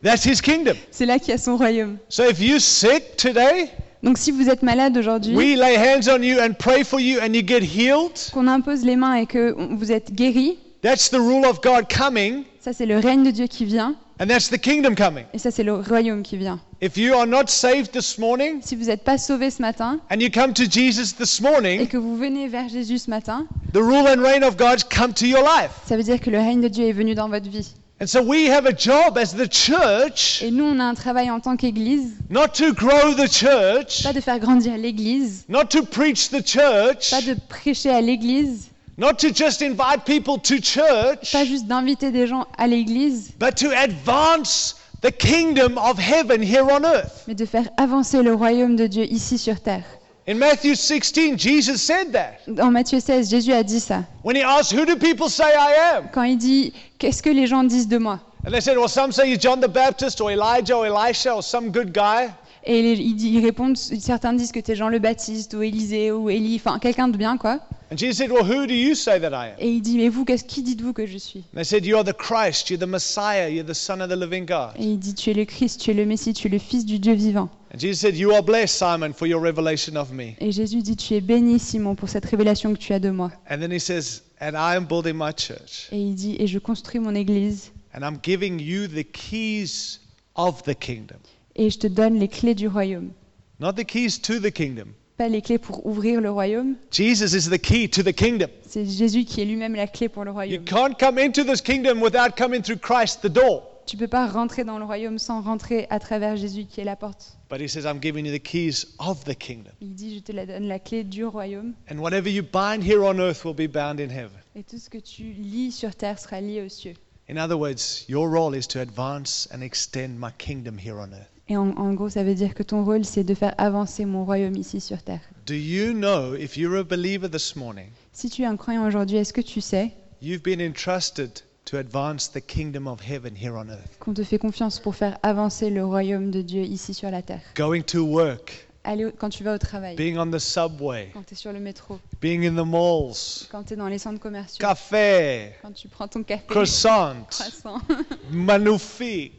that's 0.04 0.26
his 0.26 0.42
kingdom. 0.42 0.76
c'est 0.92 1.06
là 1.06 1.20
qu'il 1.20 1.30
y 1.30 1.34
a 1.34 1.38
son 1.38 1.58
royaume. 1.58 1.98
So 2.10 2.24
if 2.28 2.40
you're 2.42 2.60
sick 2.60 3.16
today, 3.18 3.70
Donc 4.04 4.18
si 4.18 4.32
vous 4.32 4.50
êtes 4.50 4.64
malade 4.64 4.98
aujourd'hui, 4.98 5.36
we 5.36 5.56
lay 5.56 5.76
hands 5.78 6.08
on 6.10 6.22
you 6.24 6.40
and 6.40 6.54
pray 6.58 6.84
for 6.84 7.00
you 7.00 7.20
and 7.22 7.34
you 7.36 7.42
get 7.46 7.62
healed. 7.62 8.14
qu'on 8.34 8.48
impose 8.48 8.84
les 8.84 8.96
mains 8.96 9.14
et 9.16 9.26
que 9.28 9.54
on- 9.58 9.76
vous 9.76 9.92
êtes 9.92 10.12
guéri, 10.14 10.58
That's 10.82 11.10
the 11.10 11.20
rule 11.20 11.46
of 11.46 11.62
God 11.62 11.86
coming, 11.90 12.44
ça 12.68 12.74
c'est 12.74 12.86
le 12.86 12.98
règne 12.98 13.24
de 13.24 13.32
Dieu 13.32 13.48
qui 13.48 13.64
vient 13.64 13.96
and 14.20 14.28
that's 14.28 14.50
the 14.50 14.58
kingdom 14.58 14.94
coming. 14.94 15.24
et 15.34 15.38
ça 15.38 15.52
c'est 15.52 15.64
le 15.64 15.76
royaume 15.76 16.22
qui 16.22 16.36
vient. 16.36 16.60
If 16.82 16.98
you 16.98 17.14
are 17.14 17.26
not 17.26 17.48
saved 17.48 17.92
this 17.94 18.18
morning 18.18 18.60
Si 18.62 18.76
vous 18.76 18.88
n'êtes 18.88 19.06
pas 19.06 19.18
sauvé 19.18 19.52
ce 19.52 19.62
matin 19.62 20.02
and 20.12 20.20
you 20.20 20.30
come 20.30 20.52
to 20.52 20.64
Jesus 20.70 21.14
this 21.18 21.40
et 21.40 21.44
morning, 21.44 21.88
que 21.88 21.96
vous 21.96 22.18
venez 22.18 22.50
vers 22.50 22.68
Jésus 22.68 22.98
ce 22.98 23.10
matin, 23.10 23.48
the 23.72 23.78
rule 23.78 24.06
and 24.06 24.22
reign 24.22 24.44
of 24.44 24.58
God's 24.58 24.84
come 24.84 25.14
to 25.14 25.26
your 25.26 25.44
life. 25.44 25.72
ça 25.88 25.96
veut 25.96 26.04
dire 26.04 26.20
que 26.20 26.30
le 26.30 26.40
règne 26.40 26.60
de 26.60 26.68
Dieu 26.68 26.84
est 26.84 26.92
venu 26.92 27.16
dans 27.16 27.30
votre 27.30 27.50
vie. 27.50 27.74
And 28.02 28.08
so 28.08 28.22
we 28.22 28.50
have 28.50 28.66
a 28.66 28.78
job 28.78 29.18
as 29.18 29.34
the 29.34 29.50
church 29.50 30.42
Et 30.44 30.52
nous, 30.52 30.66
on 30.66 30.78
a 30.80 30.84
un 30.84 30.94
travail 30.94 31.32
en 31.32 31.40
tant 31.40 31.56
qu'Église, 31.56 32.18
not 32.30 32.50
to 32.50 32.74
grow 32.74 33.14
the 33.16 33.32
church, 33.32 34.04
pas 34.04 34.12
de 34.12 34.20
faire 34.20 34.40
grandir 34.40 34.78
l'Église, 34.78 35.46
not 35.48 35.68
to 35.70 35.84
preach 35.84 36.30
the 36.32 36.46
church, 36.46 37.12
pas 37.12 37.22
de 37.22 37.34
prêcher 37.48 37.92
à 37.92 38.02
l'Église, 38.02 38.72
not 38.98 39.20
to 39.20 39.32
just 39.32 39.62
invite 39.62 40.06
people 40.06 40.38
to 40.40 40.60
church, 40.60 41.32
pas 41.32 41.46
juste 41.46 41.68
d'inviter 41.68 42.12
des 42.12 42.28
gens 42.28 42.48
à 42.58 42.68
l'Église, 42.68 43.32
but 43.40 43.56
to 43.56 43.70
advance 43.72 44.76
the 45.02 45.12
kingdom 45.12 45.78
of 45.78 45.98
heaven 46.00 46.42
here 46.42 46.64
on 46.64 46.84
earth. 46.84 47.24
mais 47.28 47.36
de 47.36 47.46
faire 47.46 47.70
avancer 47.78 48.24
le 48.24 48.34
royaume 48.34 48.76
de 48.76 48.88
Dieu 48.88 49.04
ici 49.04 49.38
sur 49.38 49.60
terre. 49.60 49.84
In 50.30 50.36
Matthew 50.36 50.76
16, 50.76 51.38
Jesus 51.38 51.78
said 51.78 52.12
that. 52.12 52.40
Dans 52.48 52.70
Matthieu 52.70 53.00
16, 53.00 53.30
Jésus 53.30 53.54
a 53.54 53.64
dit 53.64 53.80
ça. 53.80 54.04
When 54.24 54.36
he 54.36 54.44
asked, 54.44 54.74
Who 54.78 54.86
do 54.86 54.98
people 54.98 55.30
say 55.30 55.46
I 55.46 55.96
am? 55.96 56.10
Quand 56.12 56.24
il 56.24 56.38
dit 56.38 56.74
Qu'est-ce 57.00 57.24
que 57.24 57.30
les 57.30 57.48
gens 57.48 57.64
disent 57.64 57.88
de 57.88 57.98
moi? 57.98 58.20
And 58.46 58.52
they 58.52 58.60
said, 58.60 58.78
Well, 58.78 58.90
some 58.90 59.14
say 59.14 59.30
you're 59.30 59.40
John 59.40 59.62
the 59.62 59.70
Baptist 59.70 60.20
or 60.20 60.30
Elijah 60.32 60.76
or 60.76 60.86
Elisha 60.86 61.34
or 61.34 61.42
some 61.42 61.72
good 61.72 61.94
guy. 61.94 62.30
Et 62.70 62.82
les- 62.82 63.02
ils, 63.02 63.22
ils 63.26 63.40
répondent 63.44 63.78
certains 63.78 64.34
disent 64.34 64.52
que 64.52 64.60
tu 64.60 64.72
es 64.72 64.76
Jean 64.76 64.90
le 64.90 65.00
Baptiste 65.00 65.54
ou 65.54 65.62
Élisée 65.62 66.12
ou 66.12 66.30
Élie, 66.30 66.58
enfin 66.58 66.80
quelqu'un 66.80 67.08
de 67.08 67.18
bien 67.18 67.38
quoi. 67.38 67.62
And 67.90 67.96
Jesus 67.98 68.18
said, 68.18 68.30
Well, 68.32 68.44
who 68.44 68.68
do 68.68 68.74
you 68.74 68.94
say 68.96 69.18
that 69.22 69.30
I 69.32 69.52
am? 69.52 69.56
Et 69.60 69.70
il 69.72 69.82
dit 69.82 69.96
Mais 69.96 70.10
vous, 70.10 70.26
qu'est-ce 70.26 70.44
qui 70.44 70.62
dites-vous 70.62 70.92
que 70.92 71.06
je 71.06 71.18
suis? 71.18 71.40
And 71.54 71.56
they 71.56 71.64
said, 71.64 71.86
You 71.86 71.96
are 71.96 72.04
the 72.04 72.12
Christ, 72.14 72.70
you're 72.70 72.78
the 72.78 72.86
Messiah, 72.90 73.48
you're 73.50 73.66
the 73.66 73.74
Son 73.74 74.02
of 74.02 74.10
the 74.10 74.18
living 74.18 74.46
God. 74.46 74.72
Et 74.78 74.84
il 74.84 75.00
dit 75.00 75.14
Tu 75.16 75.30
es 75.30 75.34
le 75.34 75.46
Christ, 75.46 75.80
tu 75.80 75.92
es 75.92 75.94
le 75.94 76.06
Messie, 76.06 76.34
tu 76.34 76.48
es 76.48 76.50
le 76.50 76.60
Fils 76.60 76.86
du 76.86 77.00
Dieu 77.00 77.14
vivant. 77.14 77.50
And 77.74 77.80
Jesus 77.80 78.02
said, 78.02 78.18
You 78.18 78.32
are 78.34 78.44
blessed, 78.44 78.76
Simon, 78.78 79.14
for 79.14 79.26
your 79.28 79.42
revelation 79.42 79.96
of 79.96 80.12
me. 80.12 80.34
Et 80.42 80.52
Jésus 80.52 80.82
dit 80.82 80.98
Tu 80.98 81.14
es 81.14 81.22
béni, 81.22 81.60
Simon, 81.60 81.96
pour 81.96 82.10
cette 82.10 82.26
révélation 82.26 82.74
que 82.74 82.80
tu 82.80 82.92
as 82.92 83.00
de 83.00 83.10
moi. 83.10 83.32
And 83.50 83.60
then 83.60 83.72
he 83.72 83.80
says, 83.80 84.22
And 84.42 84.52
I 84.52 84.76
am 84.76 84.86
building 84.86 85.14
my 85.16 85.32
church, 85.34 85.88
Et 85.94 85.98
il 86.02 86.14
dit 86.16 86.36
Et 86.40 86.48
je 86.48 86.60
construis 86.60 87.00
mon 87.00 87.16
Église 87.16 87.72
and 87.94 88.02
I'm 88.02 88.20
giving 88.22 88.60
you 88.60 88.88
the 88.88 89.06
keys 89.10 90.02
of 90.36 90.62
the 90.64 90.76
kingdom. 90.78 91.18
Et 91.58 91.70
je 91.70 91.78
te 91.80 91.88
donne 91.88 92.20
les 92.20 92.28
clés 92.28 92.56
du 92.56 92.68
royaume. 92.68 93.12
Not 93.60 93.74
the 93.74 93.84
keys 93.86 94.20
to 94.22 94.40
the 94.40 94.52
kingdom. 94.52 94.94
Pas 95.18 95.30
les 95.30 95.42
clés 95.42 95.58
pour 95.58 95.84
ouvrir 95.88 96.22
le 96.22 96.30
royaume, 96.30 96.76
Jesus 96.92 97.36
is 97.36 97.50
the 97.50 97.58
key 97.60 97.90
to 97.90 98.04
the 98.04 98.14
kingdom. 98.14 98.48
c'est 98.68 98.86
Jésus 98.86 99.26
qui 99.26 99.42
est 99.42 99.46
lui-même 99.46 99.74
la 99.74 99.88
clé 99.88 100.10
pour 100.10 100.24
le 100.24 100.30
You 100.30 100.36
royaume. 100.36 100.64
can't 100.66 100.94
come 101.00 101.18
into 101.18 101.44
this 101.44 101.60
kingdom 101.62 102.02
without 102.02 102.36
coming 102.38 102.62
through 102.62 102.78
Christ, 102.80 103.22
the 103.24 103.28
door. 103.32 103.64
Tu 103.88 103.98
peux 103.98 104.08
pas 104.10 104.28
rentrer 104.28 104.64
dans 104.66 104.78
le 104.78 104.86
royaume 104.86 105.18
sans 105.18 105.42
rentrer 105.42 105.88
à 105.90 105.98
travers 106.00 106.36
Jésus 106.36 106.66
qui 106.66 106.82
est 106.82 106.84
la 106.84 106.96
porte. 106.98 107.38
But 107.50 107.62
he 107.62 107.70
says, 107.70 107.86
I'm 107.86 108.00
giving 108.02 108.26
you 108.26 108.38
the 108.38 108.42
keys 108.44 108.86
of 109.00 109.24
the 109.24 109.34
kingdom. 109.34 109.72
Il 109.82 109.96
dit 109.96 110.14
Je 110.18 110.20
te 110.20 110.32
la 110.34 110.46
donne 110.46 110.68
la 110.68 110.78
clé 110.78 111.04
du 111.06 111.24
royaume. 111.26 111.74
And 111.90 111.98
whatever 112.00 112.30
you 112.30 112.44
bind 112.44 112.84
here 112.84 113.02
on 113.02 113.18
earth 113.20 113.44
will 113.46 113.56
be 113.56 113.68
bound 113.72 114.00
in 114.00 114.10
heaven. 114.10 114.38
Et 114.56 114.64
tout 114.64 114.78
ce 114.78 114.90
que 114.90 114.98
tu 115.00 115.24
lis 115.24 115.72
sur 115.72 115.96
terre 115.96 116.20
sera 116.20 116.42
lié 116.42 116.62
aux 116.62 116.70
cieux. 116.70 116.94
In 117.30 117.38
other 117.38 117.58
words, 117.58 118.06
your 118.08 118.30
role 118.30 118.54
is 118.56 118.68
to 118.68 118.80
advance 118.80 119.48
and 119.52 119.62
extend 119.64 120.20
my 120.20 120.30
kingdom 120.38 120.78
here 120.78 121.00
on 121.00 121.14
earth. 121.14 121.32
Et 121.50 121.56
en, 121.56 121.70
en 121.78 121.94
gros, 121.94 122.10
ça 122.10 122.24
veut 122.24 122.36
dire 122.36 122.54
que 122.54 122.64
ton 122.64 122.84
rôle, 122.84 123.06
c'est 123.06 123.24
de 123.24 123.34
faire 123.34 123.54
avancer 123.58 124.04
mon 124.06 124.26
royaume 124.26 124.56
ici 124.56 124.82
sur 124.82 125.02
terre. 125.02 125.22
Do 125.46 125.54
you 125.54 125.94
know, 125.94 126.36
if 126.36 126.58
you're 126.58 126.78
a 126.78 126.84
believer 126.84 127.30
this 127.30 127.56
morning, 127.56 127.88
Si 128.12 128.30
tu 128.30 128.42
es 128.42 128.46
un 128.46 128.58
croyant 128.58 128.86
aujourd'hui, 128.86 129.18
est-ce 129.18 129.32
que 129.32 129.42
tu 129.42 129.62
sais 129.62 129.94
you've 130.22 130.42
been 130.44 130.60
entrusted 130.60 131.30
to 131.66 131.78
advance 131.78 132.30
the 132.32 132.42
kingdom 132.46 132.86
of 132.88 133.00
heaven 133.02 133.34
here 133.36 133.54
on 133.56 133.70
earth? 133.70 133.98
qu'on 134.00 134.14
te 134.14 134.24
fait 134.24 134.40
confiance 134.40 134.80
pour 134.80 134.96
faire 134.96 135.18
avancer 135.24 135.70
le 135.70 135.86
royaume 135.86 136.32
de 136.32 136.42
Dieu 136.42 136.64
ici 136.64 136.94
sur 136.94 137.10
la 137.12 137.22
terre? 137.22 137.42
Going 137.56 137.84
to 137.84 138.00
work, 138.04 138.68
Aller 138.84 139.06
au- 139.06 139.12
Quand 139.12 139.30
tu 139.30 139.44
vas 139.46 139.54
au 139.56 139.58
travail, 139.58 139.96
being 139.96 140.18
on 140.18 140.30
the 140.32 140.40
subway, 140.40 141.12
quand 141.14 141.24
tu 141.26 141.34
es 141.34 141.38
sur 141.38 141.54
le 141.54 141.60
métro, 141.60 142.00
being 142.22 142.46
in 142.46 142.62
the 142.62 142.66
malls, 142.68 143.48
quand 143.52 143.64
tu 143.64 143.74
es 143.74 143.78
dans 143.78 143.88
les 143.88 144.00
centres 144.00 144.20
commerciaux, 144.20 144.60
cafe, 144.60 145.54
quand 145.62 145.72
tu 145.74 145.88
prends 145.88 146.08
ton 146.10 146.24
café, 146.24 146.44
croissant, 146.48 147.16
croissant. 147.30 147.80
manufi. 148.32 149.32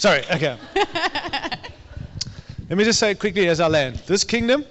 Sorry, 0.00 0.22
okay. 0.34 0.56
Let 2.70 2.78
me 2.78 2.84
just 2.84 2.98
say 2.98 3.14
quickly 3.14 3.46
as 3.48 3.60
I 3.60 3.68
land. 3.68 3.96
This 4.06 4.24
kingdom 4.24 4.64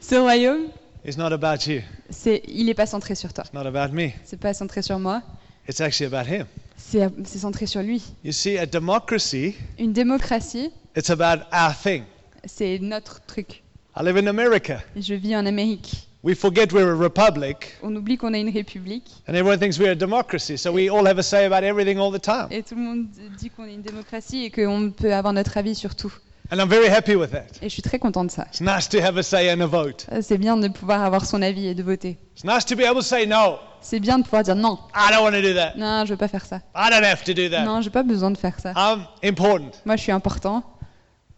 Ce 0.00 0.16
royaume, 0.16 0.70
is 1.04 1.16
not 1.16 1.32
about 1.32 1.68
you. 1.68 1.82
c'est, 2.10 2.42
il 2.48 2.66
n'est 2.66 2.74
pas 2.74 2.86
centré 2.86 3.14
sur 3.14 3.32
toi. 3.32 3.44
It's 3.44 3.54
not 3.54 3.64
about 3.66 3.92
me. 3.94 4.10
C'est 4.24 4.40
pas 4.40 4.54
centré 4.54 4.82
sur 4.82 4.98
moi. 4.98 5.22
It's 5.68 5.80
actually 5.80 6.12
about 6.12 6.28
him. 6.28 6.46
C'est, 6.76 7.08
c'est 7.24 7.38
centré 7.38 7.66
sur 7.66 7.80
lui. 7.80 8.02
You 8.24 8.32
see, 8.32 8.58
a 8.58 8.66
democracy, 8.66 9.54
Une 9.78 9.92
démocratie, 9.92 10.72
it's 10.96 11.10
about 11.10 11.44
our 11.52 11.72
thing. 11.72 12.02
c'est 12.44 12.80
notre 12.80 13.20
truc. 13.24 13.62
I 13.96 14.02
live 14.02 14.16
in 14.16 14.26
America. 14.26 14.82
Je 14.96 15.14
vis 15.14 15.36
en 15.36 15.46
Amérique. 15.46 16.05
We 16.22 16.34
forget 16.34 16.72
we're 16.72 16.90
a 16.90 16.94
republic, 16.96 17.76
On 17.82 17.94
oublie 17.94 18.16
qu'on 18.16 18.32
est 18.34 18.40
une 18.40 18.50
république 18.50 19.22
and 19.28 19.34
everyone 19.34 19.58
thinks 19.58 19.78
we're 19.78 19.92
a 19.92 19.94
democracy. 19.94 20.56
So 20.58 20.72
we 20.72 20.88
all 20.90 21.06
have 21.06 21.18
a 21.18 21.22
say 21.22 21.44
about 21.44 21.62
everything 21.62 21.98
all 21.98 22.10
the 22.10 22.20
time. 22.20 22.48
et 22.50 22.62
tout 22.62 22.74
le 22.74 22.80
monde 22.82 23.06
dit 23.38 23.50
qu'on 23.50 23.64
est 23.64 23.74
une 23.74 23.82
démocratie 23.82 24.44
et 24.44 24.50
qu'on 24.50 24.90
peut 24.90 25.14
avoir 25.14 25.32
notre 25.32 25.56
avis 25.56 25.74
sur 25.76 25.94
tout. 25.94 26.12
And 26.50 26.58
I'm 26.58 26.68
very 26.68 26.88
happy 26.88 27.14
with 27.16 27.30
that. 27.32 27.46
Et 27.60 27.68
je 27.68 27.74
suis 27.74 27.82
très 27.82 27.98
contente 27.98 28.28
de 28.28 28.32
ça. 28.32 28.46
It's 28.50 28.60
nice 28.60 28.88
to 28.88 28.98
have 29.00 29.16
a 29.18 29.22
say 29.22 29.52
and 29.52 29.60
a 29.60 29.66
vote. 29.66 30.06
Euh, 30.12 30.20
C'est 30.22 30.38
bien 30.38 30.56
de 30.56 30.68
pouvoir 30.68 31.02
avoir 31.02 31.24
son 31.26 31.42
avis 31.42 31.66
et 31.66 31.74
de 31.74 31.82
voter. 31.82 32.16
It's 32.34 32.44
nice 32.44 32.64
to 32.66 32.76
be 32.76 32.80
able 32.82 32.96
to 32.96 33.02
say, 33.02 33.26
no, 33.26 33.58
C'est 33.80 34.00
bien 34.00 34.18
de 34.18 34.24
pouvoir 34.24 34.42
dire 34.42 34.56
non, 34.56 34.78
I 34.94 35.12
don't 35.12 35.22
want 35.24 35.32
to 35.32 35.42
do 35.42 35.54
that. 35.54 35.74
non, 35.76 36.04
je 36.06 36.12
veux 36.12 36.16
pas 36.16 36.28
faire 36.28 36.44
ça. 36.46 36.56
I 36.74 36.88
don't 36.90 37.04
have 37.04 37.22
to 37.24 37.34
do 37.34 37.48
that. 37.50 37.64
Non, 37.64 37.82
j'ai 37.82 37.90
pas 37.90 38.02
besoin 38.04 38.30
de 38.32 38.38
faire 38.38 38.58
ça. 38.58 38.72
I'm 38.76 39.04
important. 39.22 39.70
Moi, 39.84 39.96
je 39.96 40.02
suis 40.02 40.12
important, 40.12 40.62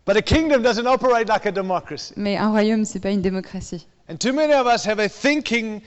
But 0.06 0.16
a 0.16 0.22
kingdom 0.22 0.62
doesn't 0.62 0.86
operate 0.86 1.28
like 1.28 1.44
a 1.46 1.50
democracy. 1.52 2.14
mais 2.16 2.36
un 2.38 2.50
royaume, 2.50 2.84
c'est 2.86 3.00
pas 3.00 3.10
une 3.10 3.20
démocratie. 3.22 3.86
And 4.10 4.16
too 4.16 4.32
many 4.32 4.54
of 4.54 4.66
us 4.66 4.86
have 4.86 4.98
a 4.98 5.08
thinking 5.08 5.82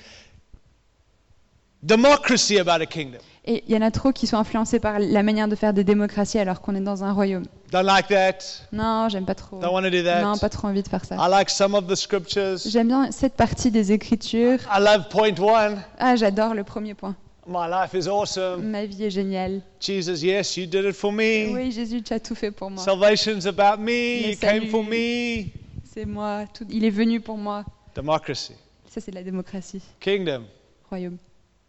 democracy 1.83 2.59
about 2.59 2.81
a 2.81 2.85
kingdom. 2.85 3.19
Et 3.43 3.63
il 3.67 3.73
y 3.73 3.77
en 3.77 3.81
a 3.81 3.89
trop 3.89 4.11
qui 4.11 4.27
sont 4.27 4.37
influencés 4.37 4.79
par 4.79 4.99
la 4.99 5.23
manière 5.23 5.47
de 5.47 5.55
faire 5.55 5.73
des 5.73 5.83
démocraties 5.83 6.37
alors 6.37 6.61
qu'on 6.61 6.75
est 6.75 6.81
dans 6.81 7.03
un 7.03 7.11
royaume. 7.11 7.45
Don't 7.71 7.83
like 7.83 8.07
that. 8.09 8.37
Non, 8.71 9.09
j'aime 9.09 9.25
pas 9.25 9.33
trop. 9.33 9.59
Don't 9.59 9.73
want 9.73 9.81
to 9.81 9.89
do 9.89 10.03
that. 10.03 10.21
Non, 10.21 10.37
pas 10.37 10.49
trop 10.49 10.67
envie 10.67 10.83
de 10.83 10.87
faire 10.87 11.03
ça. 11.03 11.15
I 11.15 11.27
like 11.27 11.49
some 11.49 11.73
of 11.73 11.87
the 11.87 11.95
scriptures. 11.95 12.57
J'aime 12.67 12.89
bien 12.89 13.11
cette 13.11 13.33
partie 13.33 13.71
des 13.71 13.91
Écritures. 13.91 14.59
I 14.71 14.79
love 14.79 15.09
point 15.09 15.39
one. 15.39 15.81
Ah, 15.97 16.15
j'adore 16.15 16.53
le 16.53 16.63
premier 16.63 16.93
point. 16.93 17.15
My 17.47 17.67
life 17.67 17.95
is 17.95 18.07
awesome. 18.07 18.69
Ma 18.69 18.85
vie 18.85 19.05
est 19.05 19.09
géniale. 19.09 19.61
Jesus, 19.79 20.23
yes, 20.23 20.55
you 20.57 20.67
did 20.67 20.85
it 20.85 20.93
for 20.93 21.11
me. 21.11 21.51
Oui, 21.51 21.71
Jésus, 21.71 22.03
tu 22.03 22.13
as 22.13 22.19
tout 22.19 22.35
fait 22.35 22.51
pour 22.51 22.69
moi. 22.69 22.83
Salvation's 22.83 23.47
about 23.47 23.81
me. 23.81 24.21
Le 24.21 24.29
You 24.29 24.37
came 24.39 24.67
for 24.69 24.83
salut. 24.85 24.95
me. 24.95 25.45
C'est 25.91 26.05
moi. 26.05 26.45
Tout... 26.53 26.67
Il 26.69 26.85
est 26.85 26.91
venu 26.91 27.19
pour 27.19 27.39
moi. 27.39 27.65
Democracy. 27.95 28.53
Ça, 28.89 29.01
c'est 29.01 29.11
la 29.11 29.23
démocratie. 29.23 29.81
Kingdom 29.99 30.43
Royaume. 30.89 31.17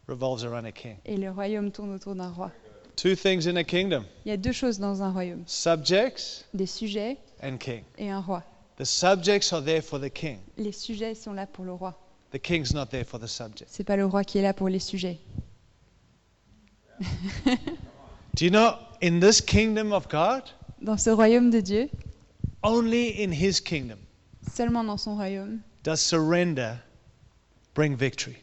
revolves 0.09 0.45
around 0.45 0.67
a 0.67 0.73
king. 0.73 0.97
Et 1.05 1.17
le 1.17 1.31
royaume 1.31 1.71
tourne 1.71 1.93
autour 1.95 2.15
d'un 2.15 2.31
roi. 2.31 2.51
Two 2.97 3.15
things 3.15 3.47
in 3.49 3.57
a 3.57 3.65
kingdom 3.65 4.05
Il 4.27 4.29
y 4.31 4.33
a 4.33 4.37
deux 4.37 4.53
choses 4.53 4.79
dans 4.79 5.03
un 5.03 5.11
royaume 5.13 5.43
subjects 5.47 6.45
des 6.53 6.67
sujets 6.67 7.17
and 7.43 7.57
king. 7.59 7.83
et 7.99 8.11
un 8.11 8.21
roi. 8.21 8.43
The 8.77 8.85
subjects 8.85 9.53
are 9.53 9.63
there 9.65 9.81
for 9.83 10.01
the 10.01 10.11
king. 10.11 10.39
Les 10.59 10.73
sujets 10.73 11.15
sont 11.15 11.33
là 11.33 11.47
pour 11.47 11.65
le 11.65 11.73
roi. 11.73 11.95
The 12.33 12.39
king's 12.41 12.73
not 12.75 12.87
there 12.87 13.05
for 13.05 13.21
the 13.21 13.27
subject. 13.27 13.69
C'est 13.71 13.85
pas 13.85 13.97
le 13.97 14.05
roi 14.07 14.25
qui 14.25 14.39
est 14.39 14.43
là 14.43 14.53
pour 14.55 14.69
les 14.69 14.79
sujets. 14.79 15.19
Do 18.35 18.45
you 18.45 18.51
know, 18.51 18.73
in 19.03 19.21
this 19.21 19.41
kingdom 19.41 19.93
of 19.93 20.09
God, 20.09 20.43
Dans 20.81 20.97
ce 20.97 21.11
royaume 21.11 21.51
de 21.51 21.61
Dieu, 21.61 21.89
only 22.63 23.23
in 23.23 23.31
his 23.33 23.61
kingdom 23.61 23.99
seulement 24.53 24.83
dans 24.85 24.97
son 24.97 25.15
royaume, 25.15 25.61
does 25.85 26.01
surrender 26.01 26.75
bring 27.75 27.97
victory? 27.97 28.37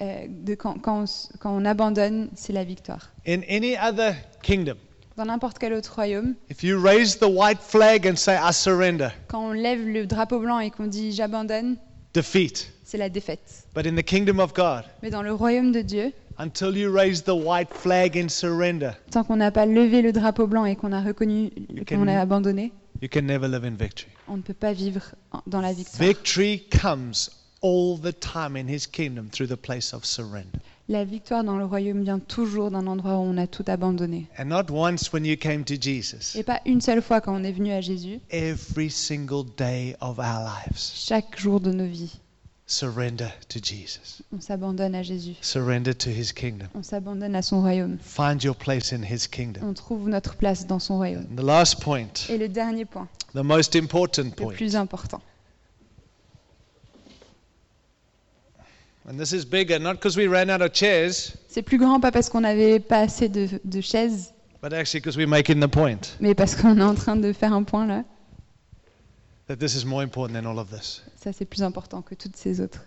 euh, 0.00 0.26
de 0.28 0.54
quand, 0.54 0.78
quand 0.80 1.00
on, 1.00 1.04
s- 1.04 1.30
quand 1.40 1.50
on 1.54 1.64
abandonne, 1.64 2.30
c'est 2.34 2.52
la 2.52 2.64
victoire. 2.64 3.10
In 3.26 3.40
any 3.48 3.76
other 3.76 4.14
kingdom, 4.42 4.76
Dans 5.16 5.26
n'importe 5.26 5.58
quel 5.58 5.74
autre 5.74 5.94
royaume, 5.94 6.34
if 6.50 6.62
you 6.62 6.80
raise 6.80 7.18
the 7.18 7.28
white 7.28 7.60
flag 7.60 8.06
and 8.06 8.16
say, 8.16 8.34
I 8.36 8.52
surrender, 8.52 9.08
quand 9.28 9.50
on 9.50 9.52
lève 9.52 9.86
le 9.86 10.06
drapeau 10.06 10.38
blanc 10.40 10.58
et 10.60 10.70
qu'on 10.70 10.86
dit 10.86 11.12
j'abandonne, 11.12 11.76
defeat. 12.14 12.72
c'est 12.84 12.96
la 12.96 13.10
défaite. 13.10 13.66
But 13.74 13.86
in 13.86 13.94
the 13.96 14.02
kingdom 14.02 14.38
of 14.40 14.54
God, 14.54 14.84
Mais 15.02 15.10
dans 15.10 15.22
le 15.22 15.32
royaume 15.34 15.72
de 15.72 15.82
Dieu, 15.82 16.12
until 16.38 16.74
you 16.74 16.90
raise 16.90 17.22
the 17.24 17.34
white 17.34 17.68
flag 17.74 18.16
in 18.16 18.28
surrender, 18.30 18.92
tant 19.10 19.22
qu'on 19.24 19.36
n'a 19.36 19.50
pas 19.50 19.66
levé 19.66 20.00
le 20.00 20.12
drapeau 20.12 20.46
blanc 20.46 20.64
et 20.64 20.74
qu'on 20.76 20.92
a 20.92 21.02
reconnu 21.02 21.50
qu'on 21.86 22.08
a 22.08 22.18
abandonné, 22.18 22.72
you 23.00 23.08
can 23.08 23.22
never 23.22 23.48
live 23.48 23.64
in 23.64 23.76
victory. 23.76 24.10
on 24.28 24.36
ne 24.38 24.42
peut 24.42 24.54
pas 24.54 24.72
vivre 24.72 25.02
dans 25.46 25.60
la 25.60 25.72
victoire. 25.72 26.00
Victory 26.08 26.64
comes 26.70 27.30
all 27.62 27.98
the 27.98 28.12
time 28.18 28.56
in 28.56 28.66
his 28.68 28.86
kingdom 28.86 29.28
through 29.30 29.48
the 29.48 29.56
place 29.60 29.92
of 29.92 30.04
surrender. 30.04 30.58
La 30.88 31.04
victoire 31.04 31.44
dans 31.44 31.56
le 31.56 31.64
royaume 31.64 32.02
vient 32.02 32.18
toujours 32.18 32.70
d'un 32.72 32.86
endroit 32.88 33.18
où 33.18 33.22
on 33.22 33.36
a 33.36 33.46
tout 33.46 33.64
abandonné. 33.68 34.26
And 34.38 34.46
not 34.46 34.70
once 34.70 35.12
when 35.12 35.24
you 35.24 35.36
came 35.36 35.62
to 35.64 35.74
Jesus, 35.80 36.34
Et 36.36 36.42
pas 36.42 36.60
une 36.66 36.80
seule 36.80 37.00
fois 37.00 37.20
quand 37.20 37.32
on 37.32 37.44
est 37.44 37.52
venu 37.52 37.70
à 37.70 37.80
Jésus, 37.80 38.18
every 38.30 38.90
single 38.90 39.44
day 39.56 39.94
of 40.00 40.18
our 40.18 40.40
lives. 40.42 40.76
chaque 40.94 41.38
jour 41.38 41.60
de 41.60 41.70
nos 41.70 41.86
vies, 41.86 42.18
Surrender 42.70 43.32
to 43.48 43.58
Jesus. 43.60 44.22
on 44.32 44.40
s'abandonne 44.40 44.94
à 44.94 45.02
Jésus. 45.02 45.34
Surrender 45.40 45.92
to 45.92 46.08
his 46.08 46.32
kingdom. 46.32 46.68
On 46.76 46.84
s'abandonne 46.84 47.34
à 47.34 47.42
son 47.42 47.62
royaume. 47.62 47.98
Find 48.00 48.40
your 48.44 48.54
place 48.54 48.92
in 48.92 49.02
his 49.02 49.26
kingdom. 49.28 49.62
On 49.64 49.74
trouve 49.74 50.08
notre 50.08 50.36
place 50.36 50.64
dans 50.68 50.78
son 50.78 50.98
royaume. 50.98 51.26
And 51.32 51.34
the 51.36 51.44
last 51.44 51.80
point, 51.82 52.28
Et 52.28 52.38
le 52.38 52.48
dernier 52.48 52.84
point, 52.84 53.08
the 53.34 53.42
most 53.42 53.74
important 53.74 54.22
le 54.26 54.30
point, 54.30 54.54
plus 54.54 54.76
important. 54.76 55.20
and 59.08 59.18
this 59.18 59.32
is 59.32 59.44
bigger, 59.44 59.80
not 59.80 59.94
because 59.94 60.16
we 60.16 60.28
ran 60.28 60.48
out 60.48 60.62
of 60.62 60.72
chairs, 60.72 61.32
C'est 61.48 61.62
plus 61.62 61.76
grand 61.78 61.98
pas 61.98 62.12
parce 62.12 62.28
qu'on 62.28 62.42
n'avait 62.42 62.78
pas 62.78 63.00
assez 63.00 63.28
de, 63.28 63.48
de 63.64 63.80
chaises, 63.80 64.32
but 64.62 64.72
actually 64.72 65.00
because 65.00 65.16
we're 65.16 65.26
making 65.26 65.58
the 65.58 65.66
point 65.68 65.98
mais 66.20 66.36
parce 66.36 66.54
qu'on 66.54 66.78
est 66.78 66.84
en 66.84 66.94
train 66.94 67.16
de 67.16 67.32
faire 67.32 67.52
un 67.52 67.64
point 67.64 67.88
là. 67.88 68.04
That 69.50 69.56
this 69.58 69.74
is 69.74 69.84
more 69.84 70.02
important 70.04 70.32
than 70.40 70.46
all 70.48 70.58
of 70.60 70.70
this. 70.70 71.02
Ça, 71.16 71.32
c'est 71.32 71.44
plus 71.44 71.62
important 71.62 72.02
que 72.02 72.14
toutes 72.14 72.36
ces 72.36 72.60
autres. 72.60 72.84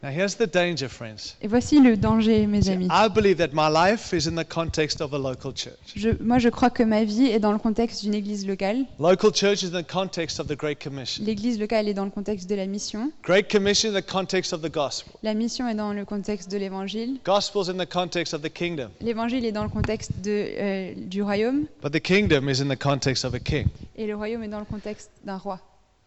Now, 0.00 0.10
here's 0.10 0.36
the 0.36 0.46
danger, 0.46 0.86
friends. 0.88 1.34
Et 1.42 1.48
voici 1.48 1.80
le 1.80 1.96
danger, 1.96 2.46
mes 2.46 2.68
amis. 2.70 2.86
I 2.88 3.08
believe 3.12 3.36
that 3.38 3.48
my 3.52 3.68
life 3.68 4.12
is 4.12 4.28
in 4.28 4.36
the 4.36 4.48
context 4.48 5.00
of 5.00 5.12
a 5.12 5.18
local 5.18 5.52
church. 5.52 5.74
Je- 5.96 6.10
moi, 6.22 6.38
je 6.38 6.48
crois 6.50 6.70
que 6.70 6.84
ma 6.84 7.02
vie 7.02 7.24
est 7.26 7.40
dans 7.40 7.50
le 7.50 7.58
contexte 7.58 8.02
d'une 8.04 8.14
église 8.14 8.46
locale. 8.46 8.84
Local 9.00 9.32
church 9.34 9.64
is 9.64 9.74
in 9.74 9.82
the 9.82 9.86
context 9.92 10.38
of 10.38 10.46
the 10.46 10.56
Great 10.56 10.80
Commission. 10.80 11.24
L'église 11.26 11.58
locale 11.58 11.88
est 11.88 11.94
dans 11.94 12.04
le 12.04 12.12
contexte 12.12 12.48
de 12.48 12.54
la 12.54 12.66
mission. 12.66 13.10
Great 13.24 13.50
Commission 13.50 13.90
in 13.92 14.00
the 14.00 14.06
context 14.08 14.52
of 14.52 14.62
the 14.62 14.70
gospel. 14.72 15.12
La 15.24 15.34
mission 15.34 15.66
est 15.68 15.74
dans 15.74 15.92
le 15.92 16.04
contexte 16.04 16.48
de 16.48 16.58
l'évangile. 16.58 17.18
Gospel's 17.24 17.68
in 17.68 17.76
the 17.76 17.88
context 17.92 18.32
of 18.34 18.40
the 18.42 18.52
kingdom. 18.52 18.90
L'évangile 19.00 19.44
est 19.44 19.50
dans 19.52 19.64
le 19.64 19.68
contexte 19.68 20.12
de, 20.22 20.30
euh, 20.30 20.94
du 20.96 21.22
royaume. 21.24 21.64
But 21.82 21.90
the 21.92 22.00
kingdom 22.00 22.48
is 22.48 22.62
in 22.62 22.68
the 22.72 22.78
context 22.80 23.24
of 23.24 23.34
a 23.34 23.40
king. 23.40 23.66
Et 23.96 24.06
le 24.06 24.14
royaume 24.14 24.44
est 24.44 24.48
dans 24.48 24.60
le 24.60 24.64
contexte 24.64 25.10
d'un 25.24 25.38
roi. 25.38 25.58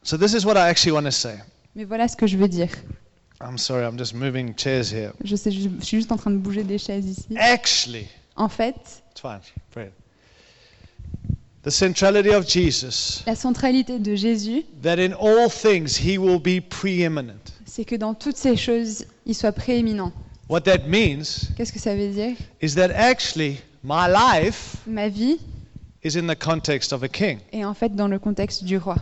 So 0.03 0.17
this 0.17 0.33
is 0.33 0.45
what 0.45 0.57
I 0.57 0.69
actually 0.69 0.93
want 0.93 1.05
to 1.05 1.11
say. 1.11 1.35
Mais 1.75 1.85
voilà 1.85 2.07
ce 2.07 2.15
que 2.15 2.27
je 2.27 2.37
veux 2.37 2.47
dire. 2.47 2.69
I'm 3.39 3.57
sorry, 3.57 3.85
I'm 3.85 3.97
just 3.97 4.13
moving 4.13 4.53
chairs 4.55 4.91
here. 4.91 5.11
Je, 5.23 5.35
sais, 5.35 5.51
je, 5.51 5.61
je 5.79 5.85
suis 5.85 5.97
juste 5.97 6.11
en 6.11 6.17
train 6.17 6.31
de 6.31 6.37
bouger 6.37 6.63
des 6.63 6.77
chaises 6.77 7.05
ici. 7.07 7.27
Actually, 7.37 8.07
En 8.35 8.49
fait, 8.49 8.75
it's 9.11 9.21
fine, 9.21 9.39
Fred. 9.71 9.91
The 11.63 11.69
centrality 11.69 12.29
of 12.33 12.47
Jesus, 12.47 13.23
la 13.27 13.35
centralité 13.35 13.99
de 13.99 14.15
Jésus, 14.15 14.63
that 14.81 14.97
in 14.97 15.13
all 15.13 15.47
things 15.49 15.95
he 15.97 16.17
will 16.17 16.39
be 16.39 16.59
preeminent. 16.59 17.53
c'est 17.65 17.85
que 17.85 17.95
dans 17.95 18.15
toutes 18.15 18.37
ces 18.37 18.55
choses, 18.57 19.05
il 19.27 19.35
soit 19.35 19.51
prééminent. 19.51 20.11
What 20.49 20.61
that 20.61 20.87
means 20.87 21.49
Qu'est-ce 21.55 21.71
que 21.71 21.79
ça 21.79 21.95
veut 21.95 22.09
dire? 22.09 22.35
is 22.61 22.73
that 22.75 22.89
actually 22.95 23.59
my 23.83 24.07
life 24.07 24.77
Ma 24.87 25.07
vie 25.07 25.37
is 26.03 26.17
in 26.17 26.25
the 26.27 26.35
context 26.37 26.91
of 26.93 27.03
a 27.03 27.07
king. 27.07 27.37
est 27.53 27.63
en 27.63 27.75
fait 27.75 27.95
dans 27.95 28.07
le 28.07 28.17
contexte 28.17 28.63
du 28.63 28.77
roi. 28.77 28.95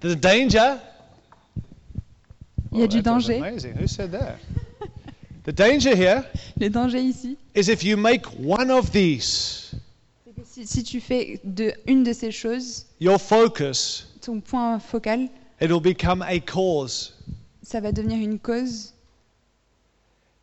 The 0.00 0.14
danger. 0.14 0.78
Il 2.72 2.78
y 2.78 2.82
a 2.82 2.84
Oh, 2.84 2.86
du 2.88 3.02
danger. 3.02 3.36
Amazing. 3.38 3.74
Who 3.76 3.86
said 3.86 4.10
that? 4.12 4.38
the 5.44 5.52
danger 5.52 5.94
here 5.94 6.24
Le 6.58 6.68
danger 6.68 6.98
ici, 6.98 7.36
is 7.54 7.68
if 7.68 7.82
you 7.84 7.96
make 7.96 8.26
one 8.38 8.70
of 8.70 8.90
these 8.92 9.74
c'est 10.24 10.34
que 10.34 10.42
si, 10.44 10.66
si 10.66 10.82
tu 10.82 11.00
fais 11.00 11.40
de 11.44 11.72
une 11.86 12.02
de 12.02 12.12
ces 12.12 12.32
choses 12.32 12.84
your 12.98 13.18
focus, 13.18 14.06
ton 14.20 14.40
point 14.40 14.78
focal, 14.80 15.28
it 15.60 15.70
will 15.70 15.80
become 15.80 16.22
a 16.22 16.40
cause. 16.40 17.12
ça 17.62 17.80
va 17.80 17.92
devenir 17.92 18.18
une 18.18 18.38
cause. 18.38 18.92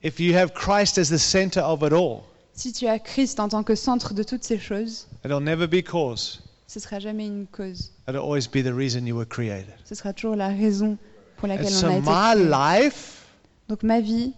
If 0.02 0.20
you 0.20 0.34
have 0.36 0.54
Christ 0.54 0.98
as 0.98 1.10
the 1.10 1.20
center 1.20 1.62
of 1.62 1.84
it 1.84 1.94
all, 1.94 2.24
Si 2.54 2.72
tu 2.72 2.88
as 2.88 3.00
Christ 3.00 3.40
en 3.40 3.50
tant 3.50 3.64
que 3.64 3.76
centre 3.76 4.14
de 4.14 4.24
toutes 4.24 4.44
ces 4.44 4.60
choses, 4.60 5.08
it'll 5.26 5.40
never 5.42 5.68
be 5.68 5.82
cause. 5.84 6.40
Ce 6.68 6.80
sera 6.80 7.00
jamais 7.00 7.28
une 7.28 7.46
cause. 7.48 7.92
It'll 8.08 8.18
always 8.22 8.48
be 8.48 8.64
the 8.64 8.74
reason 8.74 9.06
you 9.06 9.16
were 9.16 9.28
created. 9.28 9.74
Ce 9.86 9.96
sera 9.96 10.14
toujours 10.14 10.36
la 10.36 10.48
raison 10.50 10.98
pour 11.38 11.46
And 11.50 11.56
laquelle 11.56 11.74
on 11.74 11.80
so 11.80 11.88
a 11.88 11.98
été 11.98 12.02
my 12.10 12.34
créé. 12.36 12.84
life 12.86 13.26
Donc 13.70 13.84
ma 13.84 14.00
vie 14.02 14.34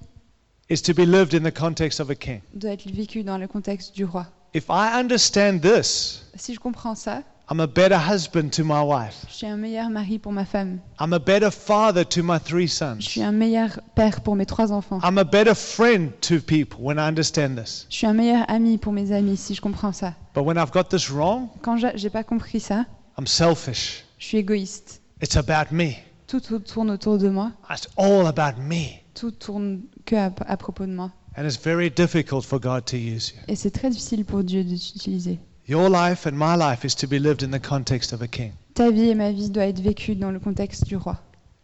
is 0.69 0.81
to 0.81 0.93
be 0.93 1.05
lived 1.05 1.33
in 1.33 1.43
the 1.49 1.53
context 1.53 1.99
of 1.99 2.09
a 2.09 2.15
king. 2.15 2.41
doit 2.53 2.71
être 2.71 2.89
vécue 2.89 3.23
dans 3.23 3.37
le 3.37 3.47
contexte 3.47 3.93
du 3.95 4.05
roi. 4.05 4.27
If 4.53 4.65
I 4.69 4.97
understand 4.99 5.59
this, 5.61 6.23
Si 6.35 6.53
je 6.53 6.59
comprends 6.59 6.95
ça, 6.95 7.23
I'm 7.49 7.59
a 7.59 7.67
better 7.67 7.95
husband 7.97 8.49
to 8.53 8.63
my 8.63 8.81
wife. 8.81 9.23
je 9.29 9.35
suis 9.35 9.45
un 9.47 9.57
meilleur 9.57 9.89
mari 9.91 10.17
pour 10.17 10.31
ma 10.31 10.45
femme. 10.45 10.79
I'm 10.99 11.13
a 11.13 11.19
better 11.19 11.51
father 11.51 12.03
to 12.03 12.23
my 12.23 12.39
three 12.39 12.67
Je 12.67 12.73
sons. 12.73 13.01
suis 13.01 13.21
un 13.21 13.31
meilleur 13.31 13.79
père 13.95 14.21
pour 14.21 14.35
mes 14.35 14.47
trois 14.47 14.71
enfants. 14.71 14.99
I'm 15.03 15.19
a 15.19 15.23
better 15.23 15.53
friend 15.53 16.09
to 16.21 16.39
people 16.41 16.79
when 16.81 16.97
I 16.97 17.01
understand 17.07 17.55
this. 17.55 17.85
Je 17.91 17.97
suis 17.97 18.07
un 18.07 18.13
meilleur 18.13 18.49
ami 18.49 18.79
pour 18.79 18.93
mes 18.93 19.11
amis 19.11 19.37
si 19.37 19.53
je 19.53 19.61
comprends 19.61 19.91
ça. 19.93 20.15
But 20.33 20.43
when 20.43 20.57
I've 20.57 20.71
got 20.71 20.85
this 20.85 21.11
wrong, 21.11 21.49
Quand 21.61 21.77
j'a- 21.77 21.95
j'ai 21.95 22.09
pas 22.09 22.23
compris 22.23 22.59
ça, 22.59 22.85
I'm 23.19 23.27
selfish. 23.27 24.03
je 24.17 24.25
suis 24.25 24.37
égoïste. 24.39 25.01
It's 25.21 25.37
about 25.37 25.71
me. 25.71 25.91
Tout 26.27 26.39
tout 26.39 26.57
tourne 26.57 26.89
autour 26.89 27.19
de 27.19 27.29
moi. 27.29 27.51
It's 27.69 27.87
all 27.95 28.25
about 28.25 28.59
me. 28.59 29.01
Tout 29.13 29.29
tourne 29.29 29.81
que 30.05 30.15
à, 30.15 30.31
à 30.47 30.57
propos 30.57 30.87
de 30.87 30.93
moi. 30.93 31.11
And 31.37 31.43
it's 31.45 31.57
very 31.63 31.91
difficult 31.91 32.43
for 32.43 32.59
God 32.59 32.85
to 32.85 32.97
use 32.97 33.33
you. 33.35 33.41
Et 33.47 33.55
c'est 33.55 33.69
très 33.69 33.91
difficile 33.91 34.25
pour 34.25 34.43
Dieu 34.43 34.63
de 34.63 34.75
t'utiliser. 34.75 35.37
Your 35.67 35.89
life 35.89 36.27
and 36.27 36.33
my 36.33 36.55
life 36.55 36.85
is 36.85 36.95
to 36.97 37.07
be 37.07 37.17
lived 37.19 37.41
in 37.41 37.49
the 37.51 37.59
context 37.59 38.13
of 38.13 38.21
a 38.21 38.27
king. 38.27 38.51
Ta 38.75 38.91
vie 38.91 39.09
et 39.09 39.15
ma 39.15 39.31
vie 39.31 39.49
doivent 39.49 39.69
être 39.69 39.81
vécues 39.81 40.15
dans 40.15 40.31
le 40.31 40.39
contexte 40.39 40.85
du 40.85 40.95
roi. 40.95 41.19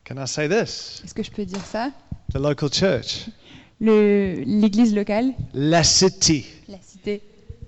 Can 0.06 0.16
I 0.18 0.28
say 0.28 0.48
this? 0.50 1.02
Est-ce 1.06 1.14
que 1.14 1.22
je 1.24 1.30
peux 1.30 1.46
dire 1.46 1.64
ça? 1.64 1.92
The 2.34 2.38
local 2.40 2.70
church, 2.72 3.28
Le- 3.80 4.42
L'église 4.46 4.96
locale, 4.96 5.34
La 5.54 5.84
City. 5.84 6.46
la 6.68 6.78
cité. 6.82 7.22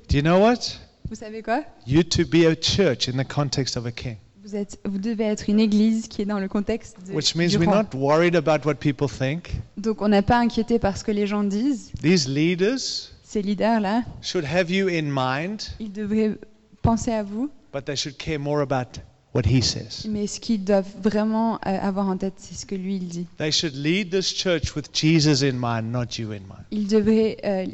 Do 0.09 0.17
you 0.17 0.23
know 0.23 0.39
what? 0.39 0.79
Vous 1.09 1.15
savez 1.15 1.43
quoi? 1.43 1.63
You 1.85 2.01
to 2.03 2.25
be 2.25 2.45
a 2.47 2.55
church 2.55 3.07
in 3.07 3.17
the 3.21 3.27
context 3.27 3.77
of 3.77 3.85
a 3.85 3.91
king. 3.91 4.15
vous, 4.43 4.55
êtes, 4.55 4.79
vous 4.85 4.97
devez 4.97 5.25
être 5.25 5.49
une 5.49 5.59
église 5.59 6.07
qui 6.07 6.21
est 6.23 6.25
dans 6.25 6.39
le 6.39 6.47
contexte 6.47 6.97
de, 7.07 7.13
Which 7.13 7.35
means 7.35 7.49
du 7.49 7.57
we're 7.57 7.69
roi. 7.69 7.83
not 7.83 7.95
worried 7.97 8.35
about 8.35 8.65
what 8.65 8.75
people 8.75 9.07
think. 9.07 9.51
Donc 9.77 10.01
on 10.01 10.07
n'a 10.07 10.21
pas 10.23 10.39
inquiété 10.39 10.79
par 10.79 10.97
ce 10.97 11.03
que 11.03 11.11
les 11.11 11.27
gens 11.27 11.43
disent. 11.43 11.91
These 12.01 12.27
leaders 12.27 13.11
Ces 13.33 13.41
leaders-là, 13.41 14.03
should 14.21 14.45
have 14.45 14.69
you 14.69 14.87
in 14.89 15.05
mind, 15.09 15.59
ils 15.79 15.91
devraient 15.91 16.37
penser 16.83 17.09
à 17.11 17.23
vous, 17.23 17.49
but 17.73 17.83
they 17.83 17.95
should 17.95 18.15
care 18.15 18.37
more 18.37 18.61
about 18.61 18.99
what 19.33 19.41
he 19.47 19.59
says. 19.59 20.07
mais 20.07 20.27
ce 20.27 20.39
qu'ils 20.39 20.63
doivent 20.63 20.85
vraiment 21.01 21.55
euh, 21.55 21.59
avoir 21.81 22.07
en 22.09 22.15
tête, 22.15 22.35
c'est 22.37 22.53
ce 22.53 22.67
que 22.67 22.75
lui, 22.75 22.97
il 22.97 23.07
dit. 23.07 23.25
They 23.39 23.51
should 23.51 23.73
lead 23.75 24.11
this 24.11 24.27
church 24.31 24.75
with 24.75 24.89
Jesus 24.93 25.43
in 25.43 25.53
mind, 25.53 25.91
not 25.91 26.19
you 26.19 26.29
in 26.29 26.41
mind. 26.41 26.63
Ils 26.69 26.85
devraient 26.87 27.37
euh, 27.43 27.65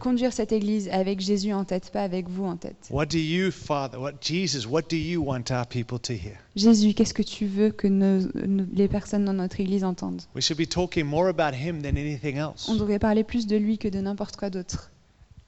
conduire 0.00 0.32
cette 0.32 0.50
église 0.50 0.88
avec 0.90 1.20
Jésus 1.20 1.52
en 1.52 1.62
tête, 1.64 1.90
pas 1.92 2.02
avec 2.02 2.28
vous 2.28 2.46
en 2.46 2.56
tête. 2.56 2.88
What 2.90 3.06
do 3.06 3.18
you, 3.18 3.52
Father, 3.52 4.00
what 4.00 4.14
Jesus, 4.20 4.66
what 4.68 4.82
do 4.90 4.96
you 4.96 5.22
want 5.24 5.44
our 5.52 5.64
people 5.64 6.00
to 6.00 6.12
hear? 6.12 6.38
Jésus, 6.56 6.92
qu'est-ce 6.92 7.14
que 7.14 7.22
tu 7.22 7.46
veux 7.46 7.70
que 7.70 7.86
nos- 7.86 8.26
nos- 8.34 8.66
les 8.74 8.88
personnes 8.88 9.24
dans 9.24 9.32
notre 9.32 9.60
église 9.60 9.84
entendent? 9.84 10.22
We 10.34 10.42
should 10.44 10.58
be 10.58 10.68
talking 10.68 11.04
more 11.04 11.28
about 11.28 11.54
him 11.56 11.82
than 11.82 11.90
anything 11.96 12.34
else 12.36 12.68
On 12.68 12.74
devrait 12.74 12.98
parler 12.98 13.22
plus 13.22 13.46
de 13.46 13.56
lui 13.56 13.78
que 13.78 13.86
de 13.86 14.00
n'importe 14.00 14.34
quoi 14.34 14.50
d'autre, 14.50 14.90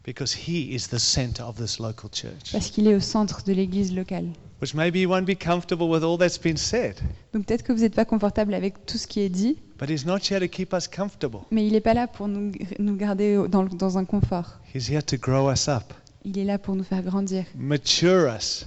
because 0.06 0.32
he 0.34 0.72
is 0.74 0.88
the 0.88 0.98
center 0.98 1.42
of 1.42 1.56
this 1.58 1.78
local 1.80 2.08
church. 2.08 2.52
parce 2.52 2.70
qu'il 2.70 2.86
est 2.86 2.94
au 2.94 3.00
centre 3.00 3.42
de 3.44 3.52
l'église 3.52 3.92
locale. 3.92 4.28
Which 4.62 4.72
maybe 4.72 4.96
you 5.00 5.10
won't 5.10 5.26
be 5.26 5.36
comfortable 5.36 5.90
with 5.90 6.02
all 6.02 6.16
that's 6.16 6.38
been 6.38 6.56
said, 6.56 6.94
Donc 7.34 7.44
peut-être 7.44 7.62
que 7.64 7.72
vous 7.72 7.80
n'êtes 7.80 7.94
pas 7.94 8.06
confortable 8.06 8.54
avec 8.54 8.86
tout 8.86 8.96
ce 8.96 9.06
qui 9.06 9.20
est 9.20 9.28
dit, 9.28 9.58
but 9.78 9.90
he's 9.90 10.06
not 10.06 10.20
here 10.30 10.40
to 10.40 10.48
keep 10.48 10.72
us 10.72 10.88
comfortable. 10.88 11.40
mais 11.50 11.66
il 11.66 11.72
n'est 11.72 11.80
pas 11.82 11.92
là 11.92 12.06
pour 12.06 12.28
nous, 12.28 12.52
nous 12.78 12.96
garder 12.96 13.36
dans, 13.50 13.64
dans 13.64 13.98
un 13.98 14.04
confort. 14.06 14.60
He's 14.74 14.88
here 14.88 15.02
to 15.02 15.16
grow 15.18 15.50
us 15.52 15.68
up, 15.68 15.92
Il 16.24 16.38
est 16.38 16.44
là 16.44 16.58
pour 16.58 16.74
nous 16.76 16.84
faire 16.84 17.02
grandir 17.02 17.44
mature 17.56 18.32
us, 18.34 18.66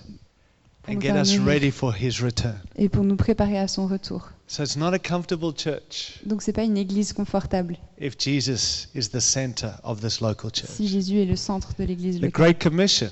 and 0.89 0.99
get 1.01 1.15
us 1.15 1.37
ready 1.37 1.71
for 1.71 1.93
his 1.93 2.21
return. 2.21 2.55
et 2.75 2.89
pour 2.89 3.03
nous 3.03 3.15
préparer 3.15 3.57
à 3.57 3.67
son 3.67 3.87
retour. 3.87 4.29
So 4.47 4.63
it's 4.63 4.75
not 4.77 4.93
a 4.93 4.99
comfortable 4.99 5.53
church 5.55 6.19
Donc 6.25 6.41
c'est 6.41 6.53
pas 6.53 6.63
une 6.63 6.77
église 6.77 7.13
confortable 7.13 7.77
if 7.99 8.15
Jesus 8.17 8.87
is 8.95 9.09
the 9.09 9.19
center 9.19 9.71
of 9.83 10.01
this 10.01 10.21
local 10.21 10.49
church. 10.51 10.69
si 10.71 10.87
Jésus 10.87 11.19
est 11.19 11.25
le 11.25 11.35
centre 11.35 11.73
de 11.77 11.83
l'église 11.83 12.17
The 12.19 12.23
locale. 12.23 12.31
Great 12.53 12.61
Commission 12.63 13.09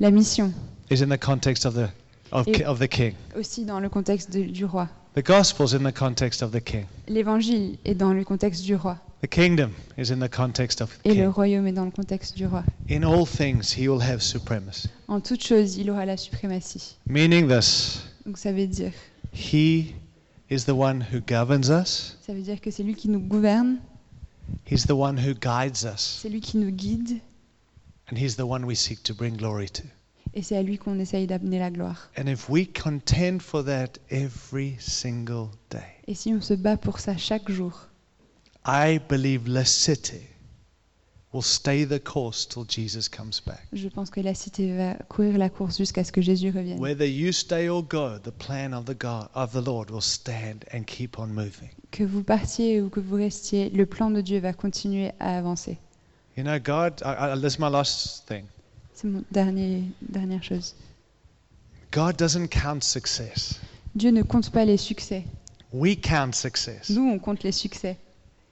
La 0.00 0.10
mission 0.10 0.52
is 0.90 1.02
in 1.02 1.08
the 1.08 1.18
context 1.20 1.64
of 1.66 1.74
the 1.74 1.88
of, 2.32 2.46
Et- 2.48 2.64
of 2.64 2.78
the 2.80 2.88
King. 2.88 3.14
aussi 3.38 3.64
dans 3.64 3.78
le 3.80 3.88
contexte 3.88 4.32
de- 4.32 4.42
du 4.44 4.64
roi. 4.64 4.88
The 5.14 5.24
Gospel's 5.24 5.74
in 5.74 5.88
the 5.88 5.92
context 5.96 6.42
of 6.42 6.52
the 6.52 6.60
King. 6.62 6.84
L'évangile 7.08 7.78
est 7.84 7.94
dans 7.94 8.12
le 8.12 8.24
contexte 8.24 8.64
du 8.64 8.74
roi 8.76 8.98
The 9.22 9.28
kingdom 9.28 9.72
is 9.98 10.10
in 10.10 10.18
the 10.18 10.30
context 10.30 10.80
of 10.80 10.90
the 11.02 11.10
et 11.10 11.14
le 11.14 11.28
royaume 11.28 11.66
est 11.66 11.72
dans 11.72 11.84
le 11.84 11.90
contexte 11.90 12.36
du 12.36 12.46
roi. 12.46 12.64
In 12.88 13.02
all 13.02 13.26
things, 13.26 13.74
he 13.76 13.86
will 13.86 14.00
have 14.00 14.22
supremacy. 14.22 14.88
En 15.08 15.20
toute 15.20 15.42
chose, 15.44 15.76
il 15.76 15.90
aura 15.90 16.06
la 16.06 16.16
suprématie. 16.16 16.96
Meaning 17.06 17.46
this, 17.46 18.00
Donc 18.24 18.38
ça 18.38 18.50
veut 18.50 18.66
dire, 18.66 18.92
he 19.34 19.94
is 20.50 20.64
the 20.64 20.70
one 20.74 21.02
who 21.12 21.20
governs 21.20 21.68
us. 21.68 22.16
ça 22.26 22.32
veut 22.32 22.40
dire 22.40 22.60
que 22.62 22.70
c'est 22.70 22.82
lui 22.82 22.94
qui 22.94 23.08
nous 23.10 23.20
gouverne, 23.20 23.78
He's 24.68 24.86
the 24.86 24.92
one 24.96 25.16
who 25.18 25.34
guides 25.34 25.84
us, 25.84 26.20
c'est 26.22 26.28
lui 26.30 26.40
qui 26.40 26.56
nous 26.56 26.70
guide 26.72 27.20
and 28.10 28.16
he's 28.16 28.36
the 28.36 28.40
one 28.44 28.64
we 28.64 28.76
seek 28.76 29.02
to 29.04 29.14
bring 29.14 29.36
glory 29.36 29.68
to. 29.68 29.82
et 30.32 30.42
c'est 30.42 30.56
à 30.56 30.62
lui 30.62 30.78
qu'on 30.78 30.98
essaye 30.98 31.26
d'amener 31.26 31.58
la 31.58 31.70
gloire. 31.70 32.10
And 32.18 32.26
if 32.26 32.48
we 32.48 32.66
contend 32.72 33.40
for 33.42 33.62
that 33.66 33.98
every 34.10 34.76
single 34.80 35.50
day, 35.70 35.84
Et 36.08 36.14
si 36.14 36.32
on 36.32 36.40
se 36.40 36.54
bat 36.54 36.78
pour 36.78 36.98
ça 37.00 37.16
chaque 37.18 37.50
jour, 37.50 37.86
I 38.64 38.98
believe 39.08 39.48
La 39.48 39.64
will 41.32 41.42
stay 41.42 41.84
the 41.84 42.00
course 42.00 42.44
till 42.44 42.64
Jesus 42.64 43.08
comes 43.08 43.40
back. 43.40 43.66
je 43.72 43.88
pense 43.88 44.10
que 44.10 44.20
la 44.20 44.34
cité 44.34 44.76
va 44.76 44.94
courir 45.08 45.38
la 45.38 45.48
course 45.48 45.78
jusqu'à 45.78 46.02
ce 46.02 46.10
que 46.10 46.20
Jésus 46.20 46.50
revienne. 46.50 46.80
Whether 46.80 47.06
you 47.06 47.32
stay 47.32 47.68
or 47.68 47.82
go, 47.82 48.18
the 48.18 48.32
plan 48.32 48.72
of 48.72 48.84
the 48.86 48.98
God 48.98 49.28
of 49.34 49.52
the 49.52 49.64
Lord 49.64 49.90
will 49.90 50.02
stand 50.02 50.64
and 50.72 50.84
keep 50.86 51.18
on 51.18 51.28
moving. 51.28 51.70
Que 51.92 52.04
vous 52.04 52.22
partiez 52.22 52.80
ou 52.80 52.88
que 52.88 53.00
vous 53.00 53.16
restiez, 53.16 53.70
le 53.70 53.86
plan 53.86 54.10
de 54.10 54.20
Dieu 54.20 54.40
va 54.40 54.52
continuer 54.52 55.12
à 55.20 55.38
avancer. 55.38 55.78
You 56.36 56.44
know, 56.44 56.58
God. 56.58 57.02
I, 57.04 57.34
I, 57.34 57.40
this 57.40 57.54
is 57.54 57.58
my 57.58 57.70
last 57.70 58.26
thing. 58.26 58.44
C'est 58.94 59.06
mon 59.08 59.22
dernier 59.30 59.84
dernière 60.02 60.42
chose. 60.42 60.74
God 61.92 62.16
doesn't 62.16 62.48
count 62.48 62.82
success. 62.82 63.58
Dieu 63.94 64.10
ne 64.10 64.22
compte 64.22 64.50
pas 64.50 64.64
les 64.64 64.76
succès. 64.76 65.24
We 65.72 65.96
count 65.96 66.32
success. 66.34 66.90
Nous, 66.90 67.02
on 67.02 67.18
compte 67.18 67.42
les 67.42 67.52
succès. 67.52 67.96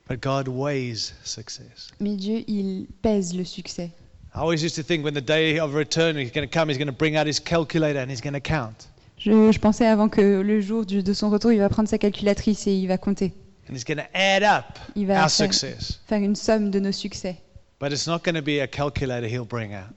But 0.08 0.20
God 0.20 0.48
weighs 0.48 1.12
success. 1.24 1.90
Mais 2.00 2.16
Dieu, 2.16 2.42
il 2.48 2.86
pèse 3.02 3.34
le 3.34 3.44
succès. 3.44 3.90
I 4.34 4.38
always 4.40 4.62
used 4.62 4.76
to 4.76 4.82
think 4.82 5.04
when 5.04 5.14
the 5.14 5.20
day 5.20 5.58
of 5.58 5.74
return 5.74 6.16
he's 6.16 6.30
going 6.32 6.46
to 6.48 6.52
come, 6.52 6.68
he's 6.70 6.78
going 6.78 6.86
to 6.90 6.96
bring 6.96 7.16
out 7.16 7.26
his 7.26 7.38
calculator 7.40 7.98
and 7.98 8.10
he's 8.10 8.20
going 8.22 8.34
to 8.34 8.40
count. 8.40 8.88
Je, 9.18 9.30
je 9.52 9.58
pensais 9.58 9.86
avant 9.86 10.08
que 10.08 10.20
le 10.42 10.60
jour 10.60 10.84
du- 10.86 11.02
de 11.02 11.12
son 11.12 11.28
retour, 11.28 11.52
il 11.52 11.58
va 11.58 11.68
prendre 11.68 11.88
sa 11.88 11.98
calculatrice 11.98 12.66
et 12.66 12.72
il 12.74 12.86
va 12.86 12.96
compter. 12.98 13.32
And 13.68 13.74
he's 13.74 13.84
going 13.84 13.96
to 13.98 14.08
add 14.14 14.42
up 14.42 14.78
Il 14.96 15.06
va 15.06 15.24
our 15.24 15.28
faire, 15.30 15.52
success. 15.52 16.00
faire 16.06 16.22
une 16.22 16.36
somme 16.36 16.70
de 16.70 16.78
nos 16.80 16.92
succès. 16.92 17.36
But 17.80 17.92
it's 17.92 18.06
not 18.06 18.20
going 18.24 18.34
to 18.36 18.42
be 18.42 18.60
a 18.60 18.66
calculator 18.66 19.26
he'll 19.26 19.44
bring 19.46 19.74
out. 19.74 19.92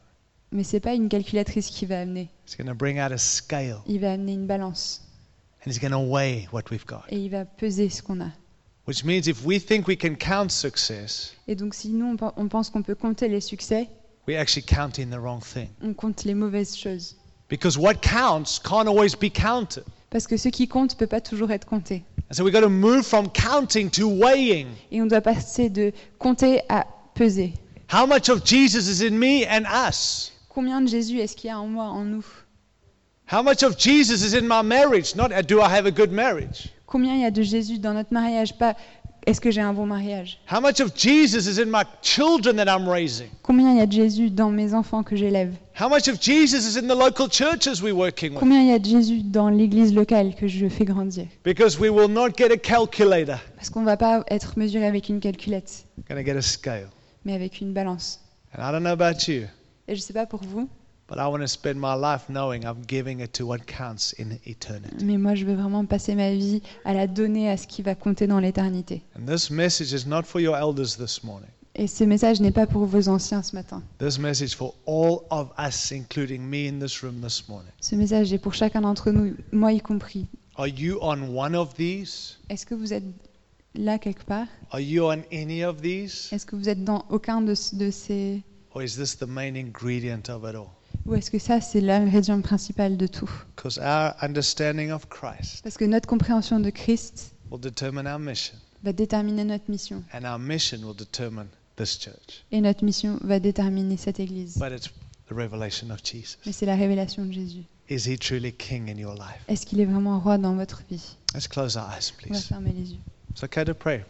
Mais 0.51 0.63
c'est 0.63 0.81
pas 0.81 0.93
une 0.93 1.07
calculatrice 1.07 1.69
qui 1.69 1.85
va 1.85 2.01
amener. 2.01 2.29
He's 2.45 2.57
going 2.57 2.67
to 2.67 2.75
bring 2.75 2.99
out 2.99 3.11
a 3.13 3.17
scale 3.17 3.77
Il 3.87 3.99
va 4.01 4.11
amener 4.13 4.33
une 4.33 4.47
balance 4.47 5.01
and 5.65 5.69
he's 5.71 5.79
going 5.79 5.91
to 5.91 5.99
weigh 5.99 6.47
what 6.51 6.63
we've 6.71 6.85
got. 6.85 7.03
et 7.09 7.17
il 7.17 7.29
va 7.29 7.45
peser 7.45 7.87
ce 7.89 8.01
qu'on 8.01 8.19
a. 8.21 8.31
Which 8.85 9.05
means 9.05 9.27
if 9.27 9.45
we 9.45 9.59
think 9.59 9.87
we 9.87 9.95
can 9.95 10.15
count 10.15 10.51
success, 10.51 11.33
Et 11.47 11.55
donc, 11.55 11.73
si 11.75 11.89
nous, 11.89 12.05
on 12.07 12.17
pen- 12.17 12.31
on 12.35 12.47
pense 12.47 12.69
qu'on 12.69 12.81
peut 12.81 12.95
compter 12.95 13.27
les 13.27 13.39
succès, 13.41 13.87
we're 14.27 14.39
actually 14.39 14.63
counting 14.65 15.09
the 15.09 15.19
wrong 15.19 15.39
thing. 15.41 15.69
on 15.83 15.93
compte 15.93 16.23
les 16.25 16.33
mauvaises 16.33 16.75
choses. 16.75 17.15
Because 17.47 17.77
what 17.77 17.95
counts 18.01 18.57
can't 18.59 18.87
always 18.87 19.13
be 19.15 19.29
counted. 19.29 19.83
Parce 20.09 20.25
que 20.25 20.35
ce 20.37 20.49
qui 20.49 20.67
compte 20.67 20.93
ne 20.93 20.97
peut 20.97 21.07
pas 21.07 21.21
toujours 21.21 21.51
être 21.51 21.65
compté. 21.65 22.03
And 22.29 22.33
so 22.33 22.43
we've 22.43 22.53
got 22.53 22.61
to 22.61 22.69
move 22.69 23.05
from 23.05 23.29
counting 23.29 23.89
to 23.91 24.07
weighing. 24.09 24.67
Et 24.91 25.01
on 25.01 25.05
doit 25.05 25.21
passer 25.21 25.69
de 25.69 25.91
compter 26.17 26.61
à 26.69 26.85
peser. 27.13 27.53
How 27.93 28.07
much 28.07 28.29
of 28.29 28.43
Jesus 28.45 28.87
is 28.87 29.05
in 29.05 29.11
me 29.17 29.45
and 29.45 29.65
us? 29.65 30.31
Combien 30.49 30.81
de 30.81 30.87
Jésus 30.87 31.19
est-ce 31.19 31.35
qu'il 31.35 31.49
y 31.49 31.51
a 31.51 31.59
en 31.59 31.67
moi, 31.67 31.85
en 31.85 32.03
nous? 32.05 32.25
How 33.31 33.43
much 33.43 33.63
of 33.63 33.77
Jesus 33.77 34.21
is 34.23 34.33
in 34.35 34.47
my 34.47 34.61
marriage? 34.63 35.15
Not 35.15 35.31
uh, 35.31 35.41
do 35.41 35.61
I 35.61 35.69
have 35.69 35.85
a 35.85 35.91
good 35.91 36.11
marriage? 36.11 36.69
Combien 36.91 37.15
il 37.15 37.21
y 37.21 37.25
a 37.25 37.31
de 37.31 37.41
Jésus 37.41 37.79
dans 37.79 37.93
notre 37.93 38.11
mariage 38.13 38.57
Pas 38.57 38.75
est-ce 39.25 39.39
que 39.39 39.49
j'ai 39.49 39.61
un 39.61 39.71
bon 39.71 39.85
mariage? 39.85 40.39
How 40.51 40.59
much 40.59 40.81
of 40.81 40.91
Jesus 40.93 41.47
is 41.49 41.57
in 41.57 41.67
my 41.67 41.83
children 42.01 42.57
that 42.57 42.65
I'm 42.65 42.85
raising? 42.89 43.29
Combien 43.43 43.71
il 43.71 43.77
y 43.77 43.81
a 43.81 43.85
de 43.85 43.93
Jésus 43.93 44.29
dans 44.29 44.49
mes 44.49 44.73
enfants 44.73 45.01
que 45.01 45.15
j'élève? 45.15 45.53
How 45.79 45.87
much 45.87 46.09
of 46.09 46.19
Jesus 46.19 46.67
is 46.67 46.77
in 46.77 46.87
the 46.89 46.97
local 46.97 47.29
churches 47.29 47.81
we're 47.81 47.95
working 47.95 48.31
with? 48.31 48.39
Combien 48.41 48.59
il 48.59 48.67
y 48.67 48.73
a 48.73 48.79
de 48.79 48.85
Jésus 48.85 49.21
dans 49.23 49.47
l'église 49.47 49.93
locale 49.93 50.35
que 50.35 50.49
je 50.49 50.67
fais 50.67 50.83
grandir? 50.83 51.27
Because 51.45 51.79
we 51.79 51.89
will 51.89 52.09
not 52.09 52.31
get 52.37 52.51
a 52.51 52.57
calculator. 52.57 53.37
Parce 53.55 53.69
qu'on 53.69 53.79
ne 53.81 53.85
va 53.85 53.95
pas 53.95 54.25
être 54.27 54.59
mesuré 54.59 54.85
avec 54.85 55.07
une 55.07 55.21
calculette, 55.21 55.85
We're 56.09 56.25
get 56.25 56.35
a 56.35 56.41
scale. 56.41 56.89
mais 57.23 57.35
avec 57.35 57.61
une 57.61 57.71
balance. 57.71 58.19
And 58.57 58.61
I 58.67 58.73
don't 58.73 58.81
know 58.83 58.91
about 58.91 59.31
you, 59.31 59.43
Et 59.87 59.95
je 59.95 60.01
ne 60.01 60.03
sais 60.03 60.13
pas 60.13 60.25
pour 60.25 60.41
vous, 60.43 60.67
but 61.11 61.19
I 61.19 61.27
want 61.27 61.41
to 61.41 61.47
spend 61.47 61.77
my 61.77 61.93
life 61.93 62.29
knowing 62.29 62.63
I'm 62.65 62.83
giving 62.87 63.19
it 63.19 63.33
to 63.33 63.45
what 63.45 63.67
counts 63.67 64.13
in 64.17 64.39
eternity. 64.45 65.03
mais 65.03 65.17
moi 65.17 65.35
je 65.35 65.45
veux 65.45 65.55
vraiment 65.55 65.85
passer 65.85 66.15
ma 66.15 66.31
vie 66.31 66.61
à 66.85 66.93
la 66.93 67.05
donner 67.05 67.49
à 67.49 67.57
ce 67.57 67.67
qui 67.67 67.81
va 67.81 67.95
compter 67.95 68.27
dans 68.27 68.39
l'éternité. 68.39 69.03
And 69.19 69.25
this 69.25 69.51
message 69.51 69.91
is 69.91 70.07
not 70.07 70.23
for 70.23 70.39
your 70.39 70.55
elders 70.55 70.95
this 70.97 71.21
morning. 71.21 71.49
Et 71.75 71.87
ce 71.87 72.05
message 72.05 72.39
n'est 72.39 72.51
pas 72.51 72.65
pour 72.65 72.85
vos 72.85 73.09
anciens 73.09 73.43
ce 73.43 73.53
matin. 73.55 73.83
This 73.99 74.19
message 74.19 74.55
for 74.55 74.73
all 74.85 75.23
of 75.31 75.49
us, 75.59 75.91
including 75.91 76.43
me 76.43 76.69
in 76.69 76.79
this 76.79 77.01
room 77.03 77.19
this 77.21 77.47
morning. 77.49 77.71
Ce 77.81 77.95
message 77.95 78.31
est 78.31 78.39
pour 78.39 78.53
chacun 78.53 78.79
d'entre 78.79 79.11
nous, 79.11 79.35
moi 79.51 79.73
y 79.73 79.81
compris. 79.81 80.27
Are 80.55 80.67
you 80.67 80.97
on 81.01 81.35
one 81.35 81.55
of 81.55 81.73
these? 81.73 82.37
Est-ce 82.49 82.65
que 82.65 82.75
vous 82.75 82.93
êtes 82.93 83.03
là 83.75 83.99
quelque 83.99 84.23
part? 84.23 84.47
Are 84.71 84.79
you 84.79 85.03
on 85.03 85.23
any 85.33 85.61
of 85.65 85.81
these? 85.81 86.29
Est-ce 86.31 86.45
que 86.45 86.55
vous 86.55 86.69
êtes 86.69 86.85
dans 86.85 87.03
aucun 87.09 87.41
de, 87.41 87.53
de 87.73 87.91
ces... 87.91 88.43
Or 88.73 88.81
is 88.81 88.95
this 88.95 89.17
the 89.17 89.27
main 89.27 89.57
ingredient 89.57 90.29
of 90.29 90.45
it 90.45 90.55
all? 90.55 90.69
Ou 91.05 91.15
est-ce 91.15 91.31
que 91.31 91.39
ça, 91.39 91.59
c'est 91.61 91.81
l'ingrédient 91.81 92.39
principal 92.41 92.95
de 92.97 93.07
tout? 93.07 93.29
Because 93.55 93.77
our 93.79 94.13
understanding 94.21 94.91
of 94.91 95.07
Christ 95.09 95.61
Parce 95.63 95.77
que 95.77 95.85
notre 95.85 96.07
compréhension 96.07 96.59
de 96.59 96.69
Christ 96.69 97.33
will 97.49 97.59
determine 97.59 98.07
our 98.07 98.19
mission, 98.19 98.55
va 98.83 98.93
déterminer 98.93 99.43
notre 99.43 99.69
mission. 99.69 100.03
and 100.13 100.23
our 100.25 100.37
mission 100.39 100.79
will 100.83 100.95
determine 100.95 101.47
this 101.75 101.97
church. 101.97 102.43
Et 102.51 102.61
notre 102.61 102.83
mission 102.85 103.17
va 103.21 103.39
déterminer 103.39 103.97
cette 103.97 104.19
Église. 104.19 104.57
But 104.59 104.71
it's 104.71 104.89
the 105.27 105.33
revelation 105.33 105.89
of 105.89 106.01
Jesus. 106.03 106.37
Mais 106.45 106.51
c'est 106.51 106.65
la 106.67 106.75
révélation 106.75 107.25
de 107.25 107.31
Jésus. 107.31 107.63
Is 107.89 108.05
he 108.07 108.17
truly 108.17 108.53
king 108.53 108.89
in 108.89 108.97
your 108.97 109.15
life? 109.15 109.41
Est-ce 109.47 109.65
qu'il 109.65 109.79
est 109.81 109.85
vraiment 109.85 110.19
roi 110.19 110.37
dans 110.37 110.55
votre 110.55 110.83
vie? 110.89 111.15
Let's 111.33 111.47
close 111.47 111.75
our 111.77 111.89
eyes, 111.91 112.11
On 112.13 112.29
va 112.29 112.35
please. 112.35 112.47
fermer 112.47 112.71
les 112.73 112.91
yeux. 112.91 112.99
It's 113.31 113.43
okay 113.43 113.65
to 113.65 113.73
pray. 113.73 114.03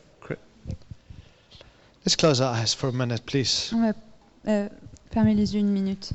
Let's 2.05 2.15
close 2.15 2.41
our 2.41 2.55
eyes 2.55 2.73
for 2.75 2.89
a 2.89 2.91
minute, 2.91 3.23
please. 3.25 3.69
On 3.73 3.81
va 3.81 3.93
euh, 4.47 4.67
fermer 5.11 5.35
les 5.35 5.53
yeux 5.53 5.59
une 5.59 5.69
minute. 5.71 6.11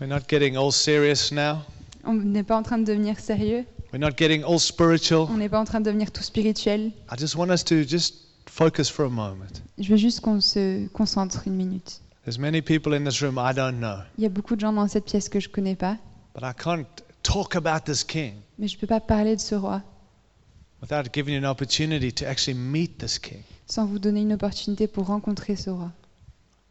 We're 0.00 0.08
not 0.08 0.22
getting 0.28 0.56
all 0.56 0.72
serious 0.72 1.30
now. 1.32 1.58
On 2.04 2.14
n'est 2.14 2.42
pas 2.42 2.56
en 2.56 2.62
train 2.62 2.78
de 2.78 2.84
devenir 2.84 3.18
sérieux. 3.18 3.64
We're 3.92 4.00
not 4.00 4.16
getting 4.16 4.42
all 4.44 4.58
spiritual. 4.58 5.28
On 5.30 5.36
n'est 5.36 5.48
pas 5.48 5.60
en 5.60 5.64
train 5.64 5.80
de 5.80 5.84
devenir 5.86 6.10
tout 6.10 6.22
spirituel. 6.22 6.92
I 7.12 7.16
just 7.18 7.36
want 7.36 7.50
us 7.50 7.64
to 7.64 7.82
just 7.86 8.14
focus 8.48 8.88
for 8.90 9.06
a 9.06 9.08
moment. 9.08 9.62
Je 9.78 9.88
veux 9.88 9.96
juste 9.96 10.20
qu'on 10.20 10.40
se 10.40 10.86
concentre 10.88 11.42
une 11.46 11.54
minute. 11.54 12.00
There's 12.24 12.38
many 12.38 12.60
people 12.60 12.94
in 12.94 13.04
this 13.04 13.20
room 13.22 13.38
I 13.38 13.54
don't 13.54 13.78
know, 13.78 13.98
Il 14.18 14.24
y 14.24 14.26
a 14.26 14.30
beaucoup 14.30 14.54
de 14.54 14.60
gens 14.60 14.72
dans 14.72 14.86
cette 14.88 15.06
pièce 15.06 15.28
que 15.28 15.40
je 15.40 15.48
connais 15.48 15.74
pas, 15.74 15.96
but 16.34 16.42
I 16.42 16.52
can't 16.56 16.86
talk 17.22 17.56
about 17.56 17.84
this 17.84 18.04
king 18.04 18.34
mais 18.58 18.68
je 18.68 18.76
ne 18.76 18.80
peux 18.80 18.86
pas 18.86 19.00
parler 19.00 19.36
de 19.36 19.40
ce 19.40 19.54
roi 19.54 19.82
without 20.82 21.10
giving 21.12 21.34
you 21.34 21.40
an 21.42 21.50
opportunity 21.50 22.12
to 22.12 22.26
actually 22.26 22.58
meet 22.58 22.98
this 22.98 23.18
king. 23.18 23.40
sans 23.66 23.86
vous 23.86 23.98
donner 23.98 24.20
une 24.20 24.34
opportunité 24.34 24.86
pour 24.86 25.06
rencontrer 25.06 25.56
ce 25.56 25.70
roi. 25.70 25.90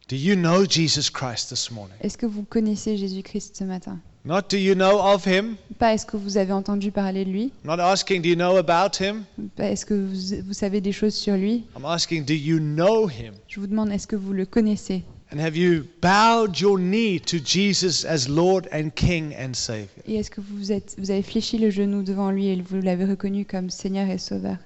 Do 0.10 0.15
you 0.15 0.36
know 0.36 0.65
Jesus 0.65 1.07
Christ 1.07 1.49
this 1.49 1.69
morning? 1.69 1.95
Est-ce 2.02 2.18
que 2.18 2.26
vous 2.26 2.41
connaissez 2.41 2.98
Jésus-Christ 2.98 3.56
ce 3.56 3.64
matin? 3.64 3.99
Not 4.26 4.49
do 4.49 4.57
you 4.57 4.73
know 4.73 4.99
of 4.99 5.23
him? 5.23 5.56
Pas 5.77 5.94
est-ce 5.94 6.07
que 6.07 6.18
vous 6.18 6.38
avez 6.38 6.52
entendu 6.52 6.91
parler 6.91 7.26
de 7.26 7.30
lui? 7.30 7.53
Not 7.64 7.80
asking 7.80 8.23
do 8.23 8.30
you 8.30 8.36
know 8.36 8.57
about 8.57 8.98
him? 8.99 9.26
Pas 9.56 9.69
est-ce 9.69 9.86
que 9.86 9.94
vous, 9.94 10.44
vous 10.48 10.53
savez 10.53 10.81
des 10.81 10.91
choses 10.94 11.14
sur 11.14 11.36
lui? 11.36 11.64
I'm 11.77 11.86
asking 11.86 12.26
do 12.26 12.34
you 12.34 12.57
know 12.57 13.07
him? 13.07 13.36
Je 13.48 13.60
vous 13.60 13.68
demande 13.68 13.91
est-ce 13.91 14.07
que 14.07 14.15
vous 14.15 14.34
le 14.34 14.48
connaissez? 14.48 15.03
And 15.31 15.40
have 15.40 15.56
you 15.56 15.84
bowed 16.02 16.60
your 16.60 16.80
knee 16.80 17.19
to 17.19 17.38
Jesus 17.38 18.03
as 18.03 18.27
Lord 18.27 18.68
and 18.73 18.90
King 18.95 19.36
and 19.40 19.53
Savior? 19.53 19.90
Et 20.07 20.15
est-ce 20.15 20.31
que 20.31 20.41
vous, 20.41 20.72
êtes, 20.72 20.95
vous 20.98 21.11
avez 21.11 21.22
fléchi 21.22 21.60
le 21.60 21.69
genou 21.69 22.02
devant 22.02 22.31
lui 22.31 22.48
et 22.48 22.60
vous 22.60 22.81
l'avez 22.81 23.06
reconnu 23.06 23.45
comme 23.45 23.69
Seigneur 23.69 24.10
et 24.10 24.18
Sauveur? 24.18 24.57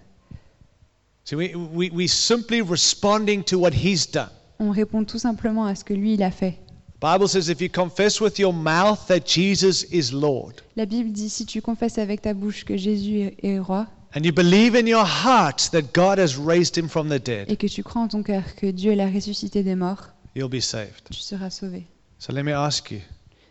See, 1.25 1.35
we, 1.35 1.53
we, 1.53 1.91
we 1.91 2.09
simply 2.09 2.61
responding 2.61 3.43
to 3.43 3.59
what 3.59 3.71
he's 3.73 4.09
done. 4.09 4.29
On 4.59 4.71
répond 4.71 5.03
tout 5.03 5.19
simplement 5.19 5.65
à 5.65 5.75
ce 5.75 5.83
que 5.83 5.93
lui 5.93 6.13
il 6.13 6.23
a 6.23 6.31
fait. 6.31 6.59
Bible 7.01 7.27
says 7.27 7.49
if 7.51 7.59
you 7.59 7.69
confess 7.69 8.21
with 8.21 8.39
your 8.39 8.53
mouth 8.53 9.07
that 9.07 9.21
Jesus 9.25 9.85
is 9.91 10.11
Lord 10.13 10.53
La 10.77 10.85
Bible 10.85 11.11
dit 11.11 11.29
si 11.29 11.45
tu 11.45 11.61
confesses 11.61 11.97
avec 11.97 12.21
ta 12.21 12.33
bouche 12.33 12.63
que 12.63 12.77
Jésus 12.77 13.31
est- 13.41 13.59
roi 13.59 13.87
and 14.15 14.21
you 14.23 14.31
believe 14.31 14.73
in 14.75 14.85
your 14.87 15.05
heart 15.05 15.69
that 15.71 15.81
God 15.93 16.17
has 16.17 16.37
raised 16.37 16.77
him 16.77 16.87
from 16.87 17.09
the 17.09 17.21
dead, 17.21 17.49
et 17.51 17.57
que 17.57 17.67
tu 17.67 17.83
crois 17.83 18.03
en 18.03 18.07
ton 18.07 18.23
cœur 18.23 18.43
que 18.55 18.67
Dieu 18.71 18.93
l'a 18.93 19.07
ressuscité 19.09 19.63
des 19.63 19.75
morts, 19.75 20.09
you'll 20.35 20.47
be 20.49 20.61
saved. 20.61 21.03
tu 21.11 21.19
seras 21.19 21.49
sauvé. 21.49 21.85
So 22.19 22.31
let 22.31 22.43
me 22.43 22.53
ask 22.53 22.89
you, 22.91 22.99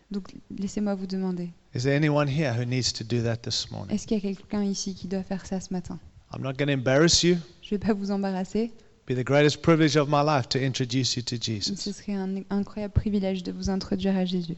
Donc 0.09 0.33
laissez-moi 0.57 0.95
vous 0.95 1.05
demander, 1.05 1.49
is 1.75 1.81
there 1.83 1.95
anyone 1.95 2.27
here 2.27 2.53
who 2.57 2.65
needs 2.65 2.91
to 2.93 3.03
do 3.03 3.21
that 3.21 3.37
this 3.43 3.69
morning? 3.69 3.93
est-ce 3.93 4.07
qu'il 4.07 4.17
y 4.17 4.19
a 4.19 4.23
quelqu'un 4.33 4.63
ici 4.63 4.95
qui 4.95 5.07
doit 5.07 5.21
faire 5.23 5.45
ça 5.45 5.59
ce 5.59 5.71
matin? 5.73 5.99
I'm 6.33 6.41
not 6.41 6.53
going 6.53 6.67
to 6.67 6.73
embarrass 6.73 7.21
you. 7.21 7.35
Je 7.61 7.75
ne 7.75 7.79
vais 7.79 7.85
pas 7.87 7.93
vous 7.93 8.09
embarrasser, 8.09 8.71
Be 9.05 9.15
the 9.15 9.23
greatest 9.23 9.61
privilege 9.61 9.97
of 9.97 10.07
my 10.07 10.21
life 10.21 10.47
to 10.49 10.59
introduce 10.59 11.17
you 11.17 11.23
to 11.23 11.37
Jesus. 11.37 11.77
ce 11.77 11.91
serait 11.91 12.13
un 12.15 12.43
incroyable 12.49 12.93
privilège 12.93 13.43
de 13.43 13.51
vous 13.51 13.69
introduire 13.69 14.15
à 14.15 14.23
Jésus. 14.23 14.55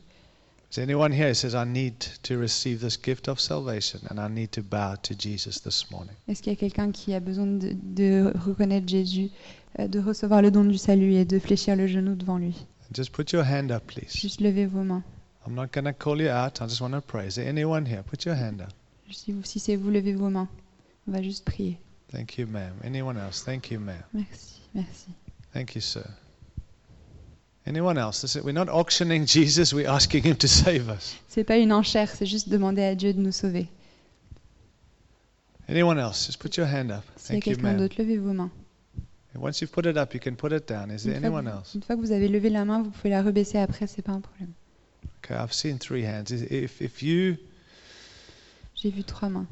Is 0.71 0.79
anyone 0.79 1.11
here 1.11 1.29
who 1.29 1.33
says, 1.33 1.55
I 1.55 1.63
need 1.63 1.99
to 2.23 2.37
receive 2.37 2.79
this 2.79 2.97
gift 2.97 3.27
of 3.27 3.39
salvation 3.39 4.01
and 4.09 4.19
I 4.19 4.27
need 4.27 4.51
to 4.51 4.61
bow 4.61 4.95
to 5.03 5.15
Jesus 5.15 5.59
this 5.61 5.89
morning? 5.89 6.15
Est-ce 6.27 6.43
qu'il 6.43 6.51
y 6.51 6.55
a 6.55 6.59
quelqu'un 6.59 6.91
qui 6.91 7.13
a 7.13 7.19
besoin 7.19 7.47
de, 7.47 7.75
de 7.81 8.33
reconnaître 8.45 8.87
Jésus, 8.87 9.29
euh, 9.79 9.87
de 9.87 9.99
recevoir 9.99 10.41
le 10.41 10.51
don 10.51 10.65
du 10.65 10.77
salut 10.77 11.13
et 11.13 11.25
de 11.25 11.39
fléchir 11.39 11.75
le 11.75 11.87
genou 11.87 12.15
devant 12.15 12.37
lui? 12.37 12.55
Just 12.93 13.13
put 13.13 13.31
your 13.31 13.43
hand 13.43 13.71
up, 13.71 13.87
please. 13.87 14.15
Juste 14.15 14.41
levez 14.41 14.67
vos 14.67 14.83
mains. 14.83 15.03
I'm 15.47 15.55
not 15.55 15.67
going 15.71 15.85
to 15.85 15.93
call 15.93 16.21
you 16.21 16.29
out. 16.29 16.61
I 16.61 16.67
just 16.67 16.81
want 16.81 16.91
to 16.91 17.01
pray. 17.01 17.27
Is 17.27 17.35
there 17.35 17.47
anyone 17.47 17.85
here? 17.85 18.03
Put 18.03 18.25
your 18.25 18.35
hand 18.35 18.61
up. 18.61 18.73
Si, 19.11 19.33
si 19.43 19.59
c'est 19.59 19.75
vous, 19.75 19.89
levez 19.89 20.13
vos 20.13 20.29
mains. 20.29 20.49
On 21.07 21.11
va 21.11 21.21
juste 21.21 21.45
prier. 21.45 21.79
Thank 22.11 22.37
you, 22.37 22.45
ma'am. 22.47 22.73
Anyone 22.83 23.17
else? 23.17 23.41
Thank 23.43 23.71
you, 23.71 23.79
ma'am. 23.79 24.03
Merci, 24.13 24.61
merci. 24.73 25.07
Thank 25.53 25.75
you, 25.75 25.81
sir. 25.81 26.07
Anyone 27.65 27.97
else? 27.97 28.23
We're 28.43 28.51
not 28.53 28.69
auctioning 28.69 29.25
Jesus, 29.35 29.73
we're 29.73 29.89
asking 29.89 30.23
him 30.23 30.35
to 30.37 30.47
save 30.47 30.87
us. 30.89 31.15
C'est 31.27 31.43
pas 31.43 31.57
une 31.57 31.71
enchère, 31.73 32.09
c'est 32.09 32.25
juste 32.27 32.47
demander 32.49 32.83
à 32.83 32.95
Dieu 32.95 33.11
de 33.13 33.19
nous 33.19 33.31
sauver. 33.31 33.67
Anyone 35.67 35.97
else? 35.97 36.27
Just 36.27 36.39
put 36.39 36.57
your 36.57 36.67
hand 36.67 36.91
up. 36.91 37.03
S'il 37.17 37.35
y 37.35 37.37
a 37.37 37.41
Thank 37.41 37.47
you, 37.47 37.53
quelqu'un 37.55 37.63
ma'am. 37.71 37.77
d'autre, 37.77 37.95
levez 37.97 38.17
vos 38.17 38.33
mains. 38.33 38.51
And 39.33 39.41
once 39.41 39.59
you've 39.61 39.71
put 39.71 39.85
it 39.87 39.97
up, 39.97 40.13
you 40.13 40.19
can 40.19 40.35
put 40.35 40.51
it 40.53 40.67
down. 40.67 40.91
Is 40.91 41.03
there 41.03 41.15
Une 41.15 41.21
fois, 41.21 41.39
anyone 41.39 41.45
que, 41.45 41.57
else? 41.57 41.73
une 41.75 41.81
fois 41.81 41.95
que 41.95 42.01
vous 42.01 42.11
avez 42.11 42.27
levé 42.27 42.49
la 42.49 42.65
main, 42.65 42.83
vous 42.83 42.91
pouvez 42.91 43.09
la 43.09 43.23
rebaisser 43.23 43.57
après, 43.57 43.87
c'est 43.87 44.03
pas 44.03 44.11
un 44.13 44.21
problème. 44.21 44.51
Okay, 45.23 45.33
I've 45.33 45.51
seen 45.53 45.79
three 45.79 46.05
hands. 46.05 46.25
Is- 46.31 46.43
If, 46.51 46.81
if 46.81 47.01
you, 47.01 47.37
J'ai 48.75 48.91
vu 48.91 49.03
trois 49.03 49.27
mains. 49.29 49.47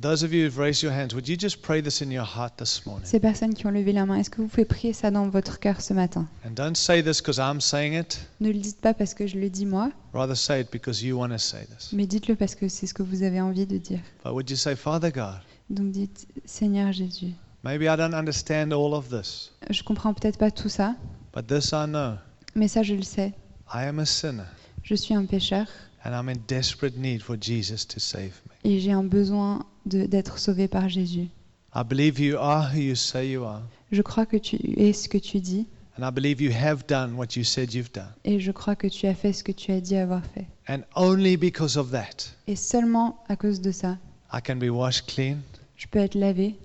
Those 0.00 0.22
of 0.22 0.32
you 0.32 0.44
who've 0.46 0.58
raised 0.58 0.82
your 0.82 0.92
hands, 0.92 1.14
would 1.14 1.28
you 1.28 1.36
just 1.36 1.62
pray 1.62 1.80
this 1.82 2.00
in 2.00 2.10
your 2.10 2.24
heart 2.26 2.56
this 2.56 2.84
morning? 2.86 3.04
Ces 3.06 3.20
personnes 3.20 3.54
qui 3.54 3.66
ont 3.66 3.70
levé 3.70 3.92
la 3.92 4.06
main, 4.06 4.16
est-ce 4.16 4.30
que 4.30 4.40
vous 4.42 4.48
pouvez 4.48 4.64
prier 4.64 4.92
ça 4.92 5.10
dans 5.10 5.28
votre 5.28 5.58
cœur 5.58 5.80
ce 5.80 5.92
matin? 5.92 6.26
And 6.46 6.50
don't 6.54 6.74
say 6.76 7.02
this 7.02 7.20
because 7.20 7.38
I'm 7.38 7.60
saying 7.60 7.94
it. 7.94 8.20
Ne 8.40 8.48
le 8.48 8.58
dites 8.58 8.80
pas 8.80 8.94
parce 8.94 9.14
que 9.14 9.26
je 9.26 9.38
le 9.38 9.48
dis 9.50 9.66
moi, 9.66 9.90
Rather 10.12 10.36
say 10.36 10.60
it 10.62 10.70
because 10.70 11.02
you 11.02 11.16
want 11.18 11.30
to 11.30 11.38
say 11.38 11.66
this. 11.66 11.92
mais 11.92 12.06
dites-le 12.06 12.34
parce 12.36 12.54
que 12.54 12.68
c'est 12.68 12.86
ce 12.86 12.94
que 12.94 13.02
vous 13.02 13.22
avez 13.22 13.40
envie 13.40 13.66
de 13.66 13.78
dire. 13.78 14.00
But 14.24 14.32
would 14.32 14.50
you 14.50 14.56
say, 14.56 14.74
Father 14.76 15.10
God, 15.10 15.40
Donc 15.70 15.90
dites, 15.90 16.26
Seigneur 16.44 16.92
Jésus, 16.92 17.32
Maybe 17.64 17.82
I 17.82 17.96
don't 17.96 18.14
understand 18.14 18.70
all 18.72 18.94
of 18.94 19.08
this, 19.10 19.52
Je 19.70 19.82
comprends 19.82 20.14
peut-être 20.14 20.38
pas 20.38 20.50
tout 20.50 20.68
ça, 20.68 20.94
but 21.34 21.46
this 21.46 21.70
I 21.72 21.86
know. 21.86 22.14
mais 22.54 22.68
ça 22.68 22.82
je 22.82 22.94
le 22.94 23.02
sais. 23.02 23.32
I 23.74 23.84
am 23.84 23.98
a 23.98 24.06
sinner, 24.06 24.44
Je 24.82 24.94
suis 24.94 25.14
un 25.14 25.26
pécheur 25.26 25.66
and 26.04 26.10
I'm 26.12 26.28
in 26.28 26.36
desperate 26.46 26.96
need 26.96 27.20
for 27.22 27.36
Jesus 27.38 27.84
to 27.88 27.98
save 28.00 28.40
me. 28.47 28.47
Et 28.64 28.80
j'ai 28.80 28.92
un 28.92 29.04
besoin 29.04 29.64
d'être 29.86 30.38
sauvé 30.38 30.68
par 30.68 30.88
Jésus. 30.88 31.28
I 31.74 31.82
believe 31.88 32.18
you 32.20 32.36
are 32.38 32.70
who 32.72 32.78
you 32.80 32.94
say 32.94 33.30
you 33.30 33.44
are, 33.44 33.62
Je 33.92 34.02
crois 34.02 34.26
que 34.26 34.36
tu 34.36 34.56
es 34.78 34.92
ce 34.92 35.08
que 35.08 35.18
tu 35.18 35.40
dis 35.40 35.66
and 35.98 36.06
I 36.08 36.10
believe 36.12 36.40
you 36.40 36.52
have 36.52 36.84
done 36.86 37.14
what 37.14 37.36
you 37.36 37.44
said 37.44 37.72
you've 37.74 37.92
done. 37.92 38.12
et 38.24 38.38
je 38.40 38.52
crois 38.52 38.76
que 38.76 38.86
tu 38.86 39.06
as 39.06 39.14
fait 39.14 39.32
ce 39.32 39.42
que 39.44 39.52
tu 39.52 39.72
as 39.72 39.80
dit 39.80 39.96
avoir 39.96 40.22
fait. 40.26 40.46
And 40.68 40.80
only 40.96 41.36
because 41.36 41.76
of 41.76 41.90
that, 41.90 42.34
Et 42.46 42.56
seulement 42.56 43.22
à 43.28 43.36
cause 43.36 43.60
de 43.60 43.70
ça, 43.72 43.98
I 44.32 44.40
can 44.44 44.56
be 44.56 44.70
washed 44.70 45.06
clean, 45.06 45.38
je 45.76 45.86
peux 45.86 45.98
être 46.00 46.14
lavé, 46.14 46.56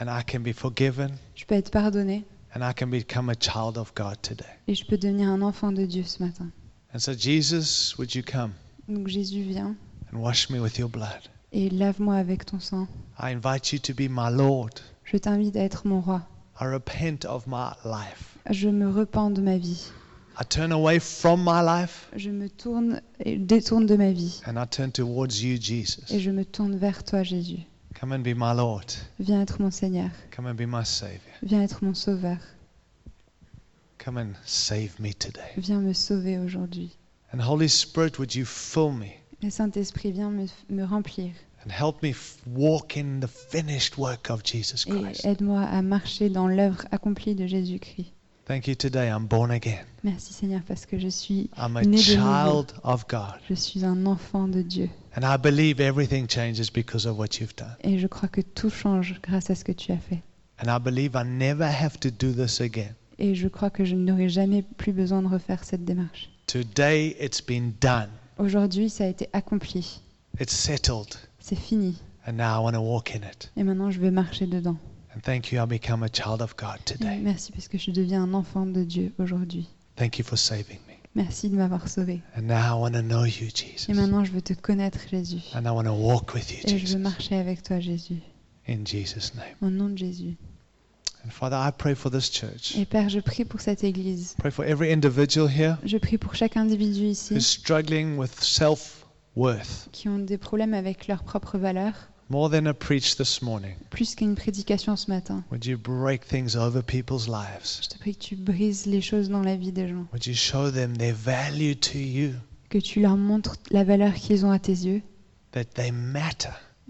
and 0.00 0.06
I 0.06 0.22
can 0.24 0.40
be 0.40 0.52
forgiven, 0.52 1.10
je 1.34 1.44
peux 1.44 1.54
être 1.54 1.70
pardonné 1.70 2.24
and 2.54 2.60
I 2.68 2.72
can 2.74 2.88
become 2.88 3.28
a 3.30 3.34
child 3.38 3.76
of 3.78 3.92
God 3.94 4.20
today. 4.22 4.44
et 4.68 4.74
je 4.74 4.84
peux 4.84 4.98
devenir 4.98 5.28
un 5.28 5.42
enfant 5.42 5.72
de 5.72 5.84
Dieu 5.86 6.02
ce 6.04 6.22
matin. 6.22 6.48
And 6.94 6.98
so, 6.98 7.12
Jesus, 7.16 7.94
would 7.98 8.14
you 8.14 8.22
come? 8.22 8.50
Donc 8.88 9.08
Jésus 9.08 9.42
vient 9.42 9.74
and 10.12 10.20
wash 10.20 10.50
me 10.50 10.60
with 10.60 10.78
your 10.78 10.88
blood? 10.88 11.28
et 11.52 11.68
lave-moi 11.70 12.16
avec 12.16 12.46
ton 12.46 12.60
sang. 12.60 12.86
I 13.18 13.30
invite 13.30 13.72
you 13.72 13.78
to 13.80 13.92
be 13.94 14.08
my 14.08 14.30
Lord. 14.30 14.80
Je 15.04 15.18
t'invite 15.18 15.56
à 15.56 15.60
être 15.64 15.86
mon 15.86 16.00
roi. 16.00 16.22
I 16.60 16.64
repent 16.64 17.24
of 17.26 17.46
my 17.46 17.72
life. 17.84 18.38
Je 18.50 18.68
me 18.68 18.88
repens 18.88 19.30
de 19.30 19.42
ma 19.42 19.58
vie. 19.58 19.90
I 20.40 20.44
turn 20.44 20.72
away 20.72 20.98
from 20.98 21.44
my 21.44 21.60
life 21.62 22.08
Je 22.16 22.30
me 22.30 22.48
tourne 22.48 23.02
et 23.20 23.36
détourne 23.36 23.84
de 23.84 23.96
ma 23.96 24.12
vie 24.12 24.40
and 24.46 24.56
I 24.56 24.66
turn 24.66 24.90
towards 24.90 25.42
you, 25.42 25.56
et 25.56 25.60
Jesus. 25.60 26.04
je 26.08 26.30
me 26.30 26.44
tourne 26.44 26.76
vers 26.76 27.04
toi 27.04 27.22
Jésus. 27.22 27.66
Come 27.94 28.12
and 28.12 28.20
be 28.20 28.34
my 28.34 28.54
Lord. 28.56 28.86
Viens 29.20 29.42
être 29.42 29.60
mon 29.60 29.70
Seigneur. 29.70 30.08
Come 30.34 30.46
and 30.46 30.54
be 30.54 30.66
my 30.66 30.84
Savior. 30.84 31.20
Viens 31.42 31.62
être 31.62 31.84
mon 31.84 31.92
sauveur. 31.94 32.38
Come 33.98 34.16
and 34.16 34.32
save 34.46 34.98
me 34.98 35.12
today. 35.12 35.52
Viens 35.58 35.80
me 35.80 35.92
sauver 35.92 36.38
aujourd'hui. 36.38 36.96
And 37.32 37.40
Holy 37.40 37.68
Spirit, 37.68 38.18
would 38.18 38.34
you 38.34 38.44
fill 38.46 38.90
me 38.90 39.21
Et 39.42 39.50
Saint-Esprit, 39.50 40.12
viens 40.12 40.30
me, 40.30 40.46
me 40.70 40.84
remplir 40.84 41.32
and 41.64 41.70
help 41.70 42.02
me 42.02 42.12
walk 42.56 42.96
in 42.96 43.20
the 43.20 43.28
finished 43.28 43.96
work 43.96 44.30
of 44.30 44.42
Jesus 44.44 44.84
et 44.86 44.90
Christ? 44.90 45.24
aide-moi 45.24 45.60
à 45.62 45.80
marcher 45.82 46.28
dans 46.28 46.48
l'œuvre 46.48 46.84
accomplie 46.90 47.34
de 47.34 47.46
Jésus-Christ. 47.46 48.12
Thank 48.46 48.66
you 48.66 48.74
today. 48.74 49.08
I'm 49.08 49.26
born 49.26 49.52
again. 49.52 49.84
Merci 50.02 50.32
Seigneur 50.32 50.62
parce 50.66 50.84
que 50.86 50.98
je 50.98 51.06
suis, 51.08 51.48
I'm 51.56 51.76
a 51.76 51.82
Né 51.82 51.96
de 51.98 52.16
nouveau. 52.16 52.64
child 52.64 52.74
of 52.82 53.06
God. 53.08 53.34
je 53.48 53.54
suis 53.54 53.84
un 53.84 54.04
enfant 54.06 54.48
de 54.48 54.62
Dieu 54.62 54.90
And 55.16 55.22
I 55.22 55.38
believe 55.38 55.80
everything 55.80 56.26
changes 56.28 56.68
because 56.72 57.06
of 57.06 57.16
what 57.18 57.38
you've 57.40 57.54
done. 57.56 57.76
et 57.84 57.98
je 57.98 58.06
crois 58.08 58.28
que 58.28 58.40
tout 58.40 58.70
change 58.70 59.20
grâce 59.22 59.48
à 59.50 59.54
ce 59.54 59.62
que 59.64 59.72
tu 59.72 59.92
as 59.92 59.98
fait. 59.98 60.20
And 60.64 60.66
I 60.68 60.80
believe 60.80 61.12
I 61.14 61.24
never 61.24 61.64
have 61.64 61.98
to 62.00 62.10
do 62.10 62.32
this 62.32 62.60
again. 62.60 62.94
Et 63.18 63.34
je 63.36 63.46
crois 63.46 63.70
que 63.70 63.84
je 63.84 63.94
n'aurai 63.94 64.28
jamais 64.28 64.62
plus 64.62 64.92
besoin 64.92 65.22
de 65.22 65.28
refaire 65.28 65.62
cette 65.62 65.84
démarche. 65.84 66.28
Today 66.48 67.16
it's 67.20 67.40
been 67.40 67.72
done. 67.80 68.08
Aujourd'hui, 68.38 68.90
ça 68.90 69.04
a 69.04 69.06
été 69.08 69.28
accompli. 69.32 70.00
It's 70.40 70.54
settled. 70.54 71.16
C'est 71.38 71.58
fini. 71.58 71.96
And 72.26 72.32
now 72.34 72.60
I 72.60 72.62
want 72.62 72.72
to 72.72 72.80
walk 72.80 73.14
in 73.14 73.20
it. 73.28 73.50
Et 73.56 73.64
maintenant, 73.64 73.90
je 73.90 74.00
vais 74.00 74.10
marcher 74.10 74.46
dedans. 74.46 74.76
And 75.14 75.20
thank 75.20 75.52
you, 75.52 75.62
I 75.62 75.66
become 75.66 76.02
a 76.02 76.08
child 76.08 76.40
of 76.40 76.56
God 76.56 76.78
Et 76.80 76.94
today. 76.94 77.18
Merci 77.18 77.52
parce 77.52 77.68
que 77.68 77.76
je 77.78 77.90
deviens 77.90 78.22
un 78.22 78.34
enfant 78.34 78.64
de 78.64 78.84
Dieu 78.84 79.12
aujourd'hui. 79.18 79.68
Thank 79.96 80.18
you 80.18 80.24
for 80.24 80.38
saving 80.38 80.78
me. 80.88 80.94
Merci 81.14 81.50
de 81.50 81.56
m'avoir 81.56 81.88
sauvé. 81.88 82.22
And 82.36 82.42
now 82.42 82.54
I 82.54 82.80
want 82.80 82.92
to 82.92 83.02
know 83.02 83.24
you, 83.26 83.48
Et 83.88 83.92
maintenant, 83.92 84.24
je 84.24 84.32
veux 84.32 84.40
te 84.40 84.54
connaître, 84.54 85.00
Jésus. 85.10 85.42
And 85.54 85.64
I 85.66 85.70
want 85.70 85.84
to 85.84 85.92
walk 85.92 86.32
with 86.32 86.50
you, 86.50 86.60
Et 86.64 86.78
je 86.78 86.94
veux 86.94 87.02
marcher 87.02 87.36
avec 87.36 87.62
toi, 87.62 87.80
Jésus. 87.80 88.22
In 88.66 88.86
Jesus' 88.86 89.34
name. 89.34 89.56
Au 89.60 89.68
nom 89.68 89.90
de 89.90 89.98
Jésus. 89.98 90.36
And 91.24 91.30
Father, 91.30 91.56
I 91.56 91.70
pray 91.70 91.94
for 91.94 92.10
this 92.10 92.30
church. 92.30 92.76
Et 92.76 92.84
Père, 92.84 93.08
je 93.08 93.20
prie 93.20 93.44
pour 93.44 93.60
cette 93.60 93.84
Église. 93.84 94.34
Pray 94.38 94.50
for 94.50 94.64
every 94.64 94.92
individual 94.92 95.48
here 95.48 95.76
Je 95.84 95.96
prie 95.98 96.18
pour 96.18 96.34
chaque 96.34 96.56
individu 96.56 97.08
who's 97.08 97.30
ici 97.30 97.40
struggling 97.40 98.16
with 98.16 98.42
self 98.42 99.06
worth 99.36 99.88
qui 99.92 100.08
ont 100.08 100.18
des 100.18 100.36
problèmes 100.38 100.74
avec 100.74 101.08
more 102.28 102.48
than 102.50 102.66
a 102.66 102.74
preach 102.74 103.16
this 103.16 103.42
morning. 103.42 103.76
plus 103.90 104.14
qu'une 104.14 104.34
prédication 104.34 104.96
ce 104.96 105.10
matin. 105.10 105.44
Would 105.50 105.64
you 105.66 105.78
break 105.78 106.26
things 106.26 106.56
over 106.56 106.82
people's 106.82 107.28
lives? 107.28 107.80
Je 107.82 107.88
te 107.88 107.98
prie 107.98 108.16
que 108.16 108.22
tu 108.22 108.36
brises 108.36 108.86
les 108.86 109.00
choses 109.00 109.28
dans 109.28 109.42
la 109.42 109.56
vie 109.56 109.70
des 109.72 109.88
gens, 109.88 110.06
Would 110.12 110.26
you 110.26 110.34
show 110.34 110.70
them 110.70 110.96
their 110.96 111.14
value 111.14 111.74
to 111.74 111.98
you, 111.98 112.32
que 112.70 112.78
tu 112.78 113.00
leur 113.00 113.16
montres 113.16 113.56
la 113.70 113.84
valeur 113.84 114.14
qu'ils 114.14 114.44
ont 114.46 114.50
à 114.50 114.58
tes 114.58 114.72
yeux, 114.72 115.02
that 115.52 115.64
they 115.74 115.92
matter, 115.92 116.48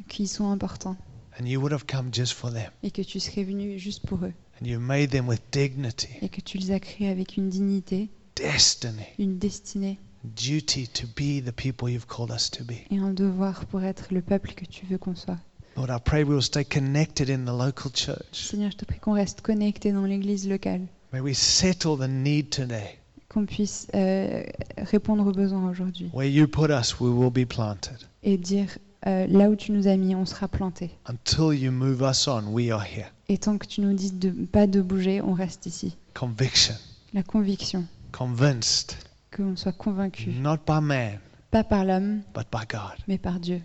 qu'ils 0.08 0.28
sont 0.28 0.50
importants 0.50 0.96
and 1.38 1.46
you 1.46 1.60
would 1.60 1.72
have 1.72 1.86
come 1.86 2.10
just 2.12 2.32
for 2.34 2.50
them, 2.52 2.70
et 2.82 2.90
que 2.90 3.02
tu 3.02 3.20
serais 3.20 3.44
venu 3.44 3.78
juste 3.78 4.06
pour 4.06 4.18
eux 4.24 4.32
and 4.60 4.66
you 4.66 4.78
made 4.78 5.10
them 5.10 5.28
with 5.28 5.40
dignity, 5.52 6.08
et 6.20 6.28
que 6.28 6.40
tu 6.40 6.58
les 6.58 6.70
as 6.72 6.80
créés 6.80 7.08
avec 7.08 7.36
une 7.36 7.48
dignité, 7.48 8.10
destiny, 8.36 9.02
une 9.18 9.38
destinée 9.38 9.98
duty 10.24 10.86
to 10.88 11.06
be 11.16 11.40
the 11.44 11.52
people 11.52 11.88
you've 11.90 12.06
called 12.06 12.30
us 12.30 12.48
to 12.50 12.62
be. 12.64 12.74
et 12.90 12.98
un 12.98 13.12
devoir 13.12 13.64
pour 13.66 13.82
être 13.82 14.06
le 14.12 14.22
peuple 14.22 14.52
que 14.54 14.64
tu 14.64 14.86
veux 14.86 14.98
qu'on 14.98 15.14
soit. 15.16 15.38
Lord, 15.76 15.88
I 15.90 15.98
pray 16.04 16.22
we 16.22 16.34
will 16.34 16.42
stay 16.42 16.64
connected 16.64 17.30
in 17.30 17.44
the 17.46 17.56
local 17.56 17.90
church. 17.92 18.26
Seigneur, 18.50 18.70
je 18.70 18.76
te 18.76 18.84
prie 18.84 18.98
qu'on 19.00 19.14
reste 19.14 19.40
connecté 19.40 19.90
dans 19.92 20.04
l'église 20.04 20.46
locale, 20.48 20.82
May 21.12 21.20
we 21.20 21.36
settle 21.36 21.96
the 21.98 22.08
need 22.08 22.50
today. 22.50 22.98
qu'on 23.28 23.46
puisse 23.46 23.86
euh, 23.94 24.42
répondre 24.76 25.26
aux 25.26 25.32
besoins 25.32 25.68
aujourd'hui 25.70 26.10
Where 26.12 26.28
you 26.28 26.46
put 26.46 26.68
us, 26.70 27.00
we 27.00 27.10
will 27.10 27.30
be 27.32 27.48
planted. 27.48 27.96
et 28.22 28.36
dire 28.36 28.68
euh, 29.06 29.26
là 29.28 29.50
où 29.50 29.56
tu 29.56 29.72
nous 29.72 29.88
as 29.88 29.96
mis, 29.96 30.14
on 30.14 30.24
sera 30.26 30.48
planté. 30.48 30.90
Until 31.08 31.52
you 31.58 31.70
move 31.72 32.02
us 32.02 32.26
on, 32.28 32.44
we 32.52 32.70
are 32.70 32.82
here. 32.84 33.06
Et 33.28 33.38
tant 33.38 33.58
que 33.58 33.66
tu 33.66 33.80
nous 33.80 33.92
dis 33.94 34.12
de 34.12 34.30
pas 34.30 34.66
de 34.66 34.80
bouger, 34.80 35.20
on 35.22 35.32
reste 35.32 35.66
ici. 35.66 35.96
Conviction, 36.14 36.74
La 37.14 37.22
conviction, 37.22 37.84
convinced, 38.12 38.96
qu'on 39.34 39.56
soit 39.56 39.72
convaincu, 39.72 40.30
not 40.30 40.58
by 40.66 40.80
man, 40.80 41.18
pas 41.50 41.64
par 41.64 41.84
l'homme, 41.84 42.22
but 42.34 42.44
by 42.52 42.64
God. 42.70 42.96
mais 43.08 43.18
par 43.18 43.40
Dieu. 43.40 43.60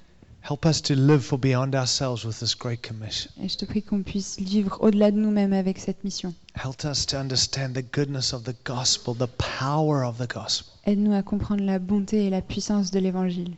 Help 0.49 0.65
us 0.65 0.81
to 0.81 0.93
live 0.95 1.19
for 1.19 1.37
beyond 1.37 1.75
ourselves 1.75 2.23
with 2.23 2.39
this 2.39 2.55
great 2.55 2.81
commission. 2.81 3.29
Et 3.41 3.49
je 3.49 3.57
te 3.57 3.65
prie 3.65 3.83
qu'on 3.83 4.01
puisse 4.01 4.39
vivre 4.39 4.77
au-delà 4.79 5.11
de 5.11 5.17
nous-mêmes 5.17 5.51
avec 5.51 5.77
cette 5.77 6.01
mission. 6.05 6.33
Help 6.55 6.85
us 6.85 7.05
to 7.07 7.17
understand 7.17 7.73
the 7.73 7.83
goodness 7.93 8.31
of 8.33 8.43
the 8.43 8.55
gospel, 8.65 9.13
the 9.13 9.27
power 9.59 10.05
of 10.07 10.17
the 10.19 10.29
gospel. 10.33 10.71
Aide-nous 10.85 11.13
à 11.13 11.21
comprendre 11.21 11.63
la 11.65 11.79
bonté 11.79 12.25
et 12.25 12.29
la 12.29 12.41
puissance 12.41 12.91
de 12.91 12.99
l'Évangile. 12.99 13.57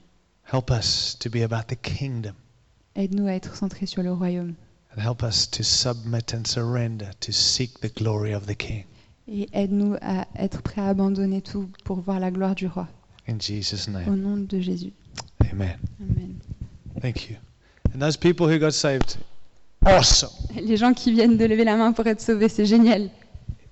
Help 0.51 0.71
us 0.71 1.15
to 1.19 1.29
be 1.29 1.43
about 1.43 1.67
the 1.67 1.75
kingdom. 1.75 2.33
Aide-nous 2.95 3.27
à 3.27 3.33
être 3.33 3.55
centrés 3.55 3.85
sur 3.85 4.01
le 4.01 4.11
royaume. 4.11 4.55
And 4.91 4.99
help 4.99 5.21
us 5.21 5.47
to 5.51 5.61
submit 5.61 6.33
and 6.33 6.47
surrender 6.47 7.11
to 7.19 7.31
seek 7.31 7.79
the 7.81 7.89
glory 7.89 8.33
of 8.33 8.47
the 8.47 8.55
King. 8.55 8.85
Et 9.27 9.47
aide-nous 9.53 9.95
à 10.01 10.25
être 10.35 10.63
prêts 10.63 10.81
à 10.81 10.87
abandonner 10.87 11.43
tout 11.43 11.69
pour 11.83 12.01
voir 12.01 12.19
la 12.19 12.31
gloire 12.31 12.55
du 12.55 12.65
roi. 12.65 12.87
In 13.27 13.39
Jesus' 13.39 13.87
Au 14.07 14.15
nom 14.15 14.37
de 14.37 14.59
Jésus. 14.59 14.91
Amen. 15.51 15.77
Amen. 16.01 16.39
Thank 16.99 17.29
you. 17.29 17.35
And 17.93 17.99
those 17.99 18.17
people 18.17 18.47
who 18.47 18.57
got 18.57 18.71
saved, 18.71 19.17
awesome. 19.85 20.31
Les 20.55 20.77
gens 20.77 20.95
qui 20.95 21.11
viennent 21.11 21.37
de 21.37 21.45
lever 21.45 21.63
la 21.63 21.75
main 21.75 21.93
pour 21.93 22.07
être 22.07 22.21
sauvés, 22.21 22.49
c'est 22.49 22.65
génial. 22.65 23.11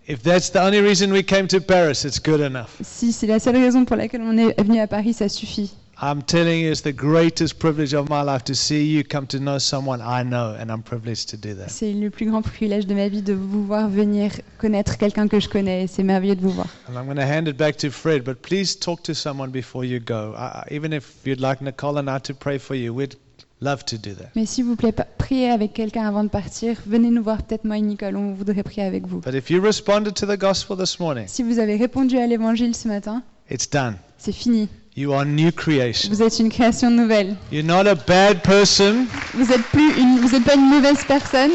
If 0.07 0.21
that's 0.21 0.51
the 0.51 0.57
only 0.57 0.79
reason 0.79 1.11
we 1.11 1.25
came 1.25 1.47
to 1.47 1.59
Paris, 1.59 2.05
it's 2.05 2.21
good 2.21 2.39
enough. 2.39 2.79
Si 2.81 3.11
c'est 3.11 3.25
la 3.25 3.39
seule 3.39 3.57
raison 3.57 3.83
pour 3.83 3.95
laquelle 3.95 4.21
on 4.21 4.37
est 4.37 4.61
venu 4.61 4.79
à 4.79 4.85
Paris, 4.85 5.13
ça 5.13 5.27
suffit. 5.27 5.73
I'm 5.99 6.21
telling 6.21 6.61
you, 6.61 6.69
it's 6.71 6.81
the 6.83 6.93
greatest 6.93 7.57
privilege 7.57 7.95
of 7.95 8.07
my 8.07 8.21
life 8.21 8.43
to 8.43 8.53
see 8.53 8.83
you 8.83 9.03
come 9.03 9.25
to 9.27 9.39
know 9.39 9.57
someone 9.57 9.99
I 9.99 10.21
know, 10.23 10.55
and 10.59 10.71
I'm 10.71 10.83
privileged 10.83 11.29
to 11.29 11.37
do 11.37 11.55
that. 11.55 11.69
C'est 11.71 11.91
le 11.91 12.11
plus 12.11 12.27
grand 12.29 12.43
privilège 12.43 12.85
de 12.85 12.93
ma 12.93 13.07
vie 13.07 13.23
de 13.23 13.33
vous 13.33 13.65
voir 13.65 13.89
venir 13.89 14.31
connaître 14.59 14.97
quelqu'un 14.99 15.27
que 15.27 15.39
je 15.39 15.49
connais. 15.49 15.85
et 15.85 15.87
C'est 15.87 16.03
merveilleux 16.03 16.35
de 16.35 16.41
vous 16.41 16.51
voir. 16.51 16.67
And 16.87 16.93
I'm 16.95 17.05
going 17.05 17.15
to 17.15 17.23
hand 17.25 17.47
it 17.47 17.57
back 17.57 17.77
to 17.77 17.89
Fred, 17.89 18.23
but 18.23 18.43
please 18.43 18.75
talk 18.77 19.01
to 19.03 19.13
someone 19.15 19.49
before 19.49 19.83
you 19.83 19.99
go. 19.99 20.35
I, 20.37 20.63
even 20.69 20.93
if 20.93 21.15
you'd 21.25 21.39
like 21.41 21.61
Nicole 21.61 21.97
and 21.97 22.07
I 22.07 22.19
to 22.25 22.33
pray 22.35 22.59
for 22.59 22.75
you, 22.75 22.93
we'd 22.93 23.15
love 23.59 23.83
to 23.85 23.97
do 23.97 24.13
that. 24.19 24.29
Mais 24.35 24.45
s'il 24.45 24.65
vous 24.65 24.75
plaît, 24.75 24.93
priez 25.17 25.49
avec 25.49 25.73
quelqu'un 25.73 26.07
avant 26.07 26.23
de 26.23 26.29
partir. 26.29 26.77
Venez 26.85 27.09
nous 27.09 27.23
voir, 27.23 27.41
peut-être 27.41 27.65
moi 27.65 27.75
et 27.79 27.81
Nicole, 27.81 28.15
on 28.17 28.33
voudrait 28.35 28.61
prier 28.61 28.83
avec 28.83 29.07
vous. 29.07 29.21
But 29.21 29.33
if 29.33 29.49
you 29.49 29.59
responded 29.59 30.13
to 30.13 30.27
the 30.27 30.37
gospel 30.39 30.77
this 30.77 30.99
morning, 30.99 31.25
Si 31.27 31.41
vous 31.41 31.57
avez 31.57 31.75
répondu 31.75 32.19
à 32.19 32.27
l'évangile 32.27 32.75
ce 32.75 32.87
matin, 32.87 33.23
it's 33.49 33.67
done. 33.67 33.95
c'est 34.19 34.31
fini. 34.31 34.69
You 34.97 35.13
are 35.13 35.25
new 35.25 35.51
creation. 35.51 36.09
Vous 36.09 36.23
êtes 36.23 36.39
une 36.39 36.49
création 36.49 36.89
nouvelle. 36.89 37.35
You're 37.51 37.63
not 37.63 37.87
a 37.87 37.93
bad 37.93 38.41
person. 38.41 39.05
Vous 39.35 39.45
plus 39.71 39.95
une, 39.95 40.17
vous 40.21 40.33
êtes 40.33 40.43
pas 40.43 40.55
une 40.55 40.71
mauvaise 40.71 41.05
personne. 41.07 41.51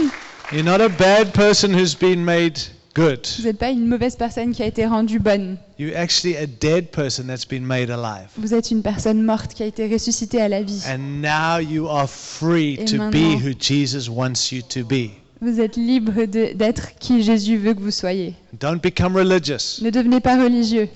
You're 0.53 0.63
not 0.63 0.81
a 0.81 0.89
bad 0.89 1.33
person 1.33 1.75
who's 1.75 1.93
been 1.93 2.25
made 2.25 2.57
good. 2.95 3.27
Vous 3.39 3.43
n'êtes 3.43 3.59
pas 3.59 3.71
une 3.71 3.89
mauvaise 3.89 4.15
personne 4.15 4.53
qui 4.53 4.63
a 4.63 4.67
été 4.67 4.87
rendue 4.87 5.19
bonne. 5.19 5.57
You're 5.77 5.97
actually 5.97 6.37
a 6.37 6.47
dead 6.47 6.93
person 6.93 7.25
that's 7.27 7.45
been 7.45 7.67
made 7.67 7.91
alive. 7.91 8.29
Vous 8.39 8.55
êtes 8.55 8.71
une 8.71 8.83
personne 8.83 9.25
morte 9.25 9.55
qui 9.55 9.65
a 9.65 9.67
été 9.67 9.93
ressuscitée 9.93 10.41
à 10.41 10.49
la 10.49 10.63
vie. 10.63 10.81
And 10.89 11.21
now 11.21 11.59
you 11.59 11.89
are 11.89 12.09
free 12.09 12.75
Et 12.79 12.85
to 12.85 12.93
be 12.95 12.99
maintenant- 12.99 13.41
who 13.41 13.55
Jesus 13.59 14.09
wants 14.09 14.53
you 14.53 14.63
to 14.69 14.85
be. 14.85 15.11
Vous 15.41 15.61
êtes 15.61 15.77
libre 15.77 16.27
d'être 16.27 16.97
qui 17.01 17.25
Jésus 17.25 17.57
veut 17.57 17.75
que 17.75 17.81
vous 17.81 17.91
soyez. 17.91 18.35
Don't 18.61 18.81
become 18.81 19.17
religious. 19.17 19.83
Ne 19.83 19.91
devenez 19.91 20.21
pas 20.21 20.41
religieux. 20.41 20.89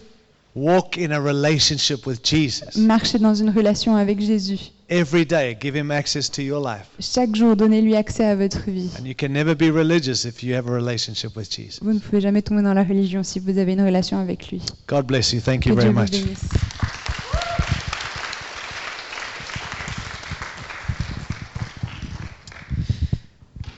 Walk 0.57 0.97
in 0.97 1.13
a 1.13 1.21
relationship 1.21 2.07
with 2.07 2.23
Jesus. 2.23 2.77
Marchez 2.79 3.19
dans 3.19 3.35
une 3.35 3.51
relation 3.51 3.95
avec 3.95 4.21
Jésus. 4.23 4.73
Every 4.89 5.27
day, 5.27 5.55
give 5.61 5.77
him 5.77 5.91
access 5.91 6.31
to 6.31 6.41
your 6.41 6.61
life. 6.67 6.87
Chaque 6.99 7.37
jour, 7.37 7.55
donnez-lui 7.57 7.95
accès 7.95 8.25
à 8.25 8.35
votre 8.35 8.63
vie. 8.71 8.89
And 8.99 9.05
you 9.07 9.15
can 9.15 9.29
never 9.29 9.55
be 9.55 9.71
religious 9.71 10.25
if 10.25 10.43
you 10.43 10.55
have 10.55 10.67
a 10.67 10.73
relationship 10.73 11.37
with 11.37 11.51
Jesus. 11.51 11.81
Vous 11.83 11.93
ne 11.93 11.99
pouvez 11.99 12.23
jamais 12.23 12.41
tomber 12.41 12.63
dans 12.63 12.73
la 12.73 12.85
religion 12.85 13.23
si 13.23 13.39
vous 13.39 13.59
avez 13.59 13.75
une 13.75 13.85
relation 13.85 14.19
avec 14.19 14.49
lui. 14.51 14.63
God 14.89 15.07
bless 15.07 15.35
you. 15.35 15.41
Thank 15.43 15.65
Que 15.65 15.69
you 15.69 15.75
Dieu 15.75 15.91
very 15.91 15.93
vous 15.93 16.01
much. 16.01 16.11
bénisse. 16.11 16.49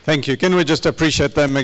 Thank 0.04 0.26
you. 0.26 0.36
Can 0.38 0.54
we 0.54 0.64
just 0.64 0.86
appreciate 0.86 1.34
them 1.34 1.50
again? 1.50 1.56